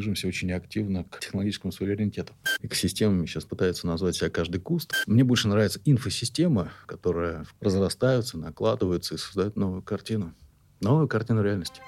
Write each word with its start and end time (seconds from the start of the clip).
движемся 0.00 0.28
очень 0.28 0.50
активно 0.52 1.04
к 1.04 1.20
технологическому 1.20 1.72
суверенитету. 1.72 2.32
Экосистемами 2.62 3.26
сейчас 3.26 3.44
пытаются 3.44 3.86
назвать 3.86 4.16
себя 4.16 4.30
каждый 4.30 4.60
куст. 4.60 4.94
Мне 5.06 5.24
больше 5.24 5.46
нравится 5.46 5.80
инфосистема, 5.84 6.72
которая 6.86 7.44
разрастаются, 7.60 8.38
накладываются 8.38 9.14
и 9.14 9.18
создают 9.18 9.56
новую 9.56 9.82
картину. 9.82 10.34
Новую 10.80 11.06
картину 11.08 11.42
реальности. 11.42 11.82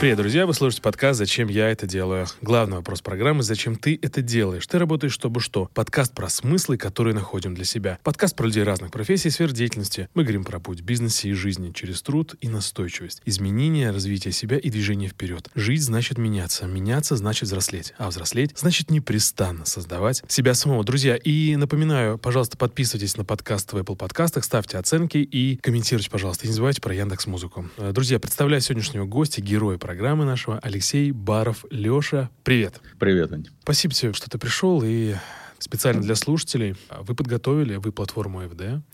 Привет, 0.00 0.16
друзья! 0.16 0.46
Вы 0.46 0.54
слушаете 0.54 0.80
подкаст 0.80 1.18
«Зачем 1.18 1.48
я 1.48 1.68
это 1.68 1.86
делаю?». 1.86 2.26
Главный 2.40 2.78
вопрос 2.78 3.02
программы 3.02 3.42
«Зачем 3.42 3.76
ты 3.76 3.98
это 4.00 4.22
делаешь?». 4.22 4.66
Ты 4.66 4.78
работаешь, 4.78 5.12
чтобы 5.12 5.40
что? 5.40 5.70
Подкаст 5.74 6.14
про 6.14 6.30
смыслы, 6.30 6.78
которые 6.78 7.14
находим 7.14 7.54
для 7.54 7.66
себя. 7.66 7.98
Подкаст 8.02 8.34
про 8.34 8.46
людей 8.46 8.62
разных 8.62 8.92
профессий 8.92 9.28
и 9.28 9.30
сфер 9.30 9.52
деятельности. 9.52 10.08
Мы 10.14 10.22
говорим 10.22 10.44
про 10.44 10.58
путь 10.58 10.80
в 10.80 10.84
бизнесе 10.84 11.28
и 11.28 11.34
жизни 11.34 11.70
через 11.72 12.00
труд 12.00 12.34
и 12.40 12.48
настойчивость. 12.48 13.20
Изменение, 13.26 13.90
развитие 13.90 14.32
себя 14.32 14.56
и 14.56 14.70
движение 14.70 15.10
вперед. 15.10 15.50
Жить 15.54 15.82
значит 15.82 16.16
меняться. 16.16 16.64
Меняться 16.64 17.16
значит 17.16 17.42
взрослеть. 17.42 17.92
А 17.98 18.08
взрослеть 18.08 18.52
значит 18.56 18.90
непрестанно 18.90 19.66
создавать 19.66 20.22
себя 20.28 20.54
самого. 20.54 20.82
Друзья, 20.82 21.14
и 21.14 21.56
напоминаю, 21.56 22.16
пожалуйста, 22.16 22.56
подписывайтесь 22.56 23.18
на 23.18 23.26
подкаст 23.26 23.74
в 23.74 23.76
Apple 23.76 23.96
подкастах, 23.96 24.44
ставьте 24.44 24.78
оценки 24.78 25.18
и 25.18 25.56
комментируйте, 25.56 26.08
пожалуйста. 26.08 26.46
И 26.46 26.48
не 26.48 26.54
забывайте 26.54 26.80
про 26.80 26.94
Яндекс 26.94 27.26
Музыку. 27.26 27.68
Друзья, 27.76 28.18
представляю 28.18 28.62
сегодняшнего 28.62 29.04
гостя, 29.04 29.42
героя 29.42 29.76
программы 29.90 30.24
нашего 30.24 30.60
Алексей 30.60 31.10
Баров. 31.10 31.64
Леша, 31.68 32.30
привет. 32.44 32.80
Привет, 33.00 33.32
Ань. 33.32 33.46
Спасибо 33.64 33.92
тебе, 33.92 34.12
что 34.12 34.30
ты 34.30 34.38
пришел. 34.38 34.82
И 34.84 35.16
специально 35.58 36.00
для 36.00 36.14
слушателей 36.14 36.76
вы 37.00 37.16
подготовили, 37.16 37.74
вы 37.74 37.90
платформу 37.90 38.40
ФД, 38.48 38.84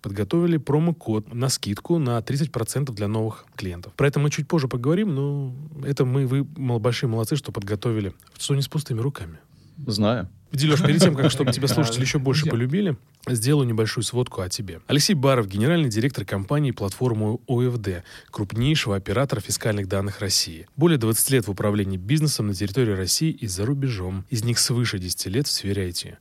подготовили 0.00 0.56
промокод 0.56 1.34
на 1.34 1.50
скидку 1.50 1.98
на 1.98 2.18
30% 2.20 2.90
для 2.94 3.06
новых 3.06 3.44
клиентов. 3.54 3.92
Про 3.92 4.08
это 4.08 4.18
мы 4.18 4.30
чуть 4.30 4.48
позже 4.48 4.66
поговорим, 4.66 5.14
но 5.14 5.54
это 5.84 6.06
мы, 6.06 6.26
вы 6.26 6.44
большие 6.44 7.10
молодцы, 7.10 7.36
что 7.36 7.52
подготовили. 7.52 8.14
Что 8.38 8.54
не 8.54 8.62
с 8.62 8.68
пустыми 8.68 9.00
руками. 9.00 9.38
Знаю. 9.84 10.28
Дележ, 10.52 10.80
перед 10.80 11.02
тем, 11.02 11.14
как 11.14 11.30
чтобы 11.30 11.52
тебя 11.52 11.68
слушатели 11.68 12.02
еще 12.02 12.18
больше 12.18 12.46
полюбили, 12.46 12.96
сделаю 13.26 13.66
небольшую 13.66 14.04
сводку 14.04 14.40
о 14.40 14.48
тебе. 14.48 14.80
Алексей 14.86 15.14
Баров, 15.14 15.48
генеральный 15.48 15.90
директор 15.90 16.24
компании 16.24 16.70
платформы 16.70 17.38
ОФД, 17.46 18.04
крупнейшего 18.30 18.96
оператора 18.96 19.40
фискальных 19.40 19.88
данных 19.88 20.20
России. 20.20 20.66
Более 20.76 20.98
20 20.98 21.30
лет 21.30 21.46
в 21.46 21.50
управлении 21.50 21.96
бизнесом 21.98 22.46
на 22.46 22.54
территории 22.54 22.92
России 22.92 23.30
и 23.30 23.46
за 23.46 23.66
рубежом. 23.66 24.24
Из 24.30 24.44
них 24.44 24.58
свыше 24.58 24.98
10 24.98 25.26
лет 25.26 25.46
в 25.46 25.50
сфере 25.50 25.88
IT. 25.90 26.14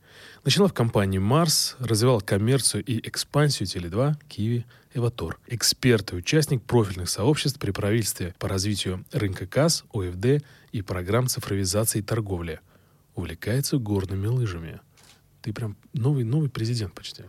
Начинал 0.44 0.68
в 0.68 0.74
компании 0.74 1.20
Марс, 1.20 1.76
развивал 1.80 2.20
коммерцию 2.20 2.84
и 2.84 3.08
экспансию 3.08 3.68
Теле2, 3.68 4.16
Киви, 4.28 4.66
Эватор. 4.94 5.38
Эксперт 5.48 6.14
и 6.14 6.16
участник 6.16 6.64
профильных 6.64 7.10
сообществ 7.10 7.60
при 7.60 7.72
правительстве 7.72 8.34
по 8.40 8.48
развитию 8.48 9.06
рынка 9.12 9.46
КАС, 9.46 9.84
ОФД 9.94 10.44
и 10.72 10.82
программ 10.82 11.28
цифровизации 11.28 12.02
торговли– 12.02 12.60
увлекается 13.16 13.78
горными 13.78 14.28
лыжами. 14.28 14.80
Ты 15.42 15.54
прям 15.54 15.78
новый, 15.94 16.24
новый 16.24 16.50
президент 16.50 16.94
почти. 16.94 17.24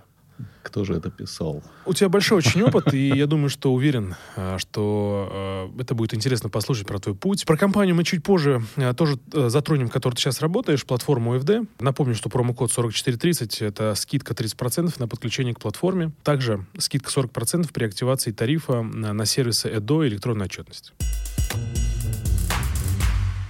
Кто 0.62 0.84
же 0.84 0.94
это 0.94 1.10
писал? 1.10 1.62
У 1.86 1.94
тебя 1.94 2.08
большой 2.08 2.38
очень 2.38 2.62
опыт, 2.62 2.92
и 2.92 3.08
я 3.08 3.26
думаю, 3.26 3.48
что 3.48 3.72
уверен, 3.72 4.16
а, 4.36 4.58
что 4.58 5.70
э, 5.76 5.82
это 5.82 5.94
будет 5.94 6.12
интересно 6.12 6.50
послушать 6.50 6.86
про 6.86 6.98
твой 6.98 7.14
путь. 7.14 7.46
Про 7.46 7.56
компанию 7.56 7.94
мы 7.94 8.04
чуть 8.04 8.22
позже 8.22 8.62
э, 8.76 8.92
тоже 8.94 9.18
э, 9.32 9.48
затронем, 9.48 9.88
в 9.88 9.92
которой 9.92 10.14
ты 10.14 10.20
сейчас 10.20 10.40
работаешь, 10.40 10.84
платформу 10.84 11.34
ОФД. 11.36 11.68
Напомню, 11.80 12.14
что 12.14 12.28
промокод 12.28 12.70
4430— 12.70 13.62
это 13.62 13.94
скидка 13.94 14.34
30% 14.34 14.94
на 14.98 15.08
подключение 15.08 15.54
к 15.54 15.60
платформе. 15.60 16.12
Также 16.22 16.66
скидка 16.78 17.10
40% 17.10 17.72
при 17.72 17.84
активации 17.84 18.32
тарифа 18.32 18.82
на 18.82 19.24
сервисы 19.24 19.70
ЭДО 19.74 20.02
и 20.04 20.08
электронная 20.08 20.46
отчетность. 20.46 20.92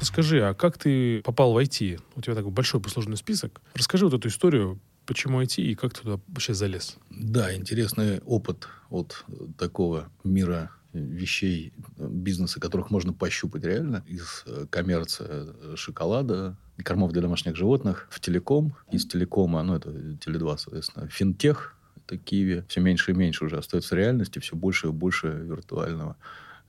Скажи, 0.00 0.40
а 0.40 0.54
как 0.54 0.78
ты 0.78 1.22
попал 1.22 1.52
в 1.52 1.58
IT? 1.58 2.00
У 2.14 2.20
тебя 2.20 2.34
такой 2.34 2.50
большой 2.50 2.80
послужный 2.80 3.16
список. 3.16 3.60
Расскажи 3.74 4.04
вот 4.04 4.14
эту 4.14 4.28
историю, 4.28 4.78
почему 5.06 5.42
IT 5.42 5.62
и 5.62 5.74
как 5.74 5.94
ты 5.94 6.02
туда 6.02 6.20
вообще 6.28 6.54
залез? 6.54 6.96
Да, 7.10 7.54
интересный 7.54 8.20
опыт 8.20 8.68
от 8.90 9.24
такого 9.58 10.08
мира 10.24 10.70
вещей 10.92 11.72
бизнеса, 11.98 12.60
которых 12.60 12.90
можно 12.90 13.12
пощупать 13.12 13.64
реально, 13.64 14.02
из 14.06 14.44
э, 14.46 14.66
коммерции 14.70 15.26
э, 15.28 15.74
шоколада, 15.76 16.56
кормов 16.82 17.12
для 17.12 17.22
домашних 17.22 17.56
животных, 17.56 18.06
в 18.10 18.20
телеком, 18.20 18.74
из 18.90 19.06
телекома, 19.06 19.62
ну, 19.62 19.74
это 19.76 19.90
Теле2, 19.90 20.58
соответственно, 20.58 21.08
финтех, 21.08 21.74
это 21.96 22.18
Киви, 22.18 22.64
все 22.68 22.80
меньше 22.80 23.12
и 23.12 23.14
меньше 23.14 23.44
уже 23.44 23.58
остается 23.58 23.96
реальности, 23.96 24.38
все 24.38 24.56
больше 24.56 24.88
и 24.88 24.90
больше 24.90 25.28
виртуального 25.28 26.16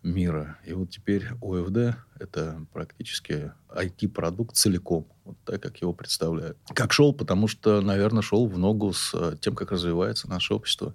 мира. 0.08 0.58
И 0.66 0.74
вот 0.74 0.90
теперь 0.90 1.28
ОФД– 1.42 1.98
это 2.20 2.66
практически 2.74 3.52
IT-продукт 3.70 4.56
целиком, 4.56 5.08
вот 5.26 5.38
так, 5.46 5.62
как 5.62 5.78
его 5.82 5.94
представляют. 5.94 6.58
Как 6.74 6.94
шел? 6.94 7.14
Потому 7.14 7.48
что, 7.48 7.82
наверное, 7.82 8.22
шел 8.22 8.48
в 8.48 8.58
ногу 8.58 8.94
с 8.94 9.14
э, 9.14 9.36
тем, 9.40 9.56
как 9.56 9.72
развивается 9.72 10.30
наше 10.30 10.54
общество, 10.54 10.94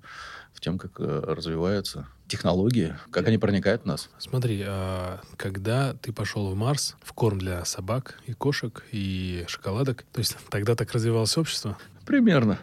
в 0.53 0.61
тем, 0.61 0.79
как 0.79 0.99
э, 0.99 1.23
развиваются 1.27 2.09
технологии, 2.27 2.95
как 3.11 3.29
они 3.29 3.39
проникают 3.39 3.83
в 3.83 3.87
нас. 3.87 4.09
Смотри, 4.19 4.65
а 4.67 5.21
когда 5.37 5.93
ты 5.95 6.13
пошел 6.13 6.49
в 6.51 6.55
Марс, 6.55 6.97
в 7.03 7.13
корм 7.13 7.39
для 7.39 7.65
собак 7.65 8.19
и 8.27 8.33
кошек 8.33 8.85
и 8.91 9.45
шоколадок, 9.49 10.05
то 10.13 10.21
есть 10.21 10.37
тогда 10.49 10.75
так 10.75 10.93
развивалось 10.93 11.37
общество? 11.37 11.77
Примерно. 12.07 12.59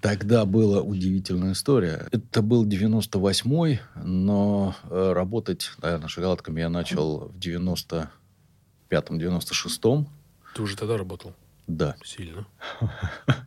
Тогда 0.00 0.44
была 0.44 0.82
удивительная 0.82 1.52
история. 1.52 2.06
Это 2.12 2.42
был 2.42 2.66
98-й, 2.66 3.80
но 4.04 4.76
э, 4.90 5.12
работать, 5.14 5.70
наверное, 5.80 6.08
шоколадками 6.08 6.60
я 6.60 6.68
начал 6.68 7.28
в 7.28 7.38
95-м, 7.38 8.08
96-м. 8.90 10.08
Ты 10.54 10.62
уже 10.62 10.76
тогда 10.76 10.98
работал? 10.98 11.34
Да. 11.66 11.96
Сильно. 12.04 12.46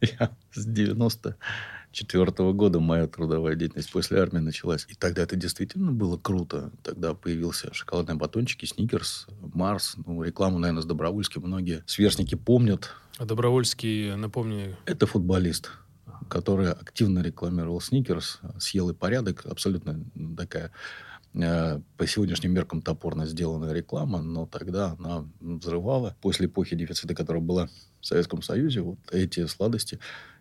Я 0.01 0.31
с 0.51 0.65
94 0.65 2.25
-го 2.25 2.53
года 2.53 2.79
моя 2.79 3.07
трудовая 3.07 3.55
деятельность 3.55 3.91
после 3.91 4.19
армии 4.19 4.39
началась. 4.39 4.88
И 4.89 4.95
тогда 4.95 5.21
это 5.21 5.35
действительно 5.35 5.91
было 5.91 6.17
круто. 6.17 6.71
Тогда 6.81 7.13
появился 7.13 7.71
шоколадные 7.73 8.17
батончики, 8.17 8.65
Сникерс, 8.65 9.27
Марс. 9.53 9.95
Ну, 10.05 10.23
рекламу, 10.23 10.57
наверное, 10.57 10.81
с 10.81 10.85
Добровольским 10.85 11.44
многие 11.44 11.83
сверстники 11.85 12.35
помнят. 12.35 12.95
А 13.19 13.25
Добровольский, 13.25 14.15
напомни... 14.15 14.75
Это 14.85 15.05
футболист 15.05 15.69
который 16.27 16.71
активно 16.71 17.19
рекламировал 17.19 17.81
Сникерс, 17.81 18.39
съел 18.59 18.89
и 18.89 18.93
порядок, 18.93 19.45
абсолютно 19.45 20.03
такая 20.38 20.71
э, 21.33 21.79
по 21.97 22.07
сегодняшним 22.07 22.53
меркам 22.53 22.81
топорно 22.81 23.25
сделанная 23.25 23.73
реклама, 23.73 24.21
но 24.21 24.45
тогда 24.45 24.95
она 24.99 25.25
взрывала. 25.39 26.15
После 26.21 26.47
эпохи 26.47 26.75
дефицита, 26.75 27.15
которая 27.15 27.41
была 27.41 27.69
в 28.01 28.05
Советском 28.05 28.41
Союзе, 28.41 28.81
вот 28.81 28.99
эти 29.11 29.45
сладости 29.47 29.99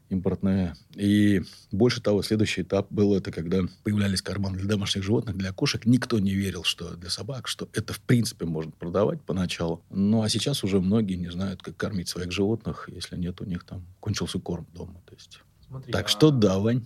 импортные. 0.08 0.74
И 0.94 1.42
больше 1.72 2.00
того, 2.00 2.22
следующий 2.22 2.62
этап 2.62 2.86
был 2.90 3.14
это, 3.14 3.32
когда 3.32 3.62
появлялись 3.82 4.22
карманы 4.22 4.58
для 4.58 4.68
домашних 4.68 5.02
животных, 5.02 5.36
для 5.36 5.52
кошек. 5.52 5.84
Никто 5.84 6.18
не 6.18 6.34
верил, 6.34 6.64
что 6.64 6.94
для 6.94 7.10
собак, 7.10 7.48
что 7.48 7.68
это 7.72 7.92
в 7.92 8.00
принципе 8.00 8.44
можно 8.44 8.72
продавать 8.72 9.22
поначалу. 9.22 9.82
Ну, 9.90 10.22
а 10.22 10.28
сейчас 10.28 10.64
уже 10.64 10.80
многие 10.80 11.14
не 11.14 11.30
знают, 11.30 11.62
как 11.62 11.76
кормить 11.76 12.08
своих 12.08 12.32
животных, 12.32 12.88
если 12.92 13.16
нет 13.16 13.40
у 13.40 13.44
них 13.44 13.64
там 13.64 13.84
кончился 14.00 14.38
корм 14.38 14.66
дома. 14.72 15.00
То 15.06 15.14
есть 15.14 15.40
Смотри, 15.68 15.92
так 15.92 16.06
а... 16.06 16.08
что 16.08 16.30
да, 16.30 16.58
Вань. 16.58 16.84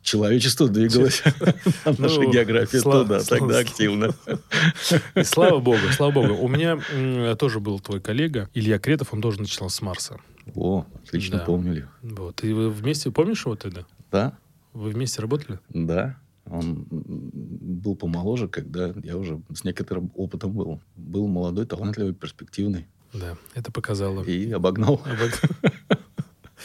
Человечество 0.00 0.68
двигалось 0.68 1.22
на 1.84 1.92
нашей 1.98 2.26
ну, 2.26 2.32
географии 2.32 2.78
туда, 2.78 3.20
тогда 3.22 3.58
активно. 3.58 4.14
Слава 5.24 5.58
богу, 5.58 5.80
слава 5.94 6.12
богу. 6.12 6.34
У 6.34 6.48
меня 6.48 6.78
тоже 7.36 7.60
был 7.60 7.78
твой 7.80 8.00
коллега 8.00 8.48
Илья 8.54 8.78
Кретов, 8.78 9.12
он 9.12 9.20
тоже 9.20 9.40
начинал 9.40 9.68
с 9.68 9.82
Марса. 9.82 10.18
О, 10.54 10.86
отлично 11.04 11.40
помнили. 11.40 11.86
Вот. 12.02 12.42
И 12.42 12.52
вы 12.52 12.70
вместе, 12.70 13.10
помнишь 13.10 13.44
его 13.44 13.56
тогда? 13.56 13.84
Да. 14.10 14.38
Вы 14.72 14.90
вместе 14.90 15.20
работали? 15.20 15.58
Да. 15.68 16.16
Он 16.46 16.86
был 16.90 17.94
помоложе, 17.94 18.48
когда 18.48 18.94
я 19.02 19.16
уже 19.18 19.42
с 19.52 19.64
некоторым 19.64 20.10
опытом 20.14 20.52
был. 20.52 20.80
Был 20.96 21.26
молодой, 21.26 21.66
талантливый, 21.66 22.14
перспективный. 22.14 22.86
Да, 23.12 23.36
это 23.54 23.70
показало. 23.72 24.22
И 24.24 24.50
обогнал. 24.52 25.02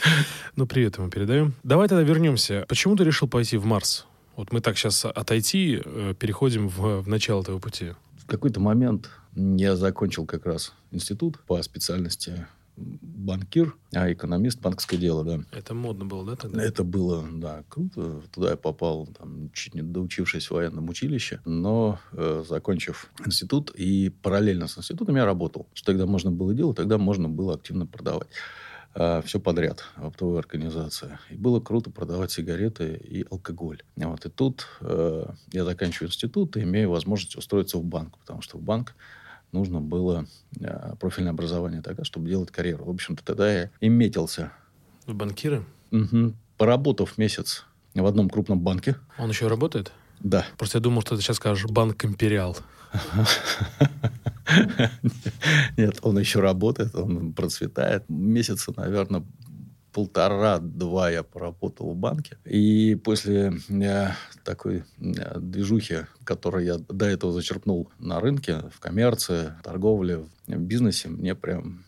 Ну, 0.56 0.66
привет 0.66 0.98
ему 0.98 1.10
передаем. 1.10 1.54
Давай 1.62 1.88
тогда 1.88 2.02
вернемся. 2.02 2.64
Почему 2.68 2.96
ты 2.96 3.04
решил 3.04 3.28
пойти 3.28 3.56
в 3.56 3.64
Марс? 3.64 4.06
Вот 4.36 4.52
мы 4.52 4.60
так 4.60 4.76
сейчас 4.76 5.04
от 5.04 5.30
IT 5.30 5.82
э, 5.84 6.14
переходим 6.14 6.68
в, 6.68 7.02
в 7.02 7.08
начало 7.08 7.42
этого 7.42 7.58
пути. 7.58 7.92
В 8.18 8.26
какой-то 8.26 8.60
момент 8.60 9.10
я 9.34 9.76
закончил 9.76 10.26
как 10.26 10.46
раз 10.46 10.72
институт 10.90 11.40
по 11.46 11.62
специальности 11.62 12.46
банкир, 12.76 13.76
а 13.92 14.12
экономист 14.12 14.60
банковское 14.60 14.98
дело, 14.98 15.24
да. 15.24 15.40
Это 15.52 15.74
модно 15.74 16.04
было, 16.04 16.24
да, 16.24 16.36
тогда? 16.36 16.62
Это 16.62 16.82
было, 16.82 17.24
да, 17.32 17.62
круто. 17.68 18.22
Туда 18.32 18.50
я 18.50 18.56
попал, 18.56 19.06
там, 19.06 19.50
чуть 19.52 19.74
не 19.74 19.82
доучившись 19.82 20.48
в 20.48 20.54
военном 20.54 20.88
училище, 20.88 21.40
но 21.44 22.00
э, 22.12 22.44
закончив 22.48 23.10
институт 23.24 23.70
и 23.76 24.10
параллельно 24.22 24.66
с 24.66 24.76
институтом 24.76 25.16
я 25.16 25.24
работал. 25.24 25.68
Что 25.74 25.92
тогда 25.92 26.06
можно 26.06 26.32
было 26.32 26.52
делать, 26.52 26.76
тогда 26.76 26.98
можно 26.98 27.28
было 27.28 27.54
активно 27.54 27.86
продавать. 27.86 28.28
Э, 28.94 29.22
все 29.24 29.40
подряд, 29.40 29.84
оптовая 29.96 30.38
организация. 30.38 31.20
И 31.30 31.34
было 31.34 31.60
круто 31.60 31.90
продавать 31.90 32.30
сигареты 32.30 32.94
и 32.96 33.26
алкоголь. 33.30 33.82
Вот. 33.96 34.26
И 34.26 34.28
тут 34.28 34.66
э, 34.80 35.26
я 35.52 35.64
заканчиваю 35.64 36.08
институт 36.08 36.56
и 36.56 36.62
имею 36.62 36.90
возможность 36.90 37.36
устроиться 37.36 37.78
в 37.78 37.84
банк, 37.84 38.18
потому 38.18 38.42
что 38.42 38.58
в 38.58 38.62
банк 38.62 38.94
нужно 39.52 39.80
было 39.80 40.26
э, 40.60 40.94
профильное 41.00 41.32
образование 41.32 41.82
тогда, 41.82 42.04
чтобы 42.04 42.28
делать 42.28 42.50
карьеру. 42.50 42.84
В 42.84 42.90
общем-то, 42.90 43.24
тогда 43.24 43.52
я 43.52 43.70
и 43.80 43.88
метился. 43.88 44.52
В 45.06 45.14
банкиры? 45.14 45.64
Угу. 45.90 46.34
Поработав 46.56 47.18
месяц 47.18 47.64
в 47.94 48.06
одном 48.06 48.28
крупном 48.28 48.60
банке. 48.60 48.96
Он 49.18 49.28
еще 49.28 49.48
работает? 49.48 49.92
Да. 50.20 50.44
Просто 50.58 50.78
я 50.78 50.82
думал, 50.82 51.02
что 51.02 51.16
ты 51.16 51.22
сейчас 51.22 51.36
скажешь 51.36 51.66
«Банк 51.66 52.04
Империал». 52.04 52.56
Нет, 55.76 55.98
он 56.02 56.18
еще 56.18 56.40
работает, 56.40 56.94
он 56.94 57.32
процветает. 57.32 58.08
Месяца, 58.08 58.72
наверное, 58.76 59.24
полтора-два 59.92 61.10
я 61.10 61.22
поработал 61.22 61.92
в 61.92 61.96
банке. 61.96 62.36
И 62.44 62.96
после 62.96 63.54
э, 63.68 64.08
такой 64.44 64.84
э, 64.98 65.38
движухи, 65.38 66.06
которую 66.24 66.64
я 66.64 66.78
до 66.78 67.06
этого 67.06 67.32
зачерпнул 67.32 67.90
на 67.98 68.20
рынке, 68.20 68.64
в 68.74 68.80
коммерции, 68.80 69.52
торговле, 69.62 70.24
в 70.46 70.58
бизнесе, 70.58 71.08
мне 71.08 71.34
прям 71.34 71.84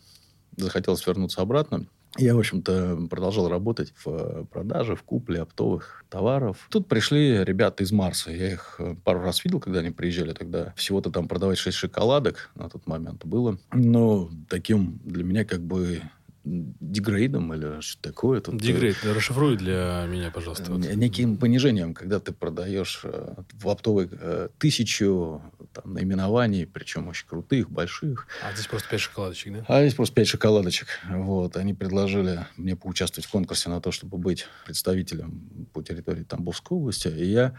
захотелось 0.55 1.05
вернуться 1.05 1.41
обратно. 1.41 1.85
Я, 2.17 2.35
в 2.35 2.39
общем-то, 2.39 3.07
продолжал 3.09 3.47
работать 3.49 3.93
в 4.03 4.07
э, 4.07 4.45
продаже, 4.51 4.95
в 4.95 5.03
купле 5.03 5.41
оптовых 5.41 6.03
товаров. 6.09 6.67
Тут 6.69 6.87
пришли 6.87 7.43
ребята 7.43 7.83
из 7.83 7.91
Марса. 7.91 8.31
Я 8.31 8.53
их 8.53 8.75
э, 8.79 8.95
пару 9.03 9.21
раз 9.21 9.43
видел, 9.43 9.59
когда 9.59 9.79
они 9.79 9.91
приезжали 9.91 10.33
тогда. 10.33 10.73
Всего-то 10.75 11.11
там 11.11 11.27
продавать 11.27 11.57
6 11.57 11.77
шоколадок 11.77 12.49
на 12.55 12.69
тот 12.69 12.87
момент 12.87 13.25
было. 13.25 13.57
Но 13.73 14.29
таким 14.49 14.99
для 15.03 15.23
меня 15.23 15.45
как 15.45 15.61
бы 15.61 16.01
дегрейдом 16.47 17.53
или 17.53 17.81
что 17.81 18.01
такое. 18.01 18.41
Тут, 18.41 18.57
Дегрейд, 18.57 18.97
расшифруй 19.03 19.57
для 19.57 20.05
меня, 20.09 20.31
пожалуйста. 20.31 20.71
Вот. 20.71 20.85
Неким 20.95 21.37
понижением, 21.37 21.93
когда 21.93 22.19
ты 22.19 22.31
продаешь 22.31 23.01
э, 23.03 23.35
в 23.53 23.69
оптовой 23.69 24.09
э, 24.11 24.49
тысячу 24.57 25.41
там, 25.81 25.93
наименований, 25.93 26.65
причем 26.65 27.07
очень 27.07 27.27
крутых, 27.27 27.69
больших. 27.69 28.27
А 28.43 28.51
здесь 28.53 28.67
просто 28.67 28.89
пять 28.89 29.01
шоколадочек, 29.01 29.53
да? 29.53 29.65
А 29.67 29.81
здесь 29.81 29.93
просто 29.93 30.15
пять 30.15 30.27
шоколадочек. 30.27 30.87
Вот. 31.09 31.57
Они 31.57 31.73
предложили 31.73 32.45
мне 32.57 32.75
поучаствовать 32.75 33.27
в 33.27 33.31
конкурсе 33.31 33.69
на 33.69 33.81
то, 33.81 33.91
чтобы 33.91 34.17
быть 34.17 34.47
представителем 34.65 35.67
по 35.73 35.81
территории 35.81 36.23
Тамбовской 36.23 36.77
области. 36.77 37.07
И 37.07 37.25
я 37.25 37.55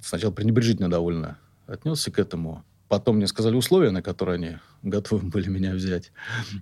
сначала 0.00 0.30
пренебрежительно 0.30 0.88
довольно 0.90 1.38
отнесся 1.66 2.10
к 2.10 2.18
этому. 2.18 2.64
Потом 2.88 3.16
мне 3.16 3.26
сказали 3.26 3.56
условия, 3.56 3.90
на 3.90 4.02
которые 4.02 4.34
они 4.36 4.58
готовы 4.82 5.26
были 5.30 5.48
меня 5.48 5.72
взять. 5.72 6.12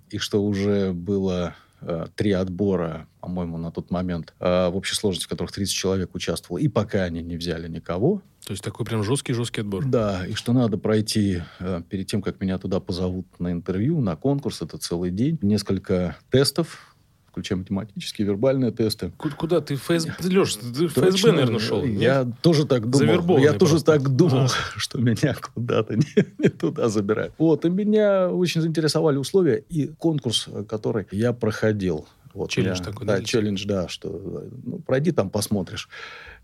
И 0.09 0.17
что 0.17 0.43
уже 0.43 0.93
было 0.93 1.55
э, 1.81 2.07
три 2.15 2.31
отбора, 2.31 3.07
по-моему, 3.21 3.57
на 3.57 3.71
тот 3.71 3.91
момент, 3.91 4.33
э, 4.39 4.69
в 4.69 4.75
общей 4.75 4.95
сложности, 4.95 5.25
в 5.25 5.29
которых 5.29 5.51
30 5.51 5.73
человек 5.73 6.15
участвовало. 6.15 6.59
И 6.59 6.67
пока 6.67 7.03
они 7.03 7.21
не 7.21 7.37
взяли 7.37 7.67
никого. 7.67 8.21
То 8.45 8.53
есть 8.53 8.63
такой 8.63 8.85
прям 8.85 9.03
жесткий-жесткий 9.03 9.61
отбор. 9.61 9.85
Да, 9.85 10.25
и 10.25 10.33
что 10.33 10.53
надо 10.53 10.77
пройти 10.77 11.43
э, 11.59 11.81
перед 11.87 12.07
тем, 12.07 12.21
как 12.21 12.41
меня 12.41 12.57
туда 12.57 12.79
позовут 12.79 13.27
на 13.39 13.51
интервью, 13.51 14.01
на 14.01 14.15
конкурс, 14.15 14.61
это 14.61 14.77
целый 14.77 15.11
день, 15.11 15.37
несколько 15.41 16.17
тестов, 16.31 16.88
включая 17.29 17.59
математические, 17.59 18.27
вербальные 18.27 18.71
тесты. 18.71 19.11
Куда 19.17 19.61
ты? 19.61 19.75
ФС... 19.75 20.07
Леш, 20.23 20.55
ты 20.55 20.87
в 20.87 20.93
ФСБ, 20.93 21.31
наверное, 21.31 21.59
шел. 21.59 21.83
Я 21.83 22.23
нет? 22.23 22.35
тоже 22.41 22.65
так 22.65 22.89
думал. 22.89 23.37
Я 23.37 23.53
тоже 23.53 23.73
просто. 23.73 23.93
так 23.93 24.09
думал, 24.09 24.45
а. 24.45 24.49
что 24.75 24.99
меня 24.99 25.35
куда-то 25.53 25.95
не, 25.95 26.25
не 26.37 26.49
туда 26.49 26.89
забирают. 26.89 27.33
Вот, 27.37 27.65
и 27.65 27.69
меня 27.69 28.29
очень 28.29 28.61
заинтересовали 28.61 29.17
условия 29.17 29.63
и 29.69 29.87
конкурс, 29.87 30.47
который 30.67 31.07
я 31.11 31.33
проходил. 31.33 32.07
Вот 32.33 32.51
челлендж 32.51 32.79
меня, 32.79 32.91
такой, 32.91 33.07
да? 33.07 33.17
Да, 33.17 33.23
челлендж, 33.23 33.65
да, 33.65 33.87
что 33.87 34.47
ну, 34.63 34.79
пройди 34.79 35.11
там, 35.11 35.29
посмотришь. 35.29 35.89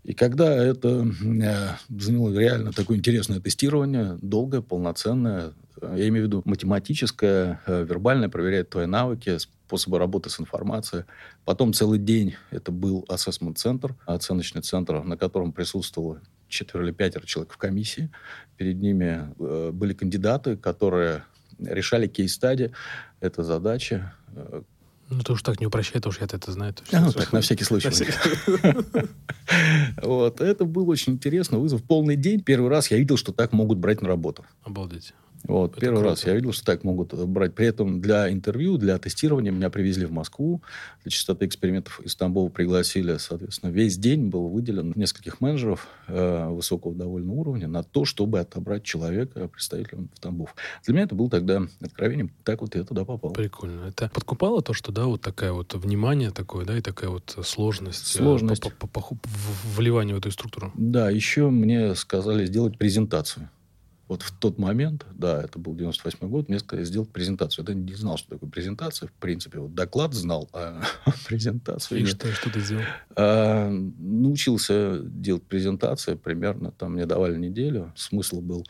И 0.04 0.14
когда 0.14 0.54
это 0.54 1.06
э, 1.24 1.68
заняло 1.88 2.36
реально 2.36 2.72
такое 2.72 2.96
интересное 2.96 3.40
тестирование, 3.40 4.18
долгое, 4.20 4.62
полноценное, 4.62 5.52
я 5.82 6.08
имею 6.08 6.24
в 6.24 6.28
виду 6.28 6.42
математическое, 6.44 7.60
э, 7.66 7.84
вербальное, 7.84 8.28
проверяет 8.28 8.70
твои 8.70 8.86
навыки, 8.86 9.36
способы 9.66 9.98
работы 9.98 10.30
с 10.30 10.38
информацией. 10.38 11.04
Потом 11.44 11.72
целый 11.72 11.98
день 11.98 12.36
это 12.50 12.70
был 12.70 13.04
ассессмент-центр, 13.08 13.96
оценочный 14.06 14.62
центр, 14.62 15.02
на 15.02 15.16
котором 15.16 15.52
присутствовало 15.52 16.20
четверо 16.48 16.84
или 16.84 16.92
пятеро 16.92 17.26
человек 17.26 17.52
в 17.52 17.56
комиссии. 17.56 18.10
Перед 18.56 18.80
ними 18.80 19.34
э, 19.38 19.70
были 19.72 19.92
кандидаты, 19.92 20.56
которые 20.56 21.24
решали 21.58 22.06
кейс-стади. 22.06 22.72
Это 23.20 23.42
задача, 23.42 24.14
э, 24.36 24.62
ну, 25.08 25.22
ты 25.22 25.32
уж 25.32 25.42
так 25.42 25.60
не 25.60 25.66
упрощай, 25.66 25.94
потому 25.94 26.12
что 26.12 26.22
я 26.22 26.26
это 26.26 26.50
знаю. 26.50 26.74
А, 26.92 27.00
ну, 27.00 27.12
так, 27.12 27.32
на 27.32 27.40
всякий 27.40 27.64
случай. 27.64 27.90
Вот. 30.02 30.40
Это 30.40 30.64
был 30.64 30.88
очень 30.90 31.12
интересно. 31.14 31.58
Вызов 31.58 31.82
полный 31.84 32.16
день. 32.16 32.40
Первый 32.40 32.68
раз 32.68 32.90
я 32.90 32.98
видел, 32.98 33.16
что 33.16 33.32
так 33.32 33.52
могут 33.52 33.78
брать 33.78 34.02
на 34.02 34.08
работу. 34.08 34.44
Обалдеть. 34.64 35.14
Вот, 35.48 35.72
это 35.72 35.80
первый 35.80 35.98
круто. 35.98 36.10
раз 36.10 36.26
я 36.26 36.34
видел, 36.34 36.52
что 36.52 36.64
так 36.64 36.82
могут 36.84 37.14
брать. 37.14 37.54
При 37.54 37.66
этом 37.66 38.00
для 38.00 38.32
интервью, 38.32 38.78
для 38.78 38.98
тестирования 38.98 39.52
меня 39.52 39.70
привезли 39.70 40.06
в 40.06 40.12
Москву. 40.12 40.62
Для 41.04 41.10
частоты 41.10 41.46
экспериментов 41.46 42.00
из 42.00 42.16
Тамбова 42.16 42.48
пригласили, 42.48 43.16
соответственно, 43.18 43.70
весь 43.70 43.96
день 43.96 44.28
был 44.28 44.48
выделен 44.48 44.92
нескольких 44.96 45.40
менеджеров 45.40 45.86
э, 46.08 46.48
высокого 46.48 46.94
довольно 46.94 47.32
уровня 47.32 47.68
на 47.68 47.82
то, 47.82 48.04
чтобы 48.04 48.40
отобрать 48.40 48.82
человека 48.82 49.48
представителем 49.48 50.10
в 50.14 50.20
Тамбов. 50.20 50.54
Для 50.84 50.94
меня 50.94 51.04
это 51.04 51.14
было 51.14 51.30
тогда 51.30 51.62
откровением. 51.80 52.32
Так 52.44 52.60
вот 52.60 52.74
я 52.74 52.84
туда 52.84 53.04
попал. 53.04 53.32
Прикольно. 53.32 53.86
Это 53.88 54.10
подкупало 54.12 54.62
то, 54.62 54.72
что, 54.72 54.90
да, 54.92 55.06
вот 55.06 55.20
такая 55.20 55.52
вот 55.52 55.74
внимание 55.74 56.30
такое, 56.30 56.64
да, 56.64 56.76
и 56.76 56.80
такая 56.80 57.10
вот 57.10 57.38
сложность. 57.44 58.16
Э, 58.16 58.18
сложность. 58.18 58.62
По, 58.62 58.70
по, 58.70 58.86
по, 58.86 59.00
по, 59.00 59.16
вливания 59.76 60.14
в 60.14 60.18
эту 60.18 60.30
структуру. 60.30 60.72
Да, 60.74 61.10
еще 61.10 61.50
мне 61.50 61.94
сказали 61.94 62.46
сделать 62.46 62.78
презентацию. 62.78 63.48
Вот 64.08 64.22
в 64.22 64.30
тот 64.38 64.58
момент, 64.58 65.04
да, 65.14 65.42
это 65.42 65.58
был 65.58 65.74
98 65.74 66.28
год, 66.28 66.48
мне 66.48 66.60
сказали 66.60 66.84
сделать 66.84 67.10
презентацию. 67.10 67.64
Я 67.66 67.74
не 67.74 67.94
знал, 67.94 68.16
что 68.16 68.30
такое 68.30 68.48
презентация. 68.48 69.08
В 69.08 69.12
принципе, 69.12 69.58
вот 69.58 69.74
доклад 69.74 70.14
знал, 70.14 70.48
а 70.52 70.80
презентацию 71.26 71.98
И 71.98 72.02
нет. 72.02 72.10
что, 72.14 72.32
что 72.32 72.50
ты 72.50 72.60
сделал? 72.60 72.84
А, 73.16 73.68
научился 73.68 75.00
делать 75.02 75.42
презентации 75.42 76.14
примерно. 76.14 76.70
Там 76.70 76.92
мне 76.92 77.06
давали 77.06 77.36
неделю. 77.36 77.92
Смысл 77.96 78.40
был 78.40 78.64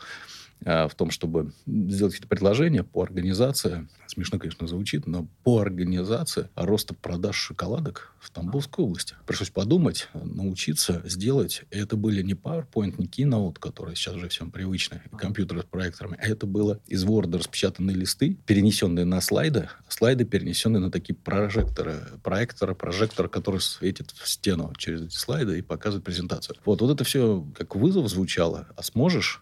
в 0.61 0.91
том, 0.95 1.11
чтобы 1.11 1.53
сделать 1.65 2.13
какие-то 2.13 2.27
предложения 2.27 2.83
по 2.83 3.03
организации. 3.03 3.87
Смешно, 4.07 4.39
конечно, 4.39 4.67
звучит, 4.67 5.05
но 5.07 5.27
по 5.43 5.59
организации 5.59 6.49
роста 6.55 6.93
продаж 6.93 7.35
шоколадок 7.35 8.13
в 8.19 8.29
Тамбовской 8.31 8.83
области. 8.83 9.15
Пришлось 9.25 9.49
подумать, 9.49 10.09
научиться 10.13 11.01
сделать. 11.05 11.63
Это 11.71 11.95
были 11.95 12.21
не 12.21 12.33
PowerPoint, 12.33 12.95
не 12.97 13.07
Keynote, 13.07 13.59
которые 13.59 13.95
сейчас 13.95 14.15
уже 14.15 14.29
всем 14.29 14.51
привычны, 14.51 15.01
компьютеры 15.17 15.61
с 15.61 15.65
проекторами, 15.65 16.17
а 16.19 16.27
это 16.27 16.47
было 16.47 16.79
из 16.87 17.05
Word 17.05 17.37
распечатанные 17.37 17.95
листы, 17.95 18.37
перенесенные 18.45 19.05
на 19.05 19.21
слайды, 19.21 19.69
слайды 19.87 20.25
перенесенные 20.25 20.79
на 20.79 20.91
такие 20.91 21.15
прожекторы, 21.15 22.01
проекторы, 22.23 22.75
прожектор, 22.75 23.29
который 23.29 23.61
светит 23.61 24.11
в 24.11 24.27
стену 24.27 24.73
через 24.77 25.01
эти 25.01 25.15
слайды 25.15 25.59
и 25.59 25.61
показывает 25.61 26.05
презентацию. 26.05 26.57
Вот, 26.65 26.81
вот 26.81 26.91
это 26.91 27.03
все 27.03 27.45
как 27.55 27.75
вызов 27.75 28.07
звучало. 28.09 28.67
А 28.75 28.83
сможешь? 28.83 29.41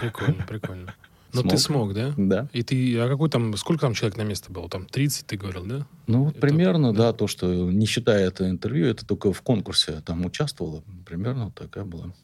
Прикольно, 0.00 0.44
прикольно. 0.46 0.94
Но 1.34 1.40
смог. 1.40 1.52
ты 1.52 1.58
смог, 1.58 1.94
да? 1.94 2.14
Да. 2.16 2.48
И 2.52 2.62
ты, 2.62 2.96
а 2.98 3.08
какой 3.08 3.28
там, 3.28 3.56
сколько 3.56 3.80
там 3.80 3.94
человек 3.94 4.16
на 4.16 4.22
место 4.22 4.52
было? 4.52 4.68
Там 4.68 4.86
30, 4.86 5.26
ты 5.26 5.36
говорил, 5.36 5.64
да? 5.66 5.86
Ну, 6.06 6.24
вот 6.26 6.38
примерно, 6.38 6.92
да. 6.92 7.10
да, 7.10 7.12
то, 7.12 7.26
что, 7.26 7.52
не 7.52 7.86
считая 7.86 8.28
это 8.28 8.48
интервью, 8.48 8.86
это 8.86 9.04
только 9.04 9.32
в 9.32 9.42
конкурсе 9.42 10.00
там 10.02 10.24
участвовала. 10.24 10.84
Примерно 11.04 11.50
такая 11.50 11.84
была. 11.84 12.14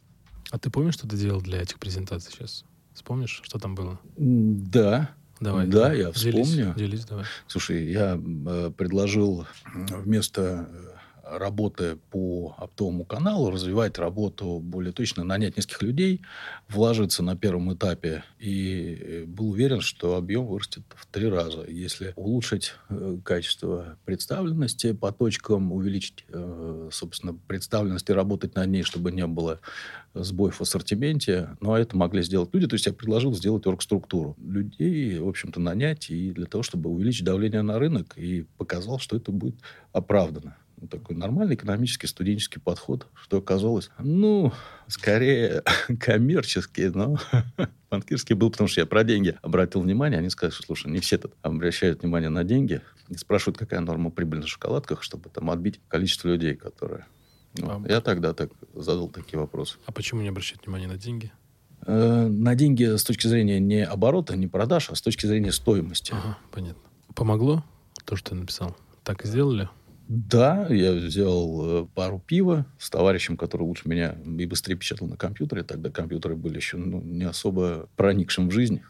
А 0.49 0.57
ты 0.57 0.69
помнишь, 0.69 0.93
что 0.93 1.07
ты 1.07 1.17
делал 1.17 1.41
для 1.41 1.61
этих 1.61 1.77
презентаций 1.77 2.31
сейчас? 2.31 2.63
Вспомнишь, 2.93 3.41
что 3.43 3.59
там 3.59 3.75
было? 3.75 3.99
Да. 4.15 5.11
Давай. 5.41 5.65
Да, 5.65 5.91
я 5.91 6.11
вспомню. 6.11 6.43
Делись, 6.45 6.75
делись 6.75 7.05
давай. 7.05 7.25
Слушай, 7.47 7.91
я 7.91 8.17
э, 8.17 8.71
предложил 8.77 9.47
вместо 9.73 10.69
работы 11.37 11.97
по 12.09 12.55
оптовому 12.57 13.05
каналу, 13.05 13.51
развивать 13.51 13.97
работу 13.97 14.59
более 14.59 14.91
точно, 14.91 15.23
нанять 15.23 15.57
нескольких 15.57 15.81
людей, 15.81 16.21
вложиться 16.69 17.23
на 17.23 17.35
первом 17.35 17.73
этапе. 17.73 18.23
И 18.39 18.97
э, 18.99 19.25
был 19.25 19.51
уверен, 19.51 19.81
что 19.81 20.15
объем 20.15 20.45
вырастет 20.45 20.83
в 20.95 21.05
три 21.07 21.27
раза. 21.27 21.65
Если 21.67 22.13
улучшить 22.15 22.73
э, 22.89 23.17
качество 23.23 23.97
представленности 24.05 24.93
по 24.93 25.11
точкам, 25.11 25.71
увеличить, 25.71 26.25
э, 26.29 26.89
собственно, 26.91 27.33
представленность 27.47 28.09
и 28.09 28.13
работать 28.13 28.55
над 28.55 28.67
ней, 28.69 28.83
чтобы 28.83 29.11
не 29.11 29.25
было 29.27 29.59
сбоев 30.13 30.57
в 30.57 30.61
ассортименте. 30.61 31.49
Но 31.61 31.77
это 31.77 31.95
могли 31.95 32.21
сделать 32.23 32.49
люди. 32.53 32.67
То 32.67 32.75
есть 32.75 32.85
я 32.85 32.93
предложил 32.93 33.33
сделать 33.33 33.65
оргструктуру. 33.65 34.35
Людей, 34.41 35.19
в 35.19 35.27
общем-то, 35.27 35.59
нанять 35.59 36.09
и 36.09 36.31
для 36.31 36.45
того, 36.45 36.63
чтобы 36.63 36.89
увеличить 36.89 37.23
давление 37.23 37.61
на 37.61 37.79
рынок. 37.79 38.17
И 38.17 38.45
показал, 38.57 38.99
что 38.99 39.15
это 39.15 39.31
будет 39.31 39.55
оправдано 39.93 40.55
такой 40.87 41.15
нормальный 41.15 41.55
экономический 41.55 42.07
студенческий 42.07 42.61
подход, 42.61 43.07
что 43.13 43.37
оказалось, 43.37 43.89
ну, 43.99 44.51
скорее 44.87 45.63
коммерческий, 45.99 46.89
но 46.89 47.17
банкирский 47.89 48.35
был, 48.35 48.51
потому 48.51 48.67
что 48.67 48.81
я 48.81 48.85
про 48.85 49.03
деньги 49.03 49.37
обратил 49.41 49.81
внимание. 49.81 50.19
Они 50.19 50.29
сказали, 50.29 50.53
что, 50.53 50.63
слушай, 50.63 50.91
не 50.91 50.99
все 50.99 51.17
тут 51.17 51.33
обращают 51.41 52.01
внимание 52.01 52.29
на 52.29 52.43
деньги. 52.43 52.81
И 53.09 53.17
спрашивают, 53.17 53.57
какая 53.57 53.81
норма 53.81 54.09
прибыли 54.09 54.41
на 54.41 54.47
шоколадках, 54.47 55.03
чтобы 55.03 55.29
там 55.29 55.49
отбить 55.49 55.79
количество 55.87 56.29
людей, 56.29 56.55
которые... 56.55 57.05
Ну, 57.57 57.69
а, 57.69 57.87
я 57.87 57.99
тогда 57.99 58.33
так 58.33 58.51
задал 58.73 59.09
такие 59.09 59.37
вопросы. 59.37 59.77
А 59.85 59.91
почему 59.91 60.21
не 60.21 60.29
обращать 60.29 60.65
внимание 60.65 60.87
на 60.87 60.97
деньги? 60.97 61.31
Э, 61.85 62.27
на 62.27 62.55
деньги 62.55 62.95
с 62.95 63.03
точки 63.03 63.27
зрения 63.27 63.59
не 63.59 63.83
оборота, 63.83 64.35
не 64.35 64.47
продаж, 64.47 64.89
а 64.89 64.95
с 64.95 65.01
точки 65.01 65.25
зрения 65.25 65.51
стоимости. 65.51 66.13
Ага, 66.13 66.37
понятно. 66.51 66.81
Помогло 67.15 67.63
то, 68.05 68.15
что 68.15 68.31
ты 68.31 68.35
написал? 68.35 68.77
Так 69.03 69.25
и 69.25 69.27
сделали? 69.27 69.69
Да, 70.13 70.67
я 70.67 70.91
взял 70.91 71.83
э, 71.83 71.87
пару 71.95 72.19
пива 72.19 72.65
с 72.77 72.89
товарищем, 72.89 73.37
который 73.37 73.61
лучше 73.61 73.87
меня 73.87 74.17
и 74.25 74.45
быстрее 74.45 74.75
печатал 74.75 75.07
на 75.07 75.15
компьютере. 75.15 75.63
Тогда 75.63 75.89
компьютеры 75.89 76.35
были 76.35 76.57
еще 76.57 76.75
ну, 76.75 77.01
не 77.01 77.23
особо 77.23 77.87
проникшим 77.95 78.49
в 78.49 78.51
жизнь. 78.51 78.81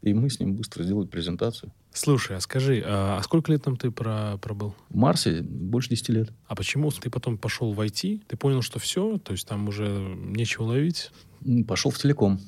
И 0.00 0.14
мы 0.14 0.30
с 0.30 0.40
ним 0.40 0.54
быстро 0.54 0.82
сделали 0.82 1.06
презентацию. 1.06 1.70
Слушай, 1.92 2.38
а 2.38 2.40
скажи, 2.40 2.82
а 2.86 3.20
сколько 3.22 3.52
лет 3.52 3.62
там 3.62 3.76
ты 3.76 3.90
про, 3.90 4.38
пробыл? 4.38 4.74
В 4.88 4.96
Марсе 4.96 5.42
больше 5.42 5.90
10 5.90 6.08
лет. 6.08 6.32
А 6.46 6.54
почему 6.54 6.90
ты 6.90 7.10
потом 7.10 7.36
пошел 7.36 7.74
в 7.74 7.80
IT? 7.82 8.22
Ты 8.26 8.36
понял, 8.38 8.62
что 8.62 8.78
все, 8.78 9.18
то 9.18 9.32
есть 9.32 9.46
там 9.46 9.68
уже 9.68 9.84
нечего 9.84 10.62
ловить? 10.62 11.10
Пошел 11.68 11.90
в 11.90 11.98
телеком. 11.98 12.40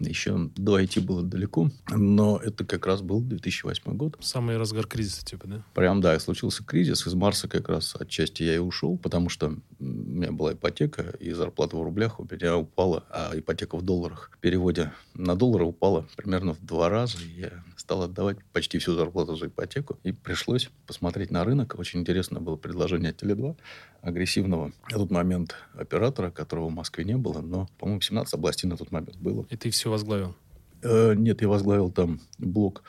Еще 0.00 0.50
до 0.56 0.78
IT 0.78 1.00
было 1.00 1.22
далеко, 1.22 1.70
но 1.90 2.38
это 2.38 2.64
как 2.64 2.86
раз 2.86 3.02
был 3.02 3.20
2008 3.20 3.96
год. 3.96 4.16
Самый 4.20 4.56
разгар 4.56 4.86
кризиса, 4.86 5.24
типа, 5.24 5.48
да? 5.48 5.64
Прям, 5.74 6.00
да, 6.00 6.18
случился 6.20 6.64
кризис. 6.64 7.06
Из 7.06 7.14
Марса 7.14 7.48
как 7.48 7.68
раз 7.68 7.96
отчасти 7.98 8.42
я 8.44 8.54
и 8.54 8.58
ушел, 8.58 8.96
потому 8.96 9.28
что 9.28 9.56
у 9.78 9.84
меня 9.84 10.32
была 10.32 10.52
ипотека, 10.52 11.14
и 11.20 11.32
зарплата 11.32 11.76
в 11.76 11.82
рублях 11.82 12.20
у 12.20 12.26
меня 12.30 12.56
упала, 12.56 13.04
а 13.10 13.32
ипотека 13.34 13.76
в 13.76 13.82
долларах. 13.82 14.30
В 14.34 14.38
переводе 14.38 14.92
на 15.14 15.34
доллары 15.34 15.64
упала 15.64 16.06
примерно 16.16 16.54
в 16.54 16.64
два 16.64 16.88
раза. 16.88 17.18
Я 17.36 17.64
стал 17.76 18.02
отдавать 18.02 18.38
почти 18.52 18.78
всю 18.78 18.94
зарплату 18.94 19.36
за 19.36 19.46
ипотеку. 19.46 19.98
И 20.02 20.12
пришлось 20.12 20.70
посмотреть 20.86 21.30
на 21.30 21.44
рынок. 21.44 21.76
Очень 21.78 22.00
интересно 22.00 22.40
было 22.40 22.56
предложение 22.56 23.10
от 23.10 23.22
Теле2 23.22 23.56
агрессивного 24.02 24.72
на 24.90 24.98
тот 24.98 25.10
момент 25.10 25.56
оператора, 25.74 26.30
которого 26.30 26.68
в 26.68 26.72
Москве 26.72 27.04
не 27.04 27.16
было, 27.16 27.40
но, 27.40 27.68
по-моему, 27.78 28.00
17 28.00 28.34
областей 28.34 28.68
на 28.68 28.76
тот 28.76 28.92
момент 28.92 29.16
было. 29.16 29.46
И 29.50 29.56
ты 29.56 29.70
все 29.70 29.87
возглавил? 29.90 30.34
Э, 30.82 31.14
нет, 31.14 31.42
я 31.42 31.48
возглавил 31.48 31.90
там 31.90 32.20
блок 32.38 32.82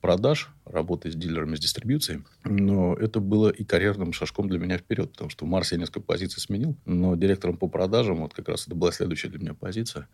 продаж, 0.00 0.50
работы 0.64 1.10
с 1.10 1.14
дилерами, 1.14 1.56
с 1.56 1.60
дистрибьюцией. 1.60 2.24
Но 2.44 2.94
это 2.94 3.20
было 3.20 3.48
и 3.48 3.64
карьерным 3.64 4.12
шажком 4.12 4.48
для 4.48 4.58
меня 4.58 4.78
вперед, 4.78 5.12
потому 5.12 5.30
что 5.30 5.44
в 5.44 5.48
Марсе 5.48 5.74
я 5.74 5.80
несколько 5.80 6.00
позиций 6.00 6.40
сменил, 6.40 6.76
но 6.84 7.16
директором 7.16 7.56
по 7.56 7.68
продажам, 7.68 8.18
вот 8.18 8.34
как 8.34 8.48
раз 8.48 8.66
это 8.66 8.76
была 8.76 8.92
следующая 8.92 9.28
для 9.28 9.40
меня 9.40 9.54
позиция, 9.54 10.08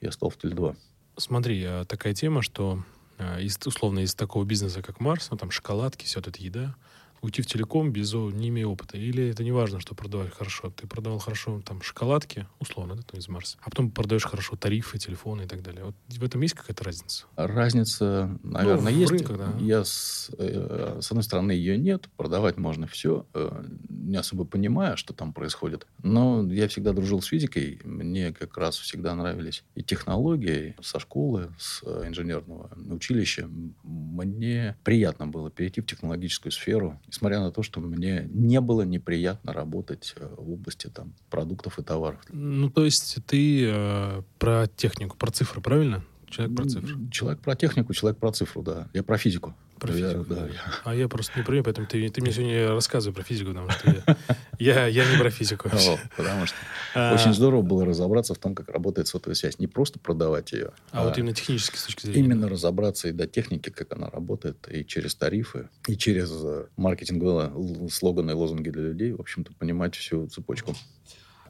я 0.00 0.12
стал 0.12 0.30
в 0.30 0.36
Теле2. 0.36 0.76
Смотри, 1.16 1.64
а 1.64 1.84
такая 1.84 2.14
тема, 2.14 2.42
что 2.42 2.84
э, 3.18 3.42
из, 3.42 3.58
условно 3.66 4.00
из 4.00 4.14
такого 4.14 4.44
бизнеса, 4.44 4.82
как 4.82 5.00
Марс, 5.00 5.30
ну, 5.30 5.36
там 5.36 5.50
шоколадки, 5.50 6.04
все 6.04 6.18
вот 6.18 6.28
эта 6.28 6.42
еда, 6.42 6.76
уйти 7.22 7.42
в 7.42 7.46
телеком 7.46 7.92
без, 7.92 8.12
не 8.12 8.48
имея 8.48 8.66
опыта? 8.66 8.96
Или 8.96 9.28
это 9.28 9.44
не 9.44 9.52
важно, 9.52 9.80
что 9.80 9.94
продавать 9.94 10.32
хорошо? 10.32 10.70
Ты 10.70 10.86
продавал 10.86 11.18
хорошо 11.18 11.62
там 11.64 11.82
шоколадки, 11.82 12.46
условно, 12.58 12.96
да, 12.96 13.18
из 13.18 13.28
Марса, 13.28 13.58
а 13.60 13.70
потом 13.70 13.90
продаешь 13.90 14.24
хорошо 14.24 14.56
тарифы, 14.56 14.98
телефоны 14.98 15.42
и 15.42 15.46
так 15.46 15.62
далее. 15.62 15.84
Вот 15.84 15.94
в 16.08 16.24
этом 16.24 16.40
есть 16.42 16.54
какая-то 16.54 16.84
разница? 16.84 17.24
Разница, 17.36 18.38
наверное, 18.42 18.92
ну, 18.92 18.98
есть. 18.98 19.12
Рынках, 19.12 19.38
да. 19.38 19.54
Я 19.58 19.84
с, 19.84 20.30
э, 20.38 20.98
с 21.00 21.10
одной 21.10 21.22
стороны 21.22 21.52
ее 21.52 21.76
нет, 21.78 22.08
продавать 22.16 22.56
можно 22.56 22.86
все, 22.86 23.26
э, 23.34 23.64
не 23.88 24.16
особо 24.16 24.44
понимая, 24.44 24.96
что 24.96 25.12
там 25.14 25.32
происходит. 25.32 25.86
Но 26.02 26.46
я 26.52 26.68
всегда 26.68 26.92
дружил 26.92 27.20
с 27.22 27.26
физикой, 27.26 27.80
мне 27.84 28.32
как 28.32 28.56
раз 28.56 28.76
всегда 28.78 29.14
нравились 29.14 29.64
и 29.74 29.82
технологии 29.82 30.76
со 30.80 30.98
школы, 30.98 31.52
с 31.58 31.82
инженерного 31.82 32.70
училища. 32.90 33.48
Мне 33.82 34.76
приятно 34.84 35.26
было 35.26 35.50
перейти 35.50 35.80
в 35.80 35.86
технологическую 35.86 36.52
сферу, 36.52 37.00
несмотря 37.08 37.40
на 37.40 37.50
то, 37.50 37.62
что 37.62 37.80
мне 37.80 38.28
не 38.32 38.60
было 38.60 38.82
неприятно 38.82 39.52
работать 39.52 40.14
э, 40.16 40.34
в 40.36 40.52
области 40.52 40.88
там, 40.88 41.14
продуктов 41.30 41.78
и 41.78 41.82
товаров. 41.82 42.20
Ну, 42.30 42.70
то 42.70 42.84
есть 42.84 43.18
ты 43.26 43.66
э, 43.66 44.22
про 44.38 44.68
технику, 44.68 45.16
про 45.16 45.30
цифры, 45.30 45.60
правильно? 45.60 46.04
Человек 46.26 46.56
про 46.56 46.64
цифры. 46.66 47.10
Человек 47.10 47.40
про 47.40 47.56
технику, 47.56 47.94
человек 47.94 48.18
про 48.18 48.32
цифру, 48.32 48.62
да. 48.62 48.88
Я 48.92 49.02
про 49.02 49.18
физику. 49.18 49.54
Про 49.78 49.92
физику. 49.92 50.26
Я, 50.28 50.36
да, 50.36 50.46
я... 50.46 50.74
А 50.84 50.94
я 50.94 51.08
просто 51.08 51.38
не 51.38 51.44
про 51.44 51.62
поэтому 51.62 51.86
ты, 51.86 52.08
ты 52.08 52.20
мне 52.20 52.32
сегодня 52.32 52.70
рассказывай 52.70 53.14
про 53.14 53.22
физику, 53.22 53.50
потому 53.50 53.70
что 53.70 53.90
я, 53.90 54.16
я, 54.58 54.86
я 54.86 55.10
не 55.10 55.18
про 55.18 55.30
физику. 55.30 55.68
О, 55.68 55.98
потому 56.16 56.46
что 56.46 56.56
а... 56.94 57.14
очень 57.14 57.32
здорово 57.34 57.62
было 57.62 57.84
разобраться 57.84 58.34
в 58.34 58.38
том, 58.38 58.54
как 58.54 58.68
работает 58.68 59.08
сотовая 59.08 59.34
связь. 59.34 59.58
Не 59.58 59.66
просто 59.66 59.98
продавать 59.98 60.52
ее. 60.52 60.72
А, 60.92 61.02
а 61.02 61.04
вот 61.04 61.18
именно 61.18 61.34
технически 61.34 61.76
с 61.76 61.84
точки 61.84 62.06
зрения. 62.06 62.26
Именно 62.26 62.48
разобраться 62.48 63.08
и 63.08 63.12
до 63.12 63.26
техники, 63.26 63.70
как 63.70 63.92
она 63.92 64.10
работает, 64.10 64.68
и 64.70 64.84
через 64.84 65.14
тарифы, 65.14 65.68
и 65.86 65.96
через 65.96 66.30
э, 66.32 66.66
маркетинговые 66.76 67.52
слоганы 67.90 68.32
и 68.32 68.34
лозунги 68.34 68.70
для 68.70 68.82
людей, 68.82 69.12
в 69.12 69.20
общем-то, 69.20 69.52
понимать 69.54 69.94
всю 69.94 70.26
цепочку. 70.28 70.74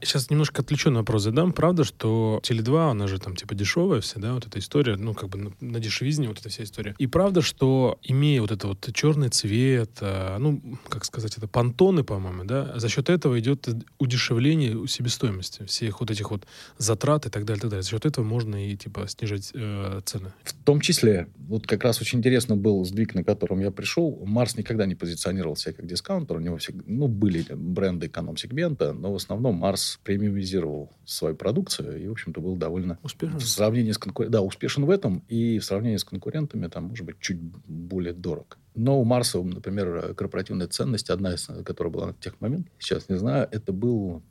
Сейчас 0.01 0.29
немножко 0.29 0.61
отвлеченный 0.61 0.99
вопрос 0.99 1.23
задам. 1.23 1.53
Правда, 1.53 1.83
что 1.83 2.39
Теле2, 2.43 2.91
она 2.91 3.07
же 3.07 3.19
там 3.19 3.35
типа 3.35 3.55
дешевая 3.55 4.01
вся, 4.01 4.19
да, 4.19 4.33
вот 4.33 4.47
эта 4.47 4.59
история, 4.59 4.95
ну, 4.95 5.13
как 5.13 5.29
бы 5.29 5.37
на, 5.37 5.51
на 5.59 5.79
дешевизне 5.79 6.27
вот 6.27 6.39
эта 6.39 6.49
вся 6.49 6.63
история. 6.63 6.95
И 6.97 7.07
правда, 7.07 7.41
что 7.41 7.99
имея 8.03 8.41
вот 8.41 8.51
это 8.51 8.67
вот 8.67 8.89
черный 8.93 9.29
цвет, 9.29 9.91
а, 10.01 10.37
ну, 10.37 10.61
как 10.87 11.05
сказать, 11.05 11.37
это 11.37 11.47
понтоны, 11.47 12.03
по-моему, 12.03 12.43
да, 12.45 12.77
за 12.79 12.89
счет 12.89 13.09
этого 13.09 13.39
идет 13.39 13.67
удешевление 13.97 14.87
себестоимости 14.87 15.65
всех 15.65 15.99
вот 15.99 16.11
этих 16.11 16.31
вот 16.31 16.45
затрат 16.77 17.25
и 17.25 17.29
так 17.29 17.45
далее, 17.45 17.59
и 17.59 17.61
так 17.61 17.69
далее. 17.71 17.83
За 17.83 17.89
счет 17.89 18.05
этого 18.05 18.25
можно 18.25 18.69
и 18.69 18.75
типа 18.75 19.07
снижать 19.07 19.51
э, 19.53 20.01
цены. 20.05 20.33
В 20.43 20.53
том 20.53 20.81
числе, 20.81 21.27
вот 21.37 21.67
как 21.67 21.83
раз 21.83 22.01
очень 22.01 22.19
интересно 22.19 22.55
был 22.55 22.83
сдвиг, 22.85 23.15
на 23.15 23.23
котором 23.23 23.59
я 23.59 23.71
пришел. 23.71 24.23
Марс 24.25 24.55
никогда 24.55 24.85
не 24.85 24.95
позиционировал 24.95 25.55
себя 25.55 25.73
как 25.73 25.85
дискаунтер. 25.85 26.37
У 26.37 26.39
него 26.39 26.57
всегда, 26.57 26.83
ну, 26.85 27.07
были 27.07 27.45
бренды 27.49 28.07
эконом-сегмента, 28.07 28.93
но 28.93 29.11
в 29.11 29.15
основном 29.15 29.55
Марс 29.55 29.88
премиумизировал 29.97 30.91
свою 31.05 31.35
продукцию 31.35 32.01
и, 32.01 32.07
в 32.07 32.11
общем-то, 32.11 32.41
был 32.41 32.55
довольно... 32.55 32.99
Успешен. 33.03 33.39
В 33.39 33.45
сравнении 33.45 33.91
с 33.91 33.97
конкурентами. 33.97 34.33
Да, 34.33 34.41
успешен 34.41 34.85
в 34.85 34.89
этом. 34.89 35.23
И 35.27 35.59
в 35.59 35.65
сравнении 35.65 35.97
с 35.97 36.03
конкурентами, 36.03 36.67
там, 36.67 36.85
может 36.85 37.05
быть, 37.05 37.19
чуть 37.19 37.39
более 37.39 38.13
дорог. 38.13 38.57
Но 38.75 38.99
у 38.99 39.03
Марса, 39.03 39.41
например, 39.41 40.13
корпоративная 40.15 40.67
ценность, 40.67 41.09
одна 41.09 41.33
из, 41.33 41.49
которая 41.65 41.91
была 41.91 42.07
на 42.07 42.13
тех 42.13 42.39
момент, 42.39 42.67
сейчас 42.79 43.09
не 43.09 43.17
знаю, 43.17 43.47
это 43.51 43.73
был 43.73 44.23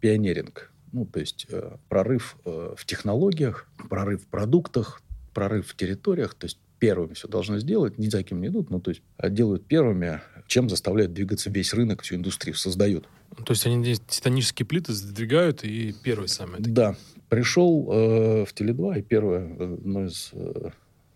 пионеринг. 0.00 0.72
Ну, 0.92 1.06
то 1.06 1.20
есть 1.20 1.46
э, 1.50 1.76
прорыв 1.88 2.36
э, 2.44 2.74
в 2.76 2.84
технологиях, 2.84 3.68
прорыв 3.88 4.24
в 4.24 4.26
продуктах, 4.26 5.02
прорыв 5.32 5.68
в 5.68 5.76
территориях. 5.76 6.34
То 6.34 6.46
есть 6.46 6.58
первыми 6.80 7.14
все 7.14 7.28
должны 7.28 7.60
сделать, 7.60 7.98
ни 7.98 8.08
за 8.08 8.24
кем 8.24 8.40
не 8.40 8.48
идут, 8.48 8.70
но 8.70 8.80
то 8.80 8.90
есть 8.90 9.02
а 9.16 9.28
делают 9.28 9.66
первыми, 9.66 10.20
чем 10.46 10.68
заставляют 10.68 11.12
двигаться 11.12 11.50
весь 11.50 11.72
рынок, 11.74 12.02
всю 12.02 12.16
индустрию 12.16 12.56
создают. 12.56 13.06
То 13.36 13.52
есть 13.52 13.66
они 13.66 13.94
титанические 13.94 14.66
плиты 14.66 14.92
сдвигают 14.92 15.64
и 15.64 15.94
первые 16.02 16.28
самые. 16.28 16.58
Такие. 16.58 16.74
Да. 16.74 16.96
Пришел 17.28 17.88
э, 17.90 18.44
в 18.44 18.52
Теле2, 18.54 18.98
и 18.98 19.02
первое, 19.02 19.56
э, 19.58 19.74
одно 19.74 20.04
из 20.04 20.30
э, 20.32 20.70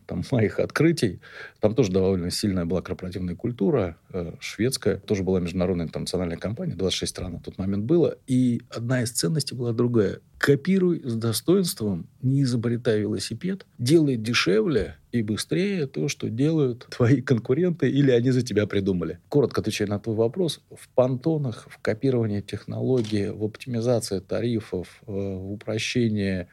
там, 0.06 0.22
моих 0.30 0.58
открытий. 0.58 1.20
Там 1.60 1.74
тоже 1.74 1.92
довольно 1.92 2.30
сильная 2.30 2.64
была 2.64 2.82
корпоративная 2.82 3.34
культура, 3.34 3.96
э, 4.12 4.32
шведская. 4.40 4.98
Тоже 4.98 5.22
была 5.22 5.40
международная 5.40 5.86
интернациональная 5.86 6.36
компания, 6.36 6.74
26 6.74 7.10
стран 7.10 7.32
на 7.32 7.40
тот 7.40 7.58
момент 7.58 7.84
было. 7.84 8.16
И 8.26 8.62
одна 8.70 9.02
из 9.02 9.10
ценностей 9.10 9.54
была 9.54 9.72
другая. 9.72 10.20
Копируй 10.38 11.02
с 11.04 11.14
достоинством, 11.14 12.06
не 12.22 12.42
изобретай 12.42 13.00
велосипед, 13.00 13.66
делай 13.78 14.16
дешевле 14.16 14.96
и 15.14 15.22
быстрее 15.22 15.86
то, 15.86 16.08
что 16.08 16.28
делают 16.28 16.86
твои 16.90 17.20
конкуренты 17.20 17.88
или 17.88 18.10
они 18.10 18.32
за 18.32 18.42
тебя 18.42 18.66
придумали. 18.66 19.20
Коротко 19.28 19.60
отвечая 19.60 19.88
на 19.88 20.00
твой 20.00 20.16
вопрос, 20.16 20.60
в 20.74 20.88
понтонах, 20.88 21.68
в 21.70 21.78
копировании 21.78 22.40
технологии, 22.40 23.28
в 23.28 23.44
оптимизации 23.44 24.18
тарифов, 24.18 25.02
э, 25.06 25.12
в 25.12 25.52
упрощении 25.52 26.48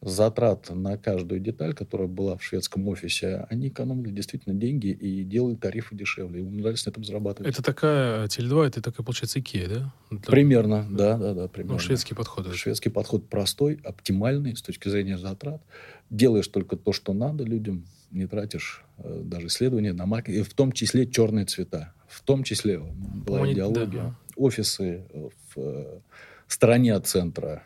затрат 0.00 0.70
на 0.70 0.96
каждую 0.96 1.40
деталь, 1.40 1.74
которая 1.74 2.08
была 2.08 2.36
в 2.36 2.42
шведском 2.42 2.86
офисе, 2.88 3.46
они 3.50 3.68
экономили 3.68 4.10
действительно 4.10 4.54
деньги 4.54 4.88
и 4.88 5.24
делали 5.24 5.56
тарифы 5.56 5.94
дешевле. 5.94 6.40
И 6.40 6.42
умудрялись 6.42 6.84
на 6.86 6.90
этом 6.90 7.04
зарабатывать. 7.04 7.52
Это 7.52 7.62
такая, 7.62 8.26
Теле2, 8.26 8.66
это 8.66 8.82
такая, 8.82 9.04
получается, 9.04 9.40
Икея, 9.40 9.68
да? 9.68 9.94
Для... 10.10 10.20
Примерно, 10.20 10.86
да, 10.90 11.16
да, 11.16 11.34
да, 11.34 11.48
примерно. 11.48 11.74
Ну, 11.74 11.78
шведский 11.78 12.14
подход. 12.14 12.54
Шведский 12.54 12.90
подход 12.90 13.28
простой, 13.28 13.80
оптимальный 13.84 14.56
с 14.56 14.62
точки 14.62 14.88
зрения 14.88 15.18
затрат. 15.18 15.62
Делаешь 16.10 16.48
только 16.48 16.76
то, 16.76 16.92
что 16.92 17.12
надо 17.12 17.44
людям, 17.44 17.86
не 18.10 18.26
тратишь 18.26 18.84
э, 18.98 19.22
даже 19.24 19.48
исследования 19.48 19.92
на 19.92 20.06
маркетинг, 20.06 20.48
в 20.48 20.54
том 20.54 20.72
числе 20.72 21.06
черные 21.06 21.46
цвета. 21.46 21.92
В 22.08 22.22
том 22.22 22.44
числе 22.44 22.78
была 22.78 23.38
Помнит, 23.38 23.54
идеология. 23.54 24.02
Да. 24.02 24.16
Офисы 24.36 25.04
в 25.12 25.60
э, 25.60 25.98
стороне 26.46 26.94
от 26.94 27.06
центра, 27.06 27.62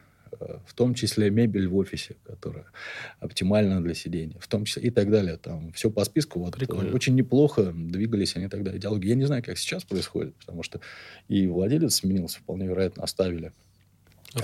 в 0.67 0.75
том 0.75 0.95
числе 0.95 1.31
мебель 1.31 1.67
в 1.67 1.77
офисе, 1.77 2.17
которая 2.25 2.65
оптимальна 3.19 3.83
для 3.83 3.95
сидения, 3.95 4.37
в 4.41 4.49
том 4.49 4.65
числе 4.65 4.85
и 4.85 4.91
так 4.91 5.11
далее. 5.11 5.37
Там 5.37 5.73
все 5.73 5.91
по 5.91 6.05
списку. 6.05 6.39
Вот, 6.39 6.55
Прикольно. 6.55 6.95
очень 6.95 7.15
неплохо 7.15 7.73
двигались 7.75 8.37
они 8.37 8.49
тогда. 8.49 8.75
Идеологии. 8.77 9.09
Я 9.09 9.17
не 9.17 9.27
знаю, 9.27 9.43
как 9.45 9.59
сейчас 9.59 9.85
происходит, 9.85 10.35
потому 10.37 10.63
что 10.63 10.81
и 11.29 11.47
владелец 11.47 11.97
сменился, 11.97 12.39
вполне 12.39 12.67
вероятно, 12.67 13.03
оставили 13.03 13.53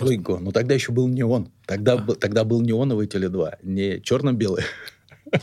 Лыго. 0.01 0.39
Но 0.39 0.51
тогда 0.51 0.75
еще 0.75 0.93
был 0.93 1.09
неон. 1.09 1.51
Тогда, 1.65 1.95
а. 1.95 2.15
тогда 2.15 2.45
был 2.45 2.61
неоновый 2.61 3.07
Теле2, 3.07 3.59
не 3.63 4.01
черно-белый. 4.01 4.65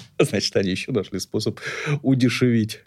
Значит, 0.19 0.55
они 0.55 0.71
еще 0.71 0.91
нашли 0.91 1.19
способ 1.19 1.59
удешевить. 2.01 2.81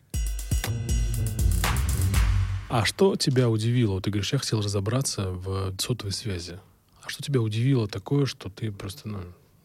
А 2.68 2.84
что 2.84 3.16
тебя 3.16 3.48
удивило? 3.48 3.94
Вот 3.94 4.04
ты 4.04 4.10
говоришь, 4.10 4.32
я 4.32 4.38
хотел 4.38 4.60
разобраться 4.60 5.30
в 5.30 5.74
сотовой 5.78 6.12
связи. 6.12 6.58
А 7.02 7.08
что 7.08 7.22
тебя 7.22 7.40
удивило 7.40 7.86
такое, 7.86 8.26
что 8.26 8.50
ты 8.50 8.72
просто, 8.72 9.08
ну, 9.08 9.18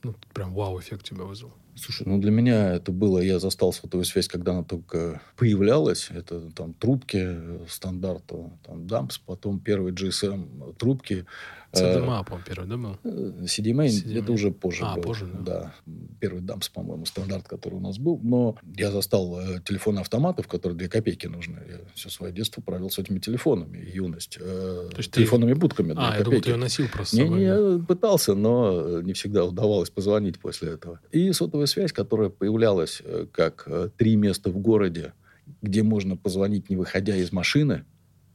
ну 0.04 0.16
прям 0.34 0.54
вау-эффект 0.54 1.10
тебя 1.10 1.24
вызвал? 1.24 1.52
Слушай, 1.76 2.06
ну 2.06 2.20
для 2.20 2.32
меня 2.32 2.76
это 2.76 2.92
было, 2.92 3.20
я 3.20 3.40
застал 3.40 3.74
сотовую 3.74 4.06
связь, 4.06 4.28
когда 4.28 4.52
она 4.52 4.64
только 4.64 5.22
появлялась. 5.38 6.10
Это 6.12 6.52
там 6.52 6.74
трубки 6.74 7.66
стандарта, 7.68 8.52
там 8.66 8.86
DAMS, 8.86 9.20
потом 9.26 9.60
первый 9.60 9.94
GSM 9.94 10.76
трубки. 10.76 11.26
CDMA, 11.74 12.26
по-моему, 12.26 12.46
первый, 12.46 12.68
да, 12.68 12.78
был? 12.78 12.98
CDMA, 13.04 13.88
CDMA. 13.88 14.20
это 14.20 14.32
уже 14.32 14.52
позже 14.52 14.84
а, 14.84 14.96
был. 14.96 15.04
позже, 15.04 15.26
да. 15.26 15.74
да. 15.86 15.94
Первый 16.20 16.42
DAMS, 16.42 16.70
по-моему, 16.74 17.06
стандарт, 17.06 17.48
который 17.48 17.76
у 17.76 17.80
нас 17.80 17.98
был. 17.98 18.20
Но 18.22 18.58
я 18.76 18.92
застал 18.92 19.40
э, 19.40 19.62
телефоны-автоматы, 19.64 20.44
в 20.44 20.48
которые 20.48 20.78
две 20.78 20.90
копейки 20.90 21.28
нужны. 21.28 21.60
Я 21.68 21.78
все 21.96 22.10
свое 22.10 22.34
детство 22.34 22.62
провел 22.62 22.90
с 22.90 23.00
этими 23.00 23.20
телефонами, 23.20 23.78
юность. 23.78 24.38
Э, 24.40 24.90
То 24.92 24.98
есть 24.98 25.12
телефонными 25.12 25.54
ты... 25.54 25.60
будками. 25.60 25.94
А, 25.98 26.18
я 26.18 26.24
думал, 26.24 26.42
ты 26.42 26.50
ее 26.50 26.58
носил 26.58 26.88
просто 26.92 27.18
Не, 27.18 27.30
не, 27.30 27.44
я 27.44 27.80
пытался, 27.88 28.36
но 28.36 29.02
не 29.02 29.14
всегда 29.14 29.46
удавалось 29.46 29.90
позвонить 29.90 30.40
после 30.40 30.72
этого. 30.72 31.00
И 31.12 31.32
сотовая 31.32 31.68
связь, 31.68 31.94
которая 31.94 32.30
появлялась 32.30 33.02
э, 33.04 33.28
как 33.32 33.64
э, 33.68 33.90
три 33.98 34.16
места 34.16 34.50
в 34.50 34.58
городе, 34.58 35.14
где 35.62 35.84
можно 35.84 36.18
позвонить, 36.18 36.70
не 36.70 36.76
выходя 36.76 37.16
из 37.16 37.32
машины. 37.32 37.86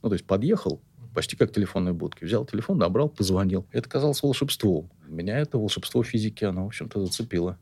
Ну, 0.03 0.09
то 0.09 0.15
есть 0.15 0.27
подъехал, 0.27 0.81
почти 1.17 1.35
как 1.35 1.51
телефонной 1.51 1.95
будки. 1.95 2.25
Взял 2.25 2.45
телефон, 2.45 2.77
набрал, 2.77 3.09
позвонил. 3.09 3.67
Это 3.73 3.89
казалось 3.89 4.23
волшебством. 4.23 4.91
Меня 5.09 5.39
это 5.39 5.57
волшебство 5.57 6.03
физики, 6.05 6.45
оно, 6.45 6.65
в 6.65 6.67
общем-то, 6.67 7.07
зацепило. 7.07 7.59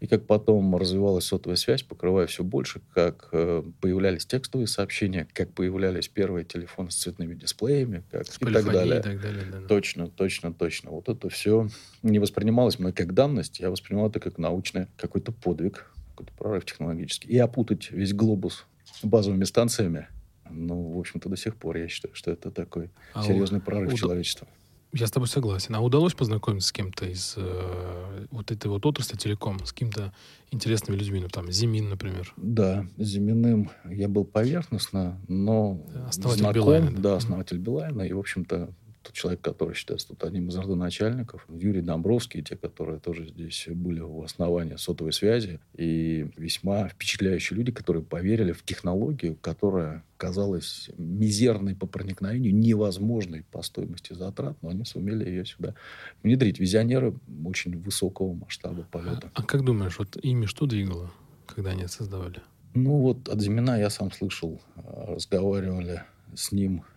И 0.00 0.08
как 0.08 0.26
потом 0.26 0.76
развивалась 0.76 1.26
сотовая 1.26 1.54
связь, 1.54 1.84
покрывая 1.84 2.26
все 2.26 2.42
больше, 2.42 2.80
как 2.92 3.28
э, 3.30 3.62
появлялись 3.80 4.26
текстовые 4.26 4.66
сообщения, 4.66 5.28
как 5.32 5.52
появлялись 5.52 6.08
первые 6.08 6.44
телефоны 6.44 6.90
с 6.90 6.96
цветными 6.96 7.34
дисплеями, 7.36 8.02
как 8.10 8.26
и 8.26 8.52
так 8.52 8.64
далее. 8.64 8.98
И 8.98 9.02
так 9.02 9.20
далее 9.20 9.44
да. 9.52 9.60
Точно, 9.68 10.08
точно, 10.08 10.52
точно. 10.52 10.90
Вот 10.90 11.08
это 11.08 11.28
все 11.28 11.68
не 12.02 12.18
воспринималось 12.18 12.80
мной 12.80 12.92
как 12.92 13.14
данность, 13.14 13.60
я 13.60 13.70
воспринимал 13.70 14.08
это 14.08 14.18
как 14.18 14.36
научный 14.36 14.88
какой-то 14.96 15.30
подвиг, 15.30 15.86
какой-то 16.10 16.32
прорыв 16.32 16.64
технологический. 16.64 17.28
И 17.28 17.38
опутать 17.38 17.92
весь 17.92 18.12
глобус 18.12 18.66
базовыми 19.04 19.44
станциями, 19.44 20.08
ну, 20.50 20.92
в 20.92 20.98
общем-то, 20.98 21.28
до 21.28 21.36
сих 21.36 21.56
пор 21.56 21.76
я 21.76 21.88
считаю, 21.88 22.14
что 22.14 22.30
это 22.30 22.50
такой 22.50 22.90
а 23.14 23.22
серьезный 23.22 23.60
прорыв 23.60 23.92
у... 23.92 23.96
человечества. 23.96 24.48
Я 24.92 25.06
с 25.06 25.10
тобой 25.10 25.28
согласен. 25.28 25.74
А 25.74 25.80
удалось 25.80 26.14
познакомиться 26.14 26.68
с 26.68 26.72
кем-то 26.72 27.04
из 27.06 27.34
э, 27.36 28.26
вот 28.30 28.50
этой 28.50 28.68
вот 28.68 28.86
отрасли 28.86 29.16
телеком, 29.16 29.64
с 29.64 29.72
какими-то 29.72 30.14
интересными 30.50 30.96
людьми, 30.96 31.20
ну, 31.20 31.28
там, 31.28 31.50
Зимин, 31.50 31.90
например? 31.90 32.32
Да, 32.36 32.86
с 32.96 33.04
Зиминым 33.04 33.70
я 33.84 34.08
был 34.08 34.24
поверхностно, 34.24 35.20
но 35.28 35.84
основатель 36.08 36.40
знаком, 36.40 36.62
Билайна, 36.62 36.90
да. 36.92 37.00
да, 37.00 37.16
основатель 37.16 37.58
Билайна, 37.58 38.02
и, 38.02 38.12
в 38.12 38.18
общем-то, 38.18 38.70
человек, 39.12 39.40
который 39.40 39.74
считается 39.74 40.08
тут 40.08 40.24
одним 40.24 40.48
из 40.48 40.56
родоначальников, 40.56 41.46
Юрий 41.48 41.82
Домбровский, 41.82 42.42
те, 42.42 42.56
которые 42.56 42.98
тоже 42.98 43.28
здесь 43.28 43.66
были 43.68 44.00
в 44.00 44.22
основании 44.22 44.76
сотовой 44.76 45.12
связи, 45.12 45.60
и 45.74 46.30
весьма 46.36 46.88
впечатляющие 46.88 47.56
люди, 47.56 47.72
которые 47.72 48.02
поверили 48.02 48.52
в 48.52 48.62
технологию, 48.64 49.36
которая 49.36 50.04
казалась 50.16 50.90
мизерной 50.96 51.74
по 51.74 51.86
проникновению, 51.86 52.54
невозможной 52.54 53.44
по 53.50 53.62
стоимости 53.62 54.12
затрат, 54.12 54.56
но 54.62 54.70
они 54.70 54.84
сумели 54.84 55.28
ее 55.28 55.44
сюда 55.44 55.74
внедрить. 56.22 56.58
Визионеры 56.58 57.14
очень 57.44 57.78
высокого 57.78 58.34
масштаба 58.34 58.86
полета. 58.90 59.30
А, 59.34 59.40
а 59.40 59.42
как 59.42 59.64
думаешь, 59.64 59.98
вот 59.98 60.16
ими 60.22 60.46
что 60.46 60.66
двигало, 60.66 61.10
когда 61.46 61.70
они 61.70 61.82
это 61.82 61.92
создавали? 61.92 62.40
Ну 62.74 63.00
вот 63.00 63.28
от 63.28 63.40
Зимина 63.40 63.78
я 63.78 63.90
сам 63.90 64.10
слышал, 64.12 64.60
а, 64.76 65.14
разговаривали 65.14 66.02
с 66.34 66.52
ним 66.52 66.84
Э, 66.86 66.95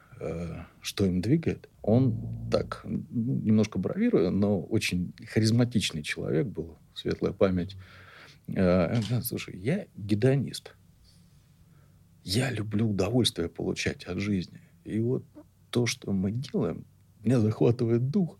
что 0.81 1.05
им 1.05 1.21
двигает, 1.21 1.69
он 1.81 2.49
так, 2.51 2.81
ну, 2.83 3.35
немножко 3.35 3.79
бравируя, 3.79 4.29
но 4.29 4.61
очень 4.61 5.13
харизматичный 5.27 6.03
человек 6.03 6.47
был, 6.47 6.77
светлая 6.93 7.33
память. 7.33 7.77
Э, 8.47 9.01
слушай, 9.21 9.57
я 9.57 9.85
гедонист. 9.95 10.75
Я 12.23 12.51
люблю 12.51 12.89
удовольствие 12.89 13.49
получать 13.49 14.03
от 14.03 14.19
жизни. 14.19 14.61
И 14.83 14.99
вот 14.99 15.23
то, 15.69 15.85
что 15.85 16.11
мы 16.11 16.31
делаем, 16.31 16.85
меня 17.23 17.39
захватывает 17.39 18.09
дух. 18.09 18.37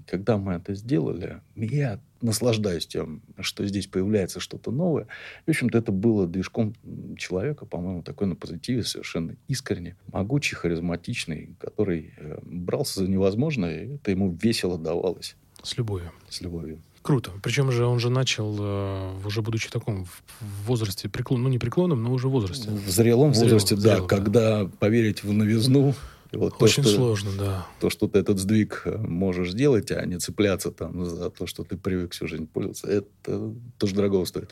И 0.00 0.10
когда 0.10 0.36
мы 0.36 0.54
это 0.54 0.74
сделали, 0.74 1.40
я 1.54 2.00
наслаждаюсь 2.20 2.86
тем, 2.86 3.22
что 3.38 3.66
здесь 3.66 3.86
появляется 3.86 4.40
что-то 4.40 4.70
новое. 4.70 5.06
В 5.46 5.50
общем-то, 5.50 5.78
это 5.78 5.92
было 5.92 6.26
движком 6.26 6.74
человека, 7.16 7.66
по-моему, 7.66 8.02
такой 8.02 8.26
на 8.26 8.36
позитиве, 8.36 8.82
совершенно 8.84 9.36
искренне, 9.48 9.96
могучий, 10.12 10.54
харизматичный, 10.56 11.54
который 11.58 12.12
э, 12.16 12.38
брался 12.42 13.00
за 13.00 13.08
невозможное, 13.08 13.84
и 13.84 13.94
это 13.94 14.10
ему 14.10 14.36
весело 14.42 14.78
давалось. 14.78 15.36
С 15.62 15.76
любовью. 15.76 16.10
С 16.28 16.40
любовью. 16.40 16.80
Круто. 17.02 17.32
Причем 17.42 17.70
же 17.72 17.86
он 17.86 17.98
же 17.98 18.10
начал, 18.10 18.56
э, 18.60 19.26
уже 19.26 19.40
будучи 19.40 19.68
в 19.68 19.72
таком 19.72 20.04
в 20.04 20.66
возрасте, 20.66 21.08
преклон, 21.08 21.42
ну 21.42 21.48
не 21.48 21.58
преклонном, 21.58 22.02
но 22.02 22.12
уже 22.12 22.28
в 22.28 22.32
возрасте. 22.32 22.70
В 22.70 22.90
зрелом, 22.90 23.30
в 23.32 23.34
зрелом 23.34 23.54
возрасте, 23.54 23.74
да. 23.76 23.80
Зрелом, 23.80 24.08
когда 24.08 24.64
да. 24.64 24.70
поверить 24.78 25.22
в 25.22 25.32
новизну, 25.32 25.94
вот 26.32 26.54
Очень 26.62 26.82
то, 26.84 26.88
что, 26.88 26.98
сложно, 26.98 27.30
да. 27.38 27.66
То, 27.80 27.90
что 27.90 28.06
ты 28.08 28.18
этот 28.18 28.38
сдвиг 28.38 28.82
э, 28.84 28.96
можешь 28.98 29.50
сделать, 29.50 29.90
а 29.90 30.04
не 30.06 30.18
цепляться 30.18 30.70
там 30.70 31.04
за 31.04 31.30
то, 31.30 31.46
что 31.46 31.64
ты 31.64 31.76
привык 31.76 32.12
всю 32.12 32.28
жизнь 32.28 32.46
пользоваться, 32.46 32.86
это 32.86 33.52
тоже 33.78 33.94
дорого 33.94 34.24
стоит. 34.24 34.50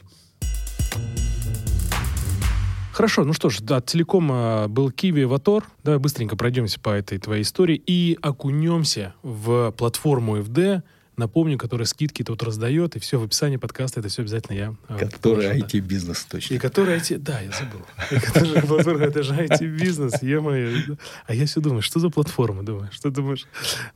Хорошо, 2.93 3.25
ну 3.25 3.33
что 3.33 3.49
ж, 3.49 3.61
да, 3.61 3.81
телекома 3.81 4.67
был 4.69 4.91
Киви 4.91 5.23
Ватор. 5.23 5.65
Давай 5.85 6.01
быстренько 6.01 6.37
пройдемся 6.37 6.81
по 6.81 6.91
этой 6.91 7.19
твоей 7.19 7.43
истории 7.43 7.81
и 7.87 8.19
окунемся 8.21 9.15
в 9.23 9.71
платформу 9.79 10.39
FD, 10.39 10.83
Напомню, 11.19 11.59
который 11.59 11.85
скидки 11.85 12.23
тут 12.23 12.45
раздает, 12.45 12.95
и 12.95 13.01
все 13.01 13.19
в 13.19 13.25
описании 13.25 13.57
подкаста, 13.57 13.99
это 13.99 14.09
все 14.09 14.23
обязательно 14.23 14.57
я. 14.57 14.75
А, 14.87 14.99
который 14.99 15.61
IT-бизнес 15.61 16.25
точно. 16.31 16.55
И 16.55 16.59
который 16.59 16.97
IT... 16.97 17.19
Да, 17.19 17.41
я 17.41 17.51
забыл. 17.51 17.81
Это 19.01 19.25
же 19.25 19.35
IT-бизнес, 19.35 20.23
е 20.23 20.97
А 21.27 21.35
я 21.35 21.47
все 21.47 21.61
думаю, 21.61 21.83
что 21.83 21.99
за 21.99 22.09
платформа, 22.09 22.63
думаю? 22.63 22.89
Что 22.93 23.11
думаешь? 23.11 23.49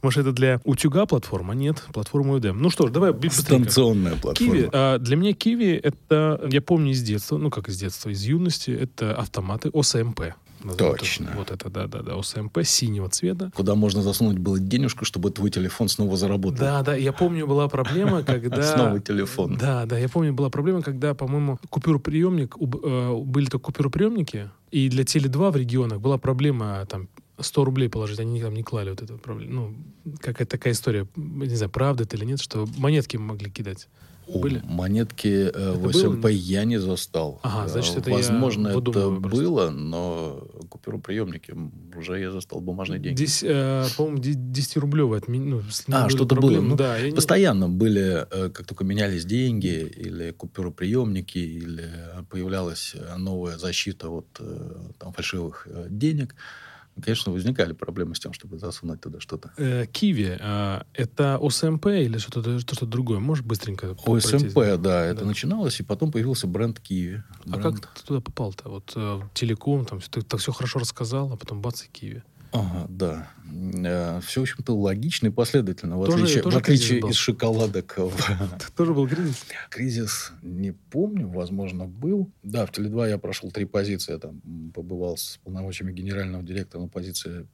Может, 0.02 0.22
это 0.22 0.32
для 0.32 0.61
утюга 0.64 1.06
платформа? 1.06 1.54
Нет, 1.54 1.85
платформа 1.92 2.37
UDM. 2.38 2.54
Ну 2.54 2.70
что 2.70 2.88
ж, 2.88 2.90
давай 2.90 3.14
Станционная 3.30 4.16
платформа. 4.16 4.54
Киви. 4.54 4.70
А, 4.72 4.98
для 4.98 5.14
меня 5.14 5.32
Киви 5.32 5.76
это, 5.76 6.40
я 6.50 6.61
помню 6.61 6.90
из 6.90 7.02
детства, 7.02 7.38
ну 7.38 7.50
как 7.50 7.68
из 7.68 7.78
детства, 7.78 8.11
из 8.11 8.24
юности, 8.24 8.72
это 8.72 9.14
автоматы 9.14 9.70
ОСМП. 9.72 10.35
Точно. 10.77 11.33
Вот 11.37 11.51
это, 11.51 11.70
да-да-да, 11.70 12.16
ОСМП 12.16 12.59
синего 12.64 13.09
цвета. 13.09 13.51
Куда 13.55 13.75
можно 13.75 14.03
засунуть 14.03 14.38
было 14.38 14.59
денежку, 14.59 15.05
чтобы 15.05 15.31
твой 15.31 15.51
телефон 15.51 15.88
снова 15.88 16.16
заработал. 16.16 16.59
Да-да, 16.59 16.94
я 16.94 17.12
помню, 17.12 17.46
была 17.46 17.68
проблема, 17.68 18.22
когда... 18.27 18.62
Снова 18.62 19.01
телефон. 19.01 19.57
Да-да, 19.57 19.98
я 19.98 20.09
помню, 20.09 20.33
была 20.33 20.51
проблема, 20.51 20.83
когда, 20.83 21.14
по-моему, 21.14 21.59
купюроприемник, 21.70 22.57
э, 22.59 23.14
были 23.16 23.46
только 23.46 23.64
купюроприемники, 23.66 24.51
и 24.70 24.88
для 24.88 25.05
Теле2 25.05 25.51
в 25.51 25.57
регионах 25.57 26.01
была 26.01 26.18
проблема, 26.18 26.87
там, 26.88 27.09
100 27.38 27.64
рублей 27.64 27.88
положить, 27.88 28.20
они 28.20 28.40
там 28.40 28.55
не 28.55 28.62
клали 28.62 28.90
вот 28.90 29.03
эту 29.03 29.18
проблему. 29.18 29.75
Ну, 30.05 30.14
какая-то 30.18 30.53
такая 30.53 30.72
история, 30.72 31.07
не 31.16 31.55
знаю, 31.55 31.70
правда 31.70 32.05
это 32.05 32.16
или 32.16 32.25
нет, 32.25 32.40
что 32.40 32.66
монетки 32.77 33.16
могли 33.16 33.51
кидать. 33.51 33.88
Были? 34.26 34.62
Монетки 34.64 35.50
э, 35.52 35.72
в 35.72 35.92
СМП 35.92 36.26
я 36.30 36.64
не 36.64 36.78
застал. 36.78 37.40
Ага, 37.42 37.68
значит, 37.68 37.96
это 37.96 38.11
Возможно, 38.11 38.68
я 38.68 38.78
это 38.78 39.11
было, 39.11 39.70
но 39.70 40.46
купюроприемники 40.68 41.54
уже 41.96 42.20
я 42.20 42.30
застал 42.30 42.61
бумажные 42.61 43.00
деньги. 43.00 43.16
Здесь, 43.16 43.42
э, 43.42 43.85
по-моему, 43.96 44.18
10-рублевые. 44.18 45.22
Ну, 45.26 45.62
а, 45.92 46.08
что-то 46.08 46.37
было. 46.37 46.61
Ну, 46.61 46.76
да, 46.76 46.96
постоянно 47.14 47.64
не... 47.64 47.76
были, 47.76 48.26
э, 48.30 48.50
как 48.50 48.66
только 48.66 48.85
менялись 48.85 49.24
деньги, 49.24 49.92
или 49.96 50.30
купюроприемники, 50.32 51.38
или 51.38 51.90
появлялась 52.30 52.94
новая 53.16 53.58
защита 53.58 54.08
от 54.08 54.26
э, 54.40 54.76
там, 54.98 55.12
фальшивых 55.12 55.66
э, 55.70 55.87
денег 55.90 56.35
конечно, 57.00 57.33
возникали 57.33 57.72
проблемы 57.72 58.14
с 58.14 58.20
тем, 58.20 58.33
чтобы 58.33 58.59
засунуть 58.59 59.00
туда 59.00 59.20
что-то. 59.20 59.52
Э, 59.57 59.87
Киви, 59.87 60.37
а, 60.40 60.85
это 60.94 61.38
ОСМП 61.38 61.87
или 61.87 62.18
что-то 62.18 62.59
что 62.59 62.87
другое? 62.87 63.18
Можешь 63.18 63.44
быстренько 63.44 63.96
ОСМП, 64.05 64.55
да, 64.55 64.76
да, 64.76 65.05
это 65.07 65.24
начиналось, 65.24 65.81
и 65.81 65.83
потом 65.83 66.12
появился 66.12 66.46
бренд 66.46 66.81
Киви. 66.81 67.22
А 67.50 67.59
как 67.59 67.81
ты 67.81 68.05
туда 68.05 68.20
попал-то? 68.20 68.68
Вот 68.68 68.92
э, 68.96 69.20
телеком, 69.35 69.85
там, 69.85 70.00
ты 70.00 70.22
так 70.22 70.40
все 70.40 70.52
хорошо 70.52 70.78
рассказал, 70.78 71.33
а 71.33 71.37
потом 71.37 71.61
бац 71.61 71.85
и 71.85 71.88
Киви. 71.88 72.22
Ага, 72.53 72.87
да. 72.88 73.31
Э, 73.85 74.21
Все, 74.25 74.41
в 74.41 74.43
общем-то, 74.43 74.77
логично 74.77 75.29
и 75.29 75.31
последовательно. 75.31 75.99
В 75.99 76.07
тоже, 76.07 76.23
отличие, 76.23 76.43
тоже 76.43 76.59
в 76.59 76.61
отличие 76.61 76.99
из 77.01 77.17
шоколадок. 77.17 77.99
Тоже 78.77 78.95
был 78.95 79.09
кризис? 79.09 79.45
Кризис, 79.71 80.33
не 80.43 80.73
помню, 80.73 81.29
возможно, 81.29 81.87
был. 81.87 82.31
Да, 82.43 82.67
в 82.67 82.71
Теле2 82.71 83.09
я 83.09 83.19
прошел 83.19 83.51
три 83.51 83.65
позиции. 83.65 84.12
Я 84.12 84.19
там 84.19 84.41
побывал 84.75 85.17
с 85.17 85.38
полномочиями 85.43 85.93
генерального 85.93 86.43
директора 86.43 86.83
на 86.83 86.88
позиции 86.88 87.47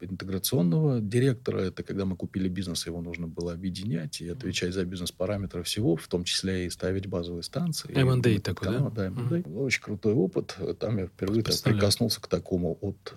интеграционного 0.00 1.00
директора. 1.00 1.60
Это 1.60 1.82
когда 1.82 2.04
мы 2.04 2.16
купили 2.16 2.48
бизнес, 2.48 2.86
его 2.86 3.00
нужно 3.00 3.26
было 3.26 3.52
объединять 3.52 4.20
и 4.20 4.28
отвечать 4.28 4.74
за 4.74 4.84
бизнес-параметры 4.84 5.62
всего, 5.62 5.96
в 5.96 6.06
том 6.08 6.24
числе 6.24 6.66
и 6.66 6.70
ставить 6.70 7.06
базовые 7.06 7.42
станции. 7.42 7.90
M&A 7.96 8.40
такой, 8.40 8.68
канал, 8.68 8.90
да? 8.90 9.02
Да, 9.02 9.06
M&A. 9.06 9.38
Mm-hmm. 9.38 9.58
Очень 9.58 9.82
крутой 9.82 10.14
опыт. 10.14 10.56
Там 10.78 10.98
я 10.98 11.06
впервые 11.06 11.42
прикоснулся 11.42 12.20
к 12.20 12.28
такому 12.28 12.78
от 12.80 13.14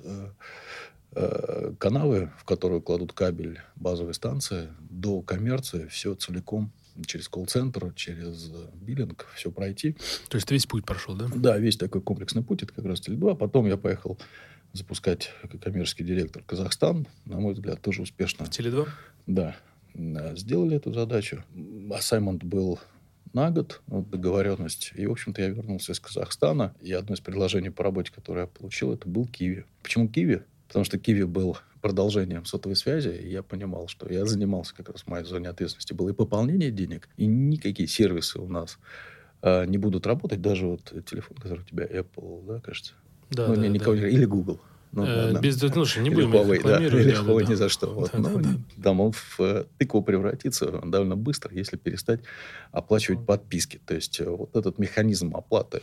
э, 1.11 1.69
э, 1.71 1.73
канавы, 1.77 2.31
в 2.37 2.45
которую 2.45 2.81
кладут 2.81 3.13
кабель 3.13 3.59
базовой 3.75 4.13
станции, 4.13 4.69
до 4.79 5.21
коммерции, 5.21 5.87
все 5.87 6.15
целиком 6.15 6.71
через 7.05 7.29
колл-центр, 7.29 7.93
через 7.93 8.51
биллинг, 8.73 9.27
все 9.35 9.51
пройти. 9.51 9.95
То 10.27 10.35
есть 10.35 10.47
ты 10.47 10.55
весь 10.55 10.65
путь 10.65 10.85
прошел, 10.85 11.15
да? 11.15 11.27
Да, 11.33 11.57
весь 11.57 11.77
такой 11.77 12.01
комплексный 12.01 12.43
путь, 12.43 12.63
это 12.63 12.73
как 12.73 12.85
раз 12.85 12.99
Теле2. 12.99 13.37
Потом 13.37 13.67
я 13.67 13.77
поехал 13.77 14.17
запускать 14.73 15.31
как 15.41 15.59
коммерческий 15.61 16.03
директор 16.03 16.43
Казахстан. 16.43 17.07
На 17.25 17.39
мой 17.39 17.53
взгляд, 17.53 17.81
тоже 17.81 18.01
успешно. 18.01 18.43
Теле2? 18.43 18.87
Да. 19.27 19.55
Сделали 20.35 20.77
эту 20.77 20.93
задачу. 20.93 21.43
Ассаймент 21.91 22.43
был 22.43 22.79
на 23.33 23.51
год, 23.51 23.81
вот, 23.87 24.09
договоренность. 24.09 24.91
И, 24.95 25.05
в 25.05 25.11
общем-то, 25.11 25.41
я 25.41 25.49
вернулся 25.49 25.91
из 25.91 25.99
Казахстана. 25.99 26.73
И 26.81 26.93
одно 26.93 27.15
из 27.15 27.19
предложений 27.19 27.71
по 27.71 27.83
работе, 27.83 28.11
которое 28.11 28.41
я 28.41 28.47
получил, 28.47 28.93
это 28.93 29.07
был 29.07 29.27
Киви. 29.27 29.65
Почему 29.83 30.07
Киви? 30.07 30.43
Потому 30.69 30.85
что 30.85 30.99
Киви 30.99 31.23
был 31.23 31.57
продолжением 31.81 32.45
сотовой 32.45 32.75
связи, 32.75 33.09
и 33.09 33.29
я 33.29 33.41
понимал, 33.41 33.87
что 33.87 34.07
я 34.07 34.25
занимался 34.25 34.75
как 34.75 34.89
раз 34.89 35.01
в 35.01 35.07
моей 35.07 35.25
зоне 35.25 35.49
ответственности. 35.49 35.93
Было 35.93 36.09
и 36.09 36.13
пополнение 36.13 36.69
денег, 36.69 37.09
и 37.17 37.25
никакие 37.25 37.89
сервисы 37.89 38.39
у 38.39 38.47
нас 38.47 38.77
э, 39.41 39.65
не 39.65 39.79
будут 39.79 40.05
работать. 40.05 40.41
Даже 40.41 40.67
вот 40.67 40.93
телефон, 41.09 41.37
который 41.37 41.61
у 41.61 41.63
тебя 41.63 41.85
Apple, 41.85 42.45
да, 42.45 42.59
кажется? 42.59 42.93
Да, 43.31 43.47
ну, 43.47 43.55
да, 43.55 43.61
не, 43.61 43.69
никого 43.69 43.95
да. 43.95 44.07
Или 44.07 44.25
Google. 44.25 44.59
Ну, 44.91 45.05
э, 45.05 45.39
без, 45.39 45.59
ну, 45.61 45.85
что, 45.85 46.01
не 46.01 46.11
будем 46.11 46.31
Huawei, 46.31 46.61
да, 46.63 46.77
или 46.83 47.11
да, 47.11 47.21
Huawei 47.21 47.39
да, 47.39 47.45
ни 47.45 47.49
да. 47.49 47.55
за 47.55 47.69
что. 47.69 47.87
Вот, 47.87 48.11
Да, 48.11 48.19
но 48.19 48.39
да, 48.39 48.49
да. 48.77 48.91
Он 48.91 49.11
в 49.11 49.39
э, 49.39 49.65
тыкву 49.79 50.03
превратится 50.03 50.81
довольно 50.83 51.15
быстро, 51.15 51.55
если 51.55 51.77
перестать 51.77 52.21
оплачивать 52.71 53.25
подписки. 53.25 53.79
То 53.85 53.95
есть 53.95 54.19
э, 54.19 54.29
вот 54.29 54.55
этот 54.55 54.77
механизм 54.77 55.35
оплаты, 55.35 55.81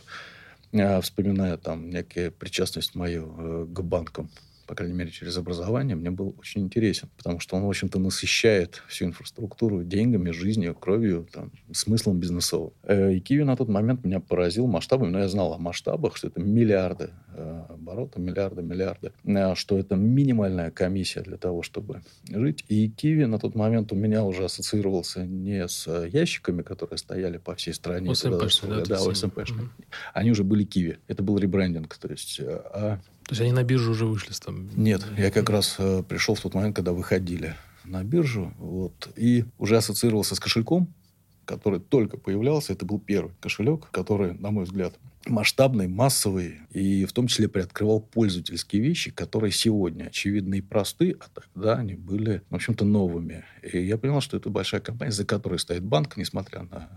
э, 0.71 1.01
вспоминая 1.01 1.57
там 1.57 1.89
некая 1.89 2.31
причастность 2.31 2.95
мою 2.95 3.67
к 3.67 3.81
банкам, 3.81 4.29
по 4.67 4.75
крайней 4.75 4.93
мере, 4.95 5.09
через 5.11 5.37
образование, 5.37 5.95
мне 5.95 6.11
был 6.11 6.35
очень 6.37 6.61
интересен, 6.61 7.09
потому 7.17 7.39
что 7.39 7.55
он, 7.55 7.63
в 7.63 7.69
общем-то, 7.69 7.99
насыщает 7.99 8.83
всю 8.87 9.05
инфраструктуру 9.05 9.83
деньгами, 9.83 10.31
жизнью, 10.31 10.75
кровью, 10.75 11.25
там, 11.31 11.51
смыслом 11.71 12.19
бизнесовым. 12.19 12.73
Э, 12.83 13.13
И 13.13 13.19
Киви 13.21 13.43
на 13.43 13.55
тот 13.55 13.69
момент 13.69 14.03
меня 14.03 14.19
поразил 14.19 14.67
масштабами, 14.67 15.09
но 15.09 15.19
я 15.19 15.29
знал 15.29 15.53
о 15.53 15.57
масштабах, 15.57 16.17
что 16.17 16.27
это 16.27 16.41
миллиарды 16.41 17.11
э, 17.33 17.63
оборота, 17.69 18.19
миллиарды, 18.19 18.61
миллиарды, 18.61 19.11
э, 19.23 19.55
что 19.55 19.77
это 19.79 19.95
минимальная 19.95 20.69
комиссия 20.69 21.21
для 21.21 21.37
того, 21.37 21.63
чтобы 21.63 22.01
жить. 22.29 22.65
И 22.67 22.89
Киви 22.89 23.25
на 23.25 23.39
тот 23.39 23.55
момент 23.55 23.91
у 23.93 23.95
меня 23.95 24.23
уже 24.25 24.43
ассоциировался 24.43 25.25
не 25.25 25.67
с 25.67 25.87
ящиками, 26.07 26.61
которые 26.61 26.97
стояли 26.97 27.37
по 27.37 27.55
всей 27.55 27.73
стране. 27.73 28.11
ОСМПшные, 28.11 28.71
да, 28.71 28.85
Да, 28.85 28.97
то 28.97 29.09
есть, 29.09 29.23
ОСМПшные. 29.23 29.61
мгм. 29.61 29.71
Они 30.13 30.31
уже 30.31 30.43
были 30.43 30.65
Киви. 30.65 30.97
Это 31.07 31.23
был 31.23 31.37
ребрендинг. 31.37 31.95
То 31.97 32.09
есть, 32.09 32.41
а 32.41 32.99
То 33.27 33.33
есть 33.33 33.41
они 33.41 33.51
на 33.51 33.63
биржу 33.63 33.91
уже 33.91 34.05
вышли 34.05 34.31
с 34.31 34.39
там. 34.39 34.69
нет, 34.75 35.05
я 35.17 35.31
как 35.31 35.49
раз 35.49 35.75
э, 35.79 36.01
пришел 36.07 36.35
в 36.35 36.41
тот 36.41 36.53
момент, 36.53 36.75
когда 36.75 36.93
выходили 36.93 37.55
на 37.83 38.03
биржу, 38.03 38.53
вот, 38.57 39.09
и 39.15 39.45
уже 39.57 39.77
ассоциировался 39.77 40.35
с 40.35 40.39
кошельком, 40.39 40.93
который 41.45 41.79
только 41.79 42.17
появлялся. 42.17 42.73
Это 42.73 42.85
был 42.85 42.99
первый 42.99 43.33
кошелек, 43.39 43.89
который, 43.91 44.33
на 44.33 44.51
мой 44.51 44.65
взгляд, 44.65 44.93
масштабный, 45.25 45.87
массовый, 45.87 46.59
и 46.71 47.05
в 47.05 47.13
том 47.13 47.27
числе 47.27 47.47
приоткрывал 47.49 47.99
пользовательские 47.99 48.81
вещи, 48.81 49.11
которые 49.11 49.51
сегодня 49.51 50.05
очевидны 50.05 50.59
и 50.59 50.61
просты, 50.61 51.17
а 51.19 51.25
тогда 51.33 51.75
они 51.75 51.95
были, 51.95 52.43
в 52.49 52.55
общем-то, 52.55 52.85
новыми. 52.85 53.43
И 53.61 53.79
я 53.79 53.97
понял, 53.97 54.21
что 54.21 54.37
это 54.37 54.49
большая 54.49 54.81
компания, 54.81 55.11
за 55.11 55.25
которой 55.25 55.59
стоит 55.59 55.83
банк, 55.83 56.17
несмотря 56.17 56.63
на 56.63 56.89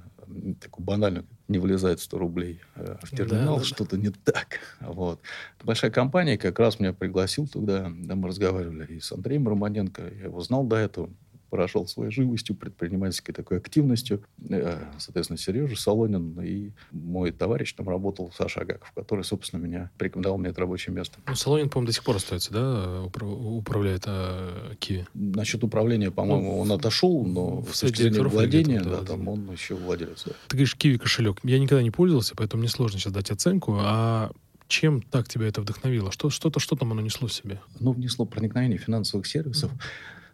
такую 0.60 0.84
банальную, 0.84 1.26
не 1.48 1.58
вылезает 1.58 2.00
100 2.00 2.18
рублей 2.18 2.60
э, 2.76 2.96
в 3.02 3.10
терминал, 3.10 3.38
Да, 3.38 3.52
да, 3.54 3.58
да. 3.58 3.64
что-то 3.64 3.96
не 3.96 4.10
так. 4.10 4.60
Вот. 4.80 5.20
Большая 5.62 5.90
компания, 5.90 6.38
как 6.38 6.58
раз 6.58 6.80
меня 6.80 6.92
пригласил 6.92 7.46
туда, 7.46 7.90
да, 7.94 8.14
мы 8.14 8.28
разговаривали 8.28 8.86
и 8.86 9.00
с 9.00 9.12
Андреем 9.12 9.48
Романенко, 9.48 10.02
я 10.02 10.24
его 10.24 10.40
знал 10.40 10.64
до 10.64 10.76
этого, 10.76 11.10
поражал 11.50 11.86
своей 11.86 12.10
живостью, 12.10 12.54
предпринимательской 12.56 13.32
такой 13.32 13.58
активностью. 13.58 14.22
Э, 14.48 14.78
Соответственно, 14.98 15.36
Сережа 15.36 15.76
Солонин 15.76 16.40
и 16.40 16.70
мой 16.92 17.32
товарищ 17.32 17.72
там 17.74 17.88
работал, 17.88 18.32
Саша 18.36 18.60
Агаков, 18.60 18.92
который, 18.92 19.24
собственно, 19.24 19.60
меня 19.60 19.90
порекомендовал 19.98 20.38
мне 20.38 20.50
это 20.50 20.60
рабочее 20.60 20.94
место. 20.94 21.18
Ну, 21.26 21.34
Солонин, 21.34 21.68
по-моему, 21.68 21.88
до 21.88 21.92
сих 21.92 22.04
пор 22.04 22.16
остается, 22.16 22.52
да, 22.52 23.02
упра- 23.04 23.56
управляет 23.58 24.04
а, 24.06 24.74
Киви. 24.78 25.06
Насчет 25.14 25.64
управления, 25.64 26.10
по-моему, 26.10 26.52
Ну, 26.52 26.58
он 26.60 26.72
отошел, 26.72 27.24
но 27.26 27.60
в 27.62 27.74
с 27.74 27.80
точки 27.80 28.02
зрения 28.02 28.22
владения, 28.22 28.80
да, 28.80 28.90
там, 28.96 29.00
да, 29.00 29.04
там 29.06 29.24
да. 29.24 29.30
он 29.32 29.52
еще 29.52 29.74
владелец. 29.74 30.24
да. 30.24 30.32
Ты 30.48 30.56
говоришь, 30.56 30.76
Киви 30.76 30.98
кошелек. 30.98 31.38
Я 31.42 31.58
никогда 31.58 31.82
не 31.82 31.90
пользовался, 31.90 32.34
поэтому 32.36 32.60
мне 32.60 32.68
сложно 32.70 32.98
сейчас 32.98 33.12
дать 33.12 33.30
оценку. 33.30 33.76
А 33.80 34.30
чем 34.68 35.02
так 35.02 35.28
тебя 35.28 35.46
это 35.48 35.60
вдохновило? 35.60 36.12
Что, 36.12 36.30
что-то, 36.30 36.60
что 36.60 36.76
там 36.76 36.92
оно 36.92 37.00
несло 37.00 37.26
в 37.26 37.32
себе? 37.32 37.60
Ну, 37.80 37.90
внесло 37.92 38.24
проникновение 38.24 38.78
финансовых 38.78 39.26
сервисов, 39.26 39.72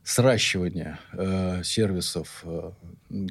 сращивание 0.06 1.00
э, 1.14 1.64
сервисов, 1.64 2.44
э, 2.44 2.70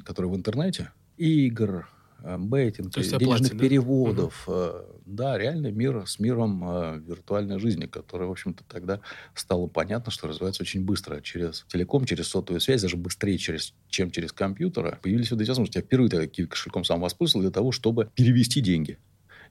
которые 0.04 0.30
в 0.30 0.36
интернете, 0.36 0.90
игр, 1.16 1.88
э, 2.22 2.36
бейтинг, 2.36 2.92
То 2.92 3.00
есть 3.00 3.16
денежных 3.16 3.38
оплате, 3.38 3.54
да? 3.54 3.60
переводов. 3.60 4.44
э, 4.46 4.84
да, 5.06 5.38
реальный 5.38 5.72
мир 5.72 6.06
с 6.06 6.18
миром 6.18 6.62
э, 6.68 6.98
виртуальной 6.98 7.58
жизни, 7.60 7.86
который, 7.86 8.28
в 8.28 8.30
общем-то, 8.30 8.62
тогда 8.68 9.00
стало 9.34 9.68
понятно, 9.68 10.12
что 10.12 10.28
развивается 10.28 10.64
очень 10.64 10.84
быстро. 10.84 11.22
Через 11.22 11.64
телеком, 11.68 12.04
через 12.04 12.28
сотовую 12.28 12.60
связь, 12.60 12.82
даже 12.82 12.98
быстрее, 12.98 13.38
через, 13.38 13.72
чем 13.88 14.10
через 14.10 14.32
компьютеры. 14.32 14.98
Появились 15.02 15.30
вот 15.30 15.40
эти 15.40 15.48
возможности. 15.48 15.78
Я 15.78 15.82
впервые 15.82 16.10
тогда 16.10 16.26
кошельком 16.46 16.84
сам 16.84 17.00
воспользовался 17.00 17.48
для 17.48 17.54
того, 17.54 17.72
чтобы 17.72 18.10
перевести 18.14 18.60
деньги. 18.60 18.98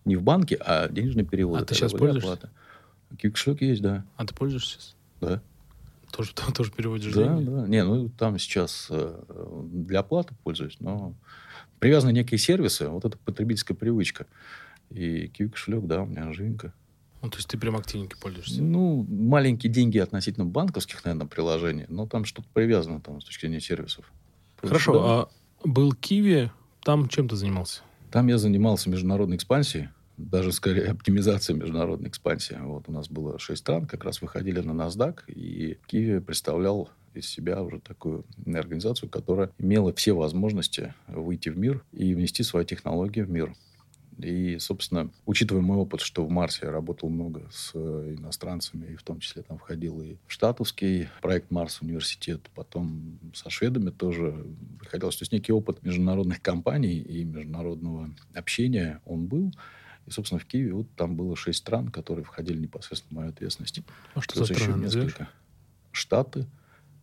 Не 0.06 0.16
в 0.16 0.22
банке, 0.22 0.60
а 0.64 0.90
денежный 0.90 1.26
перевод. 1.26 1.60
А 1.60 1.66
ты 1.66 1.74
были 1.88 1.98
пользуешься? 1.98 2.34
оплаты. 2.34 2.50
Киви 3.18 3.32
кошелек 3.32 3.62
есть, 3.62 3.82
да. 3.82 4.06
А 4.16 4.28
ты 4.28 4.36
пользуешься 4.36 4.74
сейчас? 4.74 4.96
Да. 5.22 5.42
Тоже, 6.16 6.32
тоже 6.54 6.72
переводишь 6.72 7.14
Да, 7.14 7.24
деньги? 7.36 7.50
да. 7.50 7.68
Не, 7.68 7.84
ну 7.84 8.10
там 8.10 8.38
сейчас 8.40 8.88
э, 8.90 9.22
для 9.72 10.00
оплаты 10.00 10.34
пользуюсь, 10.44 10.78
но 10.80 11.14
привязаны 11.80 12.12
некие 12.14 12.38
сервисы, 12.38 12.88
вот 12.88 13.06
это 13.06 13.18
потребительская 13.18 13.76
привычка. 13.76 14.26
И 14.92 15.26
Kiwi 15.28 15.50
кошелек, 15.50 15.86
да, 15.86 16.04
у 16.04 16.06
меня 16.06 16.32
живенько. 16.32 16.74
Ну, 17.22 17.30
то 17.32 17.38
есть 17.38 17.48
ты 17.50 17.58
прям 17.58 17.76
активненько 17.76 18.18
пользуешься? 18.20 18.62
Ну, 18.62 19.04
маленькие 19.10 19.72
деньги 19.74 19.98
относительно 19.98 20.46
банковских, 20.46 21.04
наверное, 21.06 21.26
приложений, 21.28 21.86
но 21.90 22.06
там 22.06 22.24
что-то 22.24 22.48
привязано 22.54 23.02
там, 23.02 23.20
с 23.20 23.26
точки 23.26 23.42
зрения 23.42 23.60
сервисов. 23.62 24.12
Хорошо, 24.62 24.94
Да. 24.94 25.00
а 25.04 25.28
был 25.68 25.94
Киви, 25.94 26.52
там 26.84 27.10
чем 27.10 27.28
ты 27.28 27.36
занимался? 27.36 27.82
Там 28.12 28.28
я 28.28 28.38
занимался 28.38 28.90
международной 28.92 29.38
экспансией, 29.38 29.90
даже 30.18 30.52
скорее 30.52 30.92
оптимизацией 30.92 31.60
международной 31.60 32.10
экспансии. 32.10 32.58
Вот 32.62 32.88
у 32.88 32.92
нас 32.92 33.10
было 33.10 33.40
шесть 33.40 33.62
стран, 33.62 33.86
как 33.86 34.04
раз 34.04 34.22
выходили 34.22 34.60
на 34.60 34.72
NASDAQ, 34.72 35.24
и 35.28 35.78
Киви 35.88 36.20
представлял 36.20 36.90
из 37.14 37.28
себя 37.28 37.62
уже 37.62 37.80
такую 37.80 38.26
организацию, 38.46 39.10
которая 39.10 39.52
имела 39.58 39.94
все 39.94 40.14
возможности 40.14 40.94
выйти 41.08 41.50
в 41.50 41.58
мир 41.58 41.84
и 41.92 42.14
внести 42.14 42.44
свои 42.44 42.66
технологии 42.66 43.22
в 43.22 43.30
мир. 43.30 43.54
И, 44.18 44.58
собственно, 44.60 45.12
учитывая 45.26 45.62
мой 45.62 45.78
опыт, 45.78 46.00
что 46.00 46.26
в 46.26 46.30
Марсе 46.30 46.68
я 46.68 46.72
работал 46.72 47.10
много 47.10 47.50
с 47.52 47.72
э, 47.74 48.16
иностранцами, 48.18 48.94
и 48.94 48.96
в 48.96 49.04
том 49.04 49.20
числе 49.20 49.44
там 49.44 49.58
входил 49.58 50.02
и 50.02 50.16
в 50.26 50.32
штатовский 50.32 51.10
проект 51.22 51.52
Марс 51.52 51.82
университет, 51.82 52.50
потом 52.56 53.20
со 53.34 53.50
шведами 53.50 53.90
тоже 53.90 54.46
приходилось. 54.80 55.18
То 55.18 55.24
есть 55.24 55.34
некий 55.34 55.52
опыт 55.52 55.84
международных 55.84 56.42
компаний 56.42 56.98
и 56.98 57.26
международного 57.26 58.10
общения 58.34 59.02
он 59.06 59.26
был. 59.26 59.52
И, 60.08 60.12
собственно, 60.12 60.40
в 60.40 60.46
Киеве 60.46 60.74
вот 60.74 60.88
там 60.96 61.16
было 61.16 61.36
шесть 61.36 61.60
стран, 61.60 61.90
которые 61.90 62.24
входили 62.26 62.60
непосредственно 62.60 63.10
в 63.12 63.22
мою 63.24 63.30
ответственность. 63.32 63.82
А 64.14 64.22
что 64.22 64.34
Плюс 64.36 64.48
за 64.48 64.54
еще 64.54 64.64
страны, 64.66 64.84
несколько. 64.84 65.30
Штаты, 65.92 66.46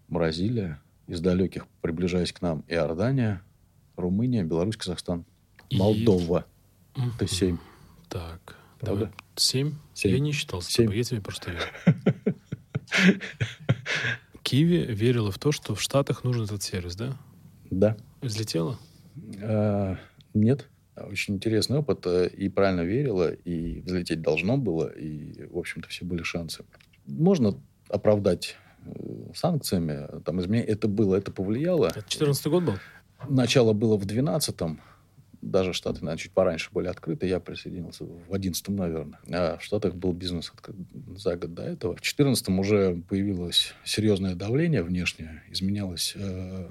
Бразилия, 0.09 0.81
из 1.09 1.21
далеких, 1.21 1.67
приближаясь 1.81 2.33
к 2.33 2.41
нам, 2.43 2.65
Иордания, 2.69 3.43
Румыния, 3.97 4.45
Беларусь, 4.45 4.77
Казахстан, 4.77 5.25
И- 5.69 5.77
Молдова. 5.79 6.47
Это 6.95 7.27
семь. 7.27 7.59
Так, 8.09 8.57
Правда? 8.79 9.07
давай. 9.07 9.15
Семь? 9.37 9.75
Семь. 9.95 10.13
Я 10.13 10.19
не 10.21 10.33
считал 10.33 10.61
Семь. 10.63 10.95
я 10.95 11.03
тебе 11.03 11.21
просто 11.23 11.51
верю. 11.51 12.37
Киви 14.43 14.85
верила 14.93 15.31
в 15.31 15.39
то, 15.39 15.53
что 15.53 15.75
в 15.75 15.81
Штатах 15.81 16.25
нужен 16.25 16.45
этот 16.45 16.63
сервис, 16.63 16.95
да? 16.97 17.17
Да. 17.71 17.97
Взлетела? 18.21 18.79
А, 19.41 19.97
нет. 20.35 20.69
Очень 20.97 21.37
интересный 21.37 21.79
опыт. 21.79 22.07
э, 22.07 22.29
И 22.29 22.49
правильно 22.49 22.83
верила, 22.83 23.31
и 23.31 23.81
взлететь 23.81 24.21
должно 24.21 24.57
было, 24.57 24.89
и, 24.89 25.47
в 25.47 25.59
общем-то, 25.59 25.89
все 25.89 26.05
были 26.05 26.23
шансы. 26.23 26.65
Можно 27.07 27.55
оправдать 27.89 28.57
э, 28.85 28.91
санкциями. 29.35 30.21
Там 30.23 30.41
изменения. 30.41 30.67
Это 30.69 30.89
было, 30.89 31.17
это 31.17 31.33
повлияло. 31.33 31.87
Это 31.87 32.05
14 32.07 32.47
год 32.49 32.65
был? 32.65 32.75
Начало 33.29 33.73
было 33.73 33.97
в 33.97 34.05
12-м. 34.07 34.81
Даже 35.43 35.73
Штаты, 35.73 36.01
наверное, 36.01 36.19
чуть 36.19 36.33
пораньше 36.33 36.71
были 36.73 36.87
открыты. 36.87 37.27
Я 37.27 37.41
присоединился 37.41 38.05
в 38.05 38.33
11 38.33 38.69
наверное. 38.69 39.19
А 39.29 39.57
в 39.59 39.63
Штатах 39.63 39.95
был 39.95 40.13
бизнес 40.13 40.53
за 41.17 41.37
год 41.37 41.55
до 41.55 41.63
этого. 41.65 41.97
В 41.97 42.01
14 42.01 42.49
уже 42.51 43.03
появилось 43.09 43.75
серьезное 43.85 44.35
давление 44.35 44.83
внешнее. 44.83 45.43
Изменялась 45.51 46.15
э, 46.17 46.69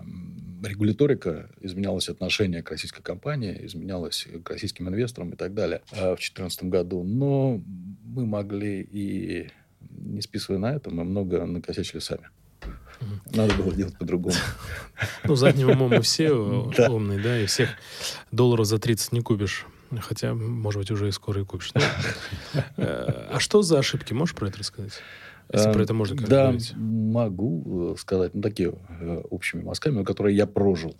регуляторика, 0.63 1.49
изменялось 1.59 2.09
отношение 2.09 2.63
к 2.63 2.71
российской 2.71 3.03
компании, 3.03 3.59
изменялось 3.65 4.27
к 4.43 4.49
российским 4.49 4.87
инвесторам 4.87 5.31
и 5.31 5.35
так 5.35 5.53
далее 5.53 5.81
э, 5.91 6.13
в 6.13 6.15
2014 6.15 6.63
году. 6.63 7.03
Но 7.03 7.61
мы 8.05 8.25
могли 8.25 8.81
и 8.81 9.49
не 9.89 10.21
списывая 10.21 10.59
на 10.59 10.73
это, 10.73 10.89
мы 10.89 11.03
много 11.03 11.45
накосячили 11.45 11.99
сами. 11.99 12.29
Надо 13.33 13.53
было 13.55 13.73
делать 13.73 13.97
по-другому. 13.97 14.35
Ну, 15.23 15.35
задним 15.35 15.69
умом 15.69 15.89
мы 15.89 16.01
все 16.01 16.31
умные, 16.89 17.19
да, 17.19 17.39
и 17.39 17.45
всех 17.47 17.69
долларов 18.31 18.67
за 18.67 18.77
30 18.77 19.13
не 19.13 19.21
купишь. 19.21 19.65
Хотя, 19.99 20.33
может 20.33 20.79
быть, 20.79 20.91
уже 20.91 21.07
и 21.09 21.11
скоро 21.11 21.41
и 21.41 21.45
купишь. 21.45 21.71
Ну, 21.73 21.81
э, 22.77 23.27
а 23.31 23.39
что 23.39 23.61
за 23.61 23.79
ошибки? 23.79 24.13
Можешь 24.13 24.35
про 24.35 24.47
это 24.47 24.59
рассказать? 24.59 24.93
Если 25.53 25.71
про 25.71 25.83
это 25.83 25.93
можно 25.93 26.15
Да, 26.15 26.43
говорить. 26.43 26.73
могу 26.75 27.93
э, 27.93 27.95
сказать. 27.97 28.33
Ну, 28.33 28.41
такие 28.41 28.73
э, 29.01 29.21
общими 29.29 29.63
мазками, 29.63 30.03
которые 30.03 30.35
я 30.35 30.45
прожил. 30.45 30.95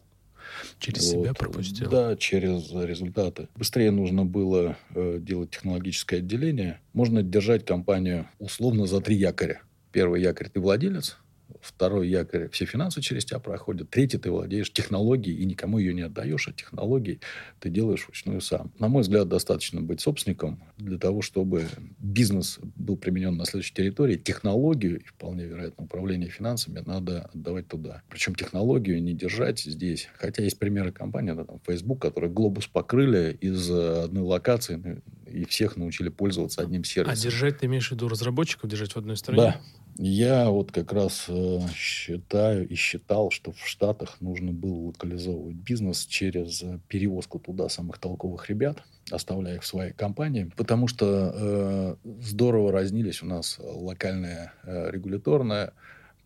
Через 0.79 1.13
вот. 1.13 1.23
себя 1.23 1.33
пропустил? 1.33 1.89
Да, 1.89 2.15
через 2.17 2.71
результаты. 2.71 3.47
Быстрее 3.55 3.91
нужно 3.91 4.25
было 4.25 4.77
э, 4.93 5.19
делать 5.21 5.51
технологическое 5.51 6.19
отделение. 6.19 6.79
Можно 6.93 7.23
держать 7.23 7.65
компанию 7.65 8.27
условно 8.39 8.87
за 8.87 8.99
три 8.99 9.15
якоря. 9.15 9.61
Первый 9.91 10.21
якорь– 10.21 10.49
ты 10.53 10.59
владелец, 10.59 11.17
Второй 11.61 12.09
якорь– 12.09 12.49
все 12.51 12.65
финансы 12.65 13.01
через 13.01 13.25
тебя 13.25 13.39
проходят. 13.39 13.89
Третий– 13.89 14.17
ты 14.19 14.31
владеешь 14.31 14.71
технологией 14.71 15.37
и 15.37 15.45
никому 15.45 15.77
ее 15.77 15.93
не 15.93 16.01
отдаешь, 16.01 16.47
а 16.47 16.53
технологии 16.53 17.19
ты 17.59 17.69
делаешь 17.69 18.05
вручную 18.05 18.41
сам. 18.41 18.71
На 18.79 18.87
мой 18.87 19.03
взгляд, 19.03 19.27
достаточно 19.27 19.81
быть 19.81 20.01
собственником 20.01 20.63
для 20.77 20.97
того, 20.97 21.21
чтобы 21.21 21.67
бизнес 21.99 22.59
был 22.75 22.97
применен 22.97 23.37
на 23.37 23.45
следующей 23.45 23.73
территории. 23.73 24.15
Технологию 24.17 24.99
и, 24.99 25.05
вполне 25.05 25.45
вероятно, 25.45 25.83
управление 25.85 26.29
финансами 26.29 26.81
надо 26.85 27.29
отдавать 27.33 27.67
туда. 27.67 28.01
Причем 28.09 28.35
технологию 28.35 29.01
не 29.01 29.13
держать 29.13 29.59
здесь. 29.59 30.09
Хотя 30.17 30.43
есть 30.43 30.59
примеры 30.59 30.91
компаний, 30.91 31.33
да, 31.33 31.45
там, 31.45 31.59
Facebook, 31.65 32.01
которые 32.01 32.31
глобус 32.31 32.67
покрыли 32.67 33.37
из 33.39 33.69
одной 33.69 34.23
локации 34.23 34.75
ну, 34.75 35.01
и 35.31 35.45
всех 35.45 35.77
научили 35.77 36.09
пользоваться 36.09 36.61
одним 36.61 36.83
сервисом. 36.83 37.13
А 37.13 37.21
держать, 37.21 37.59
ты 37.59 37.65
имеешь 37.65 37.89
в 37.89 37.91
виду 37.91 38.07
разработчиков 38.07 38.69
держать 38.69 38.93
в 38.93 38.97
одной 38.97 39.17
стране? 39.17 39.41
Да. 39.41 39.61
Я 39.97 40.49
вот 40.49 40.71
как 40.71 40.93
раз 40.93 41.25
э, 41.27 41.59
считаю 41.75 42.67
и 42.67 42.75
считал, 42.75 43.29
что 43.29 43.51
в 43.51 43.67
Штатах 43.67 44.19
нужно 44.21 44.51
было 44.51 44.87
локализовывать 44.87 45.55
бизнес 45.55 46.05
через 46.05 46.63
перевозку 46.87 47.39
туда 47.39 47.69
самых 47.69 47.99
толковых 47.99 48.49
ребят, 48.49 48.83
оставляя 49.11 49.57
их 49.57 49.63
в 49.63 49.67
своей 49.67 49.93
компании, 49.93 50.49
потому 50.55 50.87
что 50.87 51.33
э, 51.33 51.95
здорово 52.21 52.71
разнились 52.71 53.21
у 53.21 53.25
нас 53.25 53.59
локальные 53.59 54.53
э, 54.63 54.89
регуляторные 54.91 55.73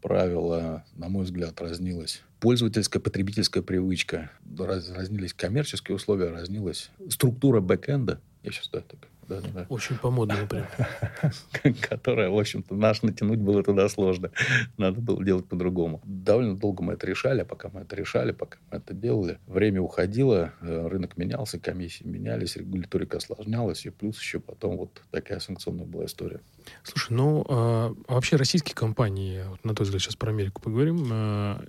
правила, 0.01 0.85
на 0.95 1.09
мой 1.09 1.23
взгляд, 1.23 1.59
разнилась 1.59 2.21
пользовательская, 2.39 3.01
потребительская 3.01 3.63
привычка, 3.63 4.29
раз, 4.59 4.91
разнились 4.91 5.33
коммерческие 5.33 5.95
условия, 5.95 6.29
разнилась 6.29 6.91
структура 7.09 7.59
бэкэнда. 7.59 8.21
Я 8.45 8.51
сейчас 8.51 8.69
да, 8.69 8.81
так 8.81 8.99
да, 9.27 9.41
да. 9.41 9.65
Очень 9.69 9.97
по-модному 9.97 10.47
прям. 10.47 10.67
Которая, 11.81 12.29
в 12.29 12.37
общем-то, 12.37 12.75
наш 12.75 13.01
натянуть 13.01 13.39
было 13.39 13.63
туда 13.63 13.89
сложно. 13.89 14.29
Надо 14.77 15.01
было 15.01 15.23
делать 15.23 15.47
по-другому. 15.47 15.99
Довольно 16.05 16.55
долго 16.55 16.83
мы 16.83 16.93
это 16.93 17.07
решали, 17.07 17.41
а 17.41 17.45
пока 17.45 17.69
мы 17.69 17.81
это 17.81 17.95
решали, 17.95 18.31
пока 18.31 18.59
мы 18.71 18.77
это 18.77 18.93
делали, 18.93 19.39
время 19.47 19.81
уходило, 19.81 20.53
э, 20.61 20.87
рынок 20.87 21.17
менялся, 21.17 21.59
комиссии 21.59 22.03
менялись, 22.03 22.55
регуляторика 22.55 23.17
осложнялась, 23.17 23.85
и 23.85 23.89
плюс 23.89 24.19
еще 24.19 24.39
потом 24.39 24.77
вот 24.77 25.01
такая 25.09 25.39
санкционная 25.39 25.85
была 25.85 26.05
история. 26.05 26.41
Слушай, 26.83 27.13
ну, 27.13 27.45
а, 27.49 27.95
а 28.07 28.13
вообще 28.13 28.35
российские 28.35 28.75
компании, 28.75 29.43
вот 29.47 29.63
на 29.65 29.73
твой 29.73 29.85
взгляд, 29.85 30.01
сейчас 30.01 30.15
про 30.15 30.29
Америку 30.29 30.61
поговорим, 30.61 31.07
а, 31.11 31.63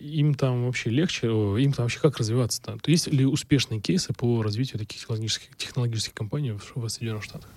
им 0.00 0.34
там 0.34 0.66
вообще 0.66 0.90
легче, 0.90 1.26
им 1.26 1.72
там 1.72 1.84
вообще 1.84 2.00
как 2.00 2.18
развиваться-то? 2.18 2.78
Есть 2.86 3.08
ли 3.08 3.24
успешные 3.26 3.80
кейсы 3.80 4.12
по 4.12 4.42
развитию 4.42 4.78
таких 4.78 5.00
технологических, 5.00 5.56
технологических 5.56 6.14
компаний 6.14 6.52
в 6.52 6.88
Соединенных 6.88 7.24
Штатах? 7.24 7.50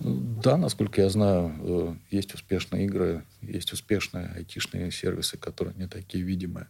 Да, 0.00 0.56
насколько 0.56 1.02
я 1.02 1.08
знаю, 1.08 1.54
э, 1.58 1.94
есть 2.10 2.34
успешные 2.34 2.86
игры, 2.86 3.24
есть 3.42 3.72
успешные 3.72 4.26
айтишные 4.28 4.90
сервисы, 4.90 5.36
которые 5.36 5.74
не 5.76 5.86
такие 5.86 6.24
видимые. 6.24 6.68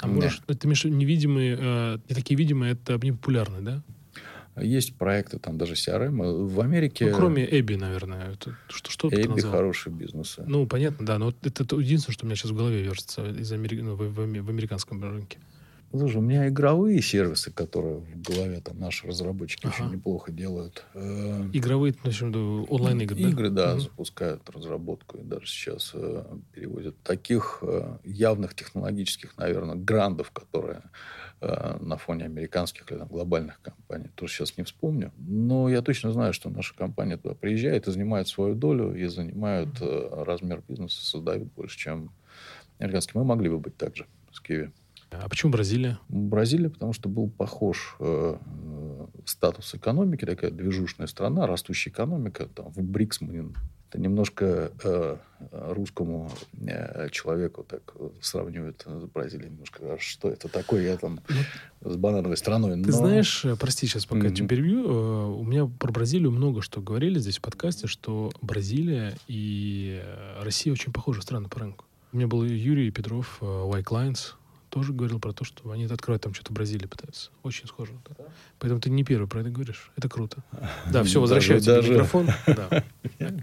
А 0.00 0.06
можешь, 0.06 0.42
ты 0.46 0.66
имеешь 0.66 0.84
невидимые, 0.84 1.56
э, 1.58 1.98
не 2.08 2.14
такие 2.14 2.36
видимые, 2.36 2.72
это 2.72 2.98
не 3.02 3.12
популярные, 3.12 3.62
да? 3.62 3.82
Есть 4.60 4.96
проекты, 4.96 5.38
там 5.38 5.58
даже 5.58 5.74
CRM. 5.74 6.46
В 6.46 6.60
Америке... 6.60 7.10
Ну, 7.10 7.16
кроме 7.16 7.44
Эбби, 7.44 7.74
наверное. 7.74 8.32
Это, 8.32 8.56
что, 8.68 8.90
что 8.90 9.08
Эбби 9.08 9.40
хороший 9.40 9.92
бизнес. 9.92 10.38
Ну, 10.46 10.66
понятно, 10.66 11.04
да. 11.04 11.18
Но 11.18 11.34
это, 11.42 11.62
это 11.62 11.76
единственное, 11.76 12.14
что 12.14 12.24
у 12.24 12.26
меня 12.26 12.36
сейчас 12.36 12.50
в 12.52 12.56
голове 12.56 12.82
вертится 12.82 13.28
из 13.28 13.52
Амери... 13.52 13.80
ну, 13.80 13.94
в, 13.94 14.02
в, 14.02 14.14
в 14.14 14.50
американском 14.50 15.02
рынке. 15.02 15.38
Слушай, 15.90 16.16
у 16.16 16.20
меня 16.20 16.48
игровые 16.48 17.00
сервисы, 17.00 17.50
которые 17.52 17.98
в 17.98 18.22
голове 18.22 18.60
там 18.60 18.78
наши 18.78 19.06
разработчики 19.06 19.66
ага. 19.66 19.74
очень 19.74 19.92
неплохо 19.92 20.32
делают. 20.32 20.84
Э, 20.94 21.48
игровые, 21.52 21.94
в 21.94 22.04
общем, 22.04 22.66
онлайн-игры, 22.68 23.16
да? 23.16 23.28
Игры, 23.28 23.50
да, 23.50 23.72
угу. 23.72 23.80
запускают 23.80 24.50
разработку 24.50 25.18
и 25.18 25.22
даже 25.22 25.46
сейчас 25.46 25.92
э, 25.94 26.24
переводят. 26.52 26.96
Таких 27.02 27.60
э, 27.62 27.98
явных 28.04 28.54
технологических, 28.54 29.36
наверное, 29.38 29.76
грандов, 29.76 30.32
которые 30.32 30.82
на 31.40 31.96
фоне 31.98 32.24
американских 32.24 32.90
или 32.90 32.98
там, 32.98 33.08
глобальных 33.08 33.60
компаний, 33.60 34.08
тоже 34.14 34.32
сейчас 34.32 34.56
не 34.56 34.64
вспомню. 34.64 35.12
Но 35.18 35.68
я 35.68 35.82
точно 35.82 36.12
знаю, 36.12 36.32
что 36.32 36.48
наша 36.50 36.74
компания 36.74 37.16
туда 37.16 37.34
приезжает 37.34 37.86
и 37.88 37.90
занимает 37.90 38.28
свою 38.28 38.54
долю, 38.54 38.94
и 38.94 39.06
занимают 39.06 39.80
э, 39.80 40.24
размер 40.24 40.62
бизнеса, 40.66 41.04
создают 41.04 41.52
больше, 41.52 41.78
чем 41.78 42.10
американские. 42.78 43.20
Мы 43.20 43.26
могли 43.26 43.50
бы 43.50 43.58
быть 43.58 43.76
также 43.76 44.06
с 44.32 44.40
Киви. 44.40 44.72
А 45.10 45.28
почему 45.28 45.52
Бразилия? 45.52 45.98
Бразилия, 46.08 46.70
потому 46.70 46.92
что 46.92 47.08
был 47.08 47.30
похож 47.30 47.96
э, 48.00 48.36
э, 48.38 49.06
статус 49.24 49.74
экономики, 49.74 50.24
такая 50.24 50.50
движущая 50.50 51.06
страна, 51.06 51.46
растущая 51.46 51.90
экономика. 51.90 52.46
Там, 52.46 52.72
в 52.72 52.82
БРИКС 52.82 53.20
мы 53.20 53.52
это 53.96 54.00
немножко 54.02 54.72
э, 54.84 55.16
русскому 55.50 56.30
э, 56.66 57.08
человеку 57.10 57.64
так 57.64 57.94
сравнивают 58.20 58.84
с 58.86 59.04
Бразилией. 59.04 59.50
Немножко, 59.50 59.94
а 59.94 59.98
что 59.98 60.28
это 60.28 60.48
такое? 60.48 60.82
Я 60.82 60.96
там 60.96 61.20
ну, 61.80 61.90
с 61.90 61.96
банановой 61.96 62.36
страной. 62.36 62.72
Ты 62.82 62.90
но... 62.90 62.96
знаешь, 62.96 63.44
э, 63.44 63.56
прости, 63.56 63.86
сейчас 63.86 64.06
пока 64.06 64.28
mm-hmm. 64.28 64.46
перебью, 64.46 64.84
э, 64.84 65.26
у 65.38 65.42
меня 65.44 65.66
про 65.66 65.90
Бразилию 65.90 66.30
много 66.30 66.62
что 66.62 66.80
говорили 66.80 67.18
здесь 67.18 67.38
в 67.38 67.42
подкасте, 67.42 67.86
что 67.86 68.32
Бразилия 68.42 69.14
и 69.28 70.00
э, 70.02 70.42
Россия 70.42 70.72
очень 70.72 70.92
похожи 70.92 71.22
страны 71.22 71.48
по 71.48 71.60
рынку. 71.60 71.84
У 72.12 72.16
меня 72.16 72.26
был 72.26 72.44
Юрий 72.44 72.90
Петров, 72.90 73.38
White 73.40 73.88
Lines, 73.88 74.34
тоже 74.76 74.92
говорил 74.92 75.18
про 75.18 75.32
то, 75.32 75.42
что 75.42 75.70
они 75.70 75.84
откроют 75.86 76.22
там 76.22 76.34
что-то 76.34 76.52
в 76.52 76.54
Бразилии 76.54 76.84
пытаются. 76.84 77.30
Очень 77.42 77.66
схоже. 77.66 77.92
Да. 78.10 78.26
Поэтому 78.58 78.78
ты 78.78 78.90
не 78.90 79.04
первый 79.04 79.26
про 79.26 79.40
это 79.40 79.48
говоришь. 79.48 79.90
Это 79.96 80.06
круто. 80.10 80.42
Да, 80.92 81.02
все, 81.02 81.18
возвращаю 81.18 81.62
тебе 81.62 81.76
даже... 81.76 81.92
микрофон. 81.92 82.28
Да. 82.46 82.84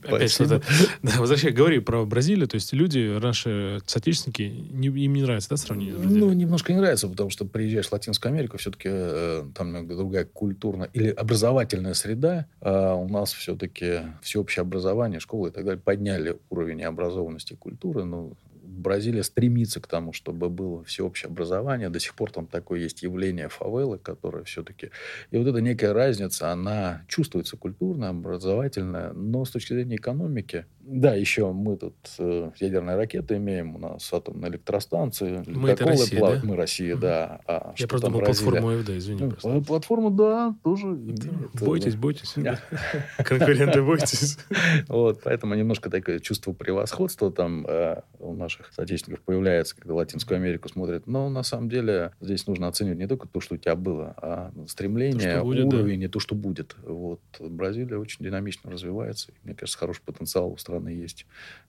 Опять 0.04 0.30
что-то. 0.30 0.62
Да, 1.02 1.14
возвращай, 1.18 1.52
говори 1.52 1.80
про 1.80 2.06
Бразилию. 2.06 2.48
То 2.48 2.54
есть 2.54 2.72
люди, 2.72 3.18
наши 3.20 3.82
соотечественники, 3.88 4.44
не, 4.44 4.90
им 4.90 5.14
не 5.14 5.24
нравится, 5.24 5.50
да, 5.50 5.58
сравнение? 5.58 5.96
Ну, 5.96 6.32
немножко 6.34 6.72
не 6.72 6.78
нравится, 6.78 7.08
потому 7.08 7.32
что 7.32 7.46
приезжаешь 7.46 7.88
в 7.88 7.94
Латинскую 7.94 8.32
Америку, 8.32 8.58
все-таки 8.60 8.90
э, 8.92 9.44
там 9.56 9.88
другая 9.88 10.26
культурная 10.26 10.92
или 10.94 11.10
образовательная 11.10 11.96
среда. 11.96 12.46
А 12.62 12.94
у 12.94 13.10
нас 13.10 13.34
все-таки 13.34 14.02
всеобщее 14.22 14.62
образование, 14.62 15.20
школы 15.20 15.50
и 15.50 15.52
так 15.52 15.66
далее 15.66 15.82
подняли 15.82 16.38
уровень 16.52 16.84
образованности 16.84 17.54
и 17.54 17.56
культуры. 17.56 18.04
Ну, 18.04 18.38
Бразилия 18.74 19.24
стремится 19.24 19.80
к 19.80 19.88
тому, 19.88 20.14
чтобы 20.14 20.50
было 20.50 20.84
всеобщее 20.84 21.30
образование. 21.30 21.90
До 21.90 22.00
сих 22.00 22.16
пор 22.16 22.32
там 22.32 22.48
такое 22.48 22.80
есть 22.80 23.04
явление 23.04 23.50
фавелы, 23.50 23.98
которое 23.98 24.44
все-таки... 24.44 24.92
И 25.32 25.38
вот 25.38 25.48
эта 25.48 25.62
некая 25.62 25.94
разница, 25.94 26.52
она 26.52 27.04
чувствуется 27.08 27.58
культурно, 27.58 28.10
образовательная, 28.10 29.14
но 29.14 29.46
с 29.46 29.52
точки 29.52 29.74
зрения 29.74 29.96
экономики... 29.98 30.66
Да, 30.86 31.14
еще 31.14 31.50
мы 31.54 31.78
тут 31.78 31.96
э, 32.20 32.52
ядерные 32.60 32.98
ракеты 32.98 33.38
имеем, 33.38 33.76
у 33.78 33.80
нас 33.80 34.12
атомные 34.12 34.52
электростанции. 34.52 35.42
Мы 35.48 35.70
это 35.70 35.86
Россия, 35.86 36.20
плав... 36.20 36.42
да? 36.42 36.48
Мы 36.48 36.56
Россия, 36.58 36.98
да. 36.98 37.40
А 37.48 37.74
Я 37.78 37.88
просто 37.88 38.08
думал 38.08 38.26
платформу 38.26 38.70
АФД, 38.70 38.90
извини. 38.90 39.32
Ну, 39.44 39.62
платформу, 39.64 40.12
да, 40.12 40.54
тоже 40.62 40.88
имеет. 40.88 41.54
Бойтесь, 41.54 41.96
бойтесь. 41.96 42.36
Конкуренты, 43.18 43.82
бойтесь. 43.82 44.38
Вот, 44.88 45.22
поэтому 45.24 45.56
немножко 45.56 45.90
такое 45.90 46.20
чувство 46.20 46.52
превосходства 46.54 47.32
там 47.32 47.66
э, 47.66 48.02
у 48.20 48.34
наших 48.34 48.63
наших 48.64 48.74
соотечественников 48.74 49.24
появляется, 49.24 49.76
когда 49.76 49.94
Латинскую 49.96 50.38
Америку 50.38 50.70
смотрят. 50.70 51.08
Но 51.08 51.30
на 51.30 51.44
самом 51.44 51.70
деле 51.70 52.12
здесь 52.22 52.48
нужно 52.48 52.68
оценивать 52.68 53.00
не 53.00 53.08
только 53.08 53.28
то, 53.28 53.40
что 53.40 53.56
у 53.56 53.58
тебя 53.58 53.76
было, 53.76 54.14
а 54.18 54.52
стремление, 54.68 55.38
то, 55.38 55.44
будет, 55.44 55.66
уровень 55.66 56.00
да. 56.00 56.06
и 56.06 56.08
то, 56.08 56.20
что 56.20 56.36
будет. 56.36 56.76
Вот. 56.84 57.22
Бразилия 57.40 57.98
очень 57.98 58.24
динамично 58.24 58.72
развивается. 58.72 59.32
И, 59.32 59.36
мне 59.44 59.56
кажется, 59.56 59.78
хороший 59.78 60.02
потенциал 60.02 60.52
у 60.52 60.58
страны 60.58 60.90
есть. 60.90 61.26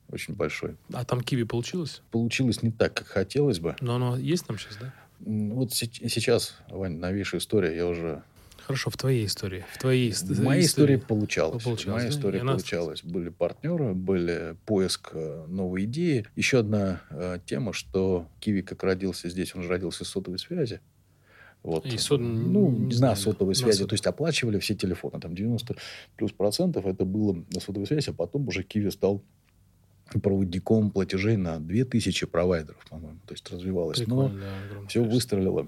Очень 0.09 0.35
большой. 0.35 0.75
А 0.93 1.03
там 1.03 1.21
киви 1.21 1.43
получилось? 1.43 2.01
Получилось 2.11 2.61
не 2.63 2.71
так, 2.71 2.93
как 2.93 3.07
хотелось 3.07 3.59
бы. 3.59 3.75
Но 3.81 3.95
оно 3.95 4.17
есть 4.17 4.45
там 4.45 4.57
сейчас, 4.57 4.77
да? 4.77 4.93
Вот 5.19 5.73
сейчас, 5.73 6.55
Вань, 6.69 6.97
новейшая 6.97 7.39
история. 7.39 7.75
Я 7.75 7.87
уже 7.87 8.21
Хорошо, 8.65 8.89
в 8.89 8.97
твоей 8.97 9.27
истории. 9.27 9.63
В 9.73 9.77
твоей 9.77 10.11
в 10.11 10.41
моей 10.41 10.65
истории, 10.65 10.95
получалось. 10.95 11.63
получалось. 11.63 11.85
В 11.85 11.97
моей 11.99 12.09
да? 12.09 12.15
истории 12.15 12.39
получалось. 12.39 13.03
Были 13.03 13.29
партнеры, 13.29 13.93
были 13.93 14.57
поиск 14.65 15.11
э, 15.13 15.45
новой 15.47 15.83
идеи. 15.83 16.25
Еще 16.35 16.59
одна 16.59 17.01
э, 17.11 17.37
тема, 17.45 17.73
что 17.73 18.27
Киви 18.39 18.61
как 18.61 18.81
родился 18.83 19.29
здесь, 19.29 19.55
он 19.55 19.61
же 19.61 19.69
родился 19.69 20.03
из 20.03 20.07
сотовой 20.07 20.39
связи. 20.39 20.81
Вот. 21.61 21.85
И 21.85 21.95
сот... 21.97 22.19
Ну, 22.19 22.71
не 22.71 22.85
на 22.85 22.91
знаю, 22.91 23.15
сотовой 23.17 23.53
связи. 23.53 23.77
сот- 23.77 23.89
То 23.89 23.93
есть 23.93 24.07
оплачивали 24.07 24.57
все 24.57 24.73
телефоны. 24.73 25.19
Там 25.19 25.35
90 25.35 25.75
плюс 26.15 26.31
процентов 26.31 26.87
это 26.87 27.05
было 27.05 27.33
на 27.53 27.59
сотовой 27.59 27.85
связи, 27.85 28.09
а 28.09 28.13
потом 28.13 28.47
уже 28.47 28.63
Киви 28.63 28.89
стал 28.89 29.21
проводником 30.23 30.89
платежей 30.89 31.37
на 31.37 31.59
2000 31.59 32.25
провайдеров, 32.25 32.83
по-моему. 32.89 33.19
То 33.27 33.33
есть 33.33 33.51
развивалось. 33.51 33.99
Но 34.07 34.27
Прикольно, 34.27 34.39
да, 34.39 34.65
огромное 34.65 34.87
все 34.89 34.99
количество. 34.99 35.15
выстрелило 35.15 35.67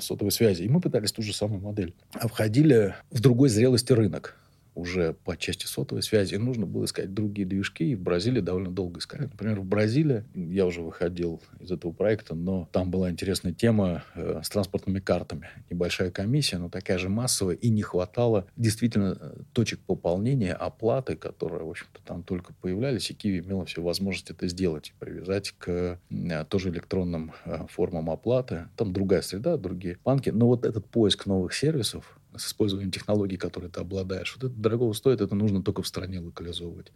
сотовой 0.00 0.32
связи. 0.32 0.62
И 0.62 0.68
мы 0.68 0.80
пытались 0.80 1.12
ту 1.12 1.22
же 1.22 1.32
самую 1.32 1.60
модель. 1.60 1.94
А 2.12 2.28
входили 2.28 2.94
в 3.10 3.20
другой 3.20 3.48
зрелости 3.48 3.92
рынок 3.92 4.36
уже 4.78 5.12
по 5.12 5.36
части 5.36 5.66
сотовой 5.66 6.02
связи. 6.02 6.36
Нужно 6.36 6.64
было 6.64 6.84
искать 6.84 7.12
другие 7.12 7.46
движки. 7.46 7.90
И 7.90 7.94
в 7.96 8.00
Бразилии 8.00 8.40
довольно 8.40 8.70
долго 8.70 9.00
искали. 9.00 9.22
Например, 9.22 9.60
в 9.60 9.64
Бразилии, 9.64 10.24
я 10.34 10.66
уже 10.66 10.82
выходил 10.82 11.42
из 11.58 11.72
этого 11.72 11.92
проекта, 11.92 12.34
но 12.36 12.68
там 12.70 12.90
была 12.90 13.10
интересная 13.10 13.52
тема 13.52 14.04
э, 14.14 14.40
с 14.42 14.48
транспортными 14.48 15.00
картами. 15.00 15.48
Небольшая 15.68 16.12
комиссия, 16.12 16.58
но 16.58 16.68
такая 16.68 16.98
же 16.98 17.08
массовая. 17.08 17.56
И 17.56 17.70
не 17.70 17.82
хватало 17.82 18.46
действительно 18.56 19.18
э, 19.20 19.40
точек 19.52 19.80
пополнения, 19.80 20.52
оплаты, 20.52 21.16
которые, 21.16 21.64
в 21.64 21.70
общем-то, 21.70 22.00
там 22.04 22.22
только 22.22 22.52
появлялись. 22.54 23.10
И 23.10 23.14
Киви 23.14 23.40
имела 23.40 23.64
все 23.64 23.82
возможность 23.82 24.30
это 24.30 24.46
сделать. 24.46 24.90
И 24.90 25.04
привязать 25.04 25.54
к 25.58 25.98
э, 26.08 26.44
тоже 26.48 26.70
электронным 26.70 27.32
э, 27.44 27.66
формам 27.68 28.10
оплаты. 28.10 28.68
Там 28.76 28.92
другая 28.92 29.22
среда, 29.22 29.56
другие 29.56 29.98
банки. 30.04 30.30
Но 30.30 30.46
вот 30.46 30.64
этот 30.64 30.86
поиск 30.86 31.26
новых 31.26 31.52
сервисов 31.52 32.18
с 32.38 32.46
использованием 32.46 32.90
технологий, 32.90 33.36
которые 33.36 33.70
ты 33.70 33.80
обладаешь, 33.80 34.36
вот 34.36 34.50
это 34.50 34.60
дорого 34.60 34.92
стоит, 34.92 35.20
это 35.20 35.34
нужно 35.34 35.62
только 35.62 35.82
в 35.82 35.88
стране 35.88 36.20
локализовывать 36.20 36.92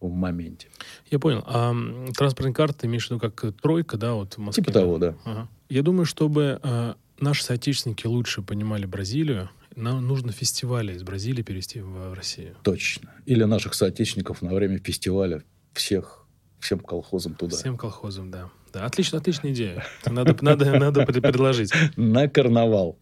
в 0.00 0.10
моменте. 0.10 0.68
Я 1.10 1.18
понял. 1.18 1.42
А 1.46 1.74
транспортные 2.16 2.54
карты 2.54 2.80
ты 2.80 2.86
имеешь 2.86 3.06
в 3.06 3.10
виду 3.10 3.20
как 3.20 3.54
тройка, 3.60 3.96
да, 3.96 4.14
вот 4.14 4.34
в 4.34 4.38
Москве? 4.38 4.64
Типа 4.64 4.72
того, 4.72 4.98
да. 4.98 5.16
Ага. 5.24 5.48
Я 5.68 5.82
думаю, 5.82 6.04
чтобы 6.04 6.60
э, 6.62 6.94
наши 7.18 7.42
соотечественники 7.42 8.06
лучше 8.06 8.42
понимали 8.42 8.86
Бразилию, 8.86 9.50
нам 9.74 10.06
нужно 10.06 10.32
фестивали 10.32 10.94
из 10.94 11.02
Бразилии 11.02 11.42
перевести 11.42 11.80
в, 11.80 12.14
Россию. 12.14 12.56
Точно. 12.62 13.12
Или 13.26 13.44
наших 13.44 13.74
соотечественников 13.74 14.42
на 14.42 14.54
время 14.54 14.78
фестиваля 14.78 15.42
всех, 15.72 16.26
всем 16.58 16.78
колхозам 16.78 17.34
туда. 17.34 17.56
Всем 17.56 17.76
колхозам, 17.76 18.30
да. 18.30 18.50
Да, 18.72 18.84
отлично, 18.84 19.18
отличная 19.18 19.52
идея. 19.52 19.84
Надо, 20.06 20.36
надо, 20.42 20.78
надо 20.78 21.06
пред- 21.06 21.22
предложить. 21.22 21.72
На 21.96 22.28
карнавал. 22.28 22.98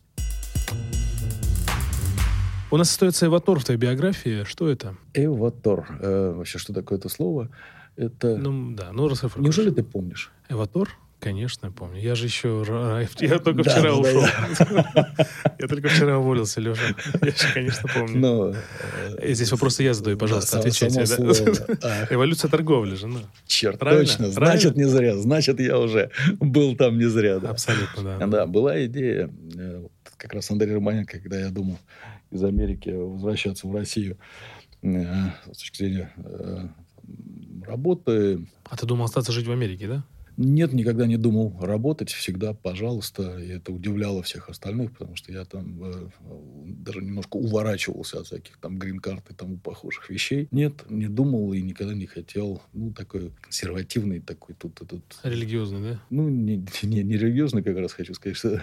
У 2.75 2.77
нас 2.77 2.91
остается 2.91 3.27
Эватор 3.27 3.61
в 3.61 3.65
твоей 3.65 3.79
биографии. 3.79 4.43
Что 4.43 4.69
это? 4.69 4.97
Эватор. 5.15 5.87
Э, 6.01 6.33
вообще, 6.37 6.59
что 6.59 6.73
такое 6.73 6.99
это 6.99 7.09
слово? 7.09 7.49
Это... 7.95 8.37
Ну, 8.37 8.75
да, 8.75 8.91
ну 8.91 9.07
расшифруй. 9.07 9.45
Неужели 9.45 9.71
ты 9.71 9.85
помнишь? 9.85 10.33
Эватор? 10.49 10.89
Конечно, 11.21 11.71
помню. 11.71 12.01
Я 12.01 12.17
же 12.17 12.27
еще... 12.27 12.65
Я 13.21 13.39
только 13.39 13.63
Да, 13.63 13.71
вчера 13.71 13.93
да, 13.93 13.95
ушел. 13.95 14.25
Я 15.61 15.69
только 15.69 15.89
вчера 15.89 16.19
уволился, 16.19 16.61
Леша. 16.61 16.83
Я 17.23 17.31
же, 17.31 17.55
конечно, 17.55 17.89
помню. 17.95 18.19
Ну, 18.19 18.55
Э, 19.19 19.35
Здесь 19.35 19.53
вопросы 19.53 19.85
я 19.85 19.95
задаю, 19.95 20.19
пожалуйста, 20.19 20.61
да, 20.61 20.69
само- 20.73 21.01
отвечайте. 21.01 22.07
Эволюция 22.11 22.51
торговли 22.51 22.97
же, 22.97 23.07
ну. 23.07 23.21
черт, 23.47 23.79
точно. 23.79 24.33
Значит, 24.33 24.77
не 24.77 24.89
зря. 24.89 25.17
Значит, 25.17 25.61
я 25.61 25.79
уже 25.79 26.11
был 26.41 26.75
там 26.75 26.99
не 26.99 27.07
зря. 27.09 27.37
Абсолютно, 27.37 28.03
да. 28.19 28.27
Да, 28.27 28.47
была 28.47 28.85
идея, 28.87 29.31
э, 29.57 29.87
как 30.17 30.35
раз 30.35 30.51
Андрей 30.51 30.75
Романенко, 30.75 31.21
когда 31.21 31.39
я 31.39 31.51
думал 31.51 31.79
из 32.35 32.45
Америки 32.45 32.91
возвращаться 32.91 33.67
в 33.67 33.75
Россию 33.75 34.19
э, 34.83 35.05
с 35.53 35.59
точки 35.59 35.79
зрения 35.79 36.13
э, 36.17 36.69
работы. 37.67 38.47
А 38.65 38.77
ты 38.77 38.87
думал 38.87 39.05
остаться 39.05 39.33
жить 39.33 39.47
в 39.47 39.53
Америке, 39.53 39.89
да? 39.89 40.05
Нет, 40.37 40.73
никогда 40.73 41.07
не 41.07 41.17
думал 41.17 41.57
работать. 41.61 42.11
Всегда, 42.11 42.55
пожалуйста. 42.55 43.39
И 43.39 43.49
это 43.49 43.73
удивляло 43.73 44.23
всех 44.23 44.49
остальных, 44.49 44.93
потому 44.93 45.17
что 45.17 45.33
я 45.33 45.45
там 45.45 45.83
э, 45.83 46.09
даже 46.65 47.01
немножко 47.01 47.37
уворачивался 47.37 48.21
от 48.21 48.27
всяких 48.27 48.59
там 48.59 48.79
грин-карт 48.79 49.31
и 49.31 49.35
тому 49.35 49.59
похожих 49.59 50.11
вещей. 50.11 50.49
Нет, 50.51 50.85
не 50.89 51.09
думал 51.09 51.53
и 51.53 51.63
никогда 51.63 51.95
не 51.95 52.07
хотел. 52.07 52.63
Ну, 52.73 52.93
такой 52.93 53.33
консервативный 53.41 54.21
такой 54.21 54.55
тут 54.55 54.83
этот 54.83 55.03
Религиозный, 55.23 55.81
да? 55.81 56.01
ну, 56.11 56.29
не, 56.29 56.57
не, 56.83 57.03
не 57.03 57.17
религиозный, 57.17 57.63
как 57.63 57.77
раз 57.77 57.93
хочу 57.93 58.15
сказать, 58.15 58.37
что 58.37 58.63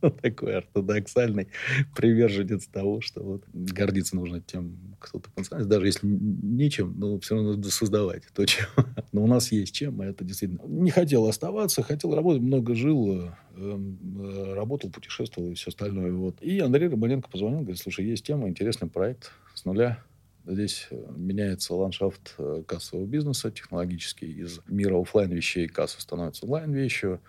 такой 0.22 0.56
ортодоксальный 0.56 1.48
приверженец 1.94 2.66
того, 2.66 3.00
что 3.00 3.22
вот 3.22 3.44
гордиться 3.52 4.16
нужно 4.16 4.40
тем, 4.40 4.96
кто 4.98 5.18
ты 5.18 5.30
по-национальности, 5.30 5.70
даже 5.70 5.86
если 5.86 6.06
нечем, 6.06 6.94
но 6.98 7.18
все 7.20 7.34
равно 7.34 7.54
надо 7.54 7.70
создавать 7.70 8.24
то, 8.34 8.44
чем. 8.46 8.66
Но 9.12 9.24
у 9.24 9.26
нас 9.26 9.52
есть 9.52 9.74
чем, 9.74 10.02
и 10.02 10.06
это 10.06 10.24
действительно... 10.24 10.61
Не 10.66 10.90
хотел 10.90 11.26
оставаться, 11.26 11.82
хотел 11.82 12.14
работать, 12.14 12.42
много 12.42 12.74
жил, 12.74 13.10
э, 13.10 13.30
э, 13.56 14.54
работал, 14.54 14.90
путешествовал 14.90 15.50
и 15.50 15.54
все 15.54 15.70
остальное. 15.70 16.12
Вот. 16.12 16.40
И 16.40 16.60
Андрей 16.60 16.88
Рыбаленко 16.88 17.28
позвонил, 17.28 17.60
говорит, 17.60 17.80
слушай, 17.80 18.04
есть 18.04 18.24
тема, 18.24 18.48
интересный 18.48 18.88
проект 18.88 19.32
с 19.54 19.64
нуля. 19.64 19.98
Здесь 20.44 20.88
э, 20.90 20.96
меняется 21.16 21.74
ландшафт 21.74 22.34
э, 22.38 22.64
кассового 22.66 23.06
бизнеса 23.06 23.50
технологический. 23.50 24.26
Из 24.26 24.60
мира 24.66 25.00
оффлайн 25.00 25.30
вещей 25.30 25.68
касса 25.68 26.00
становится 26.00 26.44
онлайн 26.44 26.72
вещью. 26.72 27.20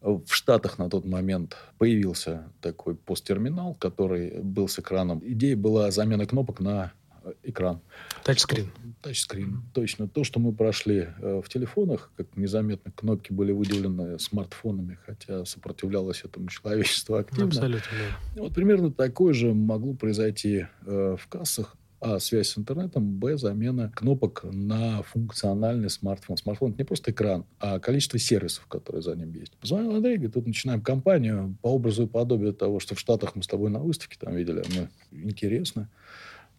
В 0.00 0.28
Штатах 0.28 0.78
на 0.78 0.88
тот 0.88 1.04
момент 1.04 1.56
появился 1.78 2.52
такой 2.60 2.94
посттерминал, 2.94 3.74
который 3.74 4.40
был 4.42 4.68
с 4.68 4.78
экраном. 4.78 5.20
Идея 5.24 5.56
была 5.56 5.90
замена 5.90 6.24
кнопок 6.24 6.60
на 6.60 6.92
экран. 7.42 7.80
Тачскрин. 8.24 8.70
Тачскрин. 9.02 9.62
Точно. 9.74 10.08
То, 10.08 10.24
что 10.24 10.40
мы 10.40 10.52
прошли 10.52 11.08
э, 11.20 11.40
в 11.44 11.48
телефонах, 11.48 12.10
как 12.16 12.36
незаметно 12.36 12.92
кнопки 12.92 13.32
были 13.32 13.52
выделены 13.52 14.18
смартфонами, 14.18 14.98
хотя 15.06 15.44
сопротивлялось 15.44 16.22
этому 16.24 16.48
человечество 16.48 17.20
активно. 17.20 17.46
Абсолютно, 17.46 17.90
да. 18.36 18.42
Вот 18.42 18.54
примерно 18.54 18.92
такое 18.92 19.34
же 19.34 19.54
могло 19.54 19.94
произойти 19.94 20.66
э, 20.86 21.16
в 21.18 21.26
кассах. 21.28 21.76
А 22.00 22.20
связь 22.20 22.50
с 22.50 22.58
интернетом, 22.58 23.18
Б, 23.18 23.36
замена 23.36 23.90
кнопок 23.92 24.44
на 24.44 25.02
функциональный 25.02 25.90
смартфон. 25.90 26.36
Смартфон 26.36 26.70
это 26.70 26.78
не 26.78 26.84
просто 26.84 27.10
экран, 27.10 27.44
а 27.58 27.80
количество 27.80 28.20
сервисов, 28.20 28.66
которые 28.66 29.02
за 29.02 29.16
ним 29.16 29.32
есть. 29.32 29.56
Позвонил 29.56 29.96
Андрей, 29.96 30.14
говорит, 30.14 30.34
тут 30.34 30.46
начинаем 30.46 30.80
кампанию 30.80 31.56
по 31.60 31.68
образу 31.74 32.04
и 32.04 32.06
подобию 32.06 32.52
того, 32.52 32.78
что 32.78 32.94
в 32.94 33.00
Штатах 33.00 33.34
мы 33.34 33.42
с 33.42 33.48
тобой 33.48 33.70
на 33.70 33.80
выставке 33.80 34.16
там 34.16 34.36
видели. 34.36 34.62
Мы 35.10 35.22
интересно. 35.28 35.88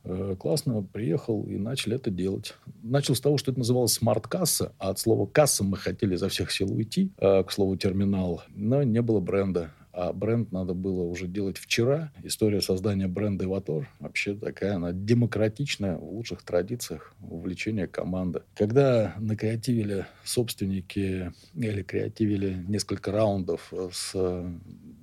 Э, 0.09 0.35
Классно, 0.39 0.81
приехал 0.81 1.43
и 1.43 1.57
начали 1.57 1.95
это 1.95 2.09
делать. 2.09 2.55
Начал 2.81 3.13
с 3.13 3.21
того, 3.21 3.37
что 3.37 3.51
это 3.51 3.59
называлось 3.59 3.93
смарт-касса, 3.93 4.73
а 4.79 4.89
от 4.89 4.99
слова 4.99 5.27
«касса» 5.27 5.63
мы 5.63 5.77
хотели 5.77 6.15
изо 6.15 6.29
всех 6.29 6.51
сил 6.51 6.73
уйти, 6.73 7.11
э, 7.19 7.43
к 7.43 7.51
слову 7.51 7.77
«терминал», 7.77 8.41
но 8.55 8.81
не 8.81 9.01
было 9.01 9.19
бренда. 9.19 9.71
А 9.91 10.13
бренд 10.13 10.51
надо 10.51 10.73
было 10.73 11.03
уже 11.03 11.27
делать 11.27 11.57
вчера. 11.57 12.11
История 12.23 12.61
создания 12.61 13.07
бренда 13.07 13.45
«Эватор» 13.45 13.87
вообще 13.99 14.33
такая, 14.33 14.75
она 14.75 14.93
демократичная, 14.93 15.97
в 15.97 16.11
лучших 16.11 16.41
традициях 16.43 17.13
увлечения 17.21 17.85
команды. 17.85 18.41
Когда 18.55 19.15
накреативили 19.19 20.05
собственники 20.23 21.33
или 21.53 21.83
креативили 21.83 22.63
несколько 22.67 23.11
раундов 23.11 23.73
с 23.91 24.15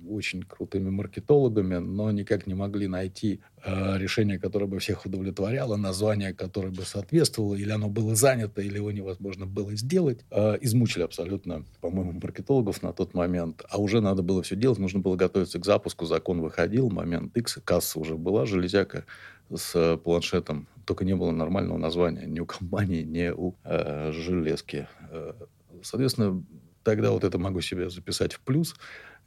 очень 0.09 0.43
крутыми 0.43 0.89
маркетологами, 0.89 1.77
но 1.77 2.11
никак 2.11 2.47
не 2.47 2.53
могли 2.53 2.87
найти 2.87 3.41
э, 3.63 3.97
решение, 3.97 4.39
которое 4.39 4.65
бы 4.65 4.79
всех 4.79 5.05
удовлетворяло, 5.05 5.75
название, 5.75 6.33
которое 6.33 6.69
бы 6.69 6.83
соответствовало, 6.83 7.55
или 7.55 7.69
оно 7.69 7.89
было 7.89 8.15
занято, 8.15 8.61
или 8.61 8.77
его 8.77 8.91
невозможно 8.91 9.45
было 9.45 9.75
сделать. 9.75 10.19
Э, 10.31 10.57
измучили 10.61 11.03
абсолютно, 11.03 11.65
по-моему, 11.81 12.13
маркетологов 12.13 12.81
на 12.83 12.93
тот 12.93 13.13
момент. 13.13 13.63
А 13.69 13.77
уже 13.79 14.01
надо 14.01 14.23
было 14.23 14.43
все 14.43 14.55
делать, 14.55 14.79
нужно 14.79 14.99
было 14.99 15.15
готовиться 15.15 15.59
к 15.59 15.65
запуску. 15.65 16.05
Закон 16.05 16.41
выходил, 16.41 16.89
момент 16.89 17.35
X, 17.35 17.59
касса 17.63 17.99
уже 17.99 18.15
была, 18.15 18.45
железяка 18.45 19.05
с 19.53 19.97
планшетом. 20.03 20.67
Только 20.85 21.05
не 21.05 21.15
было 21.15 21.31
нормального 21.31 21.77
названия 21.77 22.25
ни 22.25 22.39
у 22.39 22.45
компании, 22.45 23.03
ни 23.03 23.29
у 23.29 23.55
э, 23.63 24.11
железки. 24.13 24.87
Э, 25.09 25.33
соответственно, 25.81 26.43
тогда 26.83 27.11
вот 27.11 27.25
это 27.25 27.37
могу 27.37 27.59
себе 27.61 27.89
записать 27.89 28.33
в 28.33 28.39
плюс. 28.39 28.75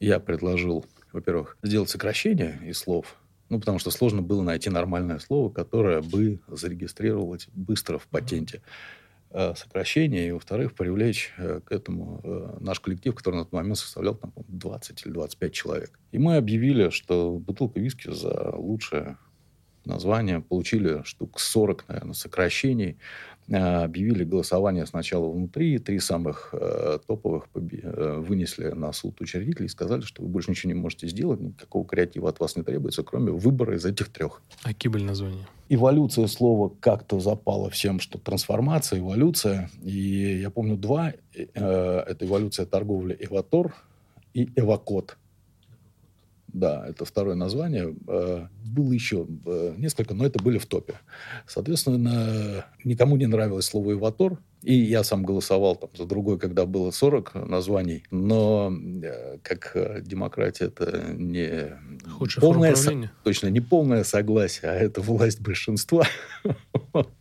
Я 0.01 0.19
предложил, 0.19 0.85
во-первых, 1.13 1.57
сделать 1.63 1.91
сокращение 1.91 2.59
из 2.65 2.79
слов, 2.79 3.17
ну, 3.51 3.61
потому 3.61 3.79
что 3.79 3.91
сложно 3.91 4.23
было 4.23 4.43
найти 4.43 4.71
нормальное 4.71 5.19
слово, 5.19 5.51
которое 5.51 6.01
бы 6.03 6.41
зарегистрировалось 6.49 7.49
быстро 7.53 7.99
в 7.99 8.07
патенте. 8.07 8.63
Э, 9.33 9.55
Сокращение, 9.55 10.29
и, 10.29 10.33
во-вторых, 10.33 10.75
привлечь 10.75 11.33
э, 11.37 11.61
к 11.65 11.71
этому 11.71 12.21
э, 12.25 12.57
наш 12.61 12.81
коллектив, 12.81 13.15
который 13.15 13.37
на 13.37 13.45
тот 13.45 13.53
момент 13.53 13.79
составлял 13.79 14.15
там, 14.15 14.33
по-моему, 14.33 14.59
20 14.59 15.07
или 15.07 15.13
25 15.13 15.53
человек. 15.53 15.99
И 16.11 16.19
мы 16.19 16.37
объявили, 16.37 16.91
что 16.91 17.33
бутылка 17.39 17.79
виски 17.79 18.11
за 18.11 18.53
лучшее 18.57 19.19
названия, 19.85 20.41
получили 20.41 21.03
штук 21.05 21.39
40, 21.39 21.89
наверное, 21.89 22.15
сокращений. 22.15 22.99
Э, 23.51 23.83
объявили 23.83 24.23
голосование 24.23 24.87
сначала 24.87 25.29
внутри, 25.29 25.79
три 25.79 25.99
самых 25.99 26.51
э, 26.53 26.99
топовых 27.07 27.49
э, 27.55 28.21
вынесли 28.21 28.69
на 28.69 28.93
суд 28.93 29.21
учредителей 29.21 29.67
и 29.67 29.69
сказали, 29.69 30.03
что 30.03 30.23
вы 30.23 30.29
больше 30.29 30.51
ничего 30.51 30.73
не 30.73 30.79
можете 30.79 31.09
сделать, 31.09 31.41
никакого 31.41 31.85
креатива 31.85 32.29
от 32.29 32.39
вас 32.39 32.55
не 32.57 32.63
требуется, 32.63 33.03
кроме 33.03 33.33
выбора 33.33 33.77
из 33.77 33.85
этих 33.85 34.09
трех. 34.11 34.41
А 34.63 34.73
были 34.89 35.03
названия? 35.03 35.49
Эволюция 35.69 36.29
слова 36.29 36.73
как-то 36.81 37.19
запала 37.19 37.71
всем, 37.71 37.99
что 37.99 38.19
трансформация, 38.19 39.01
эволюция. 39.01 39.69
И 39.83 40.41
я 40.41 40.51
помню 40.51 40.77
два. 40.77 41.13
Это 41.33 42.17
эволюция 42.21 42.67
торговли 42.67 43.17
Эватор 43.21 43.75
и 44.35 44.49
Эвакод. 44.57 45.17
Да, 46.53 46.85
это 46.89 47.05
второе 47.05 47.35
название. 47.35 47.95
Э, 48.09 48.47
было 48.65 48.93
еще 48.93 49.27
э, 49.47 49.75
несколько, 49.77 50.15
но 50.15 50.25
это 50.27 50.43
были 50.43 50.59
в 50.59 50.67
топе. 50.67 50.95
Соответственно, 51.47 52.67
никому 52.85 53.17
не 53.17 53.27
нравилось 53.27 53.67
слово 53.67 53.93
«эватор». 53.93 54.39
И 54.63 54.75
я 54.75 55.05
сам 55.05 55.23
голосовал 55.23 55.77
там, 55.77 55.89
за 55.97 56.05
другой, 56.05 56.39
когда 56.39 56.67
было 56.67 56.91
40 56.91 57.49
названий. 57.49 58.05
Но 58.11 58.73
э, 59.03 59.39
как 59.43 59.75
демократия, 60.03 60.67
это 60.67 61.15
не 61.15 61.79
Худшая 62.19 62.41
полное, 62.43 62.75
со... 62.75 62.93
точно 63.25 63.49
не 63.49 63.61
полное 63.61 64.05
согласие, 64.05 64.71
а 64.71 64.75
это 64.75 65.01
власть 65.01 65.41
большинства. 65.41 66.07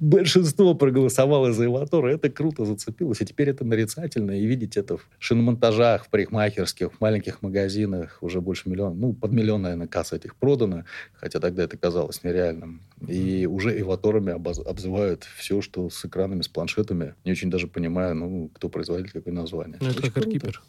Большинство 0.00 0.74
проголосовало 0.74 1.52
за 1.52 1.66
Эватор, 1.66 2.06
это 2.06 2.30
круто 2.30 2.64
зацепилось. 2.64 3.20
И 3.20 3.26
теперь 3.26 3.50
это 3.50 3.64
нарицательно. 3.64 4.32
И 4.32 4.46
видеть 4.46 4.76
это 4.76 4.96
в 4.96 5.08
шиномонтажах, 5.18 6.06
в 6.06 6.08
парикмахерских, 6.08 6.92
в 6.92 7.00
маленьких 7.00 7.42
магазинах 7.42 8.18
уже 8.20 8.40
больше 8.40 8.68
миллиона, 8.68 8.94
ну, 8.94 9.12
под 9.12 9.32
миллион, 9.32 9.62
наверное, 9.62 9.86
касс 9.86 10.12
этих 10.12 10.36
продано, 10.36 10.84
хотя 11.14 11.40
тогда 11.40 11.64
это 11.64 11.76
казалось 11.76 12.22
нереальным. 12.24 12.82
И 13.06 13.46
уже 13.46 13.78
Эваторами 13.80 14.32
обзывают 14.32 15.24
все, 15.36 15.60
что 15.60 15.90
с 15.90 16.04
экранами, 16.04 16.42
с 16.42 16.48
планшетами, 16.48 17.14
не 17.24 17.32
очень 17.32 17.50
даже 17.50 17.66
понимая, 17.66 18.14
ну, 18.14 18.50
кто 18.54 18.68
производитель, 18.68 19.12
какое 19.12 19.34
название. 19.34 19.78
Ну, 19.80 19.88
это 19.88 20.02
как 20.02 20.18
Аркипер. 20.18 20.62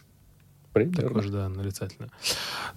Примерно. 0.73 1.07
Такое 1.09 1.21
же, 1.23 1.29
да, 1.31 1.49
нарицательное. 1.49 2.09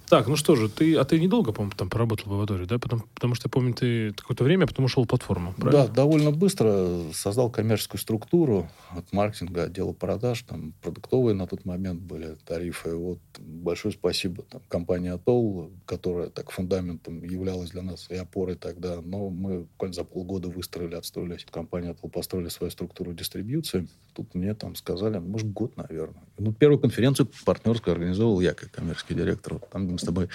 Так, 0.09 0.27
ну 0.27 0.35
что 0.35 0.55
же, 0.55 0.67
ты, 0.69 0.95
а 0.97 1.05
ты 1.05 1.19
недолго, 1.19 1.53
по-моему, 1.53 1.73
там 1.77 1.89
поработал 1.89 2.31
в 2.31 2.33
Авадоре, 2.35 2.65
да? 2.65 2.77
Потому, 2.77 3.03
потому 3.13 3.35
что 3.35 3.47
я 3.47 3.49
помню, 3.49 3.73
ты 3.73 4.11
какое-то 4.13 4.43
время, 4.43 4.65
а 4.65 4.67
потом 4.67 4.85
ушел 4.85 5.05
в 5.05 5.07
платформу, 5.07 5.53
правильно? 5.53 5.87
Да, 5.87 5.93
довольно 5.93 6.31
быстро 6.31 7.01
создал 7.13 7.49
коммерческую 7.49 8.01
структуру 8.01 8.69
от 8.91 9.11
маркетинга, 9.13 9.63
отдела 9.63 9.93
продаж, 9.93 10.41
там 10.41 10.73
продуктовые 10.81 11.35
на 11.35 11.47
тот 11.47 11.63
момент 11.63 12.01
были 12.01 12.35
тарифы. 12.45 12.95
Вот 12.95 13.19
большое 13.39 13.93
спасибо 13.93 14.43
там, 14.43 14.61
компании 14.67 15.11
Атол, 15.11 15.71
которая 15.85 16.29
так 16.29 16.51
фундаментом 16.51 17.23
являлась 17.23 17.71
для 17.71 17.81
нас 17.81 18.07
и 18.09 18.15
опорой 18.15 18.55
тогда. 18.55 18.99
Но 19.01 19.29
мы 19.29 19.61
буквально 19.61 19.93
за 19.93 20.03
полгода 20.03 20.49
выстроили, 20.49 20.95
отстроились. 20.95 21.45
Компания 21.49 21.91
Атол 21.91 22.09
построили 22.09 22.49
свою 22.49 22.71
структуру 22.71 23.13
дистрибьюции. 23.13 23.87
Тут 24.13 24.35
мне 24.35 24.53
там 24.53 24.75
сказали, 24.75 25.17
может, 25.19 25.51
год, 25.51 25.77
наверное. 25.77 26.24
Ну, 26.37 26.51
первую 26.51 26.79
конференцию 26.79 27.29
партнерскую 27.45 27.73
выставку 27.73 27.91
организовывал 27.91 28.41
я, 28.41 28.53
как 28.53 28.71
коммерческий 28.71 29.13
директор. 29.13 29.53
Вот 29.53 29.69
там 29.69 29.87
мы 29.87 29.97
с 29.97 30.03
тобой 30.03 30.29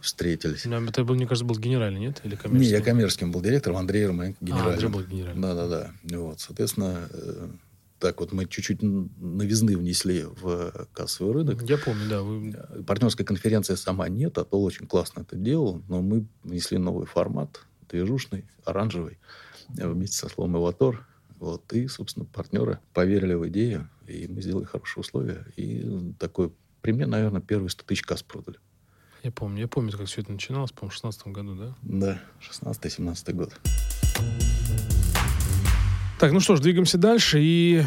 встретились. 0.00 0.64
Но 0.64 0.82
это, 0.82 1.04
был, 1.04 1.14
мне 1.14 1.26
кажется, 1.26 1.44
был 1.44 1.56
генеральный, 1.56 2.00
нет? 2.00 2.20
Или 2.24 2.34
коммерческий? 2.34 2.72
Не, 2.72 2.78
я 2.78 2.84
коммерческим 2.84 3.30
был 3.30 3.40
директором, 3.40 3.76
Андрей 3.76 4.06
Романенко 4.06 4.38
генеральный. 4.40 4.70
А, 4.70 4.74
Андрей 4.74 4.88
был 4.88 5.02
генеральный. 5.02 5.42
Да-да-да. 5.42 5.92
Вот, 6.16 6.40
соответственно, 6.40 7.08
э, 7.12 7.48
так 8.00 8.20
вот 8.20 8.32
мы 8.32 8.46
чуть-чуть 8.46 8.82
новизны 8.82 9.76
внесли 9.76 10.24
в 10.24 10.88
кассовый 10.92 11.34
рынок. 11.34 11.62
Я 11.62 11.78
помню, 11.78 12.08
да. 12.08 12.22
Вы... 12.22 12.50
Э, 12.50 12.82
партнерская 12.82 13.24
конференция 13.24 13.76
сама 13.76 14.08
нет, 14.08 14.36
а 14.38 14.44
то 14.44 14.60
очень 14.60 14.86
классно 14.86 15.20
это 15.20 15.36
делал, 15.36 15.82
но 15.88 16.02
мы 16.02 16.26
внесли 16.42 16.78
новый 16.78 17.06
формат, 17.06 17.60
движушный, 17.88 18.44
оранжевый, 18.64 19.18
э, 19.78 19.88
вместе 19.88 20.16
со 20.16 20.28
словом 20.28 20.56
«Эватор». 20.58 21.06
Вот, 21.44 21.70
и, 21.74 21.86
собственно, 21.88 22.24
партнеры 22.24 22.78
поверили 22.94 23.34
в 23.34 23.46
идею, 23.48 23.90
и 24.08 24.26
мы 24.28 24.40
сделали 24.40 24.64
хорошие 24.64 25.02
условия. 25.02 25.44
И 25.56 26.14
такой 26.18 26.50
при 26.80 26.92
мне, 26.92 27.04
наверное, 27.04 27.42
первые 27.42 27.68
100 27.68 27.84
тысяч 27.84 28.00
касс 28.00 28.22
продали. 28.22 28.56
Я 29.22 29.30
помню. 29.30 29.60
Я 29.60 29.68
помню, 29.68 29.92
как 29.92 30.06
все 30.06 30.22
это 30.22 30.32
начиналось, 30.32 30.72
по-моему, 30.72 30.90
в 30.90 30.94
16 30.94 31.26
году, 31.26 31.54
да? 31.54 31.74
Да, 31.82 32.20
16-17 32.40 33.32
год. 33.34 33.60
Так, 36.18 36.32
ну 36.32 36.40
что 36.40 36.56
ж, 36.56 36.60
двигаемся 36.60 36.96
дальше. 36.96 37.40
И 37.42 37.84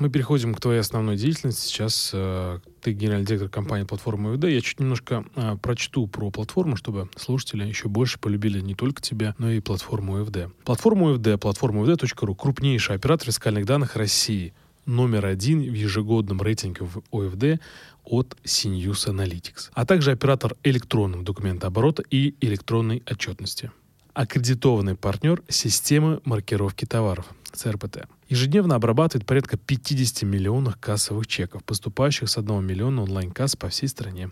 мы 0.00 0.10
переходим 0.10 0.54
к 0.54 0.60
твоей 0.60 0.80
основной 0.80 1.16
деятельности. 1.16 1.66
Сейчас 1.66 2.10
э, 2.12 2.58
ты 2.80 2.92
генеральный 2.92 3.26
директор 3.26 3.48
компании 3.48 3.84
платформы 3.84 4.32
УВД. 4.32 4.44
Я 4.44 4.60
чуть 4.60 4.80
немножко 4.80 5.24
э, 5.36 5.56
прочту 5.62 6.06
про 6.06 6.30
платформу, 6.30 6.76
чтобы 6.76 7.08
слушатели 7.16 7.64
еще 7.64 7.88
больше 7.88 8.18
полюбили 8.18 8.60
не 8.60 8.74
только 8.74 9.00
тебя, 9.00 9.34
но 9.38 9.50
и 9.50 9.60
платформу 9.60 10.20
УФД. 10.20 10.52
Платформа 10.64 11.12
УФД, 11.12 11.40
платформа 11.40 11.82
УФД.ру, 11.82 12.34
крупнейший 12.34 12.96
оператор 12.96 13.26
фискальных 13.26 13.66
данных 13.66 13.96
России– 13.96 14.52
номер 14.86 15.26
один 15.26 15.60
в 15.60 15.74
ежегодном 15.74 16.42
рейтинге 16.42 16.84
в 16.84 17.02
ОФД 17.12 17.60
от 18.04 18.36
Sinus 18.44 19.08
Analytics, 19.08 19.70
а 19.72 19.86
также 19.86 20.10
оператор 20.10 20.56
электронного 20.62 21.22
документооборота 21.22 22.02
и 22.10 22.34
электронной 22.40 23.02
отчетности. 23.06 23.70
Аккредитованный 24.12 24.96
партнер 24.96 25.42
системы 25.48 26.20
маркировки 26.24 26.84
товаров 26.84 27.26
ЦРПТ. 27.52 28.08
Ежедневно 28.30 28.76
обрабатывает 28.76 29.26
порядка 29.26 29.56
50 29.56 30.22
миллионов 30.22 30.76
кассовых 30.76 31.26
чеков, 31.26 31.64
поступающих 31.64 32.30
с 32.30 32.38
1 32.38 32.64
миллиона 32.64 33.02
онлайн-касс 33.02 33.56
по 33.56 33.68
всей 33.70 33.88
стране. 33.88 34.30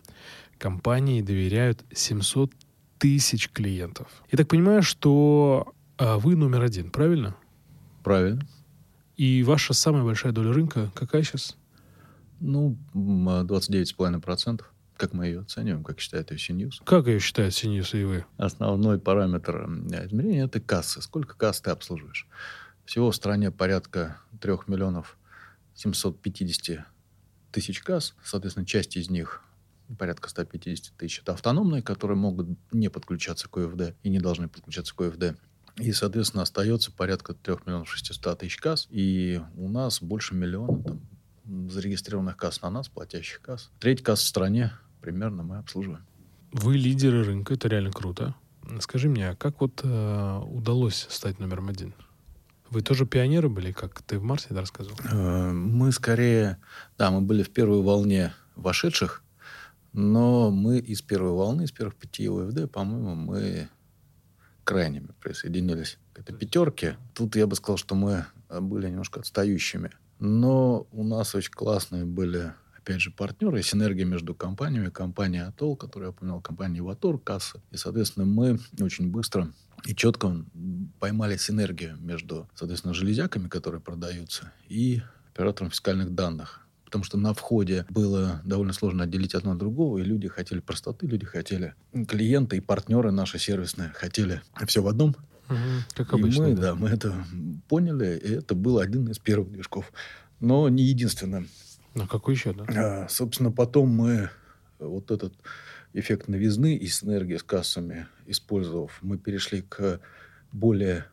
Компании 0.57 1.21
доверяют 1.21 1.85
700 1.93 2.53
тысяч 2.99 3.51
клиентов. 3.51 4.07
Я 4.31 4.39
так 4.39 4.47
понимаю, 4.47 4.85
что 4.85 5.75
а, 5.97 6.19
вы 6.19 6.37
номер 6.37 6.63
один, 6.63 6.93
правильно? 6.93 7.35
Правильно. 8.05 8.47
И 9.17 9.43
ваша 9.43 9.75
самая 9.75 10.05
большая 10.05 10.33
доля 10.33 10.53
рынка 10.53 10.93
какая 10.95 11.25
сейчас? 11.25 11.57
Ну, 12.39 12.79
29,5%. 12.95 14.63
Как 14.97 15.13
мы 15.13 15.27
ее 15.27 15.41
оцениваем, 15.41 15.83
как 15.83 15.99
считает 15.99 16.31
ее 16.31 16.37
CNews? 16.37 16.85
Как 16.85 17.09
ее 17.09 17.19
считает 17.19 17.53
CNews 17.53 18.01
и 18.01 18.05
вы? 18.05 18.25
Основной 18.37 19.01
параметр 19.01 19.65
измерения– 19.65 20.45
это 20.47 20.61
кассы. 20.61 21.03
Сколько 21.03 21.37
касс 21.37 21.61
ты 21.61 21.71
обслуживаешь? 21.71 22.29
Всего 22.89 23.11
в 23.11 23.15
стране 23.15 23.51
порядка 23.51 24.17
3 24.41 24.61
миллионов 24.67 25.19
750 25.75 26.87
тысяч 27.53 27.83
касс. 27.83 28.15
Соответственно, 28.25 28.65
часть 28.65 28.97
из 28.97 29.11
них 29.11 29.43
порядка 29.99 30.31
150 30.31 30.97
тысяч. 30.97 31.19
Это 31.21 31.35
автономные, 31.35 31.83
которые 31.83 32.17
могут 32.17 32.49
не 32.73 32.89
подключаться 32.89 33.47
к 33.47 33.59
ОФД 33.59 33.95
и 34.03 34.09
не 34.09 34.21
должны 34.21 34.49
подключаться 34.49 34.95
к 34.95 35.03
ОФД. 35.03 35.39
И, 35.77 35.93
соответственно, 35.93 36.45
остается 36.45 36.91
порядка 36.91 37.35
3 37.35 37.57
миллионов 37.67 37.91
600 37.91 38.39
тысяч 38.39 38.57
касс. 38.57 38.87
И 38.89 39.39
у 39.57 39.69
нас 39.69 40.01
больше 40.01 40.35
миллиона 40.35 40.83
там, 40.83 41.69
зарегистрированных 41.69 42.39
касс 42.39 42.63
на 42.63 42.71
нас, 42.71 42.89
платящих 42.89 43.43
касс. 43.43 43.71
Треть 43.81 44.03
касс 44.03 44.21
в 44.21 44.27
стране 44.27 44.73
примерно 45.03 45.43
мы 45.43 45.59
обслуживаем. 45.59 46.07
Вы 46.53 46.79
лидеры 46.79 47.23
рынка, 47.23 47.53
это 47.53 47.69
реально 47.69 47.93
круто. 47.93 48.35
Скажи 48.81 49.11
мне, 49.11 49.29
а 49.29 49.37
как 49.37 49.61
вот 49.61 49.83
э, 49.85 50.41
удалось 50.47 51.07
стать 51.11 51.39
номером 51.39 51.69
один? 51.69 51.93
Вы 52.71 52.83
тоже 52.83 53.07
пионеры 53.07 53.49
были, 53.49 53.73
как 53.73 54.03
ты 54.03 54.19
в 54.19 54.23
Марсе 54.23 54.49
да, 54.51 54.61
рассказывал? 54.61 54.99
Э, 55.11 55.53
мы 55.53 55.91
скорее, 55.93 56.59
да, 56.99 57.11
мы 57.11 57.23
были 57.23 57.43
в 57.43 57.51
первой 57.51 57.83
волне 57.83 58.35
вошедших, 58.57 59.23
но 59.93 60.51
мы 60.51 60.79
из 60.79 61.01
первой 61.01 61.33
волны, 61.33 61.63
из 61.63 61.73
первых 61.73 61.97
пяти 61.97 62.29
ОФД, 62.29 62.71
по-моему, 62.71 63.15
мы 63.15 63.69
крайними 64.65 65.09
присоединились 65.23 65.99
к 66.13 66.19
этой 66.19 66.37
пятерке. 66.37 66.99
Тут 67.15 67.37
я 67.37 67.47
бы 67.47 67.57
сказал, 67.57 67.79
что 67.79 67.95
мы 67.95 68.27
э, 68.51 68.61
были 68.61 68.89
немножко 68.89 69.21
отстающими. 69.21 69.91
Но 70.19 70.87
у 70.93 71.05
нас 71.05 71.35
очень 71.35 71.53
классные 71.53 72.05
были, 72.05 72.53
опять 72.77 73.01
же, 73.01 73.11
партнеры, 73.11 73.63
синергия 73.63 74.05
между 74.05 74.35
компаниями. 74.35 74.91
Компания 74.91 75.45
Атол, 75.45 75.75
которую 75.75 76.09
я 76.09 76.11
упоминал, 76.11 76.43
компания 76.43 76.83
Ватор, 76.83 77.19
касса. 77.19 77.63
И, 77.71 77.79
соответственно, 77.79 78.27
мы 78.27 78.59
очень 78.81 79.11
быстро 79.11 79.51
и 79.85 79.95
четко 79.95 80.45
поймали 80.99 81.37
синергию 81.37 81.97
между, 81.99 82.49
соответственно, 82.55 82.95
железяками, 82.95 83.49
которые 83.49 83.81
продаются, 83.81 84.53
и 84.69 85.03
оператором 85.33 85.71
фискальных 85.71 86.15
данных 86.15 86.69
потому 86.85 87.05
что 87.05 87.19
на 87.19 87.35
входе 87.35 87.85
было 87.91 88.41
довольно 88.45 88.73
сложно 88.73 89.05
отделить 89.05 89.35
одно 89.35 89.53
от 89.53 89.59
другого, 89.59 89.99
и 89.99 90.03
люди 90.03 90.27
хотели 90.27 90.59
простоты, 90.61 91.07
люди 91.07 91.27
хотели, 91.27 91.75
клиенты 92.09 92.57
и 92.57 92.61
партнеры 92.61 93.11
наши 93.11 93.39
сервисные 93.39 93.91
хотели 93.91 94.41
все 94.67 94.81
в 94.81 94.89
одном. 94.89 95.15
Угу, 95.51 95.57
как 95.95 96.15
обычно. 96.15 96.45
И 96.45 96.47
мы, 96.47 96.55
да. 96.55 96.63
да, 96.63 96.75
мы 96.75 96.89
это 96.89 97.15
поняли, 97.69 98.17
и 98.17 98.33
это 98.33 98.55
был 98.55 98.79
один 98.79 99.07
из 99.11 99.19
первых 99.19 99.53
движков. 99.53 99.93
Но 100.41 100.71
не 100.71 100.83
единственным. 100.83 101.49
А 101.95 102.07
какой 102.07 102.35
еще, 102.35 102.55
да? 102.55 102.65
А, 102.69 103.09
собственно, 103.11 103.53
потом 103.53 103.91
мы 103.91 104.31
вот 104.79 105.11
этот 105.11 105.35
эффект 105.99 106.29
новизны 106.29 106.75
и 106.77 106.87
синергии 106.87 107.37
с 107.37 107.43
кассами 107.43 108.07
использовав, 108.27 108.99
мы 109.03 109.19
перешли 109.19 109.63
к 109.63 110.01
более 110.53 111.07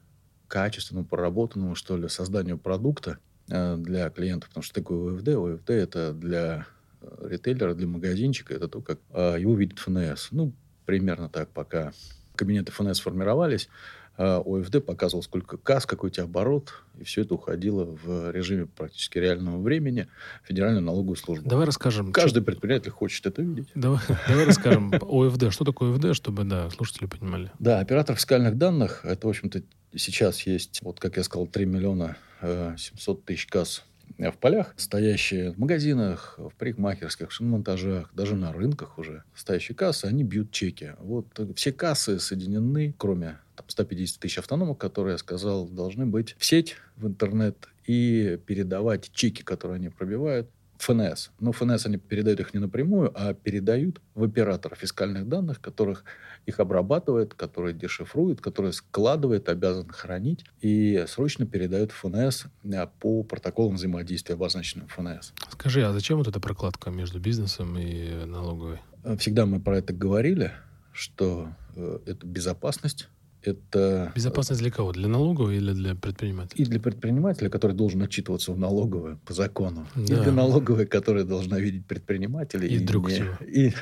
качественному, 0.47 1.07
проработанному, 1.07 1.75
что 1.75 1.97
ли, 1.97 2.07
созданию 2.07 2.57
продукта, 2.57 3.19
Э, 3.47 3.77
для 3.77 4.09
клиентов, 4.09 4.49
потому 4.49 4.63
что 4.63 4.73
такое 4.73 5.15
ОФД, 5.15 5.27
ОФД 5.27 5.69
это 5.69 6.13
для 6.13 6.65
э, 7.01 7.27
ритейлера, 7.29 7.75
для 7.75 7.85
магазинчика, 7.85 8.55
это 8.55 8.67
то, 8.67 8.81
как 8.81 8.99
э, 9.11 9.37
его 9.39 9.53
видит 9.53 9.77
ФНС. 9.77 10.29
Ну, 10.31 10.51
примерно 10.87 11.29
так, 11.29 11.49
пока 11.49 11.93
кабинеты 12.35 12.71
ФНС 12.71 12.99
формировались, 12.99 13.69
а 14.17 14.41
ОФД 14.45 14.85
показывал, 14.85 15.23
сколько 15.23 15.57
касс, 15.57 15.85
какой 15.85 16.09
у 16.09 16.11
тебя 16.11 16.23
оборот, 16.23 16.73
и 16.97 17.03
все 17.03 17.21
это 17.21 17.35
уходило 17.35 17.83
в 17.83 18.31
режиме 18.31 18.65
практически 18.65 19.17
реального 19.17 19.61
времени 19.61 20.07
в 20.43 20.47
Федеральную 20.47 20.83
налоговую 20.83 21.17
службу. 21.17 21.49
Давай 21.49 21.65
расскажем. 21.65 22.11
Каждый 22.13 22.39
что... 22.39 22.45
предприниматель 22.45 22.91
хочет 22.91 23.25
это 23.25 23.41
видеть. 23.41 23.67
Давай, 23.75 23.99
давай 24.27 24.45
расскажем 24.45 24.93
ОФД. 24.93 25.51
Что 25.51 25.65
такое 25.65 25.93
ОФД, 25.93 26.15
чтобы 26.15 26.45
да, 26.45 26.69
слушатели 26.69 27.07
понимали? 27.07 27.51
Да, 27.59 27.79
оператор 27.79 28.15
фискальных 28.15 28.57
данных, 28.57 29.01
это, 29.03 29.27
в 29.27 29.29
общем-то, 29.29 29.61
сейчас 29.95 30.41
есть, 30.41 30.79
вот 30.81 30.99
как 30.99 31.17
я 31.17 31.23
сказал, 31.23 31.47
3 31.47 31.65
миллиона 31.65 32.17
700 32.41 33.19
э, 33.19 33.21
тысяч 33.25 33.47
касс 33.47 33.83
в 34.17 34.37
полях, 34.39 34.73
стоящие 34.77 35.51
в 35.51 35.57
магазинах, 35.57 36.35
в 36.37 36.51
парикмахерских, 36.57 37.29
в 37.29 37.33
шиномонтажах, 37.33 38.11
даже 38.13 38.35
на 38.35 38.53
рынках 38.53 38.97
уже 38.97 39.23
стоящие 39.35 39.75
кассы, 39.75 40.05
они 40.05 40.23
бьют 40.23 40.51
чеки. 40.51 40.93
Вот 40.99 41.27
все 41.55 41.73
кассы 41.73 42.19
соединены, 42.19 42.93
кроме 42.97 43.39
150 43.67 44.19
тысяч 44.19 44.37
автономок, 44.37 44.77
которые, 44.77 45.13
я 45.13 45.17
сказал, 45.17 45.67
должны 45.67 46.05
быть 46.05 46.35
в 46.37 46.45
сеть, 46.45 46.75
в 46.97 47.07
интернет 47.07 47.67
и 47.85 48.39
передавать 48.45 49.11
чеки, 49.11 49.43
которые 49.43 49.75
они 49.77 49.89
пробивают, 49.89 50.49
ФНС. 50.77 51.31
Но 51.39 51.51
ФНС 51.51 51.85
они 51.85 51.97
передают 51.97 52.39
их 52.39 52.53
не 52.53 52.59
напрямую, 52.59 53.11
а 53.15 53.33
передают 53.33 54.01
в 54.13 54.23
оператор 54.23 54.75
фискальных 54.75 55.27
данных, 55.27 55.61
которых 55.61 56.03
их 56.45 56.59
обрабатывает, 56.59 57.33
который 57.33 57.73
дешифрует, 57.73 58.41
который 58.41 58.73
складывает, 58.73 59.49
обязан 59.49 59.87
хранить 59.89 60.45
и 60.61 61.05
срочно 61.07 61.45
передает 61.45 61.91
в 61.91 61.95
ФНС 61.95 62.45
э, 62.63 62.87
по 62.99 63.23
протоколам 63.23 63.75
взаимодействия, 63.75 64.35
обозначенным 64.35 64.87
ФНС. 64.87 65.33
Скажи, 65.51 65.83
а 65.83 65.93
зачем 65.93 66.17
вот 66.17 66.27
эта 66.27 66.39
прокладка 66.39 66.91
между 66.91 67.19
бизнесом 67.19 67.77
и 67.77 68.25
налоговой? 68.25 68.79
Всегда 69.17 69.45
мы 69.45 69.59
про 69.59 69.77
это 69.77 69.93
говорили, 69.93 70.51
что 70.91 71.49
э, 71.75 71.99
это 72.05 72.25
безопасность 72.25 73.07
это... 73.47 74.11
Безопасность 74.15 74.61
для 74.61 74.71
кого? 74.71 74.91
Для 74.91 75.07
налогового 75.07 75.51
или 75.51 75.73
для 75.73 75.95
предпринимателя? 75.95 76.63
И 76.63 76.65
для 76.65 76.79
предпринимателя, 76.79 77.49
который 77.49 77.73
должен 77.73 78.01
отчитываться 78.01 78.51
в 78.51 78.57
налоговую 78.57 79.19
по 79.25 79.33
закону. 79.33 79.87
Да. 79.95 80.01
И 80.03 80.23
для 80.23 80.31
налоговой, 80.31 80.85
которая 80.85 81.23
должна 81.23 81.59
видеть 81.59 81.85
предпринимателей. 81.85 82.67
И, 82.67 82.75
и 82.75 82.79
друг 82.79 83.09
не... 83.09 83.23
И 83.47 83.73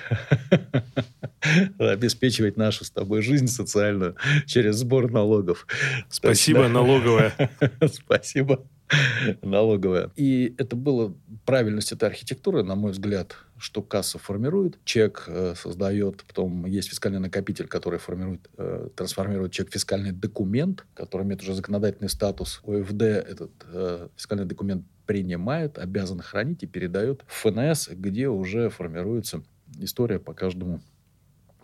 обеспечивать 1.78 2.57
нашу 2.57 2.86
с 2.86 2.91
тобой 2.91 3.22
жизнь 3.22 3.47
социальную 3.47 4.16
через 4.45 4.78
сбор 4.78 5.11
налогов. 5.11 5.68
Спасибо, 6.09 6.68
налоговая. 6.68 7.34
Спасибо. 7.91 8.66
налоговая. 9.41 10.11
И 10.15 10.53
это 10.57 10.75
было 10.75 11.15
правильность 11.45 11.91
этой 11.91 12.09
архитектуры, 12.09 12.63
на 12.63 12.75
мой 12.75 12.91
взгляд, 12.91 13.36
что 13.57 13.81
касса 13.81 14.19
формирует, 14.19 14.77
чек 14.84 15.25
э, 15.27 15.53
создает, 15.55 16.23
потом 16.23 16.65
есть 16.65 16.89
фискальный 16.89 17.19
накопитель, 17.19 17.67
который 17.67 17.99
формирует, 17.99 18.49
э, 18.57 18.89
трансформирует 18.95 19.51
чек 19.51 19.69
в 19.69 19.73
фискальный 19.73 20.11
документ, 20.11 20.86
который 20.93 21.23
имеет 21.23 21.41
уже 21.41 21.55
законодательный 21.55 22.09
статус. 22.09 22.61
ОФД 22.65 23.01
этот 23.01 23.51
э, 23.71 24.07
фискальный 24.15 24.45
документ 24.45 24.86
принимает, 25.05 25.77
обязан 25.77 26.19
хранить 26.19 26.63
и 26.63 26.67
передает 26.67 27.23
в 27.27 27.34
ФНС, 27.41 27.89
где 27.89 28.29
уже 28.29 28.69
формируется 28.69 29.43
история 29.79 30.19
по 30.19 30.34
каждому 30.34 30.81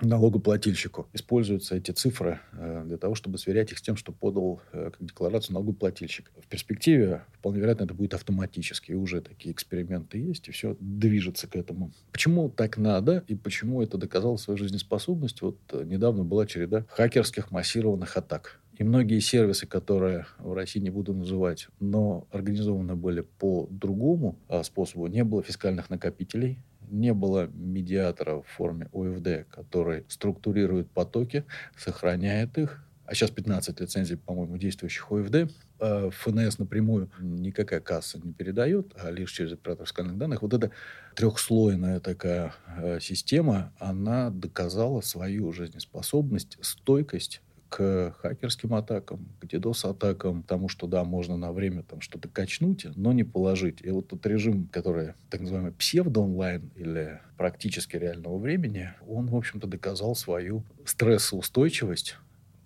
налогоплательщику. 0.02 1.08
Используются 1.14 1.76
эти 1.76 1.92
цифры 1.92 2.40
э, 2.54 2.84
для 2.86 2.98
того, 2.98 3.16
чтобы 3.16 3.38
сверять 3.38 3.72
их 3.72 3.80
с 3.80 3.82
тем, 3.82 3.96
что 3.96 4.12
подал 4.12 4.62
э, 4.72 4.92
как 4.92 5.06
декларацию 5.06 5.54
налогоплательщик. 5.54 6.32
В 6.42 6.48
перспективе, 6.48 7.24
вполне 7.34 7.60
вероятно, 7.60 7.86
это 7.86 7.94
будет 7.94 8.14
автоматически. 8.14 8.94
Уже 8.94 9.22
такие 9.22 9.54
эксперименты 9.54 10.18
есть, 10.18 10.48
и 10.48 10.52
все 10.52 10.76
движется 10.80 11.48
к 11.48 11.56
этому. 11.56 11.92
Почему 12.12 12.50
так 12.50 12.78
надо, 12.78 13.24
и 13.28 13.36
почему 13.36 13.82
это 13.82 13.98
доказало 13.98 14.38
свою 14.38 14.58
жизнеспособность? 14.58 15.42
Вот 15.42 15.58
э, 15.72 15.84
недавно 15.84 16.24
была 16.24 16.46
череда 16.46 16.86
хакерских 16.90 17.52
массированных 17.52 18.16
атак. 18.18 18.60
И 18.80 18.84
многие 18.86 19.20
сервисы, 19.20 19.68
которые 19.68 20.26
в 20.38 20.54
России 20.54 20.80
не 20.80 20.90
буду 20.90 21.14
называть, 21.14 21.68
но 21.82 22.28
организованы 22.32 22.96
были 22.96 23.22
по 23.22 23.68
другому 23.70 24.40
а, 24.48 24.64
способу, 24.64 25.08
не 25.08 25.26
было 25.26 25.44
фискальных 25.44 25.90
накопителей, 25.90 26.60
не 26.90 27.14
было 27.14 27.48
медиатора 27.54 28.42
в 28.42 28.48
форме 28.48 28.88
ОФД, 28.94 29.50
который 29.50 30.06
структурирует 30.08 30.90
потоки, 30.92 31.46
сохраняет 31.78 32.58
их. 32.58 32.84
А 33.06 33.16
сейчас 33.16 33.32
15 33.32 33.80
лицензий, 33.80 34.18
по-моему, 34.18 34.58
действующих 34.58 35.12
ОФД. 35.12 35.52
А 35.80 36.10
ФНС 36.12 36.60
напрямую 36.60 37.10
никакая 37.20 37.80
касса 37.80 38.20
не 38.20 38.34
передает, 38.34 38.94
а 38.96 39.10
лишь 39.10 39.32
через 39.32 39.54
оператор 39.54 39.88
скальных 39.88 40.18
данных. 40.18 40.42
Вот 40.42 40.54
эта 40.54 40.72
трехслойная 41.16 42.00
такая 42.02 42.54
э, 42.78 43.00
система, 43.00 43.74
она 43.80 44.30
доказала 44.30 45.02
свою 45.02 45.52
жизнеспособность, 45.54 46.58
стойкость 46.62 47.42
к 47.70 48.16
хакерским 48.20 48.74
атакам, 48.74 49.28
к 49.40 49.46
DDoS-атакам, 49.46 50.42
потому 50.42 50.70
что, 50.70 50.88
да, 50.88 51.04
можно 51.04 51.38
на 51.38 51.52
время 51.54 51.84
там 51.84 52.02
что-то 52.02 52.28
качнуть, 52.28 52.86
но 52.96 53.14
не 53.14 53.24
положить. 53.24 53.82
И 53.82 53.90
вот 53.92 54.08
тот 54.08 54.26
режим, 54.26 54.68
который 54.68 55.14
так 55.30 55.42
называемый 55.42 55.72
псевдо-онлайн 55.72 56.72
или 56.76 57.22
практически 57.38 57.96
реального 57.96 58.38
времени, 58.38 58.90
он, 59.08 59.28
в 59.28 59.36
общем-то, 59.36 59.68
доказал 59.68 60.16
свою 60.16 60.64
стрессоустойчивость 60.84 62.18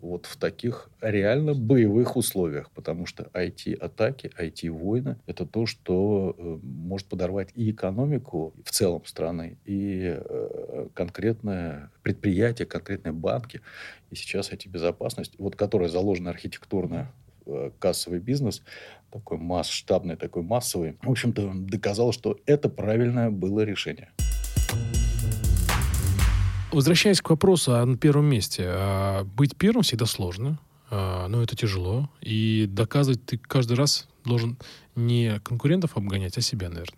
вот 0.04 0.26
в 0.26 0.36
таких 0.36 0.90
реально 1.02 1.54
боевых 1.54 2.18
условиях, 2.18 2.70
потому 2.72 3.06
что 3.06 3.24
IT-атаки, 3.34 4.32
IT-войны– 4.38 5.16
это 5.28 5.46
то, 5.46 5.66
что 5.66 6.36
э, 6.38 6.60
может 6.62 7.08
подорвать 7.08 7.50
и 7.56 7.72
экономику 7.72 8.54
в 8.66 8.72
целом 8.72 9.06
страны, 9.06 9.58
и 9.66 10.18
э, 10.18 10.88
конкретное 10.94 11.90
предприятие, 12.04 12.66
конкретные 12.66 13.14
банки. 13.14 13.62
И 14.12 14.16
сейчас 14.16 14.52
эти 14.52 14.68
безопасность, 14.68 15.34
вот 15.38 15.56
которая 15.56 15.88
заложена 15.88 16.32
архитектурно 16.32 17.10
э, 17.46 17.72
кассовый 17.80 18.20
бизнес, 18.20 18.62
такой 19.10 19.38
масштабный, 19.38 20.18
такой 20.18 20.44
массовый, 20.44 20.98
в 21.02 21.10
общем-то, 21.10 21.54
доказал, 21.56 22.12
что 22.12 22.38
это 22.46 22.68
правильное 22.68 23.30
было 23.30 23.62
решение. 23.62 24.10
Возвращаясь 26.74 27.22
к 27.22 27.30
вопросу 27.30 27.76
о 27.76 27.96
первом 27.96 28.26
месте. 28.26 28.66
А, 28.68 29.24
быть 29.24 29.56
первым 29.56 29.84
всегда 29.84 30.06
сложно, 30.06 30.60
а, 30.90 31.28
но 31.28 31.42
это 31.44 31.56
тяжело. 31.56 32.10
И 32.22 32.66
доказывать 32.70 33.26
ты 33.26 33.38
каждый 33.38 33.78
раз 33.78 34.08
должен 34.26 34.58
не 34.96 35.40
конкурентов 35.42 35.98
обгонять, 35.98 36.38
а 36.38 36.42
себя, 36.42 36.70
наверное. 36.70 36.98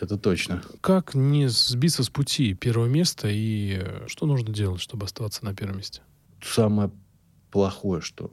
Это 0.00 0.16
точно. 0.16 0.62
Как 0.80 1.14
не 1.14 1.48
сбиться 1.48 2.04
с 2.04 2.10
пути 2.10 2.54
первого 2.54 2.86
места 2.86 3.28
и 3.30 3.84
что 4.06 4.26
нужно 4.26 4.52
делать, 4.52 4.80
чтобы 4.80 5.06
оставаться 5.06 5.44
на 5.44 5.54
первом 5.54 5.78
месте? 5.78 6.02
Самое 6.40 6.90
плохое, 7.50 8.00
что 8.00 8.30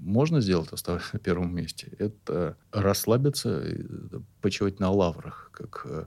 можно 0.00 0.40
сделать, 0.40 0.72
оставаясь 0.72 1.12
на 1.12 1.18
первом 1.18 1.54
месте, 1.54 1.92
это 1.98 2.56
расслабиться, 2.72 3.64
почивать 4.40 4.80
на 4.80 4.90
лаврах, 4.90 5.50
как 5.52 5.82
э, 5.84 6.06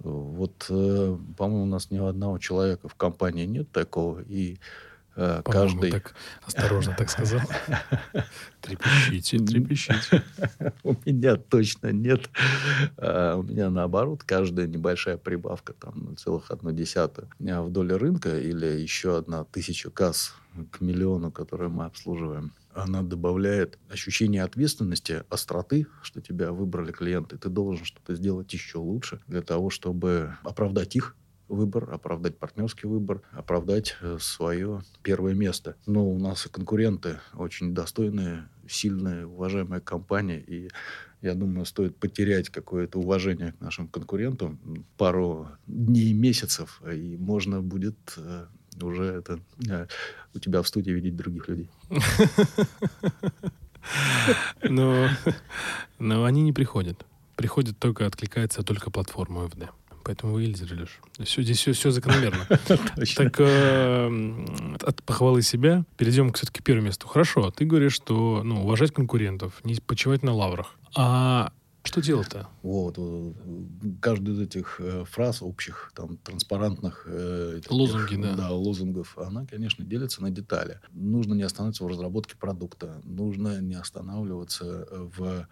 вот, 0.00 0.66
э, 0.70 1.16
по-моему, 1.36 1.62
у 1.62 1.66
нас 1.66 1.90
ни 1.90 1.98
одного 1.98 2.38
человека 2.38 2.88
в 2.88 2.94
компании 2.94 3.46
нет 3.46 3.70
такого, 3.70 4.20
и 4.20 4.58
э, 5.18 5.42
каждый... 5.44 5.90
так 5.90 6.14
осторожно 6.44 6.94
так 6.96 7.10
сказал. 7.10 7.40
Трепещите, 8.60 9.38
трепещите. 9.38 10.22
У 10.82 10.94
меня 11.04 11.36
точно 11.36 11.92
нет. 11.92 12.28
А, 12.96 13.36
у 13.36 13.42
меня 13.42 13.70
наоборот, 13.70 14.22
каждая 14.24 14.66
небольшая 14.66 15.16
прибавка, 15.16 15.72
там, 15.72 16.16
целых 16.16 16.50
одну 16.50 16.72
десятую 16.72 17.28
в 17.38 17.70
доле 17.70 17.96
рынка 17.96 18.38
или 18.38 18.66
еще 18.66 19.16
одна 19.16 19.44
тысяча 19.44 19.90
касс 19.90 20.34
к 20.70 20.80
миллиону, 20.80 21.30
которые 21.30 21.68
мы 21.68 21.84
обслуживаем, 21.84 22.52
она 22.74 23.02
добавляет 23.02 23.78
ощущение 23.90 24.42
ответственности, 24.42 25.24
остроты, 25.30 25.86
что 26.02 26.20
тебя 26.20 26.52
выбрали 26.52 26.92
клиенты. 26.92 27.36
Ты 27.36 27.48
должен 27.48 27.84
что-то 27.84 28.14
сделать 28.14 28.52
еще 28.52 28.78
лучше 28.78 29.20
для 29.26 29.42
того, 29.42 29.70
чтобы 29.70 30.36
оправдать 30.42 30.96
их 30.96 31.16
выбор, 31.48 31.92
оправдать 31.92 32.38
партнерский 32.38 32.86
выбор, 32.86 33.22
оправдать 33.32 33.96
э, 34.00 34.18
свое 34.20 34.82
первое 35.02 35.34
место. 35.34 35.76
Но 35.86 36.08
у 36.08 36.18
нас 36.18 36.46
и 36.46 36.48
конкуренты 36.48 37.20
очень 37.34 37.74
достойные, 37.74 38.48
сильные, 38.68 39.26
уважаемые 39.26 39.80
компании, 39.80 40.38
и 40.46 40.70
я 41.20 41.34
думаю, 41.34 41.64
стоит 41.64 41.96
потерять 41.96 42.48
какое-то 42.48 42.98
уважение 42.98 43.52
к 43.52 43.60
нашим 43.60 43.88
конкурентам 43.88 44.86
пару 44.96 45.48
дней, 45.66 46.12
месяцев, 46.12 46.80
и 46.90 47.16
можно 47.16 47.60
будет 47.60 47.96
э, 48.16 48.46
уже 48.80 49.04
это 49.04 49.40
э, 49.68 49.86
у 50.34 50.38
тебя 50.38 50.62
в 50.62 50.68
студии 50.68 50.92
видеть 50.92 51.16
других 51.16 51.48
людей. 51.48 51.70
Но, 54.62 55.08
но 55.98 56.24
они 56.24 56.42
не 56.42 56.52
приходят. 56.52 57.06
Приходят 57.36 57.78
только, 57.78 58.06
откликается 58.06 58.62
только 58.62 58.90
платформа 58.90 59.46
ОФД. 59.46 59.70
Поэтому 60.08 60.32
вы 60.32 60.44
лидеришь. 60.44 61.00
Все, 61.22 61.42
здесь 61.42 61.58
все, 61.58 61.72
все 61.74 61.90
закономерно. 61.90 62.46
Так, 63.14 63.38
э, 63.40 64.76
от 64.80 65.02
похвалы 65.02 65.42
себя 65.42 65.84
перейдем 65.98 66.30
к 66.30 66.38
все-таки 66.38 66.62
первому 66.62 66.86
месту. 66.86 67.06
Хорошо, 67.06 67.50
ты 67.50 67.66
говоришь, 67.66 67.92
что 67.92 68.42
ну, 68.42 68.62
уважать 68.62 68.90
конкурентов, 68.90 69.62
не 69.64 69.74
почивать 69.74 70.22
на 70.22 70.32
лаврах. 70.32 70.76
А 70.96 71.52
Что 71.82 72.00
делать-то? 72.00 72.48
Вот. 72.62 72.98
Каждую 74.00 74.38
из 74.38 74.40
этих 74.40 74.80
э, 74.80 75.04
фраз 75.04 75.42
общих, 75.42 75.92
там, 75.94 76.16
транспарантных... 76.16 77.04
э, 77.06 77.60
Лозунги, 77.68 78.16
да. 78.16 78.34
Да, 78.34 78.50
лозунгов, 78.52 79.18
она, 79.18 79.44
конечно, 79.44 79.84
делится 79.84 80.22
на 80.22 80.30
детали. 80.30 80.80
Нужно 80.92 81.34
не 81.34 81.42
останавливаться 81.42 81.84
в 81.84 81.88
разработке 81.88 82.34
продукта. 82.34 83.02
Нужно 83.04 83.60
не 83.60 83.74
останавливаться 83.74 84.88
в... 84.90 85.46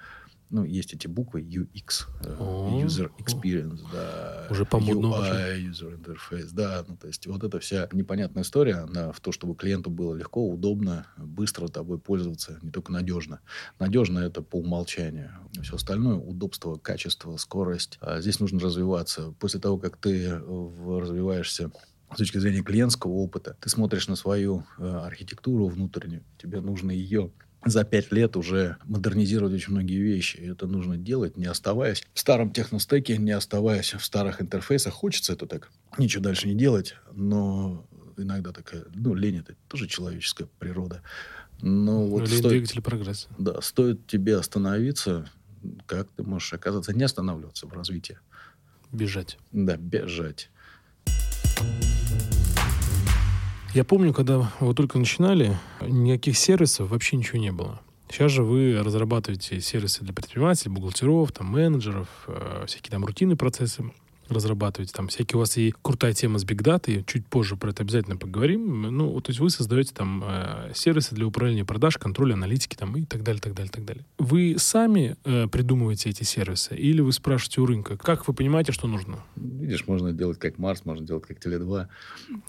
Ну, 0.48 0.64
есть 0.64 0.92
эти 0.92 1.06
буквы 1.08 1.42
UX, 1.42 2.06
э, 2.24 2.36
О. 2.38 2.80
User 2.80 3.10
Experience, 3.18 3.80
да. 3.92 4.46
Уже 4.48 4.62
UI, 4.62 5.70
User 5.70 6.00
Interface, 6.00 6.50
да. 6.52 6.84
Ну, 6.86 6.96
то 6.96 7.08
есть, 7.08 7.26
вот 7.26 7.42
эта 7.42 7.58
вся 7.58 7.88
непонятная 7.92 8.44
история, 8.44 8.76
она 8.76 9.10
в 9.10 9.20
то, 9.20 9.32
чтобы 9.32 9.56
клиенту 9.56 9.90
было 9.90 10.14
легко, 10.14 10.48
удобно, 10.48 11.06
быстро 11.16 11.68
тобой 11.68 11.98
пользоваться, 11.98 12.58
не 12.62 12.70
только 12.70 12.92
надежно. 12.92 13.40
Надежно 13.80 14.20
это 14.20 14.40
по 14.40 14.56
умолчанию. 14.56 15.32
Все 15.62 15.76
остальное 15.76 16.16
удобство, 16.16 16.76
качество, 16.76 17.36
скорость. 17.36 17.98
А 18.00 18.20
здесь 18.20 18.38
нужно 18.38 18.60
развиваться. 18.60 19.32
После 19.40 19.58
того, 19.58 19.78
как 19.78 19.96
ты 19.96 20.26
э, 20.28 20.98
развиваешься 21.00 21.72
с 22.12 22.16
точки 22.16 22.38
зрения 22.38 22.62
клиентского 22.62 23.12
опыта, 23.12 23.56
ты 23.60 23.68
смотришь 23.68 24.06
на 24.06 24.14
свою 24.14 24.64
э, 24.78 24.86
архитектуру 24.86 25.66
внутреннюю, 25.66 26.22
тебе 26.38 26.60
нужно 26.60 26.92
ее 26.92 27.32
за 27.66 27.84
пять 27.84 28.12
лет 28.12 28.36
уже 28.36 28.76
модернизировать 28.84 29.52
очень 29.54 29.72
многие 29.72 30.00
вещи. 30.00 30.36
И 30.38 30.46
это 30.46 30.66
нужно 30.66 30.96
делать, 30.96 31.36
не 31.36 31.46
оставаясь 31.46 32.04
в 32.14 32.18
старом 32.20 32.50
техностеке, 32.52 33.16
не 33.18 33.32
оставаясь 33.32 33.92
в 33.94 34.04
старых 34.04 34.40
интерфейсах. 34.40 34.94
Хочется 34.94 35.32
это 35.34 35.46
так, 35.46 35.70
ничего 35.98 36.22
дальше 36.22 36.48
не 36.48 36.54
делать, 36.54 36.94
но 37.12 37.86
иногда 38.16 38.52
такая, 38.52 38.84
ну, 38.94 39.14
лень 39.14 39.38
это 39.38 39.54
тоже 39.68 39.86
человеческая 39.88 40.48
природа. 40.58 41.02
Но 41.60 42.00
Ну, 42.02 42.08
вот 42.08 42.20
лень 42.28 42.38
стоит- 42.38 42.48
двигатель 42.48 42.82
прогресса. 42.82 43.28
да, 43.38 43.60
стоит 43.60 44.06
тебе 44.06 44.36
остановиться, 44.36 45.28
как 45.86 46.08
ты 46.16 46.22
можешь 46.22 46.52
оказаться, 46.52 46.92
не 46.92 47.02
останавливаться 47.04 47.66
в 47.66 47.72
развитии. 47.72 48.18
Бежать. 48.92 49.38
Да, 49.52 49.76
бежать. 49.76 50.50
Я 53.76 53.84
помню, 53.84 54.14
когда 54.14 54.50
вы 54.60 54.72
только 54.72 54.98
начинали, 54.98 55.54
никаких 55.82 56.38
сервисов 56.38 56.88
вообще 56.88 57.18
ничего 57.18 57.38
не 57.38 57.52
было. 57.52 57.78
Сейчас 58.08 58.32
же 58.32 58.42
вы 58.42 58.82
разрабатываете 58.82 59.60
сервисы 59.60 60.02
для 60.02 60.14
предпринимателей, 60.14 60.70
бухгалтеров, 60.70 61.30
там, 61.32 61.48
менеджеров, 61.48 62.08
э, 62.26 62.64
всякие 62.66 62.90
там 62.90 63.04
рутинные 63.04 63.36
процессы 63.36 63.84
разрабатываете. 64.28 64.92
Там 64.92 65.08
всякие 65.08 65.36
у 65.36 65.40
вас 65.40 65.56
и 65.56 65.74
крутая 65.82 66.12
тема 66.12 66.38
с 66.38 66.44
бигдатой. 66.44 67.04
Чуть 67.06 67.26
позже 67.26 67.56
про 67.56 67.70
это 67.70 67.82
обязательно 67.82 68.16
поговорим. 68.16 68.82
Ну, 68.82 69.20
то 69.20 69.30
есть 69.30 69.40
вы 69.40 69.50
создаете 69.50 69.92
там 69.94 70.24
э, 70.26 70.72
сервисы 70.74 71.14
для 71.14 71.26
управления 71.26 71.64
продаж, 71.64 71.98
контроля, 71.98 72.34
аналитики 72.34 72.76
там 72.76 72.96
и 72.96 73.04
так 73.04 73.22
далее, 73.22 73.40
так 73.40 73.54
далее, 73.54 73.70
так 73.70 73.84
далее. 73.84 74.04
Вы 74.18 74.56
сами 74.58 75.16
э, 75.24 75.46
придумываете 75.48 76.10
эти 76.10 76.24
сервисы 76.24 76.76
или 76.76 77.00
вы 77.00 77.12
спрашиваете 77.12 77.60
у 77.60 77.66
рынка, 77.66 77.96
как 77.96 78.28
вы 78.28 78.34
понимаете, 78.34 78.72
что 78.72 78.88
нужно? 78.88 79.18
Видишь, 79.36 79.86
можно 79.86 80.12
делать 80.12 80.38
как 80.38 80.58
Марс, 80.58 80.84
можно 80.84 81.06
делать 81.06 81.24
как 81.26 81.38
Теле2. 81.38 81.86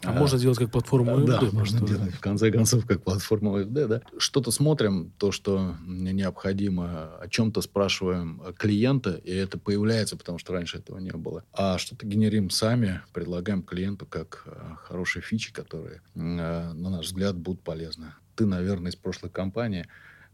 А, 0.04 0.14
можно 0.14 0.38
сделать 0.38 0.58
как 0.58 0.72
платформу 0.72 1.18
Да, 1.26 1.40
AFD 1.40 1.54
можно 1.54 1.80
просто. 1.80 1.96
делать, 1.96 2.14
в 2.14 2.20
конце 2.20 2.52
концов, 2.52 2.86
как 2.86 3.04
платформа 3.04 3.60
OFD, 3.60 3.88
да. 3.88 4.02
Что-то 4.18 4.52
смотрим, 4.52 5.12
то, 5.18 5.32
что 5.32 5.76
необходимо, 5.86 7.18
о 7.20 7.28
чем-то 7.30 7.62
спрашиваем 7.62 8.42
клиента, 8.58 9.12
и 9.24 9.32
это 9.32 9.58
появляется, 9.58 10.18
потому 10.18 10.38
что 10.38 10.54
раньше 10.54 10.78
этого 10.78 11.00
не 11.00 11.12
было. 11.12 11.44
А 11.54 11.67
что-то 11.78 12.06
генерим 12.06 12.50
сами, 12.50 13.02
предлагаем 13.14 13.64
клиенту 13.64 14.06
как 14.06 14.44
э, 14.46 14.76
хорошие 14.78 15.22
фичи, 15.22 15.52
которые, 15.52 16.02
э, 16.16 16.20
на 16.20 16.90
наш 16.90 17.08
взгляд, 17.08 17.36
будут 17.38 17.62
полезны. 17.62 18.14
Ты, 18.36 18.46
наверное, 18.46 18.92
из 18.92 18.96
прошлой 18.96 19.30
компании 19.30 19.88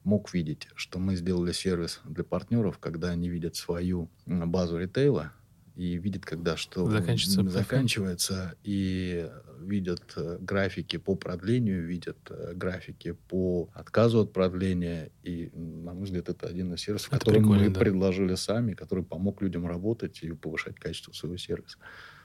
мог 0.03 0.34
видеть, 0.34 0.67
что 0.75 0.99
мы 0.99 1.15
сделали 1.15 1.51
сервис 1.53 2.01
для 2.03 2.23
партнеров, 2.23 2.77
когда 2.77 3.09
они 3.09 3.29
видят 3.29 3.55
свою 3.55 4.09
базу 4.25 4.77
ритейла, 4.77 5.31
и 5.76 5.97
видят, 5.97 6.26
когда 6.26 6.55
что 6.55 6.89
Заканчивается 6.89 7.49
заканчивается, 7.49 8.55
и 8.63 9.28
видят 9.59 10.13
э, 10.15 10.38
графики 10.39 10.97
по 10.97 11.15
продлению, 11.15 11.86
видят 11.86 12.17
э, 12.30 12.53
графики 12.53 13.15
по 13.28 13.69
отказу 13.74 14.21
от 14.21 14.34
продления. 14.34 15.09
И, 15.24 15.49
на 15.53 15.93
мой 15.93 16.03
взгляд, 16.03 16.30
это 16.30 16.47
один 16.47 16.74
из 16.74 16.82
сервисов, 16.82 17.09
Это 17.11 17.19
который 17.19 17.41
мы 17.41 17.69
да. 17.69 17.80
предложили 17.80 18.36
сами, 18.36 18.74
который 18.74 19.03
помог 19.03 19.41
людям 19.41 19.65
работать 19.65 20.21
и 20.21 20.32
повышать 20.34 20.76
качество 20.76 21.11
своего 21.13 21.38
сервиса. 21.38 21.78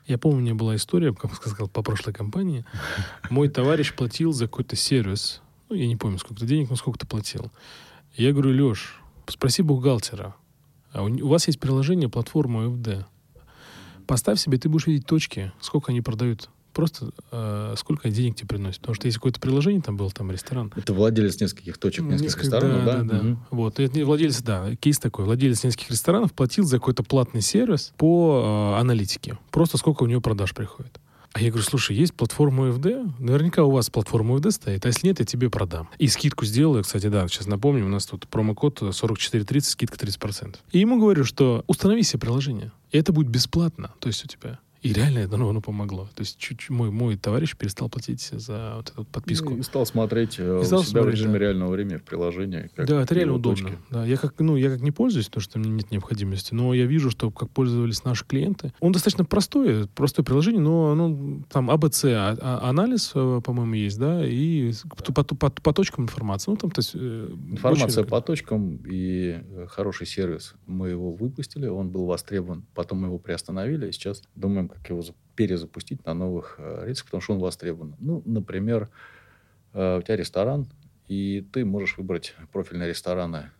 Я 0.06 0.18
помню, 0.18 0.38
у 0.38 0.40
меня 0.42 0.54
была 0.54 0.76
история, 0.76 1.14
как 1.14 1.34
сказал, 1.34 1.68
по 1.68 1.82
прошлой 1.82 2.12
компании. 2.12 2.64
Мой 3.30 3.48
товарищ 3.48 3.94
платил 3.94 4.32
за 4.32 4.46
какой-то 4.46 4.76
сервис. 4.76 5.40
Ну, 5.68 5.76
я 5.76 5.86
не 5.86 5.96
помню, 5.96 6.18
сколько 6.18 6.44
денег, 6.44 6.70
но 6.70 6.76
сколько 6.76 6.98
ты 6.98 7.06
платил. 7.06 7.50
Я 8.14 8.32
говорю, 8.32 8.50
Леш, 8.68 9.00
спроси 9.26 9.62
бухгалтера. 9.62 10.34
А 10.92 11.02
у, 11.02 11.08
у 11.08 11.28
вас 11.28 11.46
есть 11.46 11.60
приложение 11.60 12.08
платформа 12.08 12.64
UFD. 12.64 13.04
Поставь 14.08 14.40
себе, 14.40 14.58
ты 14.58 14.68
будешь 14.68 14.86
видеть 14.86 15.06
точки, 15.06 15.52
сколько 15.60 15.92
они 15.92 16.00
продают. 16.00 16.48
Просто 16.72 17.10
э, 17.32 17.74
сколько 17.76 18.08
денег 18.08 18.36
тебе 18.36 18.48
приносит. 18.48 18.80
Потому 18.80 18.94
что 18.94 19.06
если 19.06 19.18
какое-то 19.18 19.38
приложение 19.40 19.82
там 19.82 19.96
был, 19.96 20.10
там 20.10 20.30
ресторан. 20.30 20.72
Это 20.76 20.92
владелец 20.94 21.40
нескольких 21.40 21.76
точек, 21.76 22.04
нескольких 22.04 22.22
Несколько- 22.24 22.42
ресторанов, 22.44 22.84
да? 22.84 22.96
да, 22.96 23.02
да, 23.02 23.14
да. 23.18 23.22
Мгм. 23.22 23.44
Вот. 23.50 23.80
Это 23.80 23.96
не 23.96 24.04
владелец, 24.04 24.40
да, 24.42 24.74
кейс 24.76 24.98
такой. 24.98 25.24
Владелец 25.26 25.62
нескольких 25.64 25.90
ресторанов 25.90 26.32
платил 26.32 26.64
за 26.64 26.78
какой-то 26.78 27.02
платный 27.02 27.42
сервис 27.42 27.92
по 27.96 28.74
э, 28.76 28.80
аналитике. 28.80 29.38
Просто 29.50 29.76
сколько 29.76 30.04
у 30.04 30.06
него 30.06 30.20
продаж 30.20 30.54
приходит. 30.54 30.98
А 31.32 31.40
я 31.40 31.50
говорю, 31.50 31.64
слушай, 31.64 31.94
есть 31.94 32.14
платформа 32.14 32.68
UFD? 32.68 33.12
Наверняка 33.18 33.64
у 33.64 33.70
вас 33.70 33.90
платформа 33.90 34.36
UFD 34.36 34.50
стоит, 34.50 34.84
а 34.84 34.88
если 34.88 35.06
нет, 35.06 35.20
я 35.20 35.26
тебе 35.26 35.50
продам. 35.50 35.88
И 35.98 36.08
скидку 36.08 36.44
сделаю, 36.44 36.82
кстати, 36.82 37.08
да, 37.08 37.28
сейчас 37.28 37.46
напомню, 37.46 37.84
у 37.86 37.88
нас 37.88 38.06
тут 38.06 38.26
промокод 38.28 38.78
4430, 38.78 39.70
скидка 39.70 39.96
30%. 39.96 40.56
И 40.72 40.78
ему 40.78 40.98
говорю, 40.98 41.24
что 41.24 41.64
установи 41.66 42.02
себе 42.02 42.20
приложение, 42.20 42.72
и 42.90 42.98
это 42.98 43.12
будет 43.12 43.28
бесплатно, 43.28 43.92
то 44.00 44.08
есть 44.08 44.24
у 44.24 44.28
тебя. 44.28 44.58
И 44.82 44.92
реально 44.92 45.18
это, 45.18 45.36
ну, 45.36 45.48
оно 45.48 45.60
помогло. 45.60 46.04
То 46.14 46.20
есть 46.22 46.38
чуть-чуть 46.38 46.70
мой, 46.70 46.90
мой 46.90 47.16
товарищ 47.16 47.56
перестал 47.56 47.88
платить 47.88 48.20
за 48.32 48.74
вот 48.76 48.90
эту 48.90 49.04
подписку. 49.04 49.50
Ну, 49.50 49.58
И 49.58 49.62
стал 49.62 49.84
смотреть 49.86 50.36
э, 50.38 50.60
И 50.62 50.64
стал 50.64 50.82
себя 50.84 51.00
смотреть, 51.00 51.14
в 51.14 51.18
режиме 51.18 51.32
да. 51.32 51.38
реального 51.40 51.70
времени 51.72 51.96
в 51.96 52.04
приложении. 52.04 52.70
как 52.76 52.86
да, 52.86 53.02
это 53.02 53.14
реально 53.14 53.34
удобно. 53.34 53.64
точки. 53.70 53.78
Да, 53.90 54.04
я 54.06 54.16
как, 54.16 54.34
ну, 54.38 54.54
я 54.56 54.70
как 54.70 54.80
не 54.80 54.92
пользуюсь, 54.92 55.26
потому 55.26 55.42
что 55.42 55.58
мне 55.58 55.70
нет 55.70 55.90
необходимости, 55.90 56.54
но 56.54 56.72
я 56.74 56.86
вижу, 56.86 57.10
что 57.10 57.30
как 57.32 57.50
пользовались 57.50 58.04
наши 58.04 58.24
клиенты. 58.24 58.72
Он 58.80 58.92
достаточно 58.92 59.24
простое, 59.24 59.88
простое 59.94 60.24
приложение, 60.24 60.60
но 60.60 60.94
ну, 60.94 61.42
там 61.50 61.70
АБЦ 61.70 62.04
а- 62.04 62.36
а- 62.40 62.68
анализ, 62.68 63.10
э, 63.14 63.40
по-моему, 63.44 63.74
есть, 63.74 63.98
да, 63.98 64.24
и 64.24 64.70
с- 64.72 64.82
по, 65.12 65.24
по- 65.24 65.34
по- 65.34 65.50
по 65.50 65.72
точкам 65.72 66.04
информации. 66.04 66.50
Ну, 66.52 66.56
там, 66.56 66.70
то 66.70 66.78
есть, 66.80 66.92
э, 66.94 67.30
Информация 67.50 68.02
очень- 68.02 68.10
по 68.10 68.20
точкам 68.20 68.80
и 68.88 69.40
хороший 69.68 70.06
сервис. 70.06 70.54
Мы 70.66 70.90
его 70.90 71.12
выпустили, 71.12 71.66
он 71.66 71.88
был 71.90 72.06
востребован, 72.06 72.64
потом 72.74 72.98
мы 73.00 73.08
его 73.08 73.18
приостановили, 73.18 73.88
и 73.88 73.92
сейчас 73.92 74.22
думаем, 74.36 74.67
как 74.68 74.88
его 74.90 75.02
за- 75.02 75.14
перезапустить 75.36 76.04
на 76.06 76.14
новых 76.14 76.56
э, 76.58 76.84
рельсах, 76.86 77.06
потому 77.06 77.20
что 77.20 77.34
он 77.34 77.40
востребован. 77.40 77.94
Ну, 77.98 78.22
например, 78.24 78.88
э, 79.72 79.98
у 79.98 80.02
тебя 80.02 80.16
ресторан, 80.16 80.66
и 81.06 81.46
ты 81.52 81.64
можешь 81.64 81.96
выбрать 81.98 82.34
профильные 82.52 82.88
рестораны 82.88 83.50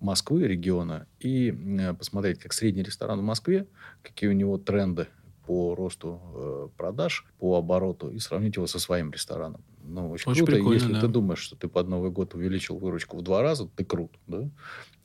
Москвы, 0.00 0.42
региона, 0.46 1.06
и 1.20 1.50
э, 1.80 1.94
посмотреть, 1.94 2.38
как 2.38 2.52
средний 2.52 2.82
ресторан 2.82 3.18
в 3.20 3.22
Москве, 3.22 3.66
какие 4.02 4.28
у 4.28 4.32
него 4.34 4.58
тренды 4.58 5.08
по 5.46 5.74
росту 5.74 6.20
э, 6.34 6.68
продаж, 6.76 7.24
по 7.38 7.56
обороту, 7.56 8.10
и 8.10 8.18
сравнить 8.18 8.56
его 8.56 8.66
со 8.66 8.78
своим 8.78 9.10
рестораном. 9.12 9.62
Ну, 9.88 10.10
очень, 10.10 10.30
Очень 10.32 10.44
круто. 10.44 10.52
прикольно, 10.58 10.74
Если 10.74 10.92
да. 10.94 11.00
ты 11.02 11.06
думаешь, 11.08 11.38
что 11.38 11.54
ты 11.56 11.68
под 11.68 11.86
Новый 11.88 12.10
год 12.10 12.34
увеличил 12.34 12.76
выручку 12.78 13.16
в 13.16 13.22
два 13.22 13.40
раза, 13.42 13.68
ты 13.76 13.84
крут, 13.84 14.10
да? 14.26 14.50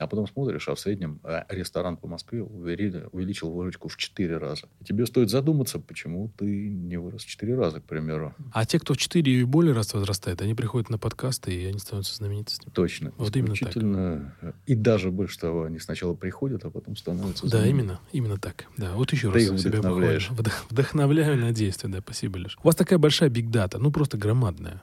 А 0.02 0.08
потом 0.08 0.28
смотришь, 0.28 0.68
а 0.68 0.74
в 0.74 0.80
среднем 0.80 1.20
э, 1.24 1.44
ресторан 1.50 1.96
по 1.96 2.08
Москве 2.08 2.42
увеличил 2.42 3.52
выручку 3.52 3.88
в 3.88 3.98
четыре 3.98 4.38
раза. 4.38 4.68
И 4.80 4.84
тебе 4.84 5.06
стоит 5.06 5.30
задуматься, 5.30 5.78
почему 5.78 6.32
ты 6.38 6.46
не 6.46 6.98
вырос 6.98 7.24
в 7.24 7.28
четыре 7.28 7.56
раза, 7.56 7.82
к 7.82 7.84
примеру. 7.84 8.34
А 8.52 8.66
те, 8.66 8.80
кто 8.80 8.96
в 8.96 8.98
4 8.98 9.32
и 9.32 9.44
более 9.44 9.74
раз 9.76 9.94
возрастает, 9.94 10.42
они 10.42 10.56
приходят 10.56 10.90
на 10.90 10.98
подкасты, 10.98 11.54
и 11.54 11.66
они 11.66 11.78
становятся 11.78 12.16
знаменитостями. 12.16 12.72
Точно. 12.74 13.14
Вот 13.18 13.36
именно 13.36 13.54
так. 13.56 13.78
Э, 13.78 14.54
И 14.66 14.74
даже 14.74 15.12
больше 15.12 15.40
того, 15.40 15.66
они 15.66 15.78
сначала 15.78 16.16
приходят, 16.16 16.66
а 16.66 16.72
потом 16.72 16.96
становятся... 16.96 17.48
Да, 17.48 17.68
именно, 17.68 18.00
именно 18.12 18.38
так. 18.38 18.66
Да, 18.78 18.94
вот 18.96 19.12
еще 19.12 19.32
Ты 19.32 19.34
раз 19.36 19.52
их 19.52 19.60
себя 19.60 19.80
вдохновляешь. 19.80 20.32
Вдохновляю 20.72 21.38
на 21.38 21.52
действие, 21.52 21.94
да, 21.94 22.00
спасибо, 22.00 22.38
Леш. 22.38 22.58
У 22.64 22.66
вас 22.66 22.76
такая 22.76 22.98
большая 22.98 23.30
бигдата, 23.30 23.78
ну 23.78 23.92
просто 23.92 24.18
громадная. 24.18 24.82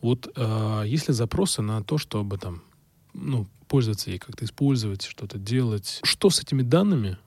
Вот 0.00 0.32
а, 0.36 0.82
есть 0.84 1.08
ли 1.08 1.14
запросы 1.14 1.60
на 1.60 1.82
то, 1.82 1.98
чтобы 1.98 2.38
там, 2.38 2.62
ну, 3.14 3.46
пользоваться 3.68 4.10
ей, 4.10 4.18
как-то 4.18 4.44
использовать, 4.44 5.02
что-то 5.04 5.38
делать? 5.38 6.00
Что 6.02 6.30
с 6.30 6.40
этими 6.40 6.62
данными 6.62 7.18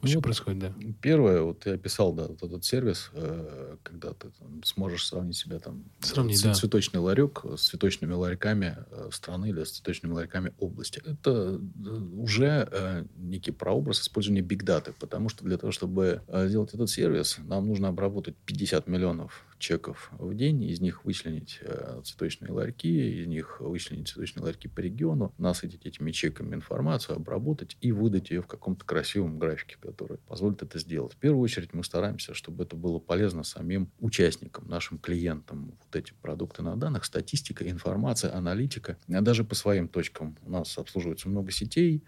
вообще 0.00 0.16
Ну, 0.16 0.22
происходит, 0.22 0.58
да? 0.58 0.74
Первое, 1.00 1.40
вот 1.42 1.60
ты 1.60 1.70
описал, 1.70 2.12
да, 2.12 2.26
вот 2.26 2.42
этот 2.42 2.64
сервис, 2.64 3.10
э, 3.14 3.76
когда 3.82 4.12
ты 4.12 4.28
там 4.38 4.62
сможешь 4.64 5.06
сравнить 5.06 5.36
себя 5.36 5.58
там 5.58 5.84
Сравнить, 6.00 6.38
ц- 6.40 6.48
да. 6.48 6.54
цветочный 6.54 7.00
ларек 7.00 7.44
с 7.56 7.68
цветочными 7.68 8.12
ларьками 8.12 8.76
э, 8.90 9.08
страны 9.12 9.50
или 9.50 9.64
с 9.64 9.72
цветочными 9.72 10.12
ларьками 10.12 10.52
области. 10.58 11.00
Это 11.06 11.58
э, 11.84 11.88
уже 12.18 12.68
э, 12.70 13.04
некий 13.16 13.52
прообраз 13.52 14.00
использования 14.02 14.42
бигдаты, 14.42 14.92
потому 14.98 15.28
что 15.28 15.44
для 15.44 15.56
того, 15.56 15.72
чтобы 15.72 16.22
э, 16.28 16.48
сделать 16.48 16.74
этот 16.74 16.90
сервис, 16.90 17.38
нам 17.38 17.66
нужно 17.66 17.88
обработать 17.88 18.36
50 18.44 18.88
миллионов 18.88 19.44
чеков 19.58 20.10
в 20.12 20.34
день, 20.34 20.62
из 20.64 20.80
них 20.80 21.04
вычленить 21.04 21.58
э, 21.60 22.00
цветочные 22.04 22.52
ларьки, 22.52 23.22
из 23.22 23.26
них 23.26 23.60
вычленить 23.60 24.08
цветочные 24.08 24.44
ларьки 24.44 24.68
по 24.68 24.80
региону, 24.80 25.32
насытить 25.38 25.86
этими 25.86 26.10
чеками 26.10 26.54
информацию, 26.54 27.16
обработать 27.16 27.76
и 27.80 27.92
выдать 27.92 28.30
ее 28.30 28.42
в 28.42 28.46
каком-то 28.46 28.84
красивом 28.84 29.38
графике, 29.38 29.76
который 29.80 30.18
позволит 30.18 30.62
это 30.62 30.78
сделать. 30.78 31.14
В 31.14 31.16
первую 31.16 31.42
очередь 31.42 31.74
мы 31.74 31.84
стараемся, 31.84 32.34
чтобы 32.34 32.64
это 32.64 32.76
было 32.76 32.98
полезно 32.98 33.42
самим 33.42 33.90
участникам, 34.00 34.68
нашим 34.68 34.98
клиентам. 34.98 35.76
Вот 35.78 35.96
эти 35.96 36.12
продукты 36.22 36.62
на 36.62 36.76
данных, 36.76 37.04
статистика, 37.04 37.68
информация, 37.68 38.34
аналитика. 38.34 38.98
А 39.08 39.20
даже 39.20 39.44
по 39.44 39.54
своим 39.54 39.88
точкам 39.88 40.36
у 40.42 40.50
нас 40.50 40.76
обслуживается 40.78 41.28
много 41.28 41.50
сетей, 41.50 42.02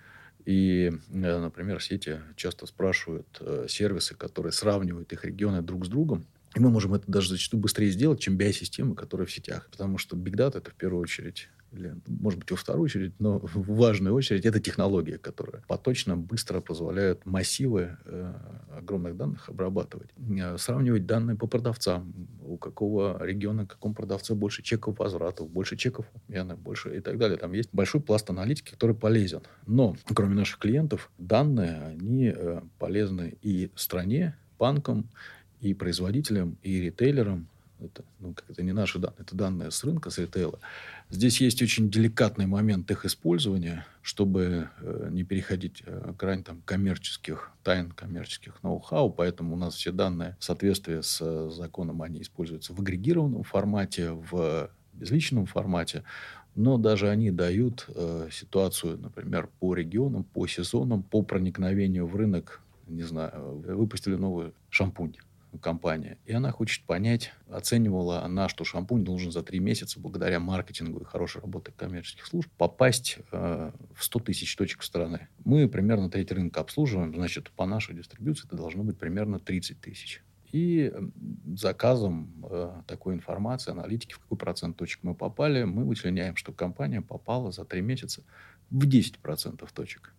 и, 0.49 0.91
э, 1.11 1.39
например, 1.39 1.83
сети 1.83 2.21
часто 2.35 2.65
спрашивают 2.65 3.27
э, 3.41 3.67
сервисы, 3.69 4.15
которые 4.15 4.53
сравнивают 4.53 5.13
их 5.13 5.25
регионы 5.27 5.61
друг 5.61 5.85
с 5.85 5.89
другом. 5.89 6.27
И 6.55 6.61
мы 6.61 6.71
можем 6.71 6.95
это 6.95 7.05
даже 7.11 7.31
зачастую 7.31 7.61
быстрее 7.61 7.91
сделать, 7.91 8.21
чем 8.21 8.37
BI-системы, 8.37 8.95
которые 8.95 9.27
в 9.27 9.33
сетях. 9.33 9.69
Потому 9.71 9.99
что 9.99 10.17
Big 10.17 10.35
Data– 10.35 10.59
это 10.59 10.71
в 10.71 10.75
первую 10.75 11.03
очередь 11.03 11.49
или, 11.73 11.95
может 12.07 12.41
быть, 12.41 12.51
во 12.51 12.57
вторую 12.57 12.85
очередь, 12.85 13.13
но 13.19 13.39
в 13.43 13.77
важную 13.77 14.15
очередь, 14.15 14.47
это 14.47 14.61
технология, 14.61 15.19
которая 15.19 15.63
поточно, 15.69 16.17
быстро 16.17 16.61
позволяет 16.61 17.27
массивы 17.27 17.97
э, 18.05 18.35
огромных 18.77 19.17
данных 19.17 19.49
обрабатывать. 19.49 20.11
Э, 20.17 20.57
сравнивать 20.59 21.07
данные 21.07 21.37
по 21.37 21.47
продавцам. 21.47 22.13
У 22.43 22.57
какого 22.57 23.23
региона, 23.25 23.67
каком 23.67 23.95
продавце 23.95 24.35
больше 24.35 24.63
чеков 24.63 24.99
возвратов, 24.99 25.51
больше 25.51 25.77
чеков 25.77 26.07
отмены, 26.15 26.57
больше 26.57 26.97
и 26.97 27.01
так 27.01 27.19
далее. 27.19 27.37
Там 27.37 27.53
есть 27.53 27.71
большой 27.73 28.01
пласт 28.01 28.31
аналитики, 28.31 28.71
который 28.71 28.97
полезен. 28.97 29.43
Но, 29.67 29.97
кроме 30.15 30.35
наших 30.35 30.59
клиентов, 30.59 31.11
данные, 31.19 31.83
они 31.83 32.33
э, 32.35 32.63
полезны 32.79 33.37
и 33.43 33.71
стране, 33.75 34.37
банкам, 34.59 35.09
и 35.61 35.75
производителям, 35.75 36.57
и 36.63 36.81
ритейлерам, 36.81 37.49
это, 37.81 38.05
ну, 38.19 38.35
как 38.35 38.51
это 38.51 38.63
не 38.63 38.73
наши 38.73 38.99
данные, 38.99 39.17
это 39.21 39.37
данные 39.37 39.71
с 39.71 39.85
рынка, 39.85 40.11
с 40.11 40.19
ритейла. 40.19 40.59
Здесь 41.11 41.41
есть 41.41 41.63
очень 41.63 41.91
деликатный 41.91 42.47
момент 42.47 42.91
их 42.91 43.05
использования, 43.05 43.87
чтобы 44.03 44.69
э, 44.81 45.09
не 45.11 45.25
переходить 45.25 45.83
э, 45.87 46.13
грань 46.19 46.43
там, 46.43 46.61
коммерческих 46.65 47.53
тайн, 47.63 47.91
коммерческих 47.93 48.63
ноу-хау. 48.63 49.11
Поэтому 49.11 49.55
у 49.55 49.57
нас 49.57 49.75
все 49.75 49.93
данные 49.93 50.37
в 50.41 50.45
соответствии 50.45 51.01
с 51.01 51.19
э, 51.21 51.51
законом, 51.53 52.03
они 52.03 52.23
используются 52.23 52.75
в 52.75 52.81
агрегированном 52.81 53.45
формате, 53.45 54.11
в 54.11 54.71
безличном 54.93 55.47
формате. 55.47 56.03
Но 56.57 56.77
даже 56.77 57.09
они 57.09 57.31
дают 57.31 57.87
э, 57.95 58.29
ситуацию, 58.33 58.99
например, 58.99 59.49
по 59.61 59.75
регионам, 59.75 60.25
по 60.25 60.49
сезонам, 60.49 61.05
по 61.05 61.23
проникновению 61.23 62.07
в 62.07 62.17
рынок. 62.17 62.61
Не 62.89 63.05
знаю, 63.05 63.63
выпустили 63.65 64.17
новый 64.17 64.53
шампунь 64.71 65.15
компания. 65.59 66.19
И 66.25 66.33
она 66.33 66.51
хочет 66.51 66.85
понять, 66.85 67.33
оценивала 67.49 68.23
она, 68.23 68.49
что 68.49 68.65
шампунь 68.65 69.05
должен 69.05 69.33
за 69.33 69.43
три 69.43 69.59
месяца, 69.59 70.01
благодаря 70.01 70.41
маркетингу 70.41 71.01
и 71.01 71.05
хорошей 71.05 71.41
работе 71.41 71.73
коммерческих 71.77 72.27
служб, 72.27 72.51
попасть 72.57 73.19
э, 73.33 73.73
в 73.95 74.05
100 74.05 74.19
тысяч 74.21 74.55
точек 74.57 74.83
страны. 74.83 75.29
Мы 75.45 75.69
примерно 75.69 76.11
третий 76.11 76.35
рынок 76.35 76.57
обслуживаем, 76.59 77.15
значит, 77.15 77.51
по 77.51 77.67
нашей 77.67 77.95
дистрибуции 77.95 78.47
это 78.47 78.57
должно 78.57 78.85
быть 78.85 78.99
примерно 78.99 79.39
30 79.39 79.81
тысяч. 79.81 80.23
И 80.53 80.93
заказом 81.57 82.33
э, 82.51 82.83
такой 82.87 83.15
информации, 83.15 83.71
аналитики, 83.71 84.15
в 84.15 84.19
какой 84.21 84.39
процент 84.39 84.77
точек 84.77 85.01
мы 85.03 85.15
попали, 85.15 85.65
мы 85.65 85.85
вычленяем, 85.85 86.37
что 86.37 86.53
компания 86.53 87.03
попала 87.03 87.53
за 87.53 87.65
три 87.65 87.83
месяца 87.83 88.23
в 88.71 88.87
10% 88.87 89.69
точек 89.75 90.15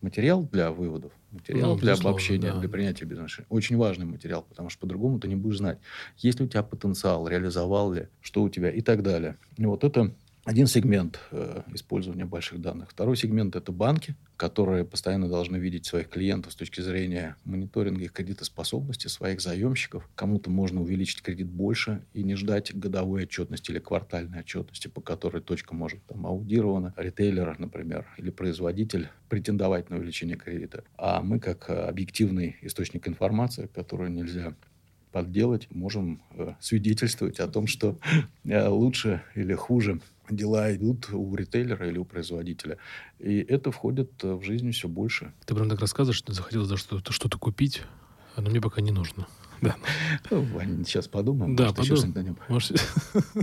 материал 0.00 0.44
для 0.44 0.70
выводов, 0.70 1.12
материал 1.30 1.74
ну, 1.74 1.80
для 1.80 1.94
обобщения, 1.94 2.52
да. 2.52 2.60
для 2.60 2.68
принятия 2.68 3.04
бизнес 3.04 3.38
Очень 3.48 3.76
важный 3.76 4.06
материал, 4.06 4.42
потому 4.42 4.70
что 4.70 4.80
по-другому 4.80 5.18
ты 5.18 5.28
не 5.28 5.36
будешь 5.36 5.58
знать, 5.58 5.78
есть 6.18 6.38
ли 6.38 6.46
у 6.46 6.48
тебя 6.48 6.62
потенциал, 6.62 7.26
реализовал 7.26 7.92
ли, 7.92 8.08
что 8.20 8.42
у 8.42 8.48
тебя 8.48 8.70
и 8.70 8.80
так 8.80 9.02
далее. 9.02 9.36
И 9.56 9.66
вот 9.66 9.84
это 9.84 10.14
один 10.48 10.66
сегмент 10.66 11.20
э, 11.30 11.60
использования 11.74 12.24
больших 12.24 12.62
данных. 12.62 12.88
Второй 12.88 13.18
сегмент– 13.18 13.54
это 13.56 13.70
банки, 13.70 14.14
которые 14.38 14.86
постоянно 14.86 15.28
должны 15.28 15.58
видеть 15.58 15.84
своих 15.84 16.08
клиентов 16.08 16.54
с 16.54 16.56
точки 16.56 16.80
зрения 16.80 17.36
мониторинга 17.44 18.04
их 18.04 18.12
кредитоспособности, 18.12 19.08
своих 19.08 19.42
заемщиков. 19.42 20.08
Кому-то 20.14 20.48
можно 20.48 20.80
увеличить 20.80 21.20
кредит 21.20 21.48
больше 21.48 22.02
и 22.14 22.22
не 22.22 22.34
ждать 22.34 22.74
годовой 22.74 23.24
отчетности 23.24 23.72
или 23.72 23.78
квартальной 23.78 24.40
отчетности, 24.40 24.88
по 24.88 25.02
которой 25.02 25.42
точка 25.42 25.74
может 25.74 26.02
там 26.06 26.26
аудирована, 26.26 26.94
ритейлер, 26.96 27.54
например, 27.58 28.06
или 28.16 28.30
производитель 28.30 29.10
претендовать 29.28 29.90
на 29.90 29.96
увеличение 29.96 30.38
кредита. 30.38 30.82
А 30.96 31.20
мы, 31.20 31.40
как 31.40 31.68
объективный 31.68 32.56
источник 32.62 33.06
информации, 33.06 33.68
которую 33.74 34.12
нельзя 34.12 34.54
подделать, 35.12 35.68
можем 35.70 36.22
э, 36.30 36.54
свидетельствовать 36.60 37.38
о 37.40 37.48
том, 37.48 37.66
что 37.66 37.98
э, 38.44 38.66
лучше 38.66 39.22
или 39.34 39.52
хуже 39.54 40.00
дела 40.30 40.74
идут 40.74 41.10
у 41.12 41.34
ритейлера 41.34 41.88
или 41.88 41.98
у 41.98 42.04
производителя. 42.04 42.78
И 43.18 43.38
это 43.38 43.70
входит 43.70 44.12
э, 44.22 44.34
в 44.34 44.42
жизнь 44.42 44.70
все 44.72 44.88
больше. 44.88 45.32
Ты 45.46 45.54
прям 45.54 45.68
так 45.68 45.80
рассказываешь, 45.80 46.18
что 46.18 46.32
захотелось 46.32 46.68
даже 46.68 46.82
что-то, 46.82 47.12
что-то 47.12 47.38
купить, 47.38 47.82
но 48.36 48.50
мне 48.50 48.60
пока 48.60 48.80
не 48.80 48.90
нужно. 48.90 49.26
Да. 49.60 49.76
Ну, 50.30 50.42
Вань, 50.42 50.84
сейчас 50.84 51.08
подумаем. 51.08 51.56
Да, 51.56 51.72
подумаем. 51.72 52.36
Может... 52.48 52.84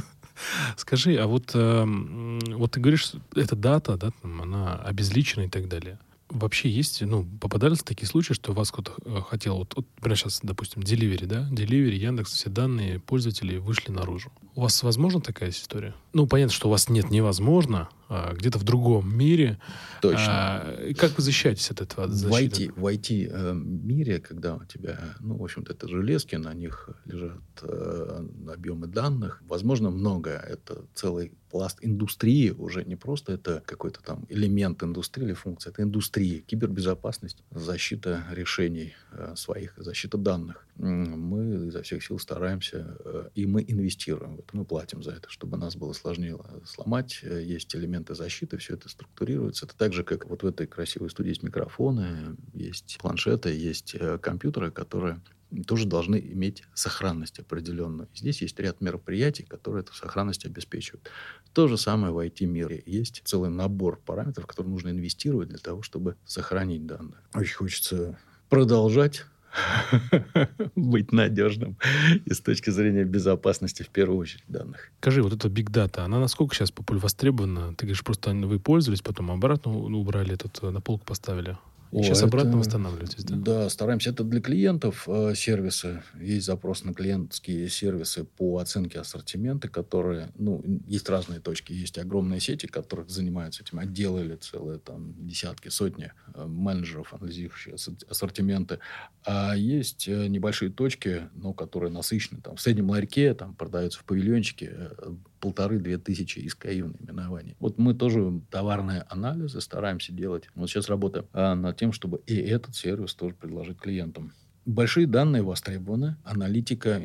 Скажи, 0.77 1.15
а 1.15 1.27
вот, 1.27 1.51
э, 1.53 1.85
вот 1.85 2.71
ты 2.71 2.79
говоришь, 2.79 3.13
эта 3.35 3.55
дата, 3.55 3.97
да, 3.97 4.11
там, 4.21 4.41
она 4.41 4.75
обезличена 4.75 5.43
и 5.43 5.49
так 5.49 5.67
далее 5.69 5.97
вообще 6.29 6.69
есть, 6.69 7.01
ну, 7.01 7.25
попадались 7.39 7.79
такие 7.83 8.07
случаи, 8.07 8.33
что 8.33 8.53
вас 8.53 8.71
кто-то 8.71 8.93
э, 9.05 9.21
хотел, 9.27 9.57
вот, 9.57 9.73
вот 9.75 9.85
например, 9.97 10.17
сейчас, 10.17 10.39
допустим, 10.43 10.81
Delivery, 10.81 11.25
да, 11.25 11.47
Delivery, 11.51 11.95
Яндекс, 11.95 12.33
все 12.33 12.49
данные 12.49 12.99
пользователей 12.99 13.57
вышли 13.59 13.91
наружу. 13.91 14.31
У 14.55 14.61
вас 14.61 14.81
возможна 14.83 15.21
такая 15.21 15.49
история? 15.49 15.93
Ну, 16.13 16.27
понятно, 16.27 16.53
что 16.53 16.67
у 16.67 16.71
вас 16.71 16.89
нет 16.89 17.09
невозможно, 17.11 17.89
где-то 18.09 18.59
в 18.59 18.63
другом 18.63 19.15
мире. 19.15 19.59
Точно. 20.01 20.25
А, 20.27 20.93
как 20.97 21.17
вы 21.17 21.23
защищаетесь 21.23 21.71
от 21.71 21.81
этого? 21.81 22.07
От 22.07 22.13
в 22.13 22.33
IT, 22.33 22.73
в 22.75 22.85
IT 22.85 23.29
э, 23.31 23.53
мире, 23.53 24.19
когда 24.19 24.55
у 24.55 24.65
тебя, 24.65 24.99
ну, 25.19 25.37
в 25.37 25.43
общем-то, 25.43 25.73
это 25.73 25.87
железки, 25.87 26.35
на 26.35 26.53
них 26.53 26.89
лежат 27.05 27.41
э, 27.61 28.27
объемы 28.47 28.87
данных, 28.87 29.41
возможно, 29.47 29.89
многое. 29.89 30.39
Это 30.39 30.85
целый 30.93 31.31
пласт 31.49 31.79
индустрии 31.81 32.49
уже 32.49 32.83
не 32.83 32.95
просто 32.95 33.33
это 33.33 33.63
какой-то 33.65 34.03
там 34.03 34.25
элемент 34.29 34.83
индустрии 34.83 35.25
или 35.25 35.33
функция, 35.33 35.71
это 35.71 35.83
индустрия, 35.83 36.41
кибербезопасность, 36.41 37.43
защита 37.51 38.25
решений 38.31 38.93
своих, 39.35 39.73
защита 39.77 40.17
данных. 40.17 40.65
Мы 40.75 41.67
изо 41.67 41.81
всех 41.81 42.03
сил 42.03 42.19
стараемся, 42.19 42.97
э, 43.03 43.29
и 43.35 43.45
мы 43.45 43.63
инвестируем 43.67 44.35
в 44.35 44.39
это, 44.39 44.49
мы 44.57 44.65
платим 44.65 45.03
за 45.03 45.11
это, 45.11 45.29
чтобы 45.29 45.57
нас 45.57 45.75
было 45.75 45.93
сложнее 45.93 46.37
сломать. 46.65 47.19
Э, 47.23 47.41
есть 47.41 47.75
элементы 47.75 48.15
защиты, 48.15 48.57
все 48.57 48.73
это 48.73 48.89
структурируется. 48.89 49.65
Это 49.65 49.75
так 49.77 49.93
же, 49.93 50.03
как 50.03 50.27
вот 50.29 50.43
в 50.43 50.47
этой 50.47 50.67
красивой 50.67 51.09
студии 51.09 51.29
есть 51.29 51.43
микрофоны, 51.43 52.35
есть 52.53 52.97
планшеты, 52.99 53.49
есть 53.55 53.95
э, 53.95 54.17
компьютеры, 54.17 54.71
которые 54.71 55.21
тоже 55.67 55.85
должны 55.85 56.17
иметь 56.17 56.63
сохранность 56.73 57.39
определенную. 57.39 58.09
Здесь 58.13 58.41
есть 58.41 58.59
ряд 58.59 58.81
мероприятий, 58.81 59.43
которые 59.43 59.81
эту 59.81 59.93
сохранность 59.93 60.45
обеспечивают. 60.45 61.09
То 61.53 61.67
же 61.67 61.77
самое 61.77 62.11
в 62.11 62.17
IT-мире. 62.17 62.83
Есть 62.85 63.21
целый 63.25 63.49
набор 63.49 64.01
параметров, 64.05 64.47
которые 64.47 64.71
нужно 64.71 64.89
инвестировать 64.89 65.49
для 65.49 65.59
того, 65.59 65.81
чтобы 65.81 66.15
сохранить 66.25 66.85
данные. 66.85 67.19
Очень 67.33 67.55
хочется 67.55 68.19
продолжать 68.55 69.25
быть 70.77 71.11
надежным 71.11 71.75
и 72.23 72.33
с 72.33 72.39
точки 72.39 72.69
зрения 72.69 73.03
безопасности 73.03 73.83
в 73.83 73.89
первую 73.89 74.17
очередь 74.17 74.45
данных. 74.47 74.91
Скажи, 75.01 75.21
вот 75.21 75.33
эта 75.33 75.49
Big 75.49 75.65
Data, 75.65 76.05
она 76.05 76.21
насколько 76.21 76.55
сейчас 76.55 76.71
востребована? 76.87 77.75
Ты 77.75 77.85
говоришь, 77.85 78.01
просто 78.01 78.31
вы 78.31 78.59
пользовались, 78.59 79.01
потом 79.01 79.29
обратно 79.29 79.73
убрали, 79.73 80.35
этот, 80.35 80.61
на 80.61 80.79
полку 80.79 81.05
поставили? 81.05 81.57
И 81.95 81.99
О, 81.99 82.03
сейчас 82.03 82.17
это... 82.17 82.27
обратно 82.27 82.57
восстанавливаетесь, 82.57 83.23
да? 83.23 83.35
Да, 83.37 83.69
стараемся. 83.69 84.09
Это 84.09 84.25
для 84.25 84.41
клиентов 84.41 85.07
э, 85.07 85.33
сервисы. 85.33 86.03
Есть 86.19 86.45
запрос 86.45 86.83
на 86.83 86.93
клиентские 86.93 87.69
сервисы 87.69 88.25
по 88.25 88.57
оценке 88.57 88.99
ассортимента, 88.99 89.69
которые, 89.69 90.29
ну, 90.35 90.61
есть 90.87 91.07
разные 91.07 91.39
точки. 91.39 91.71
Есть 91.71 91.97
огромные 91.97 92.41
сети, 92.41 92.65
которые 92.65 93.07
занимаются 93.07 93.63
этим. 93.63 93.79
Отделы 93.79 94.25
или 94.25 94.35
целые 94.35 94.79
там 94.79 95.15
десятки, 95.25 95.69
сотни 95.69 96.11
э, 96.33 96.45
менеджеров, 96.45 97.13
анализирующих 97.13 97.75
ассортименты. 98.09 98.79
А 99.23 99.55
есть 99.55 100.09
э, 100.09 100.27
небольшие 100.27 100.71
точки, 100.71 101.29
но 101.33 101.53
которые 101.53 101.93
насыщены. 101.93 102.41
Там, 102.41 102.57
в 102.57 102.61
среднем 102.61 102.89
ларьке 102.89 103.33
там 103.33 103.55
продаются 103.55 104.01
в 104.01 104.03
павильончике 104.03 104.73
э, 104.75 105.15
полторы-две 105.45 105.99
тысячи 105.99 106.39
ИСКАИВ 106.39 106.99
наименований. 106.99 107.55
Вот 107.59 107.77
мы 107.77 107.93
тоже 107.93 108.41
товарные 108.49 109.05
анализы 109.09 109.61
стараемся 109.61 110.11
делать. 110.11 110.49
Вот 110.55 110.67
сейчас 110.67 110.89
работаем 110.89 111.27
а, 111.33 111.53
над 111.53 111.77
тем, 111.77 111.91
чтобы 111.91 112.21
и 112.25 112.35
этот 112.35 112.75
сервис 112.75 113.13
тоже 113.13 113.35
предложить 113.35 113.77
клиентам. 113.77 114.33
Большие 114.65 115.05
данные 115.05 115.43
востребованы, 115.43 116.15
аналитика, 116.23 116.99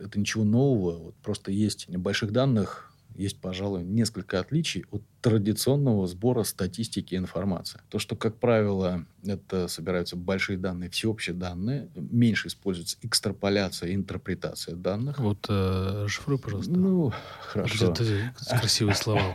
это 0.00 0.18
ничего 0.18 0.44
нового. 0.44 0.96
Вот 0.98 1.14
просто 1.16 1.50
есть 1.50 1.90
больших 1.94 2.32
данных 2.32 2.90
есть, 3.14 3.40
пожалуй, 3.40 3.84
несколько 3.84 4.40
отличий 4.40 4.84
от 4.90 5.02
традиционного 5.20 6.06
сбора 6.06 6.42
статистики 6.42 7.14
и 7.14 7.16
информации. 7.16 7.80
То, 7.88 7.98
что, 7.98 8.16
как 8.16 8.38
правило, 8.38 9.06
это 9.24 9.68
собираются 9.68 10.16
большие 10.16 10.58
данные, 10.58 10.90
всеобщие 10.90 11.34
данные, 11.34 11.88
меньше 11.94 12.48
используется 12.48 12.98
экстраполяция, 13.02 13.94
интерпретация 13.94 14.74
данных. 14.74 15.18
Вот 15.18 15.46
э, 15.48 16.04
расшифруй, 16.04 16.38
пожалуйста. 16.38 16.72
Ну, 16.72 17.12
хорошо. 17.40 17.92
Где-то 17.92 18.34
красивые 18.60 18.94
слова. 18.96 19.34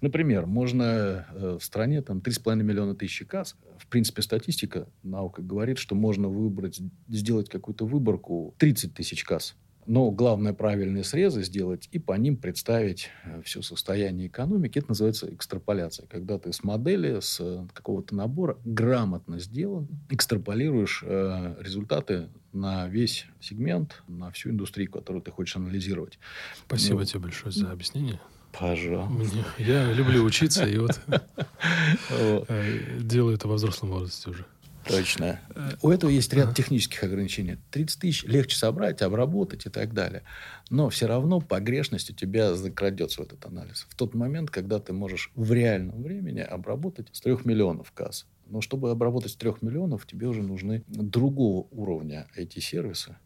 Например, 0.00 0.46
можно 0.46 1.26
э, 1.30 1.58
в 1.60 1.64
стране 1.64 2.02
там 2.02 2.18
3,5 2.18 2.62
миллиона 2.62 2.94
тысяч 2.94 3.26
касс. 3.26 3.56
В 3.78 3.86
принципе, 3.88 4.22
статистика, 4.22 4.88
наука 5.02 5.42
говорит, 5.42 5.78
что 5.78 5.94
можно 5.94 6.28
выбрать, 6.28 6.80
сделать 7.08 7.48
какую-то 7.48 7.86
выборку 7.86 8.54
30 8.58 8.94
тысяч 8.94 9.24
касс 9.24 9.54
но 9.86 10.10
главное 10.10 10.52
правильные 10.52 11.04
срезы 11.04 11.42
сделать 11.42 11.88
и 11.92 11.98
по 11.98 12.12
ним 12.14 12.36
представить 12.36 13.10
э, 13.24 13.42
все 13.44 13.62
состояние 13.62 14.28
экономики. 14.28 14.78
Это 14.78 14.88
называется 14.88 15.32
экстраполяция. 15.32 16.06
Когда 16.06 16.38
ты 16.38 16.52
с 16.52 16.64
модели, 16.64 17.20
с 17.20 17.38
э, 17.40 17.66
какого-то 17.72 18.14
набора 18.14 18.58
грамотно 18.64 19.38
сделан, 19.38 19.88
экстраполируешь 20.10 21.02
э, 21.04 21.56
результаты 21.60 22.28
на 22.52 22.88
весь 22.88 23.26
сегмент, 23.40 24.02
на 24.08 24.30
всю 24.30 24.50
индустрию, 24.50 24.90
которую 24.90 25.22
ты 25.22 25.30
хочешь 25.30 25.56
анализировать. 25.56 26.18
Спасибо 26.66 27.00
ну, 27.00 27.04
тебе 27.04 27.20
большое 27.20 27.52
за 27.52 27.70
объяснение. 27.70 28.20
Пожалуйста. 28.58 29.36
Я 29.58 29.92
люблю 29.92 30.24
учиться, 30.24 30.66
и 30.66 30.78
вот 30.78 31.00
э, 32.10 32.98
делаю 33.00 33.34
это 33.34 33.48
во 33.48 33.56
взрослом 33.56 33.90
возрасте 33.90 34.30
уже. 34.30 34.46
Точно. 34.88 35.40
У 35.82 35.90
этого 35.90 36.10
есть 36.10 36.32
ряд 36.32 36.54
технических 36.54 37.02
ограничений. 37.04 37.58
30 37.70 38.00
тысяч 38.00 38.24
легче 38.24 38.56
собрать, 38.56 39.02
обработать 39.02 39.66
и 39.66 39.70
так 39.70 39.92
далее. 39.94 40.22
Но 40.70 40.88
все 40.90 41.06
равно 41.06 41.40
погрешность 41.40 42.10
у 42.10 42.14
тебя 42.14 42.54
закрадется 42.54 43.20
в 43.20 43.24
этот 43.24 43.44
анализ. 43.46 43.86
В 43.90 43.96
тот 43.96 44.14
момент, 44.14 44.50
когда 44.50 44.78
ты 44.78 44.92
можешь 44.92 45.30
в 45.34 45.52
реальном 45.52 46.02
времени 46.02 46.40
обработать 46.40 47.08
с 47.12 47.20
3 47.20 47.38
миллионов 47.44 47.92
касс. 47.92 48.26
Но 48.46 48.60
чтобы 48.60 48.90
обработать 48.90 49.32
с 49.32 49.36
3 49.36 49.54
миллионов, 49.62 50.06
тебе 50.06 50.28
уже 50.28 50.42
нужны 50.42 50.84
другого 50.86 51.66
уровня 51.70 52.28
эти 52.36 52.60
сервисы 52.60 53.16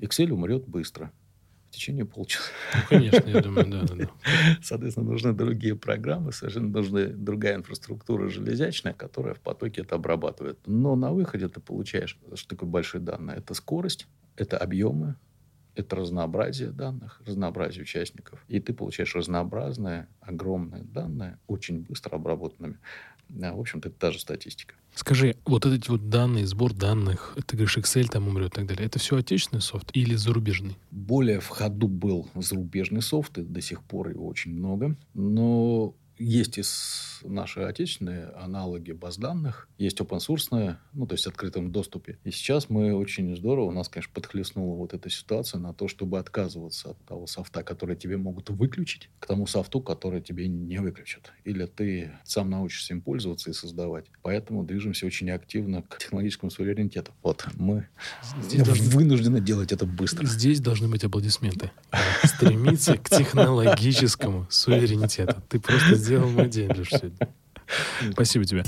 Excel 0.00 0.30
умрет 0.30 0.66
быстро 0.66 1.12
в 1.70 1.72
течение 1.72 2.04
полчаса. 2.04 2.50
Ну, 2.74 2.80
конечно, 2.88 3.28
я 3.28 3.40
думаю, 3.40 3.70
да, 3.70 3.82
да, 3.82 3.94
да. 3.94 4.10
Соответственно, 4.62 5.08
нужны 5.08 5.32
другие 5.32 5.76
программы, 5.76 6.32
совершенно 6.32 6.68
нужна 6.68 7.06
другая 7.06 7.54
инфраструктура 7.54 8.28
железячная, 8.28 8.92
которая 8.92 9.34
в 9.34 9.40
потоке 9.40 9.82
это 9.82 9.94
обрабатывает. 9.94 10.58
Но 10.66 10.96
на 10.96 11.12
выходе 11.12 11.48
ты 11.48 11.60
получаешь, 11.60 12.18
что 12.34 12.48
такое 12.48 12.68
большие 12.68 13.00
данные? 13.00 13.38
Это 13.38 13.54
скорость, 13.54 14.08
это 14.36 14.58
объемы, 14.58 15.14
это 15.76 15.94
разнообразие 15.94 16.70
данных, 16.70 17.22
разнообразие 17.24 17.82
участников. 17.82 18.44
И 18.48 18.58
ты 18.58 18.74
получаешь 18.74 19.14
разнообразные, 19.14 20.08
огромные 20.20 20.82
данные, 20.82 21.38
очень 21.46 21.82
быстро 21.82 22.16
обработанными. 22.16 22.78
Да, 23.30 23.54
в 23.54 23.60
общем-то, 23.60 23.88
это 23.88 23.98
та 23.98 24.10
же 24.12 24.18
статистика. 24.18 24.74
Скажи, 24.94 25.36
вот 25.46 25.64
эти 25.64 25.88
вот 25.88 26.08
данные, 26.08 26.46
сбор 26.46 26.74
данных, 26.74 27.36
ты 27.46 27.56
говоришь, 27.56 27.78
Excel 27.78 28.08
там 28.08 28.26
умрет 28.28 28.52
и 28.52 28.56
так 28.56 28.66
далее, 28.66 28.86
это 28.86 28.98
все 28.98 29.16
отечественный 29.16 29.62
софт 29.62 29.90
или 29.92 30.14
зарубежный? 30.16 30.76
Более 30.90 31.40
в 31.40 31.48
ходу 31.48 31.86
был 31.86 32.28
зарубежный 32.34 33.02
софт, 33.02 33.38
и 33.38 33.42
до 33.42 33.60
сих 33.60 33.82
пор 33.82 34.08
его 34.08 34.26
очень 34.26 34.52
много. 34.52 34.96
Но 35.14 35.94
есть 36.20 36.58
и 36.58 36.62
наши 37.24 37.60
отечественные 37.60 38.26
аналоги 38.36 38.92
баз 38.92 39.16
данных, 39.16 39.68
есть 39.78 40.00
open 40.00 40.18
source, 40.18 40.76
ну, 40.92 41.06
то 41.06 41.14
есть 41.14 41.24
в 41.24 41.28
открытом 41.28 41.72
доступе. 41.72 42.18
И 42.24 42.30
сейчас 42.30 42.68
мы 42.70 42.94
очень 42.94 43.34
здорово, 43.36 43.66
у 43.66 43.72
нас, 43.72 43.88
конечно, 43.88 44.12
подхлестнула 44.14 44.76
вот 44.76 44.94
эта 44.94 45.10
ситуация 45.10 45.58
на 45.58 45.72
то, 45.72 45.88
чтобы 45.88 46.18
отказываться 46.18 46.90
от 46.90 47.04
того 47.06 47.26
софта, 47.26 47.62
который 47.62 47.96
тебе 47.96 48.16
могут 48.16 48.50
выключить, 48.50 49.10
к 49.18 49.26
тому 49.26 49.46
софту, 49.46 49.80
который 49.80 50.20
тебе 50.20 50.48
не 50.48 50.78
выключат. 50.78 51.32
Или 51.44 51.66
ты 51.66 52.12
сам 52.24 52.50
научишься 52.50 52.94
им 52.94 53.02
пользоваться 53.02 53.50
и 53.50 53.52
создавать. 53.52 54.06
Поэтому 54.22 54.64
движемся 54.64 55.06
очень 55.06 55.30
активно 55.30 55.82
к 55.82 55.98
технологическому 55.98 56.50
суверенитету. 56.50 57.12
Вот 57.22 57.46
мы 57.54 57.88
Здесь 58.42 58.66
вынуждены 58.66 59.36
должны... 59.36 59.46
делать 59.46 59.72
это 59.72 59.86
быстро. 59.86 60.26
Здесь 60.26 60.60
должны 60.60 60.88
быть 60.88 61.04
аплодисменты. 61.04 61.70
Стремиться 62.24 62.96
к 62.96 63.08
технологическому 63.08 64.46
суверенитету. 64.50 65.42
Ты 65.48 65.60
просто 65.60 65.94
сделал 66.10 66.28
мой 66.30 66.48
день, 66.48 66.68
Леш, 66.72 66.88
сегодня. 66.88 67.28
Спасибо 68.12 68.44
тебе. 68.44 68.64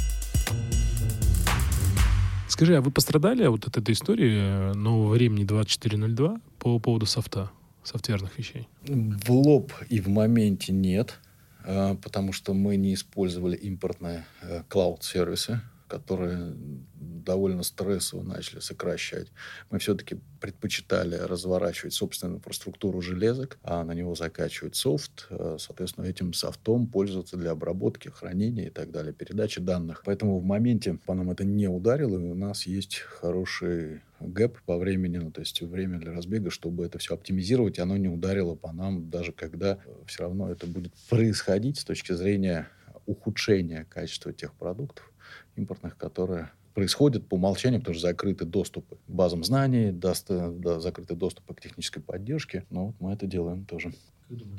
Скажи, 2.46 2.76
а 2.76 2.80
вы 2.80 2.92
пострадали 2.92 3.44
от 3.46 3.76
этой 3.76 3.94
истории 3.94 4.70
э, 4.70 4.72
нового 4.74 5.14
времени 5.14 5.42
2402 5.42 6.40
по 6.60 6.78
поводу 6.78 7.06
софта, 7.06 7.50
софтверных 7.82 8.38
вещей? 8.38 8.68
В 8.84 9.32
лоб 9.32 9.72
и 9.88 10.00
в 10.00 10.08
моменте 10.08 10.72
нет, 10.72 11.18
э, 11.64 11.96
потому 12.00 12.32
что 12.32 12.54
мы 12.54 12.76
не 12.76 12.94
использовали 12.94 13.56
импортные 13.56 14.24
э, 14.42 14.62
клауд-сервисы 14.68 15.62
которые 15.92 16.54
довольно 16.94 17.62
стрессово 17.62 18.22
начали 18.22 18.60
сокращать. 18.60 19.28
Мы 19.70 19.78
все-таки 19.78 20.18
предпочитали 20.40 21.16
разворачивать 21.16 21.92
собственную 21.92 22.38
инфраструктуру 22.38 23.02
железок, 23.02 23.58
а 23.62 23.84
на 23.84 23.92
него 23.92 24.14
закачивать 24.14 24.74
софт, 24.74 25.26
э, 25.28 25.58
соответственно, 25.60 26.06
этим 26.06 26.32
софтом 26.32 26.86
пользоваться 26.86 27.36
для 27.36 27.50
обработки, 27.50 28.08
хранения 28.08 28.68
и 28.68 28.70
так 28.70 28.90
далее, 28.90 29.12
передачи 29.12 29.60
данных. 29.60 30.02
Поэтому 30.06 30.40
в 30.40 30.44
моменте 30.44 30.98
по 31.04 31.12
нам 31.12 31.30
это 31.30 31.44
не 31.44 31.68
ударило, 31.68 32.18
и 32.18 32.22
у 32.22 32.34
нас 32.34 32.66
есть 32.66 32.96
хороший 32.96 34.00
гэп 34.18 34.62
по 34.62 34.78
времени, 34.78 35.18
ну, 35.18 35.30
то 35.30 35.40
есть 35.40 35.60
время 35.60 35.98
для 35.98 36.12
разбега, 36.12 36.50
чтобы 36.50 36.86
это 36.86 36.98
все 36.98 37.14
оптимизировать, 37.14 37.78
оно 37.78 37.98
не 37.98 38.08
ударило 38.08 38.54
по 38.54 38.72
нам, 38.72 39.10
даже 39.10 39.32
когда 39.32 39.78
все 40.06 40.22
равно 40.22 40.50
это 40.50 40.66
будет 40.66 40.94
происходить 41.10 41.78
с 41.78 41.84
точки 41.84 42.12
зрения 42.14 42.68
ухудшения 43.06 43.84
качества 43.84 44.32
тех 44.32 44.54
продуктов, 44.54 45.11
импортных, 45.56 45.96
которые 45.96 46.50
происходят 46.74 47.26
по 47.28 47.34
умолчанию, 47.34 47.80
потому 47.80 47.94
что 47.94 48.08
закрыты 48.08 48.44
доступы 48.44 48.96
к 48.96 49.10
базам 49.10 49.44
знаний, 49.44 49.92
даст, 49.92 50.28
да, 50.28 50.80
закрыты 50.80 51.14
доступы 51.14 51.54
к 51.54 51.60
технической 51.60 52.02
поддержке. 52.02 52.64
Но 52.70 52.86
вот 52.86 52.96
мы 53.00 53.12
это 53.12 53.26
делаем 53.26 53.64
тоже. 53.64 53.92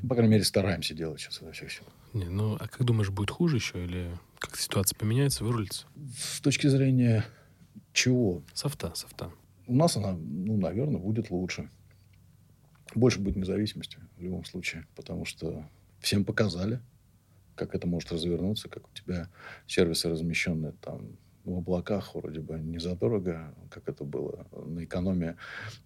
По 0.08 0.16
крайней 0.16 0.34
мере, 0.34 0.44
стараемся 0.44 0.94
делать 0.94 1.20
сейчас 1.20 1.42
во 1.42 1.52
всех 1.52 1.72
силах. 1.72 1.92
Не, 2.14 2.26
ну, 2.26 2.56
а 2.60 2.68
как 2.68 2.84
думаешь, 2.84 3.10
будет 3.10 3.32
хуже 3.32 3.58
еще? 3.58 3.84
Или 3.84 4.12
как 4.38 4.56
ситуация 4.58 4.96
поменяется, 4.96 5.44
вырулится? 5.44 5.88
С 6.16 6.42
точки 6.42 6.68
зрения 6.68 7.26
чего? 7.92 8.44
Софта, 8.54 8.94
софта. 8.96 9.32
У 9.66 9.74
нас 9.74 9.98
она, 9.98 10.14
ну, 10.14 10.58
наверное, 10.58 11.00
будет 11.00 11.32
лучше. 11.32 11.70
Больше 12.94 13.20
будет 13.20 13.36
независимости 13.38 13.98
в 14.18 14.22
любом 14.22 14.46
случае, 14.46 14.86
потому 14.96 15.26
что 15.26 15.68
всем 16.00 16.26
показали, 16.26 16.80
как 17.56 17.76
это 17.76 17.88
может 17.88 18.12
развернуться, 18.12 18.70
как 18.70 18.88
у 18.88 18.94
тебя 18.94 19.30
сервисы 19.68 20.10
размещенные 20.10 20.74
там 20.82 21.18
в 21.46 21.58
облаках 21.58 22.16
вроде 22.16 22.40
бы 22.40 22.58
не 22.60 22.80
задорого, 22.80 23.54
как 23.70 23.90
это 23.90 24.04
было 24.04 24.48
на 24.66 24.84
экономии 24.86 25.36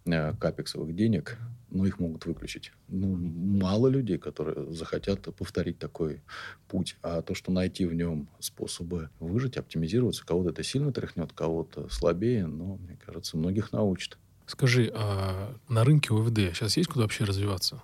э, 0.05 0.34
капексовых 0.34 0.95
денег, 0.95 1.38
но 1.70 1.86
их 1.86 1.99
могут 1.99 2.26
выключить. 2.26 2.72
Ну, 2.88 3.15
мало 3.15 3.88
людей, 3.88 4.18
которые 4.18 4.72
захотят 4.72 5.22
повторить 5.36 5.80
такой 5.80 6.22
путь. 6.68 6.95
А 7.01 7.22
то, 7.22 7.34
что 7.34 7.51
найти 7.51 7.86
в 7.86 7.93
нем 7.93 8.30
способы 8.39 9.09
выжить, 9.20 9.57
оптимизироваться, 9.57 10.26
кого-то 10.26 10.51
это 10.51 10.63
сильно 10.63 10.93
тряхнет, 10.93 11.34
кого-то 11.34 11.89
слабее, 11.89 12.45
но, 12.45 12.78
мне 12.78 12.97
кажется, 13.03 13.38
многих 13.38 13.72
научит. 13.72 14.18
Скажи, 14.45 14.91
а 14.93 15.55
на 15.68 15.84
рынке 15.84 16.13
ОВД 16.13 16.53
сейчас 16.53 16.78
есть 16.78 16.89
куда 16.89 17.01
вообще 17.03 17.26
развиваться? 17.26 17.82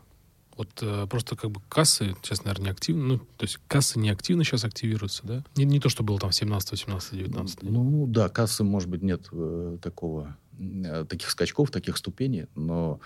Вот 0.55 0.69
э, 0.81 1.07
просто 1.09 1.35
как 1.35 1.51
бы 1.51 1.61
кассы 1.67 2.15
сейчас, 2.21 2.43
наверное, 2.43 2.65
не 2.65 2.71
активны. 2.71 3.03
Ну, 3.03 3.17
то 3.17 3.43
есть 3.45 3.59
кассы 3.67 3.99
не 3.99 4.09
активно 4.09 4.43
сейчас 4.43 4.63
активируются, 4.63 5.21
да? 5.25 5.43
Не, 5.55 5.65
не 5.65 5.79
то, 5.79 5.89
что 5.89 6.03
было 6.03 6.19
там 6.19 6.31
17, 6.31 6.71
18, 6.71 7.11
19. 7.13 7.63
Ну, 7.63 8.05
да, 8.07 8.29
кассы, 8.29 8.63
может 8.63 8.89
быть, 8.89 9.01
нет 9.01 9.27
э, 9.31 9.77
такого, 9.81 10.37
э, 10.59 11.05
таких 11.09 11.29
скачков, 11.29 11.71
таких 11.71 11.97
ступеней, 11.97 12.47
но 12.55 12.99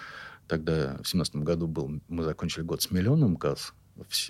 тогда 0.47 0.97
в 1.01 1.07
17 1.07 1.37
году 1.37 1.67
был, 1.67 2.01
мы 2.07 2.23
закончили 2.23 2.63
год 2.63 2.81
с 2.81 2.91
миллионом 2.91 3.37
касс 3.37 3.73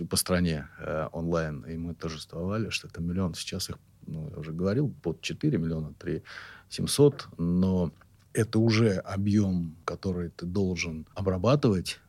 по 0.10 0.16
стране 0.16 0.68
э, 0.80 1.10
онлайн, 1.12 1.62
и 1.62 1.78
мы 1.78 1.94
торжествовали, 1.94 2.70
что 2.70 2.88
это 2.88 3.02
миллион. 3.02 3.34
Сейчас 3.34 3.70
их, 3.70 3.78
ну, 4.06 4.30
я 4.30 4.38
уже 4.38 4.52
говорил, 4.52 4.94
под 5.02 5.22
4 5.22 5.58
миллиона, 5.58 5.94
3 6.00 6.24
700, 6.70 7.28
но 7.38 7.92
это 8.34 8.60
уже 8.60 8.98
объем, 8.98 9.76
который 9.84 10.30
ты 10.30 10.46
должен 10.46 11.06
обрабатывать 11.16 12.00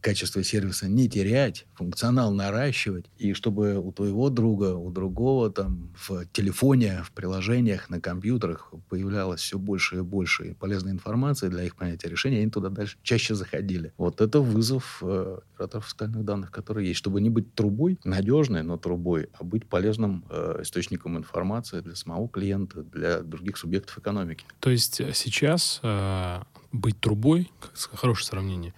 качество 0.00 0.42
сервиса 0.42 0.88
не 0.88 1.08
терять, 1.08 1.66
функционал 1.74 2.32
наращивать, 2.32 3.06
и 3.16 3.32
чтобы 3.32 3.78
у 3.78 3.92
твоего 3.92 4.30
друга, 4.30 4.74
у 4.74 4.90
другого 4.90 5.50
там 5.50 5.92
в 5.96 6.26
телефоне, 6.26 7.02
в 7.04 7.12
приложениях, 7.12 7.90
на 7.90 8.00
компьютерах 8.00 8.72
появлялось 8.88 9.40
все 9.40 9.58
больше 9.58 9.98
и 9.98 10.00
больше 10.00 10.54
полезной 10.58 10.92
информации 10.92 11.48
для 11.48 11.64
их 11.64 11.76
принятия 11.76 12.08
решения, 12.08 12.38
они 12.38 12.50
туда 12.50 12.68
дальше 12.68 12.98
чаще 13.02 13.34
заходили. 13.34 13.92
Вот 13.96 14.20
это 14.20 14.40
вызов 14.40 14.98
э, 15.02 15.38
операторов 15.54 15.86
фискальных 15.86 16.24
данных, 16.24 16.50
которые 16.50 16.88
есть, 16.88 16.98
чтобы 16.98 17.20
не 17.20 17.30
быть 17.30 17.54
трубой, 17.54 17.98
надежной, 18.04 18.62
но 18.62 18.76
трубой, 18.76 19.28
а 19.38 19.44
быть 19.44 19.66
полезным 19.66 20.24
э, 20.30 20.60
источником 20.62 21.18
информации 21.18 21.80
для 21.80 21.94
самого 21.94 22.28
клиента, 22.28 22.82
для 22.82 23.20
других 23.20 23.56
субъектов 23.56 23.98
экономики. 23.98 24.44
То 24.60 24.70
есть 24.70 25.00
сейчас 25.14 25.80
э, 25.82 26.42
быть 26.72 27.00
трубой, 27.00 27.50
как 27.60 27.98
хорошее 27.98 28.26
сравнение, 28.26 28.74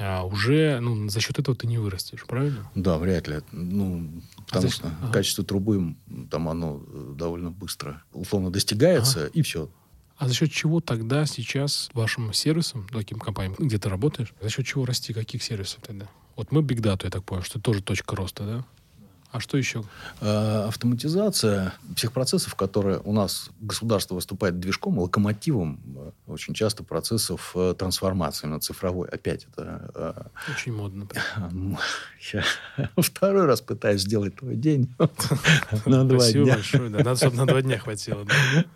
а 0.00 0.24
уже 0.24 0.80
ну, 0.80 1.08
за 1.08 1.20
счет 1.20 1.38
этого 1.38 1.56
ты 1.56 1.66
не 1.66 1.78
вырастешь, 1.78 2.24
правильно? 2.26 2.68
Да, 2.74 2.98
вряд 2.98 3.28
ли. 3.28 3.40
Ну, 3.52 4.10
потому 4.46 4.68
за- 4.68 4.74
что 4.74 4.88
ага. 5.02 5.12
качество 5.12 5.44
трубы 5.44 5.94
там 6.30 6.48
оно 6.48 6.82
э, 6.86 7.14
довольно 7.16 7.50
быстро 7.50 8.02
условно 8.12 8.50
достигается, 8.50 9.26
и 9.26 9.42
все. 9.42 9.68
А 10.16 10.28
за 10.28 10.34
счет 10.34 10.52
чего 10.52 10.80
тогда 10.80 11.24
сейчас 11.26 11.88
вашим 11.94 12.32
сервисам, 12.32 12.86
таким 12.92 13.18
компаниям, 13.18 13.54
где 13.58 13.78
ты 13.78 13.88
работаешь, 13.88 14.34
за 14.40 14.50
счет 14.50 14.66
чего 14.66 14.84
расти, 14.84 15.12
каких 15.12 15.42
сервисов 15.42 15.80
тогда? 15.86 16.08
Вот 16.36 16.52
мы 16.52 16.60
Big 16.62 16.80
Data, 16.80 17.04
я 17.04 17.10
так 17.10 17.24
понял, 17.24 17.42
что 17.42 17.60
тоже 17.60 17.82
точка 17.82 18.16
роста, 18.16 18.44
да? 18.44 18.64
А 19.32 19.38
что 19.38 19.56
еще? 19.56 19.84
Э, 20.20 20.64
Автоматизация 20.66 21.72
всех 21.94 22.12
процессов, 22.12 22.56
которые 22.56 22.98
у 23.04 23.12
нас 23.12 23.50
государство 23.60 24.16
выступает 24.16 24.58
движком, 24.58 24.98
локомотивом 24.98 25.80
э, 25.96 26.10
очень 26.26 26.52
часто 26.52 26.82
процессов 26.82 27.52
э, 27.54 27.74
трансформации 27.78 28.48
на 28.48 28.58
цифровой. 28.58 29.08
Опять 29.08 29.46
это 29.52 30.32
Очень 30.52 30.72
модно. 30.74 31.06
Я 32.32 32.44
второй 32.96 33.46
раз 33.46 33.60
пытаюсь 33.60 34.02
сделать 34.02 34.36
твой 34.36 34.56
день 34.56 34.92
на 35.86 36.04
два 36.04 36.18
Спасибо 36.20 36.44
дня. 36.44 36.54
большое. 36.54 36.90
Да. 36.90 36.98
Надо, 36.98 37.16
чтобы 37.16 37.36
на 37.36 37.46
два 37.46 37.62
дня 37.62 37.78
хватило. 37.78 38.24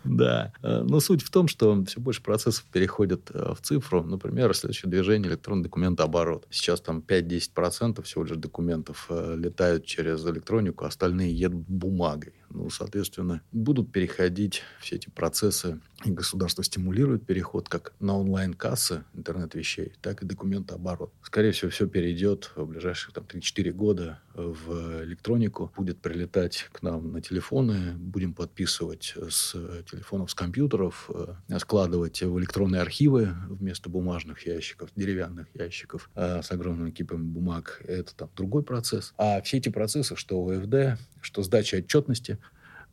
да. 0.03 0.51
Да. 0.61 0.83
Но 0.83 0.99
суть 1.01 1.21
в 1.21 1.29
том, 1.29 1.47
что 1.49 1.83
все 1.85 1.99
больше 1.99 2.21
процессов 2.21 2.63
переходят 2.71 3.29
в 3.29 3.57
цифру. 3.61 4.03
Например, 4.03 4.53
следующее 4.55 4.89
движение 4.89 5.29
электронный 5.29 5.63
документооборот. 5.63 6.47
Сейчас 6.49 6.79
там 6.81 7.03
5-10% 7.05 8.01
всего 8.03 8.23
лишь 8.23 8.37
документов 8.37 9.07
летают 9.09 9.85
через 9.85 10.23
электронику, 10.45 10.85
остальные 10.85 11.33
едут 11.33 11.65
бумагой. 11.67 12.33
Ну, 12.55 12.69
соответственно, 12.69 13.41
будут 13.51 13.91
переходить 13.91 14.63
все 14.79 14.95
эти 14.95 15.09
процессы, 15.09 15.81
и 16.05 16.11
государство 16.11 16.63
стимулирует 16.63 17.25
переход 17.25 17.67
как 17.67 17.93
на 17.99 18.17
онлайн-кассы 18.17 19.03
интернет-вещей, 19.13 19.93
так 20.01 20.23
и 20.23 20.25
документооборот. 20.25 21.11
Скорее 21.21 21.51
всего, 21.51 21.69
все 21.69 21.85
перейдет 21.85 22.51
в 22.55 22.65
ближайшие 22.65 23.13
там, 23.13 23.25
3-4 23.25 23.71
года 23.71 24.19
в 24.33 25.03
электронику, 25.03 25.71
будет 25.75 25.99
прилетать 25.99 26.69
к 26.71 26.81
нам 26.81 27.11
на 27.11 27.21
телефоны, 27.21 27.93
будем 27.97 28.33
подписывать 28.33 29.15
с 29.29 29.51
телефонов, 29.91 30.31
с 30.31 30.33
компьютеров, 30.33 31.09
э, 31.13 31.59
складывать 31.59 32.21
в 32.21 32.39
электронные 32.39 32.81
архивы 32.81 33.35
вместо 33.49 33.89
бумажных 33.89 34.45
ящиков, 34.45 34.89
деревянных 34.95 35.47
ящиков 35.53 36.09
э, 36.15 36.41
с 36.41 36.51
огромными 36.51 36.91
кипами 36.91 37.23
бумаг. 37.23 37.81
Это 37.85 38.15
там 38.15 38.29
другой 38.35 38.63
процесс. 38.63 39.13
А 39.17 39.41
все 39.41 39.57
эти 39.57 39.69
процессы, 39.69 40.15
что 40.15 40.45
ОФД, 40.47 40.99
что 41.21 41.43
сдача 41.43 41.77
отчетности, 41.77 42.37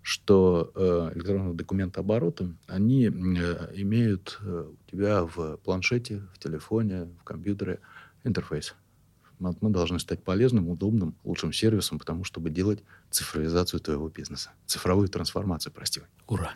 что 0.02 0.72
э, 0.74 1.12
электронного 1.14 1.54
документооборота, 1.54 2.52
они 2.66 3.06
э, 3.06 3.10
имеют 3.74 4.38
э, 4.42 4.66
у 4.70 4.90
тебя 4.90 5.24
в 5.24 5.56
планшете, 5.58 6.22
в 6.34 6.38
телефоне, 6.38 7.08
в 7.20 7.24
компьютере 7.24 7.78
интерфейс. 8.24 8.74
Мы 9.60 9.70
должны 9.70 9.98
стать 9.98 10.22
полезным, 10.22 10.68
удобным, 10.68 11.14
лучшим 11.24 11.52
сервисом, 11.52 11.98
потому 11.98 12.24
чтобы 12.24 12.50
делать 12.50 12.82
цифровизацию 13.10 13.80
твоего 13.80 14.08
бизнеса. 14.08 14.50
Цифровую 14.66 15.08
трансформацию, 15.08 15.72
прости. 15.72 16.00
Ура. 16.28 16.52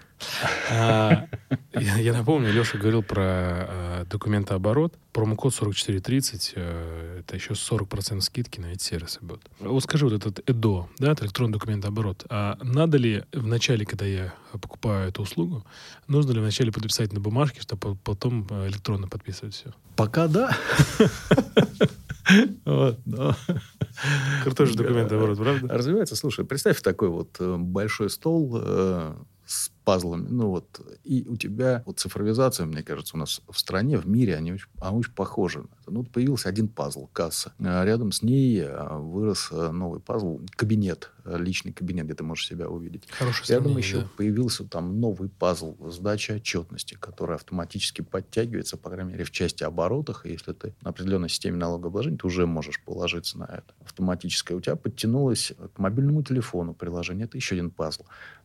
А, 0.71 1.27
я, 1.75 2.13
напомню, 2.13 2.53
Леша 2.53 2.79
говорил 2.79 3.03
про 3.03 3.67
э, 3.69 4.05
документооборот. 4.11 4.95
Промокод 5.13 5.53
4430, 5.53 6.53
э, 6.57 7.21
это 7.21 7.37
еще 7.37 7.53
40% 7.53 8.21
скидки 8.21 8.61
на 8.61 8.67
эти 8.67 8.83
сервисы 8.83 9.19
будут. 9.21 9.51
Вот 9.61 9.83
скажи, 9.83 10.07
вот 10.07 10.15
этот 10.15 10.49
ЭДО, 10.49 10.89
да, 10.99 11.13
это 11.13 11.25
электронный 11.25 11.53
документооборот, 11.53 12.25
а 12.29 12.59
надо 12.63 12.99
ли 12.99 13.25
в 13.33 13.47
начале, 13.47 13.85
когда 13.85 14.07
я 14.07 14.35
покупаю 14.53 15.09
эту 15.09 15.23
услугу, 15.23 15.65
нужно 16.09 16.33
ли 16.33 16.41
вначале 16.41 16.73
подписать 16.73 17.13
на 17.13 17.21
бумажке, 17.21 17.61
чтобы 17.61 17.97
потом 17.97 18.47
э, 18.51 18.69
электронно 18.69 19.09
подписывать 19.09 19.55
все? 19.55 19.73
Пока 19.97 20.29
да. 20.29 20.57
Вот, 22.65 22.99
но- 23.05 23.35
Крутой 24.43 24.67
же 24.67 24.75
документооборот, 24.77 25.39
правда? 25.39 25.69
Развивается. 25.75 26.17
Слушай, 26.17 26.45
представь 26.45 26.81
такой 26.83 27.09
вот 27.09 27.37
э, 27.41 27.57
большой 27.57 28.11
стол 28.11 28.61
э, 28.63 29.15
с 29.47 29.71
пазлами. 29.87 30.27
Ну 30.29 30.49
вот, 30.49 30.81
и 31.05 31.25
у 31.29 31.37
тебя 31.37 31.85
вот 31.87 32.01
цифровизация, 32.01 32.67
мне 32.67 32.83
кажется, 32.83 33.17
у 33.17 33.21
нас 33.21 33.41
в 33.49 33.57
стране, 33.57 33.97
в 33.97 34.09
мире, 34.09 34.35
они 34.35 34.53
очень, 34.53 34.67
они 34.81 34.99
очень 34.99 35.13
похожи. 35.13 35.65
Ну, 35.87 36.01
вот 36.01 36.11
появился 36.11 36.49
один 36.49 36.67
пазл, 36.67 37.07
касса. 37.13 37.53
А 37.61 37.85
рядом 37.85 38.11
с 38.11 38.21
ней 38.21 38.63
э, 38.63 38.99
вырос 38.99 39.49
э, 39.53 39.71
новый 39.71 40.01
пазл, 40.01 40.41
кабинет, 40.57 41.13
э, 41.25 41.39
личный 41.39 41.73
кабинет, 41.73 42.07
где 42.07 42.15
ты 42.15 42.25
можешь 42.25 42.49
себя 42.49 42.69
увидеть. 42.69 43.05
Хорошее 43.11 43.57
Рядом 43.59 43.75
сравнение, 43.75 43.89
еще 43.89 44.01
да. 44.01 44.09
появился 44.17 44.65
там 44.65 45.01
новый 45.01 45.29
пазл 45.29 45.77
сдачи 45.89 46.33
отчетности, 46.33 46.95
который 46.99 47.37
автоматически 47.37 48.03
подтягивается, 48.03 48.77
по 48.77 48.91
крайней 48.91 49.13
мере, 49.13 49.23
в 49.23 49.31
части 49.31 49.63
оборотах. 49.63 50.27
И 50.27 50.33
если 50.33 50.53
ты 50.53 50.75
на 50.83 50.91
определенной 50.91 51.29
системе 51.29 51.59
налогообложения, 51.59 52.19
ты 52.19 52.27
уже 52.27 52.45
можешь 52.49 52.83
положиться 52.83 53.39
на 53.39 53.45
это. 53.45 53.73
Автоматическое 53.85 54.59
у 54.59 54.61
тебя 54.61 54.75
подтянулось 54.75 55.53
к 55.75 55.79
мобильному 55.79 56.25
телефону 56.25 56.75
приложение. 56.75 57.27
Это 57.27 57.37
еще 57.37 57.55
один 57.55 57.71
пазл. 57.71 58.03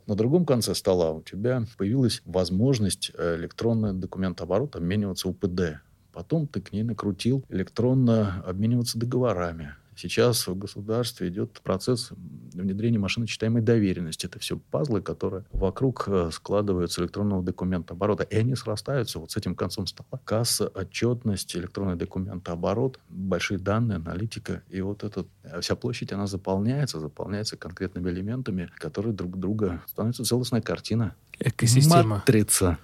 На 0.08 0.16
другом 0.16 0.46
конце 0.46 0.76
стола 0.76 1.12
у 1.12 1.22
тебя 1.22 1.31
появилась 1.78 2.22
возможность 2.26 3.12
э, 3.18 3.36
электронный 3.38 3.94
документооборот 3.94 4.76
обмениваться 4.76 5.28
УПД. 5.30 5.82
Потом 6.14 6.48
ты 6.48 6.62
к 6.62 6.74
ней 6.74 6.84
накрутил 6.84 7.44
электронно 7.50 8.44
обмениваться 8.46 9.00
договорами. 9.00 9.76
Сейчас 9.96 10.48
в 10.48 10.58
государстве 10.58 11.28
идет 11.28 11.60
процесс 11.62 12.12
внедрения 12.54 13.00
машиночитаемой 13.00 13.62
доверенности. 13.62 14.26
Это 14.26 14.40
все 14.40 14.58
пазлы, 14.58 15.02
которые 15.02 15.46
вокруг 15.52 16.06
э, 16.08 16.30
складываются 16.32 17.02
электронного 17.02 17.44
документа 17.44 17.94
оборота. 17.94 18.24
И 18.24 18.38
они 18.38 18.56
срастаются 18.56 19.20
вот 19.20 19.32
с 19.32 19.38
этим 19.38 19.56
концом 19.56 19.88
стола. 19.88 20.20
Касса, 20.24 20.68
отчетность, 20.68 21.56
электронный 21.56 21.96
документооборот, 21.96 23.00
большие 23.10 23.60
данные, 23.60 23.98
аналитика. 23.98 24.64
И 24.70 24.82
вот 24.82 25.04
эта 25.04 25.26
э, 25.44 25.62
вся 25.62 25.76
площадь, 25.76 26.14
она 26.14 26.28
заполняется, 26.28 27.00
заполняется 27.00 27.58
конкретными 27.58 28.10
элементами, 28.10 28.70
которые 28.78 29.14
друг 29.14 29.38
друга 29.38 29.82
становится 29.88 30.24
целостная 30.24 30.62
картина. 30.62 31.16
Экосистема. 31.44 32.18
Матрица. 32.18 32.78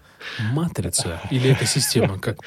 Матрица 0.51 1.21
или 1.29 1.53
экосистема? 1.53 2.19
Как? 2.19 2.39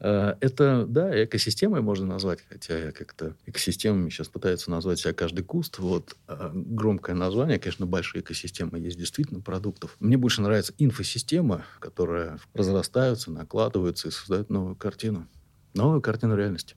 Э, 0.00 0.34
Это, 0.40 0.84
да, 0.86 1.24
экосистемой 1.24 1.80
можно 1.80 2.06
назвать, 2.06 2.40
хотя 2.48 2.76
я 2.76 2.92
как-то 2.92 3.36
экосистемами 3.46 4.10
сейчас 4.10 4.28
пытаются 4.28 4.70
назвать 4.70 4.98
себя 4.98 5.12
каждый 5.12 5.44
куст. 5.44 5.78
Вот 5.78 6.16
э, 6.26 6.50
громкое 6.52 7.14
название, 7.14 7.58
конечно, 7.58 7.86
большие 7.86 8.20
экосистемы 8.22 8.78
есть 8.80 8.98
действительно 8.98 9.40
продуктов. 9.40 9.96
Мне 10.00 10.16
больше 10.16 10.42
нравится 10.42 10.74
инфосистема, 10.78 11.62
которая 11.78 12.38
разрастаются, 12.52 13.30
накладываются 13.30 14.08
и 14.08 14.10
создают 14.10 14.50
новую 14.50 14.74
картину. 14.74 15.28
Новую 15.72 16.00
картину 16.02 16.36
реальности. 16.36 16.74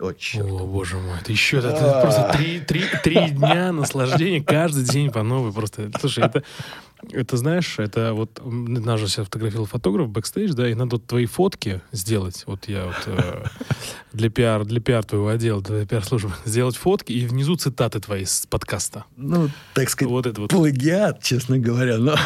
О, 0.00 0.12
черт. 0.14 0.46
О, 0.50 0.66
боже 0.66 0.96
мой, 0.96 1.18
это 1.20 1.30
еще 1.30 1.58
это, 1.58 1.68
это 1.68 2.00
просто 2.00 2.30
три, 2.32 2.60
три, 2.60 2.84
три 3.04 3.30
дня 3.30 3.70
наслаждения 3.70 4.42
каждый 4.42 4.84
день 4.84 5.10
по 5.10 5.22
новой. 5.22 5.52
Просто, 5.52 5.90
слушай, 6.00 6.24
это, 6.24 6.42
это 7.12 7.36
знаешь, 7.36 7.78
это 7.78 8.12
вот 8.14 8.40
нас 8.44 9.00
же 9.00 9.08
себя 9.08 9.24
фотографировал 9.24 9.66
фотограф 9.66 10.08
бэкстейдж, 10.08 10.52
да, 10.52 10.68
и 10.68 10.74
надо 10.74 10.96
вот 10.96 11.06
твои 11.06 11.26
фотки 11.26 11.80
сделать. 11.92 12.44
Вот 12.46 12.68
я 12.68 12.86
вот 12.86 12.96
э, 13.06 13.44
для 14.12 14.30
пиар, 14.30 14.64
для 14.64 14.80
пиар 14.80 15.04
твоего 15.04 15.28
отдела, 15.28 15.60
для 15.62 15.86
пиар-службы, 15.86 16.32
сделать 16.44 16.76
фотки 16.76 17.12
и 17.12 17.26
внизу 17.26 17.56
цитаты 17.56 18.00
твои 18.00 18.24
с 18.24 18.46
подкаста. 18.46 19.04
Ну, 19.16 19.48
так 19.74 19.88
сказать, 19.90 20.10
Вот 20.10 20.26
это 20.26 20.40
вот, 20.40 20.50
плагиат, 20.50 21.22
честно 21.22 21.58
говоря, 21.58 21.98
но 21.98 22.16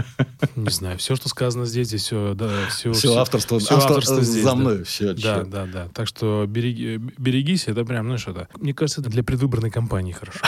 не 0.56 0.70
знаю, 0.70 0.98
все, 0.98 1.16
что 1.16 1.28
сказано 1.28 1.66
здесь, 1.66 1.88
здесь 1.88 2.02
все, 2.02 2.34
да, 2.34 2.50
все, 2.68 2.92
все 2.92 3.16
авторство, 3.18 3.58
всё 3.58 3.76
автор- 3.76 3.90
авторство 3.98 4.22
здесь, 4.22 4.42
за 4.42 4.48
да. 4.50 4.54
мной. 4.54 4.84
Все, 4.84 5.14
Да, 5.14 5.44
да, 5.44 5.66
да. 5.66 5.88
Так 5.92 6.06
что 6.06 6.44
береги, 6.46 6.96
берегись, 7.18 7.66
это 7.66 7.84
прям, 7.84 8.08
ну 8.08 8.18
что-то. 8.18 8.48
Мне 8.58 8.74
кажется, 8.74 9.00
это 9.00 9.10
для 9.10 9.22
предвыборной 9.22 9.70
кампании 9.70 10.12
хорошо. 10.12 10.40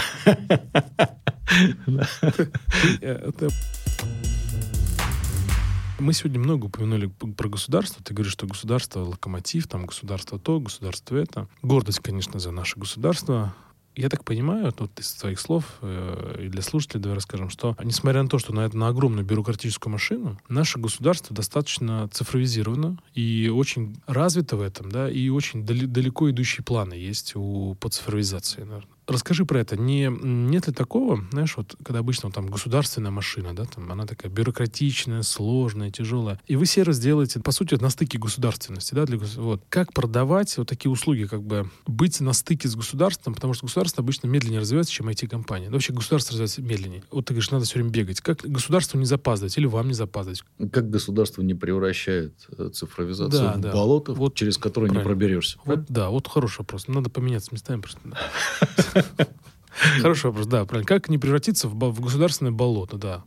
Мы 5.99 6.13
сегодня 6.15 6.41
много 6.41 6.67
упомянули 6.67 7.07
про 7.07 7.49
государство. 7.49 8.03
Ты 8.03 8.13
говоришь, 8.15 8.33
что 8.33 8.47
государство 8.47 9.01
локомотив, 9.01 9.69
там 9.69 9.87
государство 9.87 10.39
то, 10.39 10.59
государство 10.59 11.17
это. 11.17 11.49
Гордость, 11.63 12.01
конечно, 12.01 12.41
за 12.41 12.51
наше 12.51 12.79
государство. 12.79 13.55
Я 13.95 14.09
так 14.09 14.25
понимаю, 14.25 14.73
вот 14.79 14.99
из 14.99 15.13
твоих 15.13 15.39
слов, 15.39 15.65
э, 15.83 16.45
и 16.47 16.49
для 16.49 16.63
слушателей 16.63 17.03
давай 17.03 17.17
расскажем, 17.17 17.51
что 17.51 17.77
несмотря 17.85 18.23
на 18.23 18.29
то, 18.29 18.39
что 18.39 18.55
на, 18.55 18.67
на 18.73 18.89
огромную 18.89 19.25
бюрократическую 19.25 19.93
машину, 19.93 20.41
наше 20.49 20.79
государство 20.79 21.37
достаточно 21.37 22.09
цифровизировано 22.09 22.97
и 23.15 23.53
очень 23.55 23.95
развито 24.07 24.57
в 24.57 24.63
этом, 24.63 24.91
да, 24.91 25.11
и 25.11 25.29
очень 25.29 25.67
далеко 25.67 26.31
идущие 26.31 26.65
планы 26.65 26.95
есть 26.95 27.37
у, 27.37 27.77
по 27.79 27.91
цифровизации, 27.91 28.63
наверное. 28.63 28.92
Расскажи 29.07 29.45
про 29.45 29.61
это. 29.61 29.77
Не, 29.77 30.09
нет 30.11 30.67
ли 30.67 30.73
такого, 30.73 31.25
знаешь, 31.31 31.57
вот 31.57 31.77
когда 31.85 32.01
обычно 32.01 32.31
там 32.31 32.47
государственная 32.47 33.11
машина, 33.11 33.55
да, 33.55 33.65
там 33.65 33.91
она 33.91 34.07
такая 34.07 34.31
бюрократичная, 34.31 35.23
сложная, 35.23 35.91
тяжелая, 35.91 36.41
и 36.47 36.57
вы 36.57 36.67
сервис 36.67 36.99
делаете, 36.99 37.41
по 37.41 37.53
сути, 37.53 37.75
на 37.75 37.91
стыке 37.91 38.19
государственности, 38.19 38.95
да, 38.95 39.05
для, 39.05 39.19
вот. 39.19 39.63
Как 39.69 39.93
продавать 39.93 40.57
вот 40.59 40.69
такие 40.69 40.91
услуги, 40.91 41.25
как 41.25 41.43
бы 41.43 41.71
быть 41.87 42.21
на 42.21 42.33
стыке 42.33 42.69
с 42.69 42.77
государством, 42.77 43.35
потому 43.35 43.55
что 43.55 43.67
государство 43.67 44.03
обычно 44.03 44.27
медленнее 44.27 44.61
развивается, 44.61 44.93
чем 44.93 45.09
IT-компания. 45.09 45.67
Да, 45.67 45.73
вообще 45.73 45.93
государство 45.93 46.33
развивается 46.33 46.63
медленнее. 46.63 47.05
Вот 47.11 47.27
ты 47.27 47.35
говоришь, 47.35 47.51
надо 47.51 47.65
все 47.65 47.75
время 47.75 47.91
бегать. 47.91 48.21
Как 48.21 48.43
государству 48.43 48.99
не 48.99 49.05
запаздывать 49.05 49.57
или 49.59 49.67
вам 49.67 49.89
не 49.89 49.95
запаздывать? 49.95 50.43
Как 50.73 50.91
государство 50.91 51.43
не 51.43 51.55
превращает 51.55 52.35
э, 52.57 52.71
цифровизацию 52.73 53.43
да, 53.43 53.53
в 53.55 53.61
да. 53.61 53.73
болото, 53.73 54.13
вот, 54.13 54.35
через 54.35 54.59
которое 54.59 54.87
правильно. 54.87 55.03
не 55.03 55.05
проберешься? 55.05 55.59
Вот, 55.65 55.87
да, 55.89 56.11
вот 56.11 56.29
хороший 56.29 56.61
вопрос. 56.61 56.89
Надо 56.89 57.11
поменяться 57.11 57.51
местами 57.53 57.81
просто. 57.81 58.01
Хороший 60.01 60.27
вопрос, 60.27 60.47
да, 60.47 60.65
правильно. 60.65 60.87
Как 60.87 61.09
не 61.09 61.19
превратиться 61.19 61.69
в, 61.69 61.75
в 61.75 62.01
государственное 62.01 62.53
болото, 62.53 62.99
да. 62.99 63.25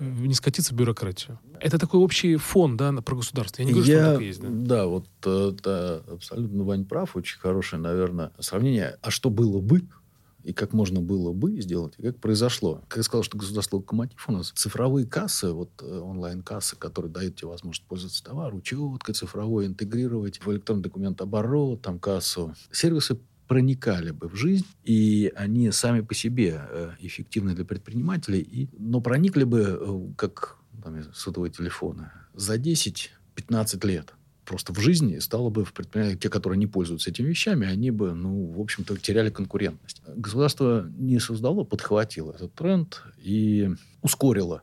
Не 0.00 0.34
скатиться 0.34 0.72
в 0.72 0.76
бюрократию. 0.76 1.40
Это 1.60 1.78
такой 1.78 1.98
общий 1.98 2.36
фон, 2.36 2.76
да, 2.76 2.92
про 2.92 3.16
государство. 3.16 3.62
Я 3.62 3.66
не 3.66 3.72
говорю, 3.72 3.90
Я, 3.90 3.98
что 3.98 4.12
так 4.12 4.22
есть. 4.22 4.40
Да, 4.40 4.48
да 4.48 4.86
вот 4.86 5.08
это 5.26 6.04
абсолютно 6.08 6.62
Вань 6.62 6.84
прав. 6.84 7.16
Очень 7.16 7.38
хорошее, 7.40 7.82
наверное, 7.82 8.30
сравнение. 8.38 8.96
А 9.02 9.10
что 9.10 9.28
было 9.28 9.60
бы, 9.60 9.82
и 10.44 10.52
как 10.52 10.72
можно 10.72 11.00
было 11.00 11.32
бы 11.32 11.60
сделать, 11.60 11.94
и 11.98 12.02
как 12.02 12.18
произошло. 12.18 12.82
Как 12.88 12.98
я 12.98 13.02
сказал, 13.02 13.24
что 13.24 13.36
государство 13.36 13.76
локомотив 13.76 14.28
у 14.28 14.32
нас, 14.32 14.52
цифровые 14.54 15.06
кассы, 15.06 15.52
вот 15.52 15.70
э, 15.82 15.98
онлайн-кассы, 15.98 16.76
которые 16.76 17.10
дают 17.10 17.36
тебе 17.36 17.48
возможность 17.48 17.86
пользоваться 17.86 18.22
товаром, 18.22 18.62
четко 18.62 19.12
цифровой 19.12 19.66
интегрировать 19.66 20.40
в 20.40 20.50
электронный 20.52 20.82
документ 20.82 21.20
оборот, 21.20 21.82
там 21.82 21.98
кассу. 21.98 22.54
Сервисы 22.70 23.18
проникали 23.48 24.10
бы 24.10 24.28
в 24.28 24.36
жизнь, 24.36 24.66
и 24.84 25.32
они 25.34 25.72
сами 25.72 26.00
по 26.00 26.14
себе 26.14 26.60
э, 26.68 26.90
эффективны 27.00 27.54
для 27.54 27.64
предпринимателей, 27.64 28.40
и, 28.40 28.68
но 28.78 29.00
проникли 29.00 29.44
бы, 29.44 29.78
э, 29.80 30.14
как 30.16 30.58
там, 30.82 31.02
сотовые 31.12 31.50
телефоны, 31.50 32.10
за 32.34 32.56
10-15 32.56 33.86
лет 33.86 34.14
просто 34.48 34.72
в 34.72 34.80
жизни 34.80 35.18
стало 35.18 35.50
бы 35.50 35.64
в 35.64 35.74
предприятиях, 35.74 36.20
те, 36.20 36.30
которые 36.30 36.58
не 36.58 36.66
пользуются 36.66 37.10
этими 37.10 37.28
вещами, 37.28 37.66
они 37.66 37.90
бы, 37.90 38.14
ну, 38.14 38.46
в 38.46 38.60
общем-то, 38.60 38.96
теряли 38.96 39.28
конкурентность. 39.28 40.00
Государство 40.06 40.90
не 40.96 41.20
создало, 41.20 41.64
подхватило 41.64 42.32
этот 42.32 42.54
тренд 42.54 43.02
и 43.18 43.70
ускорило 44.00 44.62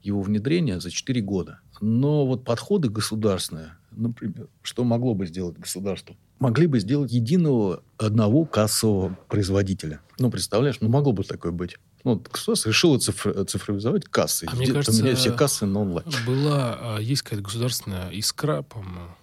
его 0.00 0.22
внедрение 0.22 0.80
за 0.80 0.90
4 0.90 1.20
года. 1.22 1.60
Но 1.80 2.24
вот 2.24 2.44
подходы 2.44 2.88
государственные, 2.88 3.72
например, 3.92 4.48
что 4.62 4.84
могло 4.84 5.14
бы 5.14 5.26
сделать 5.26 5.58
государство? 5.58 6.16
Могли 6.38 6.66
бы 6.66 6.80
сделать 6.80 7.12
единого 7.12 7.82
одного 7.98 8.44
кассового 8.44 9.18
производителя. 9.28 10.00
Ну, 10.18 10.30
представляешь, 10.30 10.78
ну, 10.80 10.88
могло 10.88 11.12
бы 11.12 11.24
такое 11.24 11.52
быть. 11.52 11.76
Ну, 12.04 12.22
государство 12.32 12.70
решило 12.70 12.98
цифр, 12.98 13.44
цифровизовать 13.44 14.06
кассы. 14.06 14.46
А 14.50 14.56
мне 14.56 14.66
кажется, 14.72 15.14
все 15.16 15.32
кассы 15.32 15.66
на 15.66 15.80
онлайн. 15.80 16.06
Была, 16.26 16.78
а, 16.80 16.98
есть 16.98 17.22
какая-то 17.22 17.44
государственная 17.44 18.10
искра, 18.10 18.62
по-моему, 18.62 19.14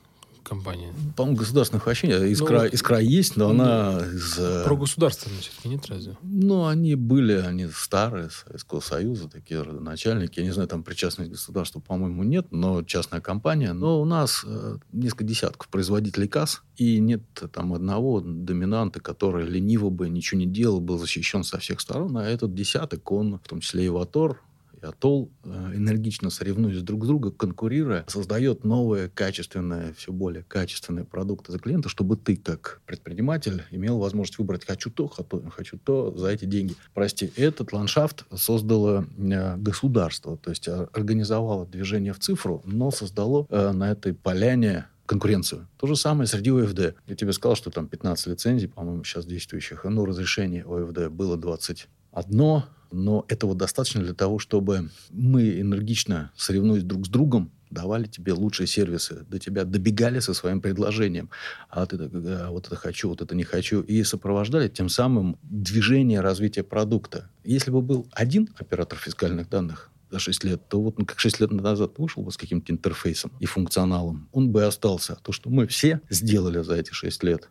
компания. 0.48 0.94
По-моему, 1.16 1.40
государственных 1.40 1.86
вообще 1.86 2.08
нет. 2.08 2.22
Искра, 2.24 2.62
ну, 2.62 2.66
искра 2.66 3.00
есть, 3.00 3.36
но 3.36 3.52
ну, 3.52 3.64
она 3.64 4.00
из... 4.06 4.38
Э, 4.40 4.64
про 4.66 4.76
государственные 4.76 5.42
все-таки 5.42 5.70
нет 5.70 5.86
разве? 5.88 6.18
Ну, 6.24 6.66
они 6.66 6.96
были, 6.96 7.34
они 7.34 7.68
старые, 7.68 8.30
Советского 8.30 8.80
Союза, 8.80 9.30
такие 9.30 9.64
начальники. 9.64 10.40
Я 10.40 10.46
не 10.46 10.52
знаю, 10.52 10.68
там 10.70 10.84
причастность 10.84 11.32
государства, 11.32 11.80
по-моему, 11.80 12.24
нет, 12.24 12.48
но 12.52 12.84
частная 12.84 13.22
компания. 13.22 13.74
Но 13.74 14.02
у 14.02 14.06
нас 14.06 14.44
э, 14.46 14.78
несколько 14.92 15.26
десятков 15.26 15.68
производителей 15.68 16.28
касс, 16.28 16.62
и 16.78 17.00
нет 17.00 17.22
там 17.52 17.74
одного 17.74 18.22
доминанта, 18.22 19.00
который 19.00 19.46
лениво 19.46 19.90
бы 19.90 20.10
ничего 20.10 20.40
не 20.40 20.46
делал, 20.46 20.80
был 20.80 20.98
защищен 20.98 21.44
со 21.44 21.58
всех 21.60 21.82
сторон. 21.82 22.18
А 22.18 22.26
этот 22.26 22.54
десяток, 22.54 23.12
он, 23.12 23.40
в 23.44 23.48
том 23.48 23.60
числе 23.60 23.86
и 23.86 23.90
Ватор, 23.90 24.42
и 24.82 24.86
Атол 24.86 25.32
э, 25.44 25.50
энергично 25.76 26.30
соревнуясь 26.30 26.82
друг 26.82 27.04
с 27.04 27.08
другом, 27.08 27.32
конкурируя, 27.32 28.06
создает 28.08 28.64
новые, 28.64 29.10
качественные, 29.10 29.94
все 29.94 30.12
более 30.12 30.44
качественные 30.44 31.06
продукты 31.06 31.52
за 31.52 31.60
клиента, 31.60 31.90
чтобы 31.90 32.18
ты, 32.18 32.36
как 32.38 32.82
предприниматель, 32.86 33.64
имел 33.72 33.98
возможность 33.98 34.38
выбрать 34.38 34.66
«хочу 34.66 34.90
то, 34.90 35.08
хочу 35.08 35.78
то 35.78 36.16
за 36.16 36.28
эти 36.28 36.46
деньги». 36.46 36.76
Прости, 36.94 37.32
этот 37.36 37.74
ландшафт 37.74 38.26
создало 38.36 39.06
э, 39.18 39.58
государство, 39.58 40.38
то 40.38 40.50
есть 40.50 40.68
э, 40.68 40.88
организовало 40.94 41.66
движение 41.66 42.14
в 42.14 42.20
цифру, 42.20 42.62
но 42.66 42.92
создало 42.92 43.48
на 43.50 43.92
этой 43.92 44.14
поляне 44.14 44.86
конкуренцию. 45.08 45.68
То 45.78 45.88
же 45.88 45.96
самое 45.96 46.28
среди 46.28 46.52
ОФД. 46.52 46.96
Я 47.08 47.16
тебе 47.16 47.34
сказал, 47.34 47.56
что 47.56 47.72
там 47.72 47.88
15 47.88 48.28
лицензий, 48.28 48.68
по-моему, 48.68 49.04
сейчас 49.04 49.26
действующих, 49.26 49.86
но 49.86 50.06
разрешение 50.06 50.64
ОФД 50.64 51.08
было 51.10 51.38
21, 51.38 52.64
но 52.92 53.26
этого 53.28 53.56
достаточно 53.56 54.02
для 54.02 54.14
того, 54.14 54.40
чтобы 54.40 54.90
мы 55.12 55.60
энергично, 55.60 56.32
соревнуясь 56.36 56.84
друг 56.84 57.06
с 57.06 57.10
другом, 57.10 57.52
давали 57.70 58.08
тебе 58.08 58.34
лучшие 58.34 58.68
сервисы, 58.68 59.26
до 59.30 59.40
тебя 59.40 59.66
добегали 59.66 60.20
со 60.20 60.34
своим 60.34 60.62
предложением. 60.62 61.30
А 61.70 61.86
ты 61.86 61.98
так, 61.98 62.12
а, 62.14 62.50
вот 62.50 62.68
это 62.68 62.76
хочу, 62.76 63.10
вот 63.10 63.22
это 63.22 63.36
не 63.36 63.44
хочу. 63.44 63.82
И 63.82 64.04
сопровождали 64.04 64.68
тем 64.68 64.90
самым 64.90 65.38
движение 65.44 66.22
развития 66.22 66.64
продукта. 66.64 67.30
Если 67.44 67.72
бы 67.72 67.82
был 67.82 68.08
один 68.12 68.50
оператор 68.58 68.98
фискальных 68.98 69.50
данных, 69.50 69.92
за 70.10 70.20
6 70.20 70.44
лет, 70.46 70.70
то 70.70 70.82
вот 70.82 70.98
ну, 70.98 71.06
как 71.06 71.20
6 71.20 71.42
лет 71.42 71.52
назад 71.52 71.98
вышел 71.98 72.24
бы 72.24 72.32
с 72.32 72.38
каким-то 72.38 72.72
интерфейсом 72.72 73.32
и 73.40 73.46
функционалом, 73.46 74.30
он 74.32 74.52
бы 74.52 74.64
остался. 74.64 75.18
То, 75.22 75.32
что 75.32 75.50
мы 75.50 75.68
все 75.68 76.02
сделали 76.10 76.62
за 76.62 76.76
эти 76.76 76.94
6 76.94 77.24
лет, 77.24 77.50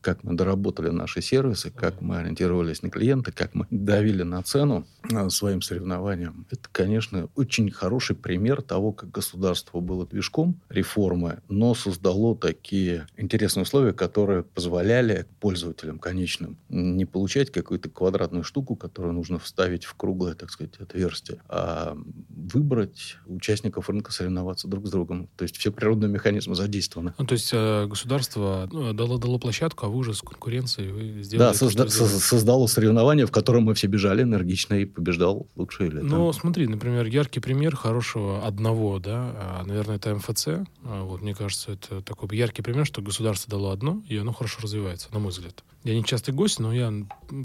как 0.00 0.24
мы 0.24 0.34
доработали 0.34 0.90
наши 0.90 1.20
сервисы, 1.20 1.70
как 1.70 2.00
мы 2.00 2.18
ориентировались 2.18 2.82
на 2.82 2.90
клиента, 2.90 3.32
как 3.32 3.54
мы 3.54 3.66
давили 3.70 4.22
на 4.22 4.42
цену 4.42 4.86
а, 5.12 5.30
своим 5.30 5.62
соревнованиям. 5.62 6.46
Это, 6.50 6.68
конечно, 6.70 7.28
очень 7.34 7.70
хороший 7.70 8.16
пример 8.16 8.62
того, 8.62 8.92
как 8.92 9.10
государство 9.10 9.80
было 9.80 10.06
движком 10.06 10.60
реформы, 10.68 11.40
но 11.48 11.74
создало 11.74 12.36
такие 12.36 13.06
интересные 13.16 13.62
условия, 13.62 13.92
которые 13.92 14.42
позволяли 14.42 15.26
пользователям 15.40 15.98
конечным 15.98 16.58
не 16.68 17.04
получать 17.04 17.50
какую-то 17.50 17.88
квадратную 17.88 18.44
штуку, 18.44 18.76
которую 18.76 19.14
нужно 19.14 19.38
вставить 19.38 19.84
в 19.84 19.94
круглое, 19.94 20.34
так 20.34 20.50
сказать, 20.50 20.76
отверстие, 20.78 21.40
а 21.48 21.96
выбрать 22.28 23.16
участников 23.26 23.88
рынка 23.88 24.12
соревноваться 24.12 24.68
друг 24.68 24.86
с 24.86 24.90
другом. 24.90 25.28
То 25.36 25.42
есть 25.42 25.56
все 25.56 25.72
природные 25.72 26.08
механизмы 26.08 26.54
задействованы. 26.54 27.14
Ну, 27.18 27.26
то 27.26 27.34
есть 27.34 27.50
э, 27.52 27.86
государство 27.86 28.68
ну, 28.70 28.92
дало, 28.92 29.18
дало 29.18 29.38
площадку, 29.38 29.86
а 29.86 29.88
вы 29.88 29.97
уже 29.98 30.14
с 30.14 30.22
конкуренцией 30.22 30.92
вы 30.92 31.22
сделали... 31.22 31.52
Да, 31.52 31.52
созда- 31.52 31.88
создало 31.88 32.66
соревнование, 32.66 33.26
в 33.26 33.30
котором 33.30 33.64
мы 33.64 33.74
все 33.74 33.86
бежали 33.86 34.22
энергично 34.22 34.74
и 34.74 34.84
побеждал 34.84 35.46
лучший. 35.56 35.88
Или, 35.88 36.00
ну, 36.00 36.32
смотри, 36.32 36.66
например, 36.66 37.06
яркий 37.06 37.40
пример 37.40 37.76
хорошего 37.76 38.46
одного, 38.46 38.98
да, 38.98 39.32
а, 39.36 39.64
наверное, 39.64 39.96
это 39.96 40.14
МФЦ. 40.14 40.48
А, 40.84 41.04
вот, 41.04 41.22
мне 41.22 41.34
кажется, 41.34 41.72
это 41.72 42.00
такой 42.02 42.36
яркий 42.36 42.62
пример, 42.62 42.86
что 42.86 43.02
государство 43.02 43.50
дало 43.50 43.70
одно, 43.70 44.02
и 44.08 44.16
оно 44.16 44.32
хорошо 44.32 44.60
развивается, 44.62 45.08
на 45.12 45.18
мой 45.18 45.30
взгляд. 45.30 45.64
Я 45.84 45.94
не 45.94 46.04
частый 46.04 46.34
гость, 46.34 46.58
но 46.58 46.72
я, 46.72 46.92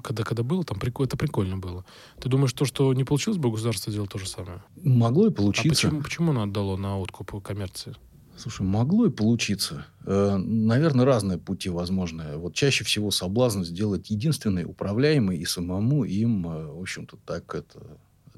когда, 0.01 0.23
когда 0.23 0.43
был, 0.43 0.63
там 0.63 0.79
прикольно, 0.79 1.07
это 1.07 1.17
прикольно 1.17 1.57
было. 1.57 1.85
Ты 2.19 2.29
думаешь, 2.29 2.53
то, 2.53 2.65
что 2.65 2.93
не 2.93 3.03
получилось 3.03 3.37
бы, 3.37 3.51
государство 3.51 3.91
сделало 3.91 4.09
то 4.09 4.17
же 4.17 4.27
самое? 4.27 4.63
Могло 4.83 5.27
и 5.27 5.31
получиться. 5.31 5.87
А 5.87 5.89
почему, 5.89 6.01
почему 6.01 6.31
оно 6.31 6.43
отдало 6.43 6.75
на 6.77 6.99
откуп 6.99 7.41
коммерции? 7.43 7.95
Слушай, 8.43 8.63
могло 8.63 9.05
и 9.05 9.09
получиться. 9.09 9.85
Э, 10.05 10.35
наверное, 10.35 11.05
разные 11.05 11.37
пути 11.37 11.69
возможны. 11.69 12.35
Вот 12.35 12.53
чаще 12.53 12.83
всего 12.83 13.09
соблазн 13.09 13.63
сделать 13.63 14.09
единственный, 14.09 14.65
управляемый 14.65 15.37
и 15.37 15.45
самому 15.45 16.03
им, 16.03 16.45
э, 16.45 16.67
в 16.73 16.81
общем-то, 16.81 17.15
так 17.25 17.55
это 17.55 17.79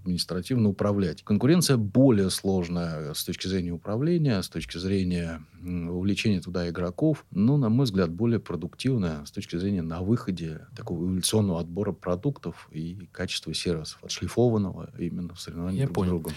административно 0.06 0.70
управлять. 0.70 1.24
Конкуренция 1.24 1.78
более 1.78 2.30
сложная 2.30 3.14
с 3.14 3.24
точки 3.24 3.48
зрения 3.48 3.72
управления, 3.72 4.42
с 4.42 4.50
точки 4.50 4.78
зрения 4.78 5.42
увлечения 5.64 6.42
туда 6.42 6.70
игроков, 6.70 7.26
но, 7.32 7.58
на 7.58 7.70
мой 7.70 7.86
взгляд, 7.86 8.12
более 8.12 8.40
продуктивная 8.40 9.26
с 9.26 9.32
точки 9.32 9.58
зрения 9.58 9.82
на 9.82 10.02
выходе 10.02 10.68
такого 10.76 11.04
эволюционного 11.04 11.60
отбора 11.60 11.92
продуктов 11.92 12.70
и 12.72 13.10
качества 13.12 13.54
сервисов, 13.54 14.04
отшлифованного 14.04 14.92
именно 15.00 15.34
в 15.34 15.40
соревновании 15.42 15.80
Я 15.80 15.86
друг 15.86 15.96
понял. 15.96 16.10
с 16.10 16.12
другом. 16.12 16.34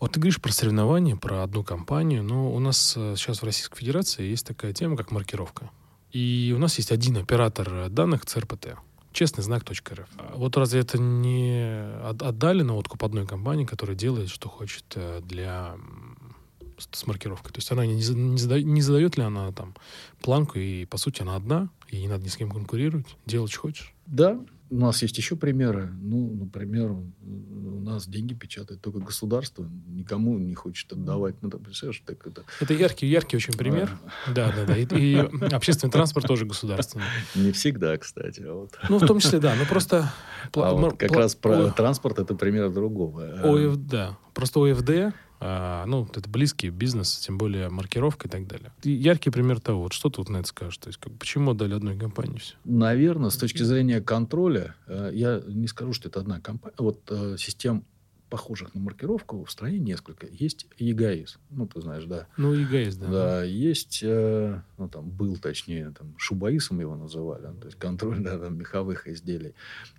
Вот 0.00 0.12
ты 0.12 0.20
говоришь 0.20 0.40
про 0.40 0.52
соревнования, 0.52 1.16
про 1.16 1.44
одну 1.44 1.62
компанию, 1.62 2.24
но 2.24 2.52
у 2.52 2.58
нас 2.58 2.94
э, 2.96 3.14
сейчас 3.16 3.42
в 3.42 3.44
Российской 3.44 3.78
Федерации 3.78 4.28
есть 4.28 4.46
такая 4.46 4.72
тема, 4.72 4.96
как 4.96 5.12
маркировка. 5.12 5.70
И 6.10 6.52
у 6.54 6.58
нас 6.58 6.76
есть 6.76 6.90
один 6.92 7.16
оператор 7.16 7.88
данных 7.88 8.26
ЦРПТ 8.26 8.76
честный 9.12 9.44
знак 9.44 9.64
.рф. 9.68 10.08
Вот 10.34 10.56
разве 10.56 10.80
это 10.80 10.98
не 10.98 11.94
отдали 12.02 12.62
на 12.62 12.76
откуп 12.76 13.04
одной 13.04 13.26
компании, 13.26 13.64
которая 13.64 13.96
делает, 13.96 14.28
что 14.28 14.48
хочет 14.48 14.84
э, 14.94 15.20
для 15.22 15.76
с 16.90 17.06
маркировкой. 17.06 17.52
То 17.52 17.58
есть 17.58 17.70
она 17.70 17.86
не, 17.86 17.94
не, 17.94 18.38
задает, 18.38 18.64
не 18.64 18.82
задает 18.82 19.16
ли 19.16 19.22
она 19.22 19.52
там 19.52 19.74
планку, 20.20 20.58
и 20.58 20.84
по 20.86 20.96
сути 20.96 21.22
она 21.22 21.36
одна, 21.36 21.68
и 21.88 22.00
не 22.00 22.08
надо 22.08 22.24
ни 22.24 22.28
с 22.28 22.36
кем 22.36 22.50
конкурировать, 22.50 23.06
делать, 23.26 23.52
что 23.52 23.60
хочешь. 23.60 23.94
Да, 24.06 24.40
У 24.72 24.78
нас 24.78 25.02
есть 25.02 25.18
еще 25.18 25.36
примеры. 25.36 25.90
Ну, 26.00 26.34
например, 26.34 26.92
у 26.92 27.80
нас 27.82 28.08
деньги 28.08 28.32
печатает 28.32 28.80
только 28.80 29.00
государство. 29.00 29.68
Никому 29.86 30.38
не 30.38 30.54
хочет 30.54 30.90
отдавать. 30.90 31.34
Ну, 31.42 31.50
ты 31.50 31.58
представляешь, 31.58 32.02
так 32.06 32.26
это... 32.26 32.44
Это 32.58 32.72
яркий, 32.72 33.06
яркий 33.06 33.36
очень 33.36 33.52
пример. 33.52 33.90
Да, 34.34 34.50
да, 34.50 34.64
да. 34.64 34.78
И, 34.78 34.86
и 34.86 35.16
общественный 35.52 35.90
транспорт 35.90 36.26
тоже 36.26 36.46
государственный. 36.46 37.04
Не 37.34 37.52
всегда, 37.52 37.98
кстати. 37.98 38.40
А 38.40 38.54
вот. 38.54 38.78
Ну, 38.88 38.98
в 38.98 39.06
том 39.06 39.18
числе, 39.18 39.40
да. 39.40 39.54
Ну, 39.58 39.66
просто... 39.66 40.10
А 40.54 40.72
вот 40.72 40.96
как 40.96 41.12
раз 41.12 41.34
про 41.34 41.70
транспорт 41.70 42.18
это 42.18 42.34
пример 42.34 42.70
другого. 42.70 43.24
ОФ, 43.42 43.76
да. 43.76 44.16
Просто 44.32 44.60
ОФД 44.60 44.90
а, 44.90 45.12
ну, 45.86 46.08
это 46.14 46.28
близкий 46.28 46.70
бизнес, 46.70 47.18
тем 47.18 47.38
более 47.38 47.68
маркировка 47.68 48.28
и 48.28 48.30
так 48.30 48.46
далее. 48.46 48.72
Яркий 48.82 49.30
пример 49.30 49.60
того, 49.60 49.82
вот 49.82 49.92
что 49.92 50.08
тут 50.08 50.28
на 50.28 50.38
это 50.38 50.48
скажешь? 50.48 50.78
То 50.78 50.88
есть, 50.88 50.98
как, 50.98 51.12
почему 51.14 51.54
дали 51.54 51.74
одной 51.74 51.98
компании 51.98 52.38
все? 52.38 52.54
Наверное, 52.64 53.30
с 53.30 53.36
точки 53.36 53.62
зрения 53.62 54.00
контроля, 54.00 54.76
э, 54.86 55.10
я 55.12 55.42
не 55.46 55.66
скажу, 55.66 55.92
что 55.92 56.08
это 56.08 56.20
одна 56.20 56.40
компания. 56.40 56.74
Вот 56.78 57.00
э, 57.10 57.36
систем 57.38 57.84
похожих 58.32 58.74
на 58.74 58.80
маркировку 58.80 59.44
в 59.44 59.50
стране 59.50 59.78
несколько. 59.78 60.26
Есть 60.26 60.66
ЕГАИС, 60.78 61.38
ну, 61.50 61.66
ты 61.66 61.82
знаешь, 61.82 62.04
да. 62.04 62.28
Ну, 62.38 62.54
ЕГАИС, 62.54 62.96
да. 62.96 63.06
Да, 63.10 63.44
есть, 63.44 64.00
э, 64.02 64.58
ну, 64.78 64.88
там, 64.88 65.10
был, 65.10 65.36
точнее, 65.36 65.90
там, 65.90 66.14
Шубаисом 66.16 66.80
его 66.80 66.96
называли, 66.96 67.42
то 67.60 67.66
есть 67.66 67.78
контроль, 67.78 68.20
да, 68.20 68.38
там, 68.38 68.56
меховых 68.56 69.06
изделий. 69.06 69.54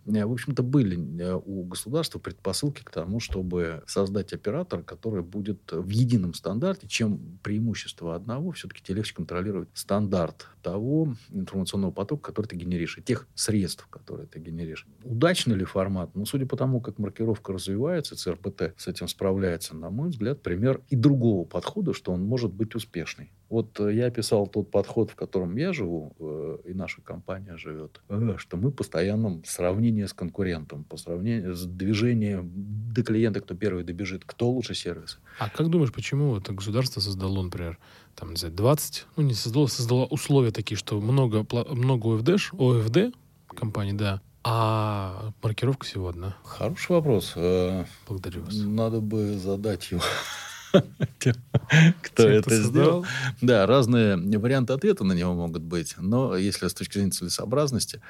Э, 0.08 0.26
в 0.26 0.32
общем-то, 0.32 0.64
были 0.64 0.98
э, 1.22 1.40
у 1.46 1.64
государства 1.64 2.18
предпосылки 2.18 2.82
к 2.82 2.90
тому, 2.90 3.20
чтобы 3.20 3.84
создать 3.86 4.34
оператора, 4.34 4.82
который 4.82 5.22
будет 5.22 5.72
в 5.72 5.90
едином 5.90 6.34
стандарте, 6.34 6.88
чем 6.88 7.38
преимущество 7.44 8.16
одного, 8.16 8.52
все-таки 8.54 8.82
тебе 8.82 8.96
легче 8.96 9.14
контролировать 9.14 9.70
стандарт 9.76 10.48
того 10.64 11.16
информационного 11.30 11.92
потока, 11.92 12.32
который 12.32 12.48
ты 12.48 12.56
генеришь, 12.56 12.98
и 12.98 13.04
тех 13.04 13.28
средств, 13.36 13.86
которые 13.92 14.26
ты 14.26 14.40
генеришь. 14.40 14.88
Удачный 15.04 15.56
ли 15.56 15.66
формат? 15.66 16.16
Ну, 16.16 16.26
судя 16.26 16.48
по 16.48 16.58
тому, 16.58 16.82
как 16.82 16.98
маркировка 16.98 17.54
развивается, 17.54 18.16
ЦРПТ 18.24 18.74
с 18.78 18.88
этим 18.88 19.08
справляется, 19.08 19.76
на 19.76 19.90
мой 19.90 20.10
взгляд, 20.10 20.42
пример 20.42 20.82
и 20.90 20.96
другого 20.96 21.46
подхода, 21.46 21.94
что 21.94 22.14
он 22.14 22.24
может 22.24 22.54
быть 22.54 22.76
успешный. 22.76 23.32
Вот 23.50 23.80
э, 23.80 23.94
я 23.94 24.08
описал 24.08 24.48
тот 24.48 24.72
подход, 24.72 25.12
в 25.12 25.16
котором 25.16 25.56
я 25.58 25.74
живу, 25.74 26.16
э, 26.20 26.58
и 26.70 26.74
наша 26.74 27.02
компания 27.02 27.58
живет, 27.58 28.02
э, 28.10 28.36
что 28.38 28.58
мы 28.58 28.72
постоянно 28.72 29.42
в 29.42 29.48
сравнении 29.48 30.06
с 30.06 30.14
конкурентом, 30.14 30.86
по 30.86 30.98
сравнению 30.98 31.54
с 31.54 31.66
движением 31.66 32.52
до 32.94 33.04
клиента, 33.04 33.42
кто 33.42 33.56
первый 33.56 33.84
добежит, 33.84 34.24
кто 34.26 34.50
лучше 34.50 34.74
сервис. 34.74 35.20
А 35.40 35.50
как 35.50 35.70
думаешь, 35.70 35.92
почему 35.92 36.38
это 36.38 36.54
государство 36.54 37.00
создало, 37.00 37.44
например, 37.44 37.78
там, 38.16 38.32
не 38.32 38.38
знаю, 38.38 38.56
20, 38.56 39.06
ну, 39.18 39.24
не 39.24 39.34
создало, 39.34 39.68
создало 39.68 40.06
условия 40.06 40.52
такие, 40.52 40.78
что 40.78 41.00
много, 41.02 41.46
много 41.70 42.16
ОФД, 42.16 42.54
ОФД 42.54 43.16
компаний, 43.48 43.94
да, 43.94 44.22
а 44.44 45.32
маркировка 45.42 45.86
всего 45.86 46.10
одна. 46.10 46.36
Хороший 46.44 46.92
вопрос. 46.92 47.34
Э, 47.36 47.86
Благодарю 48.08 48.44
вас. 48.44 48.54
Надо 48.56 49.00
бы 49.00 49.38
задать 49.38 49.92
его 49.92 50.02
кто 52.02 52.28
это 52.28 52.56
сделал. 52.56 53.06
Да, 53.42 53.66
разные 53.66 54.18
варианты 54.38 54.74
ответа 54.74 55.04
на 55.04 55.14
него 55.14 55.34
могут 55.34 55.62
быть. 55.62 55.96
Но 55.98 56.36
если 56.36 56.68
с 56.68 56.74
точки 56.74 56.94
зрения 56.94 57.12
целесообразности, 57.12 58.02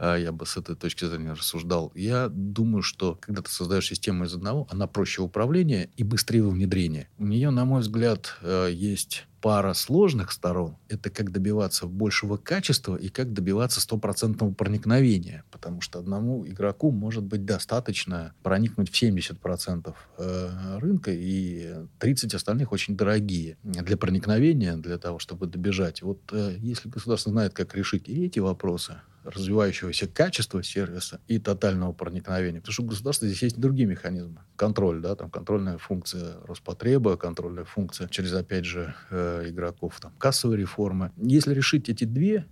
я 0.00 0.32
бы 0.32 0.46
с 0.46 0.56
этой 0.56 0.76
точки 0.76 1.04
зрения 1.04 1.32
рассуждал, 1.32 1.92
я 1.94 2.28
думаю, 2.28 2.82
что 2.82 3.18
когда 3.20 3.42
ты 3.42 3.50
создаешь 3.50 3.88
систему 3.88 4.24
из 4.24 4.34
одного, 4.34 4.66
она 4.70 4.86
проще 4.86 5.22
управления 5.22 5.90
и 5.96 6.04
быстрее 6.04 6.42
внедрения. 6.42 7.08
У 7.18 7.26
нее, 7.26 7.50
на 7.50 7.64
мой 7.64 7.80
взгляд, 7.80 8.36
э, 8.42 8.70
есть 8.72 9.26
пара 9.40 9.74
сложных 9.74 10.32
сторон– 10.32 10.78
это 10.88 11.10
как 11.10 11.30
добиваться 11.30 11.86
большего 11.86 12.38
качества 12.38 12.96
и 12.96 13.10
как 13.10 13.34
добиваться 13.34 13.78
стопроцентного 13.82 14.54
проникновения. 14.54 15.44
Потому 15.50 15.82
что 15.82 15.98
одному 15.98 16.46
игроку 16.46 16.90
может 16.90 17.24
быть 17.24 17.44
достаточно 17.44 18.32
проникнуть 18.42 18.90
в 18.90 19.02
70% 19.02 19.94
э, 20.16 20.78
рынка, 20.78 21.10
и 21.12 21.74
30 21.98 22.32
остальных 22.32 22.72
очень 22.72 22.96
дорогие 22.96 23.58
для 23.62 23.98
проникновения, 23.98 24.76
для 24.76 24.96
того, 24.96 25.18
чтобы 25.18 25.46
добежать. 25.46 26.00
Вот 26.00 26.20
если 26.32 26.88
государство 26.88 27.30
знает, 27.30 27.52
как 27.52 27.74
решить 27.74 28.08
и 28.08 28.24
эти 28.24 28.38
вопросы, 28.38 28.94
развивающегося 29.24 30.06
качества 30.06 30.62
сервиса 30.62 31.20
и 31.26 31.38
тотального 31.38 31.92
проникновения. 31.92 32.60
Потому 32.60 32.72
что 32.72 32.82
у 32.82 32.86
государства 32.86 33.26
здесь 33.26 33.42
есть 33.42 33.58
другие 33.58 33.86
механизмы. 33.86 34.40
Контроль, 34.56 35.00
да, 35.00 35.16
там 35.16 35.30
контрольная 35.30 35.78
функция 35.78 36.36
Роспотреба, 36.44 37.16
контрольная 37.16 37.64
функция 37.64 38.08
через, 38.08 38.32
опять 38.34 38.64
же, 38.64 38.94
э, 39.10 39.48
игроков, 39.48 39.98
там, 40.00 40.12
кассовые 40.18 40.60
реформы. 40.60 41.10
Если 41.16 41.54
решить 41.54 41.88
эти 41.88 42.04
две 42.04 42.46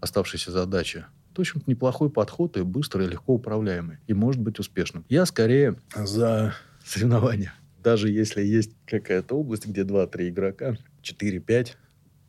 оставшиеся 0.00 0.50
задачи, 0.50 1.04
то, 1.32 1.40
в 1.40 1.40
общем-то, 1.40 1.70
неплохой 1.70 2.10
подход 2.10 2.56
и 2.56 2.62
быстрый, 2.62 3.06
и 3.06 3.10
легко 3.10 3.34
управляемый. 3.34 3.98
И 4.06 4.14
может 4.14 4.40
быть 4.40 4.58
успешным. 4.58 5.04
Я 5.08 5.24
скорее 5.24 5.76
за 5.94 6.54
соревнования. 6.84 7.54
Даже 7.82 8.10
если 8.10 8.42
есть 8.42 8.72
какая-то 8.86 9.34
область, 9.36 9.66
где 9.66 9.82
2-3 9.82 10.28
игрока, 10.28 10.76
4-5, 11.02 11.76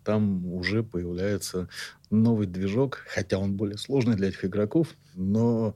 там 0.04 0.46
уже 0.46 0.84
появляется 0.84 1.70
новый 2.10 2.48
движок, 2.48 3.00
хотя 3.08 3.38
он 3.38 3.54
более 3.54 3.78
сложный 3.78 4.16
для 4.16 4.30
этих 4.30 4.46
игроков, 4.46 4.90
но 5.16 5.76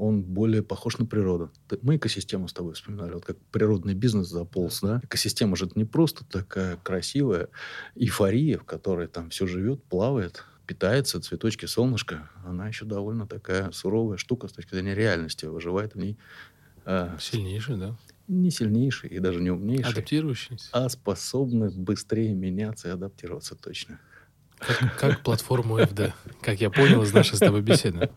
он 0.00 0.22
более 0.22 0.62
похож 0.62 0.98
на 0.98 1.04
природу. 1.04 1.50
Мы 1.82 1.96
экосистему 1.96 2.48
с 2.48 2.54
тобой 2.54 2.72
вспоминали, 2.72 3.12
вот 3.12 3.24
как 3.24 3.36
природный 3.52 3.94
бизнес 3.94 4.28
заполз, 4.28 4.80
да? 4.80 5.00
Экосистема 5.04 5.56
же 5.56 5.66
это 5.66 5.78
не 5.78 5.84
просто 5.84 6.24
такая 6.24 6.78
красивая 6.82 7.48
эйфория, 7.94 8.58
в 8.58 8.64
которой 8.64 9.08
там 9.08 9.28
все 9.28 9.46
живет, 9.46 9.82
плавает, 9.84 10.44
питается, 10.66 11.20
цветочки, 11.20 11.66
солнышко. 11.66 12.30
Она 12.46 12.68
еще 12.68 12.86
довольно 12.86 13.26
такая 13.26 13.72
суровая 13.72 14.16
штука 14.16 14.48
с 14.48 14.52
точки 14.52 14.74
зрения 14.74 14.94
реальности, 14.94 15.44
выживает 15.44 15.94
в 15.94 15.98
ней. 15.98 16.16
Э, 16.86 17.16
Сильнейший, 17.20 17.76
да? 17.76 17.98
Не 18.30 18.50
сильнейший 18.50 19.10
и 19.10 19.18
даже 19.18 19.40
не 19.40 19.50
умнейший. 19.50 19.92
Адаптирующийся. 19.92 20.68
А 20.72 20.88
способны 20.88 21.70
быстрее 21.70 22.32
меняться 22.34 22.88
и 22.88 22.90
адаптироваться 22.92 23.56
точно. 23.56 23.98
Как, 24.58 24.96
как 24.98 25.22
платформу 25.22 25.78
FD, 25.78 26.12
как 26.42 26.60
я 26.60 26.70
понял 26.70 27.02
из 27.02 27.12
нашей 27.12 27.36
с 27.36 27.38
тобой 27.38 27.62
беседы. 27.62 28.10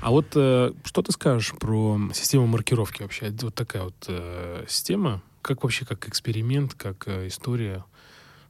А 0.00 0.10
вот 0.10 0.26
э, 0.34 0.72
что 0.84 1.02
ты 1.02 1.12
скажешь 1.12 1.54
про 1.58 1.98
систему 2.12 2.46
маркировки 2.46 3.02
вообще? 3.02 3.34
Вот 3.40 3.54
такая 3.54 3.84
вот 3.84 4.04
э, 4.08 4.64
система, 4.68 5.22
как 5.40 5.62
вообще, 5.62 5.86
как 5.86 6.08
эксперимент, 6.08 6.74
как 6.74 7.08
э, 7.08 7.28
история. 7.28 7.84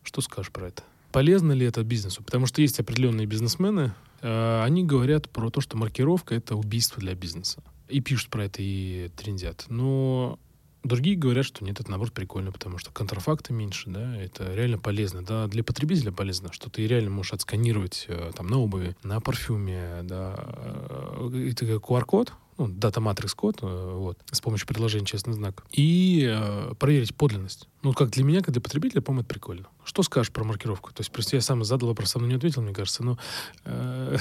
Что 0.03 0.21
скажешь 0.21 0.51
про 0.51 0.69
это? 0.69 0.83
Полезно 1.13 1.53
ли 1.53 1.65
это 1.65 1.83
бизнесу? 1.85 2.23
Потому 2.25 2.47
что 2.47 2.61
есть 2.61 2.81
определенные 2.81 3.27
бизнесмены, 3.27 3.93
э, 4.21 4.63
они 4.65 4.85
говорят 4.85 5.31
про 5.31 5.51
то, 5.51 5.61
что 5.61 5.77
маркировка— 5.77 6.35
это 6.37 6.57
убийство 6.57 7.01
для 7.01 7.15
бизнеса 7.15 7.63
и 7.89 8.01
пишут 8.01 8.31
про 8.31 8.44
это, 8.44 8.59
и 8.61 9.11
трендят. 9.16 9.66
Но 9.69 10.39
другие 10.85 11.16
говорят, 11.16 11.44
что 11.44 11.65
нет, 11.65 11.81
это 11.81 11.90
наоборот 11.90 12.12
прикольно, 12.12 12.52
потому 12.52 12.78
что 12.78 12.90
контрафакта 12.93 13.52
меньше, 13.52 13.90
да, 13.90 14.16
это 14.16 14.55
реально 14.55 14.78
полезно, 14.78 15.24
да, 15.24 15.47
для 15.47 15.65
потребителя 15.65 16.12
полезно, 16.12 16.52
что 16.52 16.70
ты 16.70 16.86
реально 16.86 17.11
можешь 17.11 17.32
отсканировать 17.32 18.06
э, 18.09 18.32
там 18.35 18.47
на 18.47 18.59
обуви, 18.59 18.97
на 19.02 19.20
парфюме, 19.20 20.01
да, 20.02 20.35
э, 20.36 21.51
это 21.51 21.65
QR-код, 21.65 22.32
ну, 22.59 22.69
дата 22.69 23.01
матрикс 23.01 23.35
код, 23.35 23.59
э, 23.62 23.93
вот, 23.94 24.19
с 24.31 24.40
помощью 24.40 24.66
предложения 24.66 25.06
честный 25.06 25.35
знак, 25.35 25.65
и 25.73 26.27
э, 26.28 26.74
проверить 26.78 27.15
подлинность. 27.15 27.69
Ну, 27.85 27.93
как 27.93 28.09
для 28.11 28.24
меня, 28.24 28.40
как 28.40 28.52
для 28.52 28.62
потребителя, 28.62 29.02
по-моему, 29.02 29.20
это 29.20 29.28
прикольно. 29.28 29.69
Что 29.85 30.02
скажешь 30.02 30.32
про 30.32 30.43
маркировку? 30.43 30.90
То 30.94 31.02
есть, 31.02 31.12
просто 31.12 31.36
я 31.36 31.43
сам 31.43 31.62
задал 31.65 31.90
вопрос, 31.90 32.12
сам 32.12 32.27
не 32.27 32.35
ответил, 32.35 32.62
мне 32.62 32.73
кажется, 32.73 33.05
но... 33.05 33.19
Э, 33.66 34.16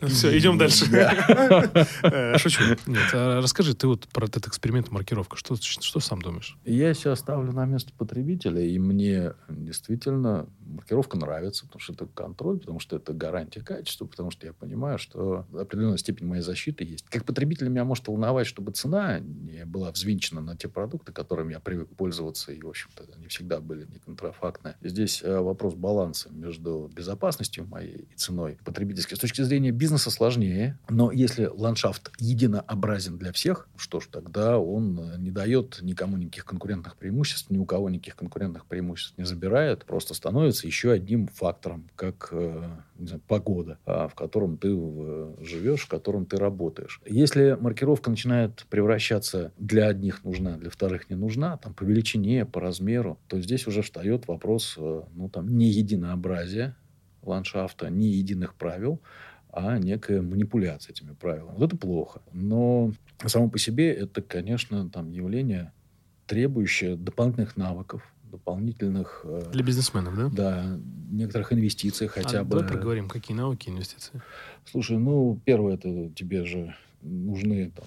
все, 0.02 0.36
идем 0.36 0.58
дальше. 0.58 0.84
Э, 2.02 2.36
шучу. 2.38 2.62
Нет, 2.86 3.10
а 3.12 3.40
расскажи, 3.40 3.74
ты 3.74 3.86
вот 3.86 4.08
про 4.08 4.26
этот 4.26 4.48
эксперимент 4.48 4.90
маркировка, 4.90 5.36
что, 5.36 5.54
что 5.56 6.00
сам 6.00 6.20
думаешь? 6.20 6.58
Я 6.64 6.92
себя 6.94 7.14
ставлю 7.14 7.52
на 7.52 7.64
место 7.66 7.92
потребителя, 7.96 8.60
и 8.60 8.78
мне 8.78 9.34
действительно 9.48 10.48
маркировка 10.66 11.16
нравится, 11.16 11.66
потому 11.66 11.80
что 11.80 11.92
это 11.92 12.06
контроль, 12.06 12.58
потому 12.58 12.80
что 12.80 12.96
это 12.96 13.12
гарантия 13.12 13.60
качества, 13.60 14.06
потому 14.06 14.30
что 14.30 14.46
я 14.46 14.52
понимаю, 14.52 14.98
что 14.98 15.46
определенная 15.52 15.98
степень 15.98 16.26
моей 16.26 16.42
защиты 16.42 16.84
есть. 16.84 17.04
Как 17.08 17.24
потребитель 17.24 17.68
меня 17.68 17.84
может 17.84 18.08
волновать, 18.08 18.46
чтобы 18.46 18.72
цена 18.72 19.20
не 19.20 19.64
была 19.64 19.92
взвинчена 19.92 20.40
на 20.40 20.56
те 20.56 20.68
продукты, 20.68 21.12
которыми 21.12 21.52
я 21.52 21.60
привык 21.60 21.88
пользоваться, 21.96 22.52
и, 22.52 22.60
в 22.60 22.68
общем-то, 22.68 23.03
они 23.16 23.28
всегда 23.28 23.60
были 23.60 23.86
не 23.86 23.98
контрафактные. 23.98 24.76
Здесь 24.82 25.22
э, 25.22 25.38
вопрос 25.38 25.74
баланса 25.74 26.30
между 26.32 26.90
безопасностью 26.94 27.66
моей 27.66 28.08
и 28.10 28.14
ценой 28.14 28.58
потребительской. 28.64 29.16
С 29.16 29.20
точки 29.20 29.42
зрения 29.42 29.70
бизнеса 29.70 30.10
сложнее, 30.10 30.78
но 30.88 31.10
если 31.10 31.46
ландшафт 31.46 32.12
единообразен 32.18 33.18
для 33.18 33.32
всех, 33.32 33.68
что 33.76 34.00
ж, 34.00 34.08
тогда 34.10 34.58
он 34.58 34.98
э, 34.98 35.18
не 35.18 35.30
дает 35.30 35.78
никому 35.82 36.16
никаких 36.16 36.44
конкурентных 36.44 36.96
преимуществ, 36.96 37.50
ни 37.50 37.58
у 37.58 37.64
кого 37.64 37.90
никаких 37.90 38.16
конкурентных 38.16 38.66
преимуществ 38.66 39.16
не 39.18 39.24
забирает, 39.24 39.84
просто 39.84 40.14
становится 40.14 40.66
еще 40.66 40.92
одним 40.92 41.28
фактором, 41.28 41.88
как 41.96 42.28
э, 42.32 42.70
не 42.98 43.06
знаю, 43.06 43.22
погода, 43.26 43.78
а, 43.86 44.08
в 44.08 44.14
котором 44.14 44.56
ты 44.56 44.68
живешь, 45.40 45.82
в 45.82 45.88
котором 45.88 46.26
ты 46.26 46.36
работаешь. 46.36 47.00
Если 47.06 47.56
маркировка 47.60 48.10
начинает 48.10 48.66
превращаться 48.70 49.52
для 49.58 49.88
одних 49.88 50.24
нужна, 50.24 50.56
для 50.56 50.70
вторых 50.70 51.10
не 51.10 51.16
нужна, 51.16 51.56
там 51.56 51.74
по 51.74 51.84
величине, 51.84 52.44
по 52.46 52.60
размеру, 52.60 53.18
то 53.28 53.40
здесь 53.40 53.66
уже 53.66 53.82
встает 53.82 54.28
вопрос 54.28 54.76
э, 54.78 55.02
ну, 55.14 55.28
там, 55.28 55.48
не 55.56 55.66
единообразия 55.66 56.76
ландшафта, 57.22 57.90
не 57.90 58.08
единых 58.08 58.54
правил, 58.54 59.00
а 59.50 59.78
некая 59.78 60.20
манипуляция 60.20 60.92
этими 60.92 61.14
правилами. 61.14 61.54
Вот 61.56 61.66
это 61.66 61.76
плохо. 61.76 62.22
Но 62.32 62.92
само 63.24 63.48
по 63.48 63.58
себе 63.58 63.92
это, 63.92 64.20
конечно, 64.20 64.88
там 64.90 65.10
явление, 65.10 65.72
требующее 66.26 66.96
дополнительных 66.96 67.56
навыков, 67.56 68.13
дополнительных... 68.34 69.20
Э, 69.24 69.50
Для 69.52 69.62
бизнесменов, 69.62 70.16
да? 70.16 70.28
Да, 70.28 70.78
некоторых 71.10 71.52
инвестиций 71.52 72.08
хотя 72.08 72.40
а 72.40 72.44
бы. 72.44 72.50
Давай 72.50 72.68
проговорим, 72.68 73.08
какие 73.08 73.36
науки, 73.36 73.68
инвестиции. 73.68 74.20
Слушай, 74.70 74.98
ну, 74.98 75.40
первое, 75.44 75.74
это 75.74 76.10
тебе 76.10 76.44
же 76.44 76.74
нужны 77.00 77.70
там, 77.70 77.86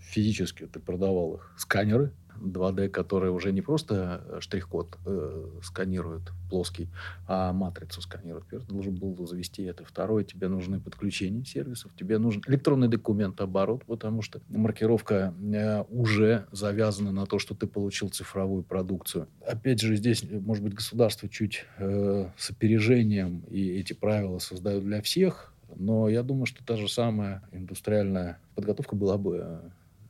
физически, 0.00 0.66
ты 0.66 0.80
продавал 0.80 1.34
их 1.34 1.52
сканеры, 1.56 2.12
2D, 2.40 2.88
которые 2.88 3.32
уже 3.32 3.52
не 3.52 3.62
просто 3.62 4.22
э, 4.26 4.40
штрих-код 4.40 4.98
э, 5.04 5.48
сканируют 5.62 6.32
плоский, 6.50 6.88
а 7.26 7.52
матрицу 7.52 8.00
сканируют. 8.00 8.46
Первый 8.46 8.66
должен 8.66 8.94
был 8.94 9.26
завести 9.26 9.62
это. 9.62 9.84
Второе, 9.84 10.24
тебе 10.24 10.48
нужны 10.48 10.80
подключения 10.80 11.44
сервисов, 11.44 11.92
тебе 11.96 12.18
нужен 12.18 12.42
электронный 12.46 12.88
документ 12.88 13.40
оборот, 13.40 13.84
потому 13.84 14.22
что 14.22 14.40
маркировка 14.48 15.34
э, 15.40 15.82
уже 15.90 16.46
завязана 16.52 17.12
на 17.12 17.26
то, 17.26 17.38
что 17.38 17.54
ты 17.54 17.66
получил 17.66 18.08
цифровую 18.08 18.62
продукцию. 18.62 19.28
Опять 19.46 19.80
же, 19.80 19.96
здесь, 19.96 20.24
может 20.30 20.62
быть, 20.62 20.74
государство 20.74 21.28
чуть 21.28 21.64
э, 21.78 22.28
с 22.36 22.50
опережением 22.50 23.42
и 23.50 23.78
эти 23.78 23.92
правила 23.92 24.38
создают 24.38 24.84
для 24.84 25.02
всех, 25.02 25.52
но 25.74 26.08
я 26.08 26.22
думаю, 26.22 26.46
что 26.46 26.64
та 26.64 26.76
же 26.76 26.88
самая 26.88 27.42
индустриальная 27.52 28.38
подготовка 28.54 28.96
была 28.96 29.18
бы 29.18 29.40
э, 29.42 29.60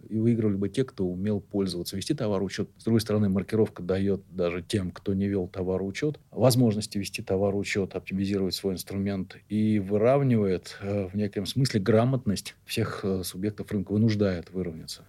и 0.06 0.18
выигрывали 0.18 0.56
бы 0.56 0.68
те, 0.68 0.84
кто 0.84 1.04
умел 1.04 1.40
пользоваться, 1.40 1.96
вести 1.96 2.14
товароучет. 2.14 2.68
С 2.78 2.84
другой 2.84 3.00
стороны, 3.00 3.28
маркировка 3.28 3.82
дает 3.82 4.22
даже 4.30 4.62
тем, 4.62 4.90
кто 4.90 5.14
не 5.14 5.28
вел 5.28 5.48
товароучет, 5.48 6.18
возможности 6.30 6.98
вести 6.98 7.22
товароучет, 7.22 7.94
оптимизировать 7.94 8.54
свой 8.54 8.74
инструмент 8.74 9.36
и 9.48 9.78
выравнивает 9.78 10.76
э, 10.80 11.08
в 11.08 11.14
неком 11.14 11.46
смысле 11.46 11.80
грамотность 11.80 12.54
всех 12.64 13.00
э, 13.04 13.22
субъектов 13.24 13.70
рынка, 13.70 13.92
вынуждает 13.92 14.50
выровняться. 14.50 15.02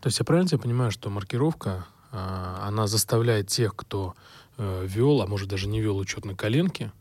То 0.00 0.06
есть 0.06 0.18
я 0.18 0.24
правильно 0.24 0.58
понимаю, 0.58 0.90
что 0.90 1.10
маркировка, 1.10 1.86
э, 2.12 2.16
она 2.16 2.86
заставляет 2.86 3.48
тех, 3.48 3.74
кто 3.74 4.14
вел, 4.58 5.22
а 5.22 5.26
может 5.26 5.48
даже 5.48 5.68
не 5.68 5.80
вел 5.80 5.96
учет 5.96 6.26
на 6.26 6.34
коленке, 6.34 6.92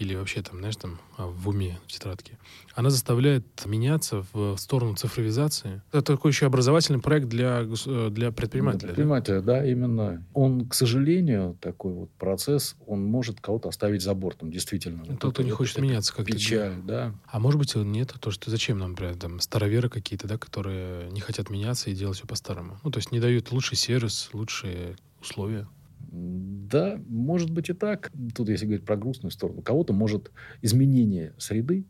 или 0.00 0.14
вообще 0.14 0.40
там, 0.40 0.58
знаешь, 0.58 0.76
там 0.76 0.98
а, 1.18 1.26
в 1.26 1.48
уме 1.50 1.78
в 1.86 1.92
тетрадке, 1.92 2.38
она 2.74 2.88
заставляет 2.88 3.44
меняться 3.66 4.24
в 4.32 4.56
сторону 4.56 4.96
цифровизации. 4.96 5.82
Это 5.92 6.14
такой 6.14 6.30
еще 6.30 6.46
образовательный 6.46 7.00
проект 7.00 7.28
для, 7.28 7.66
э, 7.86 8.08
для 8.10 8.32
предпринимателя. 8.32 8.78
Для 8.78 8.88
предпринимателя, 8.88 9.40
да? 9.42 9.60
да, 9.60 9.66
именно. 9.66 10.24
Он, 10.32 10.66
к 10.66 10.74
сожалению, 10.74 11.58
такой 11.60 11.92
вот 11.92 12.10
процесс, 12.12 12.76
он 12.86 13.04
может 13.04 13.42
кого-то 13.42 13.68
оставить 13.68 14.00
за 14.00 14.14
бортом, 14.14 14.50
действительно. 14.50 15.04
Ну, 15.06 15.16
Тот, 15.18 15.34
кто 15.34 15.42
не 15.42 15.50
хочет 15.50 15.78
меняться, 15.78 16.14
как 16.14 16.24
печаль, 16.24 16.80
да. 16.82 17.14
А 17.26 17.38
может 17.38 17.58
быть, 17.58 17.74
нет, 17.76 18.14
то, 18.18 18.30
что 18.30 18.50
зачем 18.50 18.78
нам, 18.78 18.92
например, 18.92 19.16
там, 19.16 19.38
староверы 19.40 19.90
какие-то, 19.90 20.26
да, 20.26 20.38
которые 20.38 21.10
не 21.10 21.20
хотят 21.20 21.50
меняться 21.50 21.90
и 21.90 21.94
делать 21.94 22.16
все 22.16 22.26
по-старому. 22.26 22.80
Ну, 22.82 22.90
то 22.90 22.98
есть 22.98 23.12
не 23.12 23.20
дают 23.20 23.52
лучший 23.52 23.76
сервис, 23.76 24.30
лучшие 24.32 24.96
условия. 25.20 25.68
Да, 26.12 27.00
может 27.06 27.50
быть 27.50 27.70
и 27.70 27.72
так. 27.72 28.10
Тут, 28.34 28.48
если 28.48 28.66
говорить 28.66 28.84
про 28.84 28.96
грустную 28.96 29.30
сторону, 29.30 29.62
кого-то 29.62 29.92
может 29.92 30.32
изменение 30.60 31.34
среды 31.38 31.86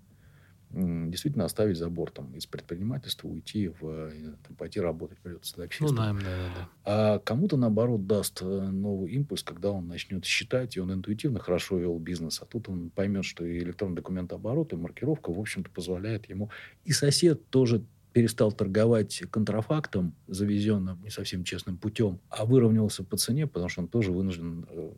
действительно 0.73 1.47
оставить 1.47 1.77
за 1.77 1.89
бортом 1.89 2.33
из 2.35 2.47
предпринимательства, 2.47 3.27
уйти 3.27 3.69
в, 3.69 3.79
э, 3.83 4.35
там, 4.47 4.57
пойти 4.57 4.79
работать 4.79 5.19
придется. 5.19 5.57
Да, 5.57 5.67
ну, 5.81 5.93
найм, 5.93 6.19
да, 6.19 6.25
да, 6.25 6.55
да. 6.55 6.69
А 6.85 7.19
кому-то, 7.19 7.57
наоборот, 7.57 8.07
даст 8.07 8.41
э, 8.41 8.45
новый 8.45 9.11
импульс, 9.11 9.43
когда 9.43 9.73
он 9.73 9.89
начнет 9.89 10.25
считать, 10.25 10.77
и 10.77 10.81
он 10.81 10.93
интуитивно 10.93 11.41
хорошо 11.41 11.79
вел 11.79 11.99
бизнес, 11.99 12.41
а 12.41 12.47
тут 12.47 12.69
он 12.69 12.91
поймет, 12.91 13.25
что 13.25 13.45
и 13.45 13.59
электронный 13.59 13.97
документооборот, 13.97 14.73
и 14.73 14.77
маркировка, 14.77 15.33
в 15.33 15.41
общем-то, 15.41 15.71
позволяет 15.71 16.29
ему. 16.29 16.51
И 16.85 16.93
сосед 16.93 17.49
тоже 17.51 17.83
перестал 18.13 18.53
торговать 18.53 19.23
контрафактом, 19.31 20.15
завезенным 20.27 21.03
не 21.03 21.11
совсем 21.11 21.45
честным 21.45 21.77
путем, 21.77 22.21
а 22.29 22.45
выровнялся 22.45 23.05
по 23.05 23.17
цене, 23.17 23.47
потому 23.47 23.69
что 23.69 23.83
он 23.83 23.89
тоже 23.89 24.13
вынужден 24.13 24.67
э, 24.69 24.93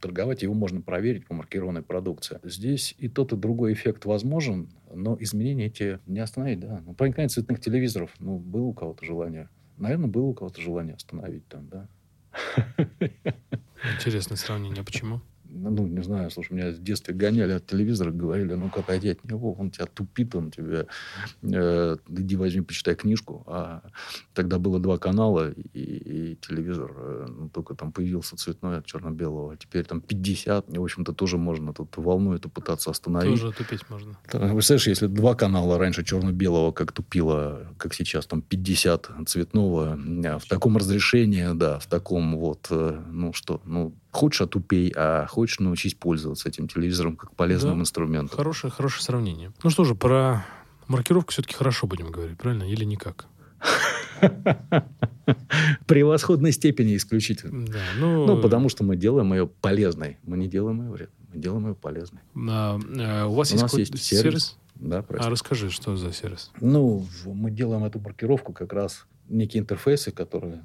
торговать, 0.00 0.42
его 0.42 0.54
можно 0.54 0.80
проверить 0.80 1.26
по 1.26 1.34
маркированной 1.34 1.82
продукции. 1.82 2.38
Здесь 2.42 2.94
и 2.98 3.08
тот, 3.08 3.32
и 3.32 3.36
другой 3.36 3.72
эффект 3.72 4.04
возможен, 4.04 4.68
но 4.94 5.16
изменения 5.20 5.66
эти 5.66 5.98
не 6.06 6.20
остановить. 6.20 6.60
Да. 6.60 6.82
Ну, 6.84 6.94
проникновение 6.94 7.30
цветных 7.30 7.60
телевизоров, 7.60 8.10
ну, 8.18 8.38
было 8.38 8.66
у 8.66 8.72
кого-то 8.72 9.04
желание. 9.04 9.48
Наверное, 9.76 10.08
было 10.08 10.26
у 10.26 10.34
кого-то 10.34 10.60
желание 10.60 10.94
остановить 10.94 11.46
там, 11.48 11.68
да. 11.68 11.88
Интересное 13.96 14.36
сравнение. 14.36 14.80
А 14.80 14.84
почему? 14.84 15.20
Ну, 15.58 15.86
не 15.86 16.02
знаю, 16.02 16.30
слушай, 16.30 16.52
меня 16.52 16.70
в 16.70 16.82
детстве 16.82 17.14
гоняли 17.14 17.52
от 17.52 17.66
телевизора, 17.66 18.10
говорили, 18.10 18.54
ну-ка, 18.54 18.80
отойди 18.80 19.10
от 19.10 19.24
него, 19.24 19.52
он 19.52 19.70
тебя 19.70 19.86
тупит, 19.86 20.34
он 20.34 20.50
тебя... 20.50 20.86
Э, 21.42 21.96
иди 22.08 22.36
возьми, 22.36 22.62
почитай 22.62 22.94
книжку. 22.94 23.44
А 23.46 23.82
тогда 24.34 24.58
было 24.58 24.78
два 24.80 24.98
канала, 24.98 25.50
и, 25.50 25.80
и 25.80 26.36
телевизор, 26.36 26.92
э, 26.96 27.26
ну, 27.28 27.48
только 27.48 27.74
там 27.74 27.92
появился 27.92 28.36
цветной 28.36 28.78
от 28.78 28.86
черно-белого. 28.86 29.52
А 29.52 29.56
теперь 29.56 29.84
там 29.84 30.00
50, 30.00 30.74
и, 30.74 30.78
в 30.78 30.82
общем-то, 30.82 31.12
тоже 31.12 31.38
можно 31.38 31.72
тут 31.72 31.96
волну 31.96 32.34
эту 32.34 32.48
пытаться 32.48 32.90
остановить. 32.90 33.40
Тоже 33.40 33.52
тупить 33.52 33.88
можно. 33.90 34.16
Представляешь, 34.30 34.86
если 34.86 35.06
два 35.06 35.34
канала 35.34 35.78
раньше 35.78 36.04
черно-белого, 36.04 36.72
как 36.72 36.92
тупило, 36.92 37.66
как 37.76 37.94
сейчас, 37.94 38.26
там 38.26 38.42
50 38.42 39.10
цветного, 39.26 39.98
в 40.38 40.48
таком 40.48 40.76
разрешении, 40.76 41.48
да, 41.54 41.78
в 41.78 41.86
таком 41.86 42.36
вот, 42.36 42.66
э, 42.70 43.02
ну 43.10 43.32
что, 43.32 43.60
ну, 43.64 43.94
Хочешь 44.18 44.40
отупей, 44.40 44.92
а 44.96 45.26
хочешь 45.26 45.60
научись 45.60 45.94
пользоваться 45.94 46.48
этим 46.48 46.66
телевизором 46.66 47.14
как 47.16 47.36
полезным 47.36 47.76
да, 47.76 47.82
инструментом. 47.82 48.36
Хорошее, 48.36 48.72
хорошее 48.72 49.04
сравнение. 49.04 49.52
Ну 49.62 49.70
что 49.70 49.84
же, 49.84 49.94
про 49.94 50.44
маркировку 50.88 51.30
все-таки 51.30 51.54
хорошо 51.54 51.86
будем 51.86 52.10
говорить, 52.10 52.36
правильно? 52.36 52.64
Или 52.64 52.82
никак? 52.84 53.26
Превосходной 55.86 56.50
степени 56.50 56.96
исключительно. 56.96 57.64
Да, 57.64 57.78
ну... 58.00 58.26
ну, 58.26 58.42
потому 58.42 58.68
что 58.68 58.82
мы 58.82 58.96
делаем 58.96 59.32
ее 59.32 59.46
полезной. 59.46 60.18
Мы 60.24 60.36
не 60.36 60.48
делаем 60.48 60.82
ее 60.82 60.90
вредной. 60.90 61.16
Мы 61.32 61.40
делаем 61.40 61.68
ее 61.68 61.76
полезной. 61.76 62.20
А, 62.50 62.80
а 62.98 63.26
у 63.26 63.34
вас 63.34 63.50
у 63.50 63.54
есть, 63.54 63.62
нас 63.62 63.74
есть 63.74 64.02
сервис? 64.02 64.22
сервис? 64.22 64.58
Да, 64.74 65.02
простите. 65.02 65.28
А 65.28 65.30
расскажи, 65.30 65.70
что 65.70 65.96
за 65.96 66.12
сервис? 66.12 66.50
Ну, 66.60 67.06
мы 67.24 67.52
делаем 67.52 67.84
эту 67.84 68.00
маркировку 68.00 68.52
как 68.52 68.72
раз 68.72 69.06
некие 69.28 69.62
интерфейсы, 69.62 70.10
которые 70.10 70.64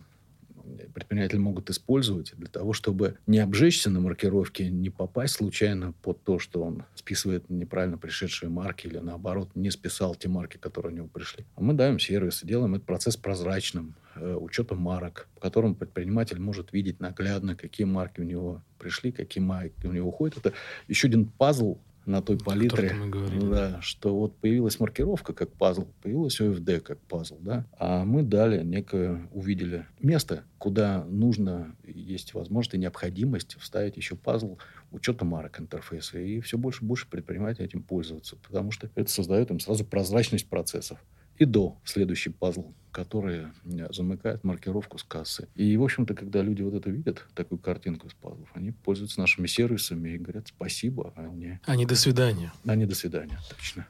предприниматели 0.94 1.40
могут 1.40 1.70
использовать 1.70 2.34
для 2.36 2.48
того, 2.48 2.74
чтобы 2.74 3.18
не 3.28 3.40
обжечься 3.40 3.90
на 3.90 4.00
маркировке, 4.00 4.70
не 4.70 4.90
попасть 4.90 5.36
случайно 5.36 5.94
под 6.02 6.24
то, 6.24 6.40
что 6.40 6.64
он 6.64 6.84
списывает 6.96 7.50
неправильно 7.50 7.98
пришедшие 7.98 8.50
марки 8.50 8.88
или, 8.88 8.98
наоборот, 8.98 9.50
не 9.56 9.72
списал 9.72 10.16
те 10.16 10.30
марки, 10.30 10.58
которые 10.58 10.94
у 10.94 10.96
него 10.96 11.08
пришли. 11.08 11.46
А 11.56 11.62
мы 11.62 11.74
даем 11.74 12.00
сервис 12.00 12.44
и 12.44 12.48
делаем 12.48 12.76
этот 12.76 12.86
процесс 12.86 13.18
прозрачным, 13.18 13.96
э, 14.16 14.36
учетом 14.40 14.80
марок, 14.80 15.28
по 15.36 15.42
которому 15.42 15.76
предприниматель 15.76 16.40
может 16.40 16.74
видеть 16.74 17.00
наглядно, 17.00 17.56
какие 17.56 17.86
марки 17.86 18.22
у 18.22 18.24
него 18.24 18.62
пришли, 18.78 19.12
какие 19.12 19.44
марки 19.44 19.86
у 19.86 19.92
него 19.92 20.10
уходят. 20.10 20.38
Это 20.38 20.54
еще 20.88 21.08
один 21.08 21.26
пазл 21.26 21.78
на 22.06 22.22
той 22.22 22.38
палитре, 22.38 22.96
да, 23.42 23.80
что 23.82 24.16
вот 24.16 24.36
появилась 24.38 24.80
маркировка 24.80 25.34
как 25.34 25.52
пазл, 25.54 25.88
появилась 26.02 26.40
ОФД 26.40 26.84
как 26.84 27.00
пазл, 27.00 27.38
да, 27.40 27.66
а 27.78 28.04
мы 28.04 28.24
дали 28.24 28.64
некое, 28.64 29.28
увидели 29.32 29.86
место, 30.02 30.44
куда 30.58 31.04
нужно, 31.06 31.76
есть 31.84 32.34
возможность 32.34 32.76
и 32.76 32.78
необходимость 32.78 33.58
вставить 33.60 33.98
еще 33.98 34.16
пазл 34.16 34.58
учета 34.92 35.26
марок 35.26 35.60
интерфейса, 35.60 36.20
и 36.20 36.40
все 36.42 36.58
больше 36.58 36.84
и 36.84 36.88
больше 36.88 37.08
предпринимателей 37.08 37.66
этим 37.66 37.84
пользоваться, 37.84 38.36
потому 38.36 38.72
что 38.72 38.90
это 38.96 39.10
создает 39.10 39.52
им 39.52 39.60
сразу 39.60 39.86
прозрачность 39.86 40.48
процессов 40.48 41.00
и 41.38 41.46
до 41.46 41.78
следующий 41.84 42.30
пазл, 42.30 42.74
который 42.92 43.48
э, 43.66 43.92
замыкает 43.92 44.44
маркировку 44.44 44.98
с 44.98 45.04
кассы. 45.04 45.48
И, 45.56 45.76
в 45.78 45.84
общем-то, 45.84 46.14
когда 46.14 46.42
люди 46.42 46.62
вот 46.62 46.74
это 46.74 46.90
видят, 46.90 47.26
такую 47.34 47.60
картинку 47.60 48.08
из 48.08 48.14
пазлов, 48.14 48.50
они 48.54 48.72
пользуются 48.72 49.20
нашими 49.20 49.48
сервисами 49.48 50.10
и 50.10 50.18
говорят 50.18 50.48
спасибо, 50.48 51.14
а 51.16 51.28
не... 51.28 51.60
А 51.66 51.76
не 51.76 51.86
до 51.86 51.96
свидания. 51.96 52.52
А 52.66 52.76
не 52.76 52.86
до 52.86 52.96
свидания, 52.96 53.40
точно. 53.50 53.88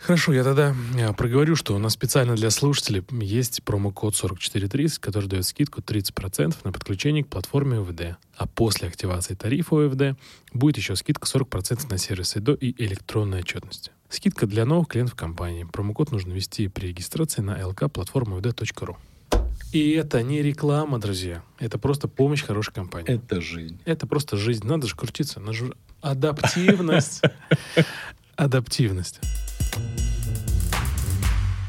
Хорошо, 0.00 0.32
я 0.32 0.44
тогда 0.44 0.74
э, 0.96 1.12
проговорю, 1.12 1.56
что 1.56 1.74
у 1.74 1.78
нас 1.78 1.94
специально 1.94 2.36
для 2.36 2.50
слушателей 2.50 3.04
есть 3.10 3.62
промокод 3.64 4.14
4430, 4.14 4.98
который 4.98 5.28
дает 5.28 5.44
скидку 5.44 5.80
30% 5.80 6.56
на 6.62 6.72
подключение 6.72 7.24
к 7.24 7.28
платформе 7.28 7.78
ОВД. 7.78 8.16
А 8.36 8.46
после 8.46 8.88
активации 8.88 9.34
тарифа 9.34 9.76
ОВД 9.76 10.18
будет 10.52 10.76
еще 10.76 10.94
скидка 10.94 11.26
40% 11.26 11.90
на 11.90 11.98
сервисы 11.98 12.40
ДО 12.40 12.54
и 12.54 12.74
электронной 12.84 13.40
отчетности. 13.40 13.90
Скидка 14.08 14.46
для 14.46 14.64
новых 14.64 14.88
клиентов 14.88 15.16
компании. 15.16 15.64
Промокод 15.64 16.12
нужно 16.12 16.32
ввести 16.32 16.68
при 16.68 16.88
регистрации 16.88 17.42
на 17.42 17.60
lk-платформа.vd.ru. 17.60 18.96
И 19.72 19.90
это 19.92 20.22
не 20.22 20.40
реклама, 20.40 20.98
друзья. 20.98 21.42
Это 21.58 21.78
просто 21.78 22.08
помощь 22.08 22.42
хорошей 22.42 22.72
компании. 22.72 23.10
Это 23.10 23.40
жизнь. 23.40 23.78
Это 23.84 24.06
просто 24.06 24.36
жизнь. 24.36 24.66
Надо 24.66 24.86
же 24.86 24.96
крутиться. 24.96 25.40
Надо 25.40 25.52
же... 25.52 25.74
Адаптивность. 26.00 27.22
Адаптивность. 28.36 29.20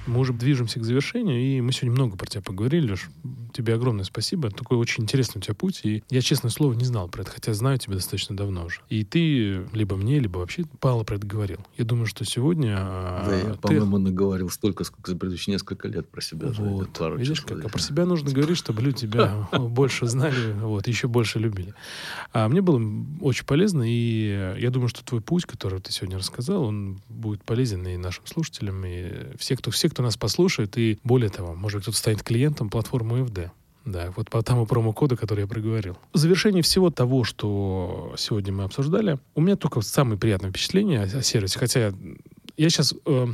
Мы 0.09 0.19
уже 0.19 0.33
движемся 0.33 0.79
к 0.79 0.83
завершению, 0.83 1.39
и 1.39 1.61
мы 1.61 1.71
сегодня 1.71 1.91
много 1.91 2.17
про 2.17 2.25
тебя 2.25 2.41
поговорили, 2.41 2.91
Леш. 2.91 3.09
тебе 3.53 3.75
огромное 3.75 4.03
спасибо. 4.03 4.49
Такой 4.49 4.77
очень 4.77 5.03
интересный 5.03 5.39
у 5.39 5.41
тебя 5.41 5.53
путь. 5.53 5.81
И 5.83 6.03
я, 6.09 6.21
честное 6.21 6.49
слово, 6.49 6.73
не 6.73 6.85
знал 6.85 7.07
про 7.07 7.21
это, 7.21 7.31
хотя 7.31 7.53
знаю 7.53 7.77
тебя 7.77 7.95
достаточно 7.95 8.35
давно 8.35 8.65
уже. 8.65 8.81
И 8.89 9.03
ты 9.03 9.67
либо 9.73 9.95
мне, 9.95 10.19
либо 10.19 10.39
вообще 10.39 10.63
Павла 10.79 11.03
про 11.03 11.17
это 11.17 11.27
говорил. 11.27 11.59
Я 11.77 11.85
думаю, 11.85 12.07
что 12.07 12.25
сегодня... 12.25 12.75
А, 12.79 13.25
да, 13.27 13.35
я, 13.35 13.53
ты... 13.53 13.59
по-моему, 13.59 13.97
наговорил 13.99 14.49
столько, 14.49 14.83
сколько 14.83 15.11
за 15.11 15.17
предыдущие 15.17 15.53
несколько 15.53 15.87
лет 15.87 16.09
про 16.09 16.21
себя. 16.21 16.49
Вот. 16.57 16.89
Пару 16.97 17.17
Видишь, 17.17 17.41
как? 17.41 17.63
А 17.63 17.69
про 17.69 17.79
себя 17.79 18.05
нужно 18.05 18.31
говорить, 18.31 18.57
чтобы 18.57 18.81
люди 18.81 18.99
тебя 19.01 19.47
больше 19.57 20.07
знали, 20.07 20.53
вот, 20.53 20.87
еще 20.87 21.07
больше 21.07 21.39
любили. 21.39 21.73
А 22.33 22.49
мне 22.49 22.61
было 22.61 22.81
очень 23.21 23.45
полезно, 23.45 23.83
и 23.85 24.55
я 24.59 24.69
думаю, 24.71 24.89
что 24.89 25.05
твой 25.05 25.21
путь, 25.21 25.45
который 25.45 25.79
ты 25.79 25.91
сегодня 25.91 26.17
рассказал, 26.17 26.63
он 26.63 26.99
будет 27.09 27.43
полезен 27.43 27.85
и 27.87 27.97
нашим 27.97 28.25
слушателям, 28.25 28.83
и 28.85 29.37
все, 29.37 29.55
кто, 29.55 29.71
все, 29.71 29.89
кто 29.89 29.98
нас 30.03 30.17
послушает, 30.17 30.77
и 30.77 30.99
более 31.03 31.29
того, 31.29 31.53
может 31.55 31.81
кто-то 31.81 31.97
станет 31.97 32.23
клиентом 32.23 32.69
платформы 32.69 33.19
UFD. 33.19 33.51
Да, 33.85 34.13
вот 34.15 34.29
по 34.29 34.43
тому 34.43 34.65
промокоду, 34.65 35.17
который 35.17 35.41
я 35.41 35.47
проговорил. 35.47 35.97
В 36.13 36.17
завершении 36.17 36.61
всего 36.61 36.91
того, 36.91 37.23
что 37.23 38.13
сегодня 38.17 38.53
мы 38.53 38.65
обсуждали, 38.65 39.17
у 39.35 39.41
меня 39.41 39.55
только 39.55 39.81
самые 39.81 40.19
приятные 40.19 40.51
впечатления 40.51 41.01
о, 41.01 41.17
о 41.17 41.23
сервисе. 41.23 41.57
Хотя 41.57 41.93
я 42.59 42.69
сейчас 42.69 42.93
э, 43.05 43.27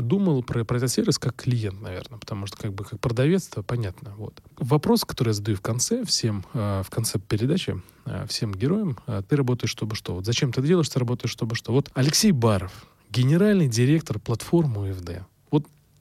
думал 0.00 0.42
про, 0.42 0.64
про 0.64 0.78
этот 0.78 0.90
сервис 0.90 1.16
как 1.16 1.36
клиент, 1.36 1.80
наверное, 1.80 2.18
потому 2.18 2.46
что 2.46 2.56
как 2.56 2.72
бы 2.72 2.84
как 2.84 2.98
продавец, 2.98 3.46
то 3.46 3.62
понятно. 3.62 4.14
Вот. 4.16 4.42
Вопрос, 4.58 5.04
который 5.04 5.28
я 5.28 5.34
задаю 5.34 5.56
в 5.56 5.60
конце 5.60 6.04
всем, 6.04 6.44
э, 6.54 6.82
в 6.84 6.90
конце 6.90 7.20
передачи, 7.20 7.80
э, 8.04 8.26
всем 8.28 8.52
героям, 8.52 8.98
э, 9.06 9.22
ты 9.28 9.36
работаешь 9.36 9.70
чтобы 9.70 9.94
что? 9.94 10.16
Вот 10.16 10.26
зачем 10.26 10.52
ты 10.52 10.60
делаешь, 10.60 10.88
ты 10.88 10.98
работаешь 10.98 11.30
чтобы 11.30 11.54
что? 11.54 11.72
Вот 11.72 11.88
Алексей 11.94 12.32
Баров, 12.32 12.86
генеральный 13.10 13.68
директор 13.68 14.18
платформы 14.18 14.88
UFD. 14.88 15.22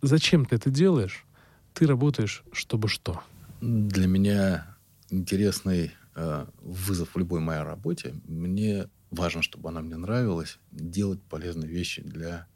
Зачем 0.04 0.46
ты 0.46 0.58
это 0.58 0.70
делаешь? 0.70 1.26
Ты 1.74 1.88
работаешь 1.88 2.44
чтобы 2.52 2.90
что? 2.90 3.22
Для 3.62 4.06
меня 4.06 4.76
интересный 5.10 5.94
э, 6.16 6.46
вызов 6.60 7.16
в 7.16 7.18
любой 7.18 7.40
моей 7.40 7.62
работе. 7.62 8.14
Мне 8.28 8.90
важно, 9.12 9.42
чтобы 9.42 9.70
она 9.70 9.82
мне 9.82 9.96
нравилась, 9.96 10.60
делать 10.72 11.22
полезные 11.22 11.70
вещи 11.70 12.02
для 12.02 12.48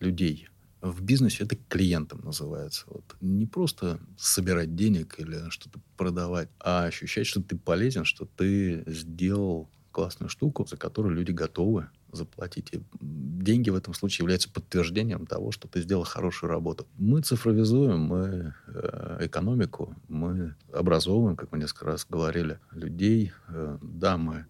людей. 0.00 0.48
В 0.80 1.00
бизнесе 1.00 1.44
это 1.44 1.56
клиентом 1.68 2.22
называется. 2.24 2.86
Вот. 2.88 3.04
Не 3.20 3.46
просто 3.46 4.00
собирать 4.18 4.74
денег 4.74 5.14
или 5.20 5.48
что-то 5.50 5.78
продавать, 5.96 6.48
а 6.58 6.86
ощущать, 6.86 7.28
что 7.28 7.40
ты 7.40 7.56
полезен, 7.56 8.04
что 8.04 8.24
ты 8.24 8.82
сделал 8.88 9.70
классную 9.92 10.28
штуку, 10.28 10.66
за 10.66 10.76
которую 10.76 11.14
люди 11.14 11.30
готовы 11.30 11.88
заплатить. 12.12 12.68
И 12.72 12.80
деньги 13.00 13.70
в 13.70 13.76
этом 13.76 13.94
случае 13.94 14.24
являются 14.24 14.50
подтверждением 14.50 15.26
того, 15.26 15.52
что 15.52 15.68
ты 15.68 15.80
сделал 15.82 16.04
хорошую 16.04 16.50
работу. 16.50 16.86
Мы 16.98 17.22
цифровизуем, 17.22 18.00
мы 18.00 18.54
э, 18.66 19.18
экономику, 19.20 19.94
мы 20.08 20.54
образовываем, 20.72 21.36
как 21.36 21.52
мы 21.52 21.58
несколько 21.58 21.86
раз 21.86 22.06
говорили, 22.08 22.58
людей. 22.72 23.32
Э, 23.48 23.78
да, 23.82 24.16
мы 24.16 24.46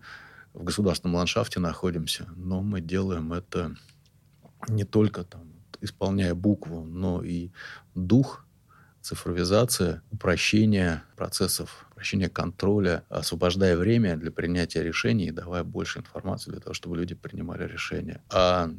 в 0.53 0.65
государственном 0.65 1.17
ландшафте 1.17 1.61
находимся, 1.61 2.27
но 2.37 2.63
мы 2.63 2.81
делаем 2.81 3.33
это 3.33 3.75
не 4.69 4.85
только 4.85 5.25
там, 5.25 5.43
исполняя 5.81 6.35
букву, 6.35 6.85
но 6.85 7.23
и 7.23 7.51
дух, 7.95 8.45
цифровизация, 9.01 10.03
упрощение 10.11 11.03
процессов, 11.17 11.87
упрощение 11.91 12.29
контроля, 12.29 13.05
освобождая 13.09 13.77
время 13.77 14.17
для 14.17 14.31
принятия 14.31 14.83
решений 14.83 15.27
и 15.27 15.31
давая 15.31 15.65
больше 15.65 16.01
информации 16.01 16.51
для 16.51 16.61
того, 16.61 16.75
чтобы 16.75 16.97
люди 16.97 17.15
принимали 17.15 17.65
решения. 17.67 18.23
А 18.31 18.71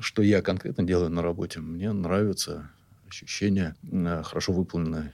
что 0.00 0.22
я 0.22 0.42
конкретно 0.42 0.84
делаю 0.84 1.10
на 1.10 1.22
работе? 1.22 1.60
Мне 1.60 1.92
нравится 1.92 2.70
ощущение 3.08 3.74
э, 3.90 4.22
хорошо 4.24 4.52
выполненной 4.52 5.12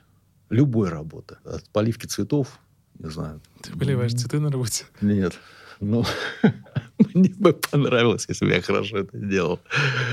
любой 0.50 0.88
работы. 0.88 1.38
От 1.44 1.68
поливки 1.70 2.06
цветов, 2.06 2.58
не 2.98 3.10
знаю. 3.10 3.40
Ты 3.62 3.72
поливаешь 3.72 4.14
цветы 4.14 4.40
на 4.40 4.50
работе? 4.50 4.84
Нет. 5.00 5.38
Ну, 5.80 6.04
мне 7.14 7.30
бы 7.30 7.52
понравилось, 7.52 8.26
если 8.28 8.46
бы 8.46 8.52
я 8.52 8.62
хорошо 8.62 8.98
это 8.98 9.16
делал. 9.16 9.60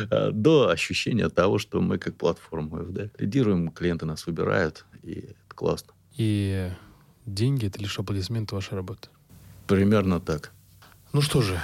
А, 0.10 0.32
до 0.32 0.70
ощущения 0.70 1.30
того, 1.30 1.58
что 1.58 1.82
мы 1.82 1.98
как 1.98 2.16
платформа 2.16 2.84
ФД 2.84 3.20
лидируем, 3.20 3.72
клиенты 3.72 4.06
нас 4.06 4.28
выбирают, 4.28 4.86
и 5.04 5.20
это 5.20 5.56
классно. 5.56 5.94
И 6.18 6.70
деньги— 7.26 7.66
это 7.68 7.80
лишь 7.80 8.00
аплодисменты 8.00 8.56
вашей 8.56 8.76
работы? 8.76 9.10
Примерно 9.68 10.20
так. 10.20 10.52
Ну 11.14 11.22
что 11.22 11.42
же, 11.42 11.60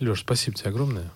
Леш, 0.00 0.20
спасибо 0.20 0.56
тебе 0.56 0.70
огромное. 0.70 1.10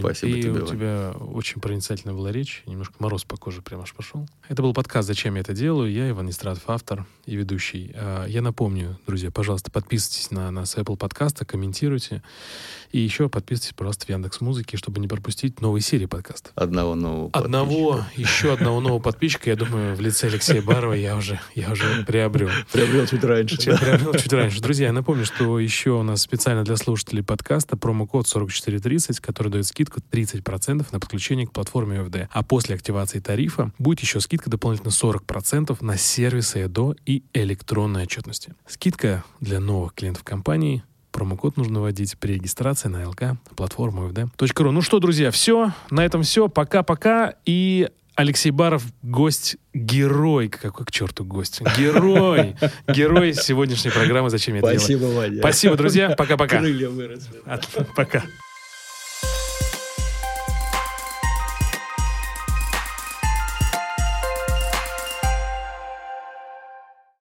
Спасибо 0.00 0.36
и 0.36 0.42
тебе. 0.42 0.62
у 0.62 0.66
тебя 0.66 1.12
очень 1.18 1.60
проницательная 1.60 2.14
была 2.14 2.32
речь, 2.32 2.62
немножко 2.66 2.94
мороз 2.98 3.24
по 3.24 3.36
коже 3.36 3.62
прям 3.62 3.80
аж 3.82 3.94
пошел. 3.94 4.26
Это 4.48 4.62
был 4.62 4.74
подкаст 4.74 5.06
«Зачем 5.06 5.34
я 5.34 5.40
это 5.40 5.52
делаю?». 5.52 5.92
Я 5.92 6.10
Иван 6.10 6.28
Истратов, 6.30 6.64
автор 6.66 7.06
и 7.24 7.36
ведущий. 7.36 7.92
А, 7.94 8.26
я 8.26 8.42
напомню, 8.42 8.98
друзья, 9.06 9.30
пожалуйста, 9.30 9.70
подписывайтесь 9.70 10.30
на 10.30 10.50
нас 10.50 10.76
Apple 10.76 10.96
подкаста, 10.96 11.44
комментируйте. 11.44 12.22
И 12.92 12.98
еще 12.98 13.28
подписывайтесь, 13.28 13.74
пожалуйста, 13.74 14.06
в 14.06 14.08
Яндекс 14.08 14.40
Музыки, 14.40 14.76
чтобы 14.76 15.00
не 15.00 15.08
пропустить 15.08 15.60
новые 15.60 15.82
серии 15.82 16.06
подкаста. 16.06 16.50
Одного 16.54 16.94
нового 16.94 17.30
Одного, 17.32 18.04
еще 18.16 18.52
одного 18.52 18.80
нового 18.80 19.00
подписчика, 19.00 19.50
я 19.50 19.56
думаю, 19.56 19.94
в 19.96 20.00
лице 20.00 20.28
Алексея 20.28 20.62
Барова 20.62 20.94
я 20.94 21.16
уже, 21.16 21.40
я 21.54 21.70
уже 21.72 22.04
приобрел. 22.06 22.50
Приобрел 22.72 23.06
чуть 23.06 23.24
раньше. 23.24 23.56
Чуть, 23.56 23.78
приобрел 23.78 24.14
чуть 24.14 24.32
раньше. 24.32 24.60
Друзья, 24.60 24.86
я 24.86 24.92
напомню, 24.92 25.24
что 25.24 25.58
еще 25.58 25.90
у 25.90 26.02
нас 26.02 26.22
специально 26.22 26.64
для 26.64 26.76
слушателей 26.76 27.22
подкаста 27.22 27.76
промокод 27.76 28.26
4430, 28.26 29.20
который 29.20 29.48
дает 29.52 29.66
скидку 29.76 30.00
30% 30.10 30.86
на 30.90 31.00
подключение 31.00 31.46
к 31.46 31.52
платформе 31.52 31.98
UFD. 31.98 32.28
А 32.30 32.42
после 32.42 32.74
активации 32.74 33.20
тарифа 33.20 33.72
будет 33.78 34.00
еще 34.00 34.20
скидка 34.20 34.48
дополнительно 34.48 34.88
40% 34.88 35.76
на 35.82 35.98
сервисы 35.98 36.64
ЭДО 36.64 36.96
и 37.04 37.22
электронной 37.34 38.04
отчетности. 38.04 38.54
Скидка 38.66 39.22
для 39.40 39.60
новых 39.60 39.92
клиентов 39.92 40.24
компании 40.24 40.82
Промокод 41.12 41.56
нужно 41.56 41.80
вводить 41.80 42.18
при 42.18 42.34
регистрации 42.34 42.88
на 42.88 43.08
ЛК 43.08 43.38
платформу 43.54 44.08
FD.ru. 44.10 44.70
Ну 44.70 44.82
что, 44.82 44.98
друзья, 44.98 45.30
все. 45.30 45.72
На 45.90 46.04
этом 46.04 46.22
все. 46.22 46.48
Пока-пока. 46.48 47.34
И 47.46 47.88
Алексей 48.14 48.50
Баров, 48.50 48.82
гость, 49.02 49.56
герой. 49.72 50.48
Какой 50.48 50.84
к 50.84 50.90
черту 50.90 51.24
гость? 51.24 51.62
Герой. 51.78 52.56
Герой 52.88 53.32
сегодняшней 53.34 53.90
программы 53.90 54.28
«Зачем 54.28 54.54
я 54.56 54.60
это 54.60 54.78
Спасибо, 54.78 55.04
Ваня. 55.04 55.38
Спасибо, 55.38 55.76
друзья. 55.76 56.10
Пока-пока. 56.10 56.58
Крылья 56.58 56.88
выросли. 56.90 57.42
Пока. 57.94 58.22